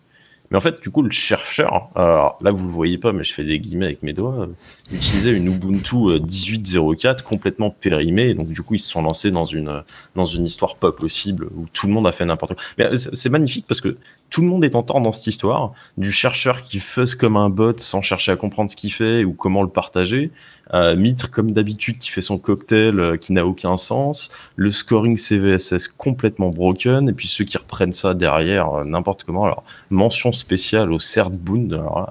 mais 0.52 0.58
en 0.58 0.62
fait, 0.62 0.82
du 0.82 0.90
coup, 0.90 1.02
le 1.02 1.12
chercheur, 1.12 1.90
alors 1.96 2.38
là 2.42 2.52
vous 2.52 2.66
le 2.66 2.72
voyez 2.72 2.98
pas, 2.98 3.14
mais 3.14 3.24
je 3.24 3.34
fais 3.34 3.44
des 3.44 3.60
guillemets 3.60 3.86
avec 3.86 4.04
mes 4.04 4.14
doigts, 4.14 4.48
euh, 4.92 4.96
utilisait 4.96 5.34
une 5.34 5.48
Ubuntu 5.48 5.96
18.04 5.96 7.08
euh, 7.08 7.14
complètement 7.24 7.70
périmée. 7.70 8.34
Donc 8.34 8.48
du 8.48 8.62
coup, 8.62 8.76
ils 8.76 8.80
se 8.80 8.90
sont 8.90 9.02
lancés 9.02 9.32
dans 9.32 9.46
une 9.46 9.84
dans 10.16 10.26
une 10.26 10.46
histoire 10.46 10.76
pas 10.76 10.92
possible 10.92 11.48
où 11.56 11.66
tout 11.74 11.88
le 11.88 11.94
monde 11.94 12.08
a 12.08 12.12
fait 12.12 12.26
n'importe 12.26 12.56
quoi. 12.56 12.64
Mais 12.78 12.86
euh, 12.86 12.96
c'est 12.96 13.30
magnifique 13.30 13.66
parce 13.68 13.82
que 13.82 13.98
tout 14.30 14.42
le 14.42 14.48
monde 14.48 14.66
est 14.66 14.76
en 14.76 14.84
tort 14.84 15.02
dans 15.02 15.12
cette 15.12 15.28
histoire. 15.28 15.74
Du 15.98 16.12
chercheur 16.12 16.64
qui 16.64 16.80
fuzz 16.80 17.16
comme 17.16 17.38
un 17.38 17.50
bot 17.50 17.78
sans 17.78 18.02
chercher 18.02 18.32
à 18.32 18.36
comprendre 18.36 18.72
ce 18.72 18.76
qu'il 18.76 18.92
fait 18.92 19.24
ou 19.24 19.34
comment 19.34 19.62
le 19.64 19.70
partager, 19.70 20.32
euh, 20.74 20.96
Mitre, 20.96 21.30
comme 21.30 21.52
d'habitude, 21.52 21.98
qui 21.98 22.10
fait 22.10 22.22
son 22.22 22.38
cocktail 22.38 23.00
euh, 23.00 23.18
qui 23.18 23.34
n'a 23.34 23.46
aucun 23.46 23.78
sens. 23.78 24.30
Le 24.56 24.72
scoring 24.72 25.18
CVSS 25.18 25.88
complètement 25.98 26.50
broken. 26.50 27.10
Et 27.10 27.14
puis 27.14 27.28
ceux 27.28 27.46
qui 27.46 27.58
reprennent 27.58 27.94
ça 27.94 28.14
derrière, 28.14 28.74
euh, 28.74 28.84
n'importe 28.84 29.24
comment. 29.24 29.46
Alors, 29.46 29.64
mention 29.90 30.32
spéciale 30.34 30.92
au 30.92 31.00
CertBound. 31.00 31.74
Alors 31.74 32.10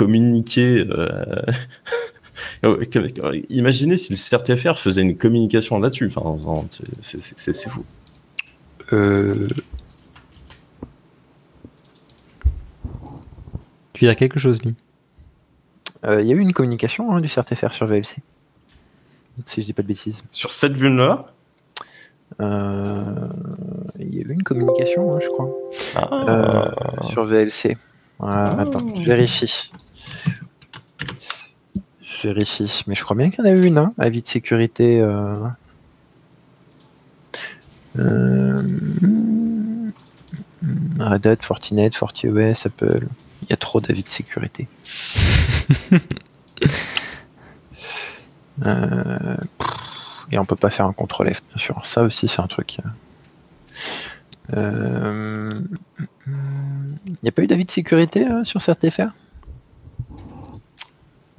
communiquer. 0.00 0.84
Oh, 2.62 2.76
imaginez 3.50 3.98
si 3.98 4.12
le 4.12 4.18
CRTFR 4.18 4.78
faisait 4.78 5.02
une 5.02 5.16
communication 5.16 5.78
là-dessus. 5.78 6.10
Enfin, 6.14 6.66
c'est 7.00 7.68
fou. 7.68 7.84
Tu 13.92 14.08
as 14.08 14.14
quelque 14.14 14.40
chose, 14.40 14.62
lui 14.62 14.74
euh, 16.06 16.22
il 16.22 16.26
y 16.26 16.32
a 16.32 16.34
eu 16.34 16.40
une 16.40 16.52
communication 16.52 17.14
hein, 17.14 17.20
du 17.20 17.28
CRTFR 17.28 17.72
sur 17.72 17.86
VLC. 17.86 18.16
Si 19.46 19.62
je 19.62 19.66
dis 19.66 19.72
pas 19.72 19.82
de 19.82 19.88
bêtises. 19.88 20.24
Sur 20.32 20.52
cette 20.52 20.72
vulne-là 20.72 21.26
euh, 22.40 23.28
Il 23.98 24.14
y 24.14 24.18
a 24.18 24.22
eu 24.22 24.32
une 24.32 24.42
communication, 24.42 25.14
hein, 25.14 25.18
je 25.20 25.28
crois. 25.28 25.50
Ah. 25.96 26.08
Euh, 26.28 27.02
sur 27.08 27.24
VLC. 27.24 27.76
Ah. 28.20 28.60
Attends, 28.60 28.86
je 28.94 29.04
vérifie. 29.04 29.70
Je 32.02 32.28
vérifie. 32.28 32.82
Mais 32.86 32.94
je 32.94 33.02
crois 33.02 33.16
bien 33.16 33.30
qu'il 33.30 33.44
y 33.44 33.48
en 33.48 33.50
a 33.50 33.54
eu 33.54 33.64
une, 33.64 33.78
hein, 33.78 33.94
avis 33.98 34.22
de 34.22 34.26
sécurité. 34.26 35.02
Red 40.98 41.26
Hat, 41.26 41.36
Fortinet, 41.40 41.90
FortiOS, 41.92 42.66
Apple. 42.66 43.06
Il 43.42 43.50
y 43.50 43.52
a 43.52 43.56
trop 43.56 43.80
d'avis 43.80 44.04
de 44.04 44.10
sécurité. 44.10 44.68
Euh, 48.66 49.36
et 50.30 50.38
on 50.38 50.44
peut 50.44 50.56
pas 50.56 50.68
faire 50.68 50.84
un 50.84 50.92
contrôle 50.92 51.32
F, 51.32 51.42
bien 51.48 51.56
sûr. 51.56 51.80
Ça 51.86 52.02
aussi, 52.02 52.28
c'est 52.28 52.42
un 52.42 52.46
truc. 52.46 52.76
Il 52.76 54.54
euh, 54.54 55.60
n'y 57.22 57.28
a 57.28 57.32
pas 57.32 57.42
eu 57.42 57.46
d'avis 57.46 57.64
de 57.64 57.70
sécurité 57.70 58.28
euh, 58.28 58.44
sur 58.44 58.60
CertFR 58.60 59.08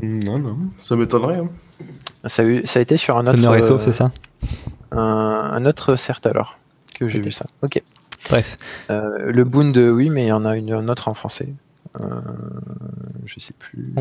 Non, 0.02 0.40
non, 0.40 0.58
ça 0.78 0.96
m'étonnerait. 0.96 1.38
Hein. 1.38 1.50
Ça, 2.26 2.44
a 2.44 2.80
été 2.80 2.98
sur 2.98 3.18
un 3.18 3.28
autre. 3.28 3.80
c'est 3.82 3.92
ça 3.92 4.12
un, 4.92 5.66
autre 5.66 5.96
CERT 5.96 6.22
alors 6.26 6.58
que 6.96 7.08
j'ai 7.08 7.20
vu 7.20 7.32
ça. 7.32 7.46
Ok. 7.62 7.82
Bref. 8.30 8.58
le 8.90 9.44
Boond, 9.44 9.74
oui, 9.74 10.10
mais 10.10 10.26
il 10.26 10.28
y 10.28 10.32
en 10.32 10.46
a 10.46 10.56
une, 10.58 10.72
un 10.74 10.88
autre 10.90 11.08
en 11.08 11.14
français. 11.14 11.50
Euh, 12.00 12.22
je 13.26 13.40
sais 13.40 13.54
plus. 13.58 13.94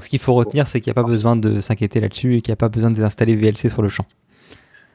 ce 0.00 0.08
qu'il 0.08 0.18
faut 0.18 0.34
retenir, 0.34 0.68
c'est 0.68 0.80
qu'il 0.80 0.90
n'y 0.90 0.98
a 0.98 1.02
pas 1.02 1.08
besoin 1.08 1.36
de 1.36 1.60
s'inquiéter 1.60 2.00
là-dessus 2.00 2.36
et 2.36 2.42
qu'il 2.42 2.52
n'y 2.52 2.54
a 2.54 2.56
pas 2.56 2.68
besoin 2.68 2.90
de 2.90 2.96
désinstaller 2.96 3.36
VLC 3.36 3.68
sur 3.68 3.82
le 3.82 3.88
champ. 3.88 4.06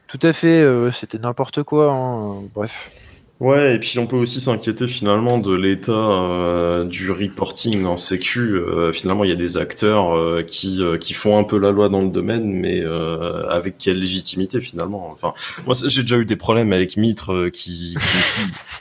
Tout 0.08 0.20
à 0.24 0.34
fait, 0.34 0.62
euh, 0.62 0.92
c'était 0.92 1.20
n'importe 1.20 1.64
quoi. 1.64 1.92
Hein. 1.92 2.42
Bref. 2.54 2.92
Ouais, 3.40 3.76
et 3.76 3.80
puis 3.80 4.00
on 4.00 4.06
peut 4.06 4.18
aussi 4.18 4.42
s'inquiéter 4.42 4.86
finalement 4.90 5.38
de 5.38 5.54
l'état 5.54 5.94
euh, 5.94 6.84
du 6.84 7.10
reporting 7.10 7.86
en 7.86 7.96
sécu. 7.96 8.56
Euh, 8.56 8.92
finalement, 8.92 9.24
il 9.24 9.30
y 9.30 9.34
a 9.34 9.38
des 9.38 9.56
acteurs 9.56 10.14
euh, 10.14 10.44
qui, 10.44 10.82
qui 11.00 11.14
font 11.14 11.38
un 11.38 11.46
peu 11.46 11.58
la 11.58 11.72
loi 11.72 11.88
dans 11.88 12.02
le 12.02 12.10
domaine, 12.10 12.52
mais 12.52 12.84
avec 13.50 13.78
quelle 13.78 14.00
légitimité 14.00 14.60
finalement? 14.60 15.10
Enfin, 15.10 15.34
moi 15.66 15.74
j'ai 15.88 16.02
déjà 16.02 16.18
eu 16.18 16.26
des 16.26 16.36
problèmes 16.36 16.74
avec 16.74 16.98
Mitre 16.98 17.48
qui, 17.48 17.96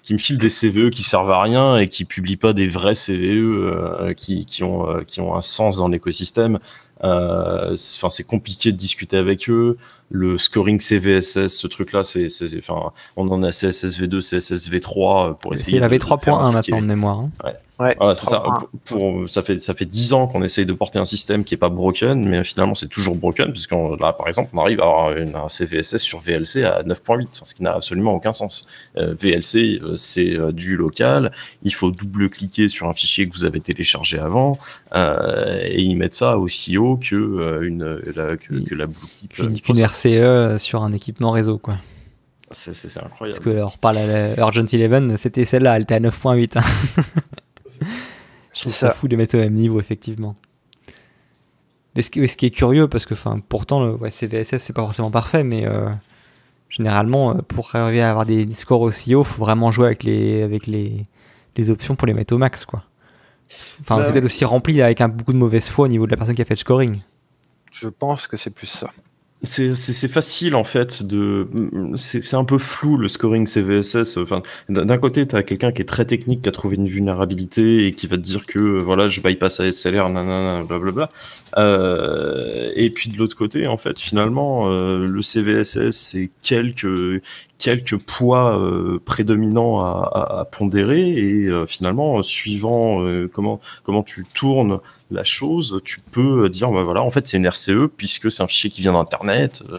qui, 0.03 0.13
me 0.15 0.19
filent 0.19 0.39
des 0.39 0.51
CVE 0.51 0.91
qui 0.91 1.05
servent 1.05 1.31
à 1.31 1.41
rien 1.41 1.79
et 1.79 1.89
qui 1.89 2.05
publient 2.05 2.37
pas 2.37 2.53
des 2.53 2.67
vrais 2.67 2.95
CVE 2.97 4.13
qui, 4.17 4.45
qui, 4.45 4.65
ont, 4.65 5.05
qui 5.07 5.21
ont 5.21 5.37
un 5.37 5.43
sens 5.43 5.77
dans 5.77 5.89
l'écosystème. 5.89 6.59
Enfin, 7.01 8.11
c'est 8.11 8.27
compliqué 8.27 8.73
de 8.73 8.77
discuter 8.77 9.17
avec 9.17 9.49
eux 9.49 9.79
le 10.11 10.39
scoring 10.39 10.81
CVSS, 10.81 11.49
ce 11.49 11.67
truc-là, 11.67 12.05
c'est, 12.05 12.29
enfin, 12.59 12.93
on 13.17 13.29
en 13.29 13.43
a 13.43 13.51
CSSV2, 13.51 14.21
CSSV3 14.21 15.39
pour 15.39 15.53
essayer. 15.55 15.77
Il 15.77 15.85
avait 15.85 15.99
3.1 15.99 16.53
maintenant 16.53 16.81
de 16.81 16.87
mémoire. 16.87 17.19
Hein. 17.19 17.31
Ouais. 17.45 17.57
Ouais, 17.81 17.95
ça. 18.17 18.43
Pour, 18.87 19.31
ça 19.31 19.43
fait 19.43 19.61
ça 19.61 19.73
fait 19.73 19.85
dix 19.85 20.13
ans 20.13 20.27
qu'on 20.27 20.43
essaye 20.43 20.67
de 20.67 20.73
porter 20.73 20.99
un 20.99 21.05
système 21.05 21.45
qui 21.45 21.55
est 21.55 21.59
pas 21.59 21.69
broken, 21.69 22.29
mais 22.29 22.43
finalement 22.43 22.75
c'est 22.75 22.89
toujours 22.89 23.15
broken 23.15 23.53
puisque 23.53 23.71
là 23.71 24.13
par 24.13 24.27
exemple 24.27 24.51
on 24.53 24.59
arrive 24.59 24.81
à 24.81 24.85
avoir 24.85 25.17
une, 25.17 25.37
un 25.37 25.49
CVSS 25.49 25.99
sur 25.99 26.19
VLC 26.19 26.65
à 26.65 26.83
9.8, 26.83 27.29
ce 27.45 27.55
qui 27.55 27.63
n'a 27.63 27.75
absolument 27.75 28.15
aucun 28.15 28.33
sens. 28.33 28.67
Euh, 28.97 29.15
VLC 29.15 29.81
euh, 29.81 29.95
c'est 29.95 30.35
euh, 30.35 30.51
du 30.51 30.77
local, 30.77 31.31
il 31.63 31.73
faut 31.73 31.93
double-cliquer 31.93 32.67
sur 32.69 32.89
un 32.89 32.95
fichier 32.95 33.29
que 33.29 33.35
vous 33.35 33.45
avez 33.45 33.61
téléchargé 33.61 34.19
avant 34.19 34.59
et 34.93 35.81
ils 35.81 35.95
mettent 35.95 36.17
ça 36.17 36.37
aussi 36.37 36.79
haut 36.79 36.97
que 36.97 37.63
une 37.63 38.01
la, 38.17 38.37
que, 38.37 38.75
la 38.75 38.87
blue 38.87 39.61
Une, 39.69 39.85
RCE 39.85 40.61
sur 40.61 40.83
un 40.83 40.93
équipement 40.93 41.31
réseau 41.31 41.59
quoi. 41.59 41.75
C'est 42.51 42.73
incroyable. 42.99 43.39
Parce 43.39 43.41
que 43.41 43.63
on 43.63 43.69
reparle 43.69 43.99
à 43.99 44.41
Urgent 44.41 44.65
Eleven, 44.73 45.17
c'était 45.19 45.45
celle-là, 45.45 45.77
elle 45.77 45.83
était 45.83 45.95
à 45.95 46.01
9.8. 46.01 46.59
C'est 48.51 48.71
ça. 48.71 48.93
fou 48.93 49.09
de 49.09 49.17
mettre 49.17 49.37
au 49.37 49.41
même 49.41 49.55
niveau, 49.55 49.79
effectivement. 49.79 50.35
Mais 51.95 52.03
ce, 52.03 52.11
qui, 52.11 52.21
est 52.21 52.51
curieux, 52.51 52.89
parce 52.89 53.07
que 53.07 53.15
pourtant, 53.49 53.85
le 53.85 53.93
ouais, 53.93 54.11
CVSS, 54.11 54.59
c'est 54.59 54.73
pas 54.73 54.83
forcément 54.83 55.11
parfait, 55.11 55.43
mais 55.43 55.67
euh, 55.67 55.89
généralement, 56.69 57.33
euh, 57.33 57.43
pour 57.47 57.75
arriver 57.75 58.03
à 58.03 58.11
avoir 58.11 58.27
des, 58.27 58.49
scores 58.53 58.83
aussi 58.83 59.15
hauts, 59.15 59.25
faut 59.25 59.45
vraiment 59.45 59.73
jouer 59.73 59.87
avec 59.87 60.05
les, 60.05 60.43
avec 60.43 60.67
les, 60.67 61.07
les 61.57 61.71
options 61.71 61.97
pour 61.97 62.07
les 62.07 62.15
mettre 62.15 62.35
au 62.35 62.39
max. 62.39 62.65
Quoi. 62.65 62.85
Enfin, 63.81 63.97
bah, 63.97 64.09
vous 64.11 64.17
êtes 64.17 64.25
aussi 64.25 64.45
rempli 64.45 64.81
avec 64.83 65.01
un, 65.01 65.09
beaucoup 65.09 65.33
de 65.33 65.39
mauvaise 65.39 65.69
foi 65.69 65.87
au 65.87 65.89
niveau 65.89 66.07
de 66.07 66.11
la 66.11 66.17
personne 66.17 66.35
qui 66.35 66.43
a 66.43 66.45
fait 66.45 66.55
le 66.55 66.61
scoring. 66.61 67.01
Je 67.73 67.89
pense 67.89 68.27
que 68.27 68.37
c'est 68.37 68.55
plus 68.55 68.67
ça. 68.67 68.91
C'est 69.45 70.09
facile 70.09 70.57
en 70.57 70.65
fait 70.65 71.05
de 71.05 71.47
c'est 71.95 72.35
un 72.35 72.43
peu 72.43 72.59
flou 72.59 72.97
le 72.97 73.07
scoring 73.07 73.47
CVSS. 73.47 74.17
Enfin, 74.17 74.43
d'un 74.69 74.99
côté, 74.99 75.29
tu 75.29 75.37
as 75.37 75.45
quelqu'un 75.45 75.71
qui 75.71 75.83
est 75.83 75.85
très 75.85 76.05
technique, 76.05 76.43
qui 76.43 76.49
a 76.49 76.53
trouvé 76.53 76.75
une 76.75 76.89
vulnérabilité 76.89 77.87
et 77.87 77.93
qui 77.93 78.09
va 78.09 78.17
te 78.17 78.23
dire 78.23 78.47
que 78.47 78.59
voilà, 78.59 79.09
je 79.09 79.21
bypass 79.21 79.61
ASLR, 79.61 80.09
nanana, 80.09 80.65
blablabla. 80.65 81.11
Euh, 81.57 82.73
et 82.75 82.91
puis 82.91 83.11
de 83.11 83.17
l'autre 83.17 83.37
côté, 83.37 83.69
en 83.69 83.77
fait, 83.77 84.01
finalement, 84.01 84.73
euh, 84.73 85.07
le 85.07 85.23
CVSS 85.23 85.93
c'est 85.93 86.31
quelques 86.43 87.21
quelques 87.59 87.97
poids 87.97 88.59
euh, 88.59 89.01
prédominants 89.05 89.81
à, 89.81 90.39
à, 90.41 90.45
pondérer 90.47 91.11
et 91.11 91.47
euh, 91.47 91.65
finalement, 91.67 92.25
suivant 92.25 93.05
comment 93.33 93.61
comment 93.85 94.03
tu 94.03 94.27
tournes 94.35 94.81
la 95.11 95.25
chose, 95.25 95.81
tu 95.85 96.01
peux 96.01 96.49
dire, 96.49 96.71
bah 96.71 96.83
voilà, 96.83 97.03
en 97.03 97.11
fait, 97.11 97.27
c'est 97.27 97.37
une 97.37 97.47
RCE 97.47 97.89
puisque 97.97 98.31
c'est 98.31 98.43
un 98.43 98.47
fichier 98.47 98.71
qui 98.71 98.83
vient 98.83 98.93
d'Internet, 98.93 99.63
euh, 99.71 99.79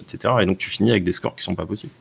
etc. 0.00 0.34
Et 0.40 0.46
donc, 0.46 0.58
tu 0.58 0.70
finis 0.70 0.90
avec 0.90 1.04
des 1.04 1.12
scores 1.12 1.36
qui 1.36 1.44
sont 1.44 1.54
pas 1.54 1.66
possibles. 1.66 1.92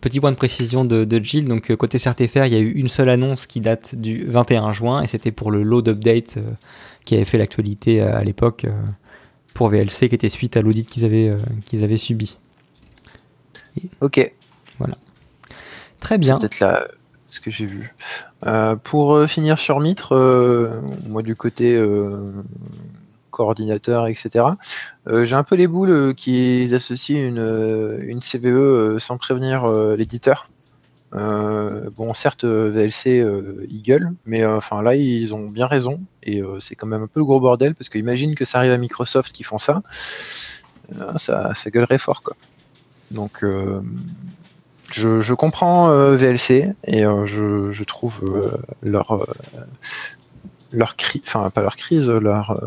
Petit 0.00 0.20
point 0.20 0.30
de 0.30 0.36
précision 0.36 0.84
de, 0.84 1.04
de 1.04 1.24
Jill, 1.24 1.46
donc 1.46 1.70
euh, 1.70 1.76
côté 1.76 1.98
CertFR, 1.98 2.46
il 2.46 2.52
y 2.52 2.56
a 2.56 2.60
eu 2.60 2.70
une 2.70 2.88
seule 2.88 3.08
annonce 3.08 3.46
qui 3.46 3.60
date 3.60 3.94
du 3.94 4.24
21 4.26 4.72
juin 4.72 5.02
et 5.02 5.08
c'était 5.08 5.32
pour 5.32 5.50
le 5.50 5.62
load 5.62 5.88
update 5.88 6.36
euh, 6.36 6.42
qui 7.04 7.16
avait 7.16 7.24
fait 7.24 7.38
l'actualité 7.38 8.00
à 8.00 8.22
l'époque 8.22 8.64
pour 9.54 9.68
VLC 9.68 10.08
qui 10.08 10.14
était 10.14 10.28
suite 10.28 10.56
à 10.56 10.62
l'audit 10.62 10.88
qu'ils 10.88 11.04
avaient, 11.04 11.36
qu'ils 11.64 11.82
avaient 11.82 11.96
subi. 11.96 12.38
ok. 14.00 14.32
Voilà. 14.78 14.94
Très 15.98 16.16
bien. 16.16 16.38
Peut-être 16.38 16.60
la, 16.60 16.86
ce 17.32 17.40
que 17.40 17.50
j'ai 17.50 17.66
vu. 17.66 17.94
Euh, 18.46 18.76
pour 18.76 19.14
euh, 19.14 19.26
finir 19.26 19.58
sur 19.58 19.80
Mitre, 19.80 20.14
euh, 20.14 20.80
moi 21.08 21.22
du 21.22 21.34
côté 21.34 21.80
coordinateur, 23.30 24.06
etc., 24.08 24.44
j'ai 25.06 25.34
un 25.34 25.42
peu 25.42 25.56
les 25.56 25.66
boules 25.66 26.14
qu'ils 26.14 26.74
associent 26.74 27.16
une, 27.16 27.98
une 28.02 28.20
CVE 28.20 28.98
sans 28.98 29.16
prévenir 29.16 29.66
l'éditeur. 29.96 30.50
bon, 31.12 32.12
certes, 32.12 32.44
VLC, 32.44 33.26
Eagle, 33.70 34.12
mais 34.26 34.44
enfin 34.44 34.82
là, 34.82 34.94
ils 34.94 35.34
ont 35.34 35.48
bien 35.48 35.66
raison, 35.66 36.00
et 36.22 36.42
c'est 36.60 36.74
quand 36.74 36.86
même 36.86 37.04
un 37.04 37.06
peu 37.06 37.20
le 37.20 37.24
gros 37.24 37.40
bordel, 37.40 37.74
parce 37.74 37.88
qu'imagine 37.88 38.34
que 38.34 38.44
ça 38.44 38.58
arrive 38.58 38.72
à 38.72 38.78
Microsoft 38.78 39.32
qui 39.32 39.44
font 39.44 39.58
ça, 39.58 39.82
ça, 41.16 41.54
ça 41.54 41.70
gueulerait 41.70 41.98
fort, 41.98 42.22
quoi. 42.22 42.36
Donc, 43.10 43.42
je, 44.92 45.34
comprends 45.34 45.90
euh, 45.90 46.16
VLC 46.16 46.66
et 46.84 47.04
euh, 47.04 47.24
je, 47.24 47.84
trouve 47.84 48.22
euh, 48.24 48.50
leur 48.82 49.26
leur 50.72 50.96
crise, 50.96 51.22
enfin 51.26 51.50
pas 51.50 51.62
leur 51.62 51.76
crise, 51.76 52.10
leur 52.10 52.60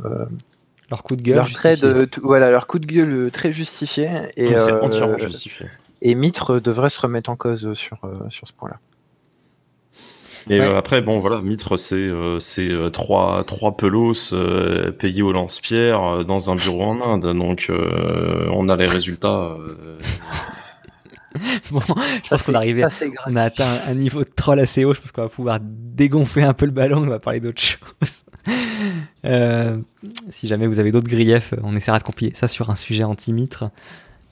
leur 0.90 1.04
coup 1.04 1.16
de 1.16 1.24
gueule, 1.24 1.36
leur 1.36 1.50
trait 1.52 1.78
de, 1.78 2.08
voilà, 2.22 2.52
leur 2.52 2.68
coup 2.68 2.80
de 2.80 2.86
gueule 2.86 3.32
très 3.32 3.52
justifié 3.52 4.10
et 4.38 4.56
entièrement 4.56 5.18
justifié. 5.18 5.68
Et 6.02 6.14
Mitre 6.14 6.60
devrait 6.60 6.90
se 6.90 7.02
remettre 7.02 7.30
en 7.30 7.36
cause 7.36 7.74
sur 7.74 7.98
sur 8.30 8.48
ce 8.48 8.54
point-là. 8.54 8.80
Et 10.48 10.62
après, 10.62 11.02
bon, 11.02 11.22
voilà, 11.22 11.42
Mitre, 11.42 11.76
c'est 11.76 12.08
c'est 12.40 12.70
trois, 12.94 13.44
trois 13.48 13.76
pelos 13.76 14.34
payés 15.00 15.24
au 15.24 15.32
lance-pierre 15.32 16.24
dans 16.24 16.52
un 16.52 16.56
bureau 16.56 16.84
en 16.84 17.02
Inde. 17.02 17.36
Donc, 17.36 17.72
on 18.52 18.70
a 18.70 18.76
les 18.76 18.88
résultats 18.88 19.58
bon, 21.72 21.82
je 21.82 22.30
pense 22.30 22.46
qu'on 22.46 22.54
on 23.32 23.36
a 23.36 23.44
atteint 23.44 23.78
un, 23.88 23.94
niveau 23.94 24.24
de 24.24 24.30
troll 24.30 24.60
assez 24.60 24.86
haut. 24.86 24.94
Je 24.94 25.02
pense 25.02 25.12
qu'on 25.12 25.24
va 25.24 25.30
pouvoir 25.30 25.60
dégonfler 25.62 26.44
un 26.44 26.54
peu 26.54 26.66
le 26.66 26.72
ballon. 26.72 27.04
On 27.04 27.08
va 27.08 27.20
parler 27.20 27.40
d'autre 27.40 27.62
chose. 27.62 28.24
Euh, 29.26 29.78
si 30.32 30.48
jamais 30.48 30.68
vous 30.68 30.80
avez 30.80 30.92
d'autres 30.92 31.10
griefs, 31.10 31.54
on 31.64 31.76
essaiera 31.76 32.00
de 32.00 32.04
compiler 32.04 32.34
ça 32.36 32.48
sur 32.48 32.70
un 32.70 32.76
sujet 32.76 33.04
anti-mitre. 33.04 33.70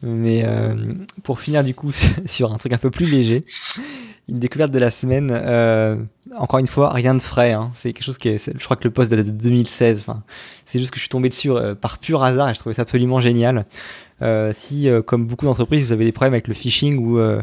Mais 0.02 0.44
euh, 0.46 0.76
pour 1.24 1.40
finir 1.40 1.64
du 1.64 1.74
coup 1.74 1.92
sur 2.26 2.54
un 2.54 2.58
truc 2.58 2.74
un 2.74 2.78
peu 2.78 2.92
plus 2.92 3.10
léger, 3.10 3.46
une 4.28 4.40
découverte 4.40 4.72
de 4.72 4.80
la 4.80 4.92
semaine. 4.92 5.30
Euh, 5.32 5.98
encore 6.38 6.60
une 6.60 6.68
fois, 6.68 6.92
rien 6.94 7.16
de 7.16 7.22
frais. 7.22 7.54
Hein. 7.54 7.72
C'est 7.74 7.94
quelque 7.94 8.06
chose 8.06 8.18
qui 8.18 8.30
est, 8.30 8.52
je 8.54 8.64
crois 8.64 8.78
que 8.78 8.84
le 8.84 8.92
poste 8.92 9.12
date 9.12 9.26
de 9.26 9.32
2016. 9.32 10.02
Enfin, 10.02 10.24
c'est 10.66 10.80
juste 10.80 10.92
que 10.92 10.98
je 10.98 11.02
suis 11.02 11.10
tombé 11.10 11.30
dessus 11.30 11.52
par 11.82 11.98
pur 12.00 12.24
hasard 12.24 12.50
et 12.50 12.54
je 12.54 12.60
trouvais 12.60 12.76
ça 12.76 12.84
absolument 12.84 13.20
génial. 13.20 13.66
Euh, 14.24 14.52
si, 14.56 14.90
euh, 14.90 15.02
comme 15.02 15.26
beaucoup 15.26 15.46
d'entreprises, 15.46 15.88
vous 15.88 15.92
avez 15.92 16.06
des 16.06 16.12
problèmes 16.12 16.34
avec 16.34 16.48
le 16.48 16.54
phishing 16.54 16.98
ou 16.98 17.20
euh, 17.20 17.42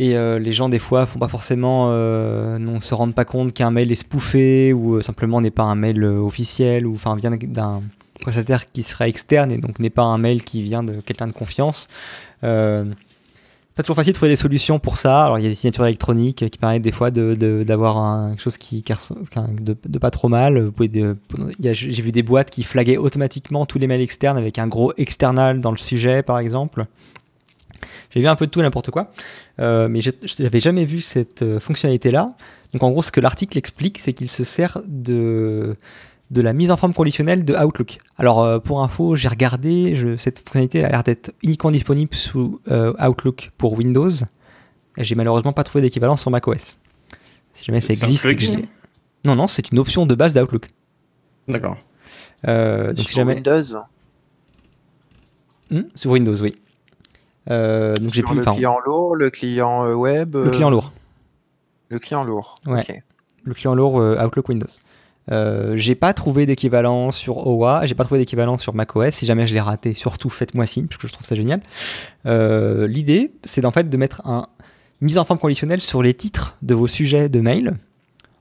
et 0.00 0.14
les 0.14 0.52
gens 0.52 0.68
des 0.68 0.78
fois 0.78 1.06
font 1.06 1.18
pas 1.18 1.26
forcément 1.26 1.90
non 1.90 2.80
se 2.80 2.94
rendent 2.94 3.16
pas 3.16 3.24
compte 3.24 3.52
qu'un 3.52 3.72
mail 3.72 3.90
est 3.90 3.96
spoofé 3.96 4.72
ou 4.72 5.02
simplement 5.02 5.40
n'est 5.40 5.50
pas 5.50 5.64
un 5.64 5.74
mail 5.74 6.04
officiel 6.04 6.86
ou 6.86 6.94
enfin 6.94 7.16
vient 7.16 7.32
d'un 7.32 7.82
prestataire 8.20 8.70
qui 8.70 8.84
serait 8.84 9.08
externe 9.08 9.50
et 9.50 9.58
donc 9.58 9.80
n'est 9.80 9.90
pas 9.90 10.04
un 10.04 10.16
mail 10.16 10.44
qui 10.44 10.62
vient 10.62 10.84
de 10.84 11.00
quelqu'un 11.00 11.26
de 11.26 11.32
confiance 11.32 11.88
pas 13.78 13.84
toujours 13.84 13.94
facile 13.94 14.12
de 14.12 14.16
trouver 14.16 14.32
des 14.32 14.36
solutions 14.36 14.80
pour 14.80 14.98
ça. 14.98 15.26
Alors 15.26 15.38
il 15.38 15.44
y 15.44 15.46
a 15.46 15.50
des 15.50 15.54
signatures 15.54 15.86
électroniques 15.86 16.50
qui 16.50 16.58
permettent 16.58 16.82
des 16.82 16.90
fois 16.90 17.12
d'avoir 17.12 18.24
de, 18.24 18.30
quelque 18.30 18.42
chose 18.42 18.58
qui, 18.58 18.82
de, 18.82 19.98
pas 20.00 20.10
trop 20.10 20.26
mal. 20.26 20.72
J'ai 21.60 22.02
vu 22.02 22.10
des 22.10 22.24
boîtes 22.24 22.50
qui 22.50 22.64
flaguaient 22.64 22.96
automatiquement 22.96 23.66
tous 23.66 23.78
les 23.78 23.86
mails 23.86 24.00
externes 24.00 24.36
avec 24.36 24.58
un 24.58 24.66
gros 24.66 24.92
external 24.96 25.60
dans 25.60 25.70
le 25.70 25.76
sujet, 25.76 26.24
par 26.24 26.40
exemple. 26.40 26.86
J'ai 28.10 28.18
vu 28.18 28.26
un 28.26 28.34
peu 28.34 28.46
de 28.46 28.50
tout 28.50 28.60
n'importe 28.60 28.90
quoi, 28.90 29.12
euh, 29.60 29.86
mais 29.86 30.00
je 30.00 30.10
n'avais 30.40 30.58
jamais 30.58 30.84
vu 30.84 31.00
cette 31.00 31.42
euh, 31.42 31.60
fonctionnalité-là. 31.60 32.26
Donc 32.72 32.82
en 32.82 32.90
gros, 32.90 33.04
ce 33.04 33.12
que 33.12 33.20
l'article 33.20 33.56
explique, 33.58 34.00
c'est 34.00 34.12
qu'il 34.12 34.28
se 34.28 34.42
sert 34.42 34.78
de 34.88 35.76
de 36.30 36.42
la 36.42 36.52
mise 36.52 36.70
en 36.70 36.76
forme 36.76 36.92
conditionnelle 36.92 37.44
de 37.44 37.54
Outlook. 37.54 37.98
Alors 38.18 38.42
euh, 38.42 38.58
pour 38.58 38.82
info, 38.82 39.16
j'ai 39.16 39.28
regardé, 39.28 40.16
cette 40.18 40.38
fonctionnalité 40.38 40.84
a 40.84 40.90
l'air 40.90 41.02
d'être 41.02 41.32
uniquement 41.42 41.70
disponible 41.70 42.14
sous 42.14 42.60
euh, 42.68 42.92
Outlook 43.00 43.50
pour 43.56 43.72
Windows. 43.74 44.10
J'ai 44.98 45.14
malheureusement 45.14 45.52
pas 45.52 45.64
trouvé 45.64 45.82
d'équivalent 45.82 46.16
sur 46.16 46.30
macOS. 46.30 46.78
Si 47.54 47.64
jamais 47.64 47.80
ça 47.80 47.92
existe. 47.92 48.26
non, 49.24 49.36
non, 49.36 49.46
c'est 49.46 49.72
une 49.72 49.78
option 49.78 50.06
de 50.06 50.14
base 50.14 50.34
d'Outlook. 50.34 50.66
D'accord. 51.46 51.76
Euh, 52.46 52.88
donc 52.88 52.98
sur 52.98 53.08
si 53.08 53.16
jamais... 53.16 53.34
Windows 53.34 53.62
hmm, 55.70 55.80
Sur 55.94 56.10
Windows, 56.12 56.40
oui. 56.40 56.54
donc 57.46 58.12
j'ai 58.12 58.22
plus 58.22 58.36
le 58.36 58.44
client 58.44 58.78
lourd, 58.84 59.16
le 59.16 59.30
client 59.30 59.92
web. 59.94 60.36
Le 60.36 60.50
client 60.50 60.70
lourd. 60.70 60.92
Le 61.88 61.98
client 61.98 62.22
lourd. 62.22 62.60
Ouais. 62.66 63.02
Le 63.44 63.54
client 63.54 63.74
lourd 63.74 63.94
Outlook 63.94 64.48
Windows. 64.48 64.66
Euh, 65.30 65.76
j'ai 65.76 65.94
pas 65.94 66.12
trouvé 66.12 66.46
d'équivalent 66.46 67.12
sur 67.12 67.46
OA, 67.46 67.86
j'ai 67.86 67.94
pas 67.94 68.04
trouvé 68.04 68.20
d'équivalent 68.20 68.58
sur 68.58 68.74
macOS. 68.74 69.14
Si 69.14 69.26
jamais 69.26 69.46
je 69.46 69.54
l'ai 69.54 69.60
raté, 69.60 69.94
surtout 69.94 70.30
faites-moi 70.30 70.66
signe, 70.66 70.86
parce 70.86 70.98
que 70.98 71.08
je 71.08 71.12
trouve 71.12 71.26
ça 71.26 71.34
génial. 71.34 71.60
Euh, 72.26 72.86
l'idée, 72.86 73.32
c'est 73.44 73.64
en 73.64 73.70
fait 73.70 73.88
de 73.88 73.96
mettre 73.96 74.26
un 74.26 74.46
mise 75.00 75.18
en 75.18 75.24
forme 75.24 75.38
conditionnelle 75.38 75.80
sur 75.80 76.02
les 76.02 76.14
titres 76.14 76.56
de 76.62 76.74
vos 76.74 76.86
sujets 76.86 77.28
de 77.28 77.40
mail 77.40 77.74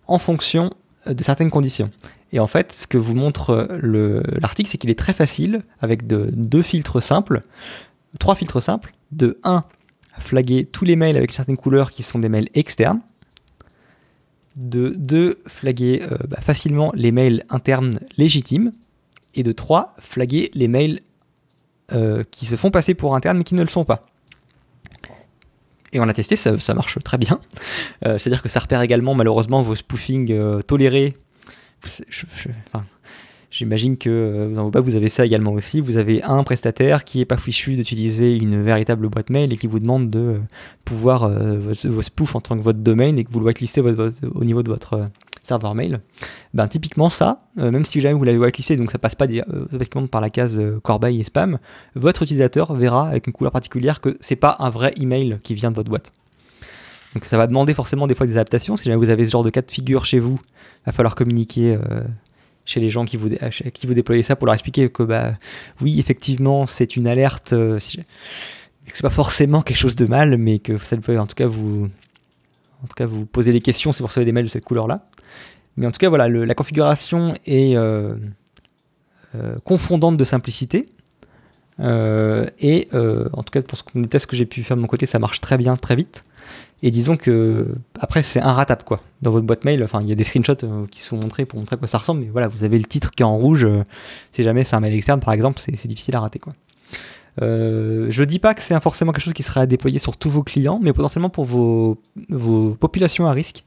en 0.07 0.17
fonction 0.17 0.71
de 1.05 1.23
certaines 1.23 1.51
conditions. 1.51 1.89
Et 2.33 2.39
en 2.39 2.47
fait, 2.47 2.73
ce 2.73 2.87
que 2.87 2.97
vous 2.97 3.15
montre 3.15 3.79
l'article, 4.41 4.69
c'est 4.69 4.77
qu'il 4.77 4.89
est 4.89 4.99
très 4.99 5.13
facile, 5.13 5.61
avec 5.79 6.07
de, 6.07 6.29
deux 6.33 6.61
filtres 6.61 7.01
simples, 7.01 7.41
trois 8.19 8.35
filtres 8.35 8.61
simples, 8.61 8.93
de 9.11 9.39
1, 9.43 9.63
flaguer 10.19 10.65
tous 10.65 10.83
les 10.83 10.95
mails 10.95 11.15
avec 11.15 11.31
certaines 11.31 11.57
couleurs 11.57 11.91
qui 11.91 12.03
sont 12.03 12.19
des 12.19 12.29
mails 12.29 12.49
externes, 12.53 13.01
de 14.57 14.95
2, 14.97 15.43
flaguer 15.47 16.01
euh, 16.11 16.17
bah, 16.27 16.39
facilement 16.41 16.91
les 16.95 17.11
mails 17.11 17.45
internes 17.49 17.99
légitimes, 18.17 18.73
et 19.35 19.43
de 19.43 19.51
3, 19.51 19.95
flaguer 19.99 20.49
les 20.53 20.67
mails 20.67 20.99
euh, 21.93 22.23
qui 22.31 22.45
se 22.45 22.55
font 22.55 22.71
passer 22.71 22.95
pour 22.95 23.15
internes 23.15 23.37
mais 23.37 23.43
qui 23.43 23.55
ne 23.55 23.61
le 23.61 23.69
sont 23.69 23.85
pas. 23.85 24.07
Et 25.93 26.01
on 26.01 26.09
a 26.09 26.13
testé, 26.13 26.35
ça, 26.35 26.73
marche 26.73 26.99
très 27.01 27.17
bien. 27.17 27.39
Euh, 28.05 28.17
c'est-à-dire 28.17 28.41
que 28.41 28.49
ça 28.49 28.59
repère 28.59 28.81
également 28.81 29.15
malheureusement 29.15 29.61
vos 29.61 29.75
spoofings 29.75 30.61
tolérés 30.63 31.15
J'imagine 33.57 33.97
que 33.97 34.07
euh, 34.11 34.81
vous 34.81 34.95
avez 34.95 35.09
ça 35.09 35.25
également 35.25 35.51
aussi. 35.53 35.81
Vous 35.81 35.97
avez 35.97 36.21
un 36.21 36.43
prestataire 36.43 37.03
qui 37.03 37.17
n'est 37.17 37.25
pas 37.25 37.37
fichu 37.37 37.75
d'utiliser 37.75 38.37
une 38.37 38.61
véritable 38.61 39.09
boîte 39.09 39.31
mail 39.31 39.51
et 39.51 39.57
qui 39.57 39.65
vous 39.65 39.79
demande 39.79 40.11
de 40.11 40.19
euh, 40.19 40.39
pouvoir 40.85 41.23
euh, 41.23 41.57
vos, 41.57 42.01
spoofs 42.03 42.35
en 42.35 42.39
tant 42.39 42.55
que 42.55 42.61
votre 42.61 42.77
domaine 42.77 43.17
et 43.17 43.23
que 43.23 43.31
vous 43.31 43.39
le 43.39 43.47
whitelisté 43.47 43.81
au 43.81 44.43
niveau 44.43 44.61
de 44.61 44.69
votre 44.69 45.09
serveur 45.41 45.73
mail. 45.73 46.01
Ben, 46.53 46.67
typiquement 46.67 47.09
ça, 47.09 47.41
même 47.55 47.83
si 47.83 47.99
jamais 47.99 48.13
vous 48.13 48.25
l'avez 48.25 48.37
whitelisté, 48.37 48.77
donc 48.77 48.91
ça 48.91 48.99
passe 48.99 49.15
pas 49.15 49.25
directement 49.25 50.05
par 50.05 50.21
la 50.21 50.29
case 50.29 50.59
corbeille 50.83 51.19
et 51.19 51.23
spam, 51.23 51.57
votre 51.95 52.21
utilisateur 52.21 52.73
verra 52.75 53.07
avec 53.07 53.25
une 53.25 53.33
couleur 53.33 53.51
particulière 53.51 54.01
que 54.01 54.17
c'est 54.19 54.35
pas 54.35 54.57
un 54.59 54.69
vrai 54.69 54.93
email 55.01 55.39
qui 55.41 55.55
vient 55.55 55.71
de 55.71 55.75
votre 55.75 55.89
boîte. 55.89 56.11
Donc 57.15 57.25
ça 57.25 57.37
va 57.37 57.47
demander 57.47 57.73
forcément 57.73 58.05
des 58.05 58.13
fois 58.13 58.27
des 58.27 58.33
adaptations. 58.33 58.77
Si 58.77 58.85
jamais 58.85 59.03
vous 59.03 59.09
avez 59.09 59.25
ce 59.25 59.31
genre 59.31 59.43
de 59.43 59.49
cas 59.49 59.61
de 59.61 59.71
figure 59.71 60.05
chez 60.05 60.19
vous, 60.19 60.39
il 60.43 60.85
va 60.87 60.91
falloir 60.91 61.15
communiquer 61.15 61.73
euh, 61.75 62.03
chez 62.67 62.81
les 62.81 62.89
gens 62.89 63.05
qui 63.05 63.15
vous, 63.15 63.29
qui 63.73 63.87
vous 63.87 63.93
déployez 63.93 64.21
ça 64.23 64.35
pour 64.35 64.45
leur 64.45 64.53
expliquer 64.53 64.89
que 64.89 65.01
bah 65.01 65.35
oui 65.81 65.99
effectivement 65.99 66.65
c'est 66.67 66.97
une 66.97 67.07
alerte, 67.07 67.53
euh, 67.53 67.79
que 67.79 68.93
c'est 68.93 69.01
pas 69.01 69.09
forcément 69.09 69.61
quelque 69.61 69.77
chose 69.77 69.95
de 69.95 70.05
mal, 70.05 70.37
mais 70.37 70.59
que 70.59 70.77
ça 70.77 70.97
peut 70.97 71.17
en 71.17 71.25
tout 71.25 71.35
cas 71.35 71.47
vous 71.47 71.87
en 72.83 72.87
tout 72.87 73.41
des 73.53 73.61
questions 73.61 73.91
si 73.93 74.01
vous 74.01 74.07
recevez 74.07 74.25
des 74.25 74.33
mails 74.33 74.45
de 74.45 74.49
cette 74.49 74.65
couleur 74.65 74.85
là. 74.85 75.07
Mais 75.77 75.87
en 75.87 75.91
tout 75.91 75.97
cas 75.97 76.09
voilà 76.09 76.27
la 76.27 76.55
configuration 76.55 77.33
est 77.45 77.75
euh, 77.75 78.15
confondante 79.63 80.17
de 80.17 80.23
simplicité. 80.25 80.85
et 81.79 82.89
en 82.91 83.43
tout 83.43 83.51
cas 83.51 83.61
pour 83.61 83.77
ce 83.77 83.83
les 83.95 84.07
tests 84.07 84.25
que 84.25 84.35
j'ai 84.35 84.45
pu 84.45 84.61
faire 84.61 84.75
de 84.75 84.81
mon 84.81 84.87
côté, 84.87 85.05
ça 85.05 85.19
marche 85.19 85.39
très 85.39 85.57
bien, 85.57 85.77
très 85.77 85.95
vite. 85.95 86.25
Et 86.83 86.91
disons 86.91 87.17
que 87.17 87.67
après 87.99 88.21
c'est 88.21 88.39
inratable 88.39 88.83
quoi. 88.83 88.99
Dans 89.21 89.31
votre 89.31 89.45
boîte 89.45 89.65
mail, 89.65 89.83
enfin 89.83 90.01
il 90.01 90.09
y 90.09 90.11
a 90.11 90.15
des 90.15 90.23
screenshots 90.23 90.63
euh, 90.63 90.85
qui 90.91 91.01
sont 91.01 91.17
montrés 91.17 91.45
pour 91.45 91.59
montrer 91.59 91.75
à 91.75 91.77
quoi 91.77 91.87
ça 91.87 91.97
ressemble, 91.97 92.21
mais 92.21 92.27
voilà, 92.27 92.47
vous 92.47 92.63
avez 92.63 92.77
le 92.77 92.85
titre 92.85 93.11
qui 93.11 93.23
est 93.23 93.25
en 93.25 93.35
rouge. 93.35 93.65
Euh, 93.65 93.83
si 94.31 94.43
jamais 94.43 94.63
c'est 94.63 94.75
un 94.75 94.79
mail 94.79 94.93
externe 94.93 95.19
par 95.19 95.33
exemple, 95.33 95.59
c'est 95.59 95.87
difficile 95.87 96.15
à 96.15 96.19
rater 96.19 96.39
quoi. 96.39 96.53
Euh, 97.41 98.07
je 98.09 98.23
dis 98.23 98.39
pas 98.39 98.53
que 98.53 98.61
c'est 98.61 98.79
forcément 98.81 99.11
quelque 99.11 99.23
chose 99.23 99.33
qui 99.33 99.43
sera 99.43 99.65
déployé 99.65 99.99
sur 99.99 100.17
tous 100.17 100.29
vos 100.29 100.43
clients, 100.43 100.79
mais 100.81 100.93
potentiellement 100.93 101.29
pour 101.29 101.45
vos 101.45 101.97
populations 102.79 103.27
à 103.27 103.31
risque 103.31 103.63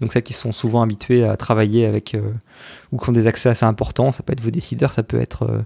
donc 0.00 0.12
celles 0.12 0.22
qui 0.22 0.32
sont 0.32 0.52
souvent 0.52 0.82
habituées 0.82 1.24
à 1.24 1.36
travailler 1.36 1.84
avec 1.84 2.14
euh, 2.14 2.32
ou 2.90 2.98
qui 2.98 3.10
ont 3.10 3.12
des 3.12 3.26
accès 3.26 3.50
assez 3.50 3.66
importants, 3.66 4.12
ça 4.12 4.22
peut 4.22 4.32
être 4.32 4.40
vos 4.40 4.50
décideurs, 4.50 4.92
ça 4.92 5.02
peut 5.02 5.20
être 5.20 5.42
euh, 5.42 5.58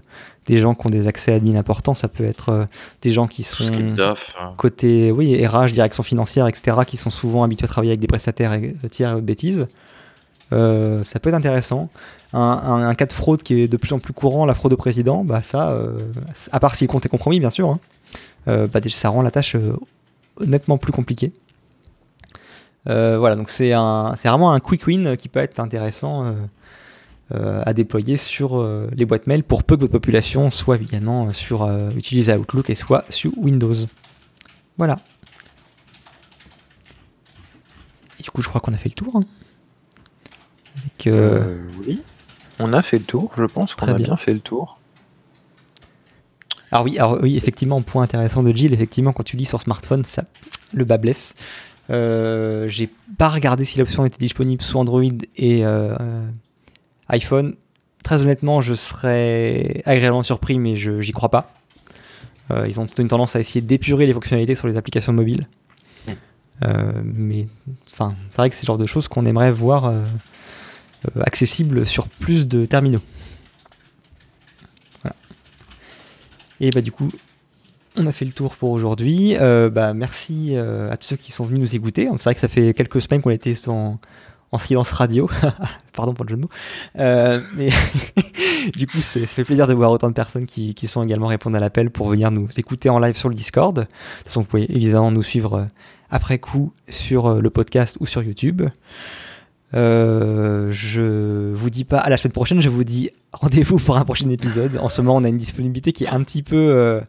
des 0.45 0.57
gens 0.57 0.75
qui 0.75 0.87
ont 0.87 0.89
des 0.89 1.07
accès 1.07 1.33
admin 1.33 1.55
importants, 1.55 1.93
ça 1.93 2.09
peut 2.09 2.25
être 2.25 2.49
euh, 2.49 2.65
des 3.01 3.11
gens 3.11 3.27
qui 3.27 3.43
sont 3.43 3.63
hein. 3.63 4.53
côté 4.57 5.11
oui 5.11 5.45
RH, 5.45 5.71
direction 5.71 6.03
financière, 6.03 6.47
etc., 6.47 6.77
qui 6.85 6.97
sont 6.97 7.09
souvent 7.09 7.43
habitués 7.43 7.65
à 7.65 7.69
travailler 7.69 7.91
avec 7.91 8.01
des 8.01 8.07
prestataires 8.07 8.53
et, 8.53 8.75
tiers 8.91 9.21
bêtises. 9.21 9.67
ça 10.51 11.19
peut 11.21 11.29
être 11.29 11.35
intéressant. 11.35 11.89
Un, 12.33 12.93
cas 12.95 13.05
de 13.05 13.13
fraude 13.13 13.43
qui 13.43 13.61
est 13.61 13.67
de 13.69 13.77
plus 13.77 13.93
en 13.93 13.99
plus 13.99 14.11
courant, 14.11 14.45
la 14.45 14.53
fraude 14.53 14.73
au 14.73 14.77
président, 14.77 15.23
bah 15.23 15.41
ça, 15.41 15.73
à 16.51 16.59
part 16.59 16.75
si 16.75 16.83
le 16.83 16.89
compte 16.89 17.05
est 17.05 17.09
compromis, 17.09 17.39
bien 17.39 17.49
sûr, 17.49 17.69
hein, 17.69 17.79
bah, 18.45 18.81
ça 18.89 19.07
rend 19.07 19.21
la 19.21 19.31
tâche 19.31 19.55
nettement 20.41 20.77
plus 20.77 20.91
compliquée. 20.91 21.31
Euh, 22.87 23.17
voilà, 23.17 23.35
donc 23.35 23.49
c'est 23.49 23.71
vraiment 23.71 24.51
un 24.51 24.59
quick 24.59 24.85
win 24.87 25.17
qui 25.17 25.27
peut 25.29 25.39
être 25.39 25.59
intéressant 25.59 26.25
euh, 26.25 26.33
euh, 27.33 27.63
à 27.65 27.73
déployer 27.73 28.17
sur 28.17 28.63
les 28.91 29.05
boîtes 29.05 29.27
mail 29.27 29.43
pour 29.43 29.63
peu 29.63 29.75
que 29.75 29.81
votre 29.81 29.91
population 29.91 30.51
soit 30.51 30.75
évidemment 30.75 31.33
sur 31.33 31.67
utiliser 31.95 32.35
Outlook 32.35 32.69
et 32.69 32.75
soit 32.75 33.05
sur 33.09 33.31
Windows. 33.37 33.73
Voilà. 34.77 34.97
Et 38.19 38.23
du 38.23 38.31
coup, 38.31 38.41
je 38.41 38.49
crois 38.49 38.61
qu'on 38.61 38.73
a 38.73 38.77
fait 38.77 38.89
le 38.89 38.95
tour. 38.95 39.15
Hein. 39.15 39.23
oui, 41.05 42.01
on 42.59 42.73
a 42.73 42.81
fait 42.81 42.99
le 42.99 43.05
tour. 43.05 43.31
Je 43.35 43.45
pense 43.45 43.75
qu'on 43.75 43.87
a 43.87 43.93
bien. 43.93 44.15
fait 44.17 44.33
le 44.33 44.39
tour. 44.39 44.79
Alors 46.71 46.83
oui, 46.83 46.97
alors 46.97 47.19
oui, 47.21 47.37
effectivement, 47.37 47.81
point 47.81 48.03
intéressant 48.03 48.43
de 48.43 48.51
Jill, 48.51 48.73
effectivement, 48.73 49.13
quand 49.13 49.23
tu 49.23 49.37
lis 49.37 49.45
sur 49.45 49.61
smartphone, 49.61 50.03
ça, 50.03 50.25
le 50.73 50.83
bas 50.83 50.97
blesse. 50.97 51.35
Euh, 51.89 52.67
j'ai 52.67 52.89
pas 53.17 53.29
regardé 53.29 53.65
si 53.65 53.77
l'option 53.77 54.05
était 54.05 54.17
disponible 54.17 54.61
sous 54.61 54.77
Android 54.77 55.03
et 55.35 55.65
euh, 55.65 55.95
iPhone. 57.09 57.55
Très 58.03 58.21
honnêtement, 58.21 58.61
je 58.61 58.73
serais 58.73 59.81
agréablement 59.85 60.23
surpris, 60.23 60.59
mais 60.59 60.75
je 60.75 61.01
j'y 61.01 61.11
crois 61.11 61.29
pas. 61.29 61.53
Euh, 62.51 62.67
ils 62.67 62.79
ont 62.79 62.85
une 62.85 63.07
tendance 63.07 63.35
à 63.35 63.39
essayer 63.39 63.61
d'épurer 63.61 64.05
les 64.05 64.13
fonctionnalités 64.13 64.55
sur 64.55 64.67
les 64.67 64.77
applications 64.77 65.13
mobiles. 65.13 65.47
mais 67.03 67.47
enfin, 67.91 68.15
c'est 68.29 68.37
vrai 68.37 68.49
que 68.49 68.55
c'est 68.55 68.63
le 68.63 68.67
genre 68.67 68.77
de 68.77 68.85
choses 68.85 69.07
qu'on 69.07 69.25
aimerait 69.25 69.51
voir 69.51 69.91
accessibles 71.21 71.85
sur 71.85 72.07
plus 72.07 72.47
de 72.47 72.65
terminaux. 72.65 73.01
Voilà. 75.01 75.15
Et 76.59 76.69
bah 76.69 76.81
du 76.81 76.91
coup, 76.91 77.11
on 77.97 78.05
a 78.07 78.11
fait 78.11 78.25
le 78.25 78.31
tour 78.31 78.55
pour 78.55 78.71
aujourd'hui. 78.71 79.35
Euh, 79.39 79.69
bah, 79.69 79.93
merci 79.93 80.51
euh, 80.51 80.91
à 80.91 80.97
tous 80.97 81.07
ceux 81.07 81.15
qui 81.15 81.31
sont 81.31 81.45
venus 81.45 81.61
nous 81.61 81.75
écouter. 81.75 82.07
C'est 82.13 82.23
vrai 82.23 82.33
que 82.33 82.39
ça 82.39 82.47
fait 82.47 82.73
quelques 82.73 83.01
semaines 83.01 83.21
qu'on 83.21 83.29
était 83.29 83.55
en, 83.67 83.99
en 84.51 84.57
silence 84.57 84.91
radio. 84.91 85.29
Pardon 85.93 86.13
pour 86.13 86.25
le 86.25 86.29
jeu 86.29 86.35
de 86.35 86.41
mots. 86.41 86.49
Euh, 86.99 87.41
mais 87.55 87.69
du 88.75 88.87
coup, 88.87 88.97
ça 88.97 89.19
fait 89.21 89.43
plaisir 89.43 89.67
de 89.67 89.73
voir 89.73 89.91
autant 89.91 90.09
de 90.09 90.13
personnes 90.13 90.45
qui, 90.45 90.75
sont 90.87 91.03
également 91.03 91.27
répondre 91.27 91.57
à 91.57 91.59
l'appel 91.59 91.89
pour 91.89 92.07
venir 92.07 92.31
nous 92.31 92.47
écouter 92.57 92.89
en 92.89 92.99
live 92.99 93.15
sur 93.15 93.29
le 93.29 93.35
Discord. 93.35 93.75
De 93.75 93.81
toute 93.81 94.25
façon, 94.25 94.41
vous 94.41 94.47
pouvez 94.47 94.71
évidemment 94.75 95.11
nous 95.11 95.23
suivre 95.23 95.65
après 96.09 96.39
coup 96.39 96.73
sur 96.89 97.41
le 97.41 97.49
podcast 97.49 97.97
ou 97.99 98.05
sur 98.05 98.23
YouTube. 98.23 98.63
Je 99.73 101.51
vous 101.53 101.69
dis 101.69 101.83
pas 101.83 101.99
à 101.99 102.09
la 102.09 102.17
semaine 102.17 102.31
prochaine, 102.31 102.61
je 102.61 102.69
vous 102.69 102.83
dis 102.83 103.09
rendez-vous 103.33 103.77
pour 103.77 103.97
un 103.97 104.05
prochain 104.05 104.29
épisode. 104.29 104.77
En 104.77 104.89
ce 104.89 105.01
moment, 105.01 105.17
on 105.17 105.23
a 105.23 105.29
une 105.29 105.37
disponibilité 105.37 105.91
qui 105.91 106.05
est 106.05 106.09
un 106.09 106.23
petit 106.23 106.43
peu 106.43 107.01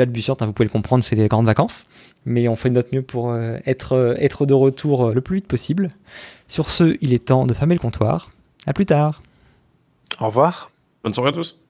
balbutiante, 0.00 0.42
hein, 0.42 0.46
vous 0.46 0.52
pouvez 0.52 0.66
le 0.66 0.72
comprendre, 0.72 1.04
c'est 1.04 1.16
les 1.16 1.28
grandes 1.28 1.46
vacances. 1.46 1.86
Mais 2.24 2.48
on 2.48 2.56
fait 2.56 2.70
de 2.70 2.74
notre 2.74 2.94
mieux 2.94 3.02
pour 3.02 3.30
euh, 3.30 3.56
être, 3.66 3.94
euh, 3.94 4.14
être 4.18 4.46
de 4.46 4.54
retour 4.54 5.06
euh, 5.06 5.14
le 5.14 5.20
plus 5.20 5.36
vite 5.36 5.46
possible. 5.46 5.88
Sur 6.48 6.70
ce, 6.70 6.96
il 7.00 7.12
est 7.12 7.26
temps 7.26 7.46
de 7.46 7.54
fermer 7.54 7.74
le 7.74 7.80
comptoir. 7.80 8.30
À 8.66 8.72
plus 8.72 8.86
tard. 8.86 9.22
Au 10.20 10.26
revoir. 10.26 10.70
Bonne 11.02 11.14
soirée 11.14 11.30
à 11.30 11.32
tous. 11.32 11.60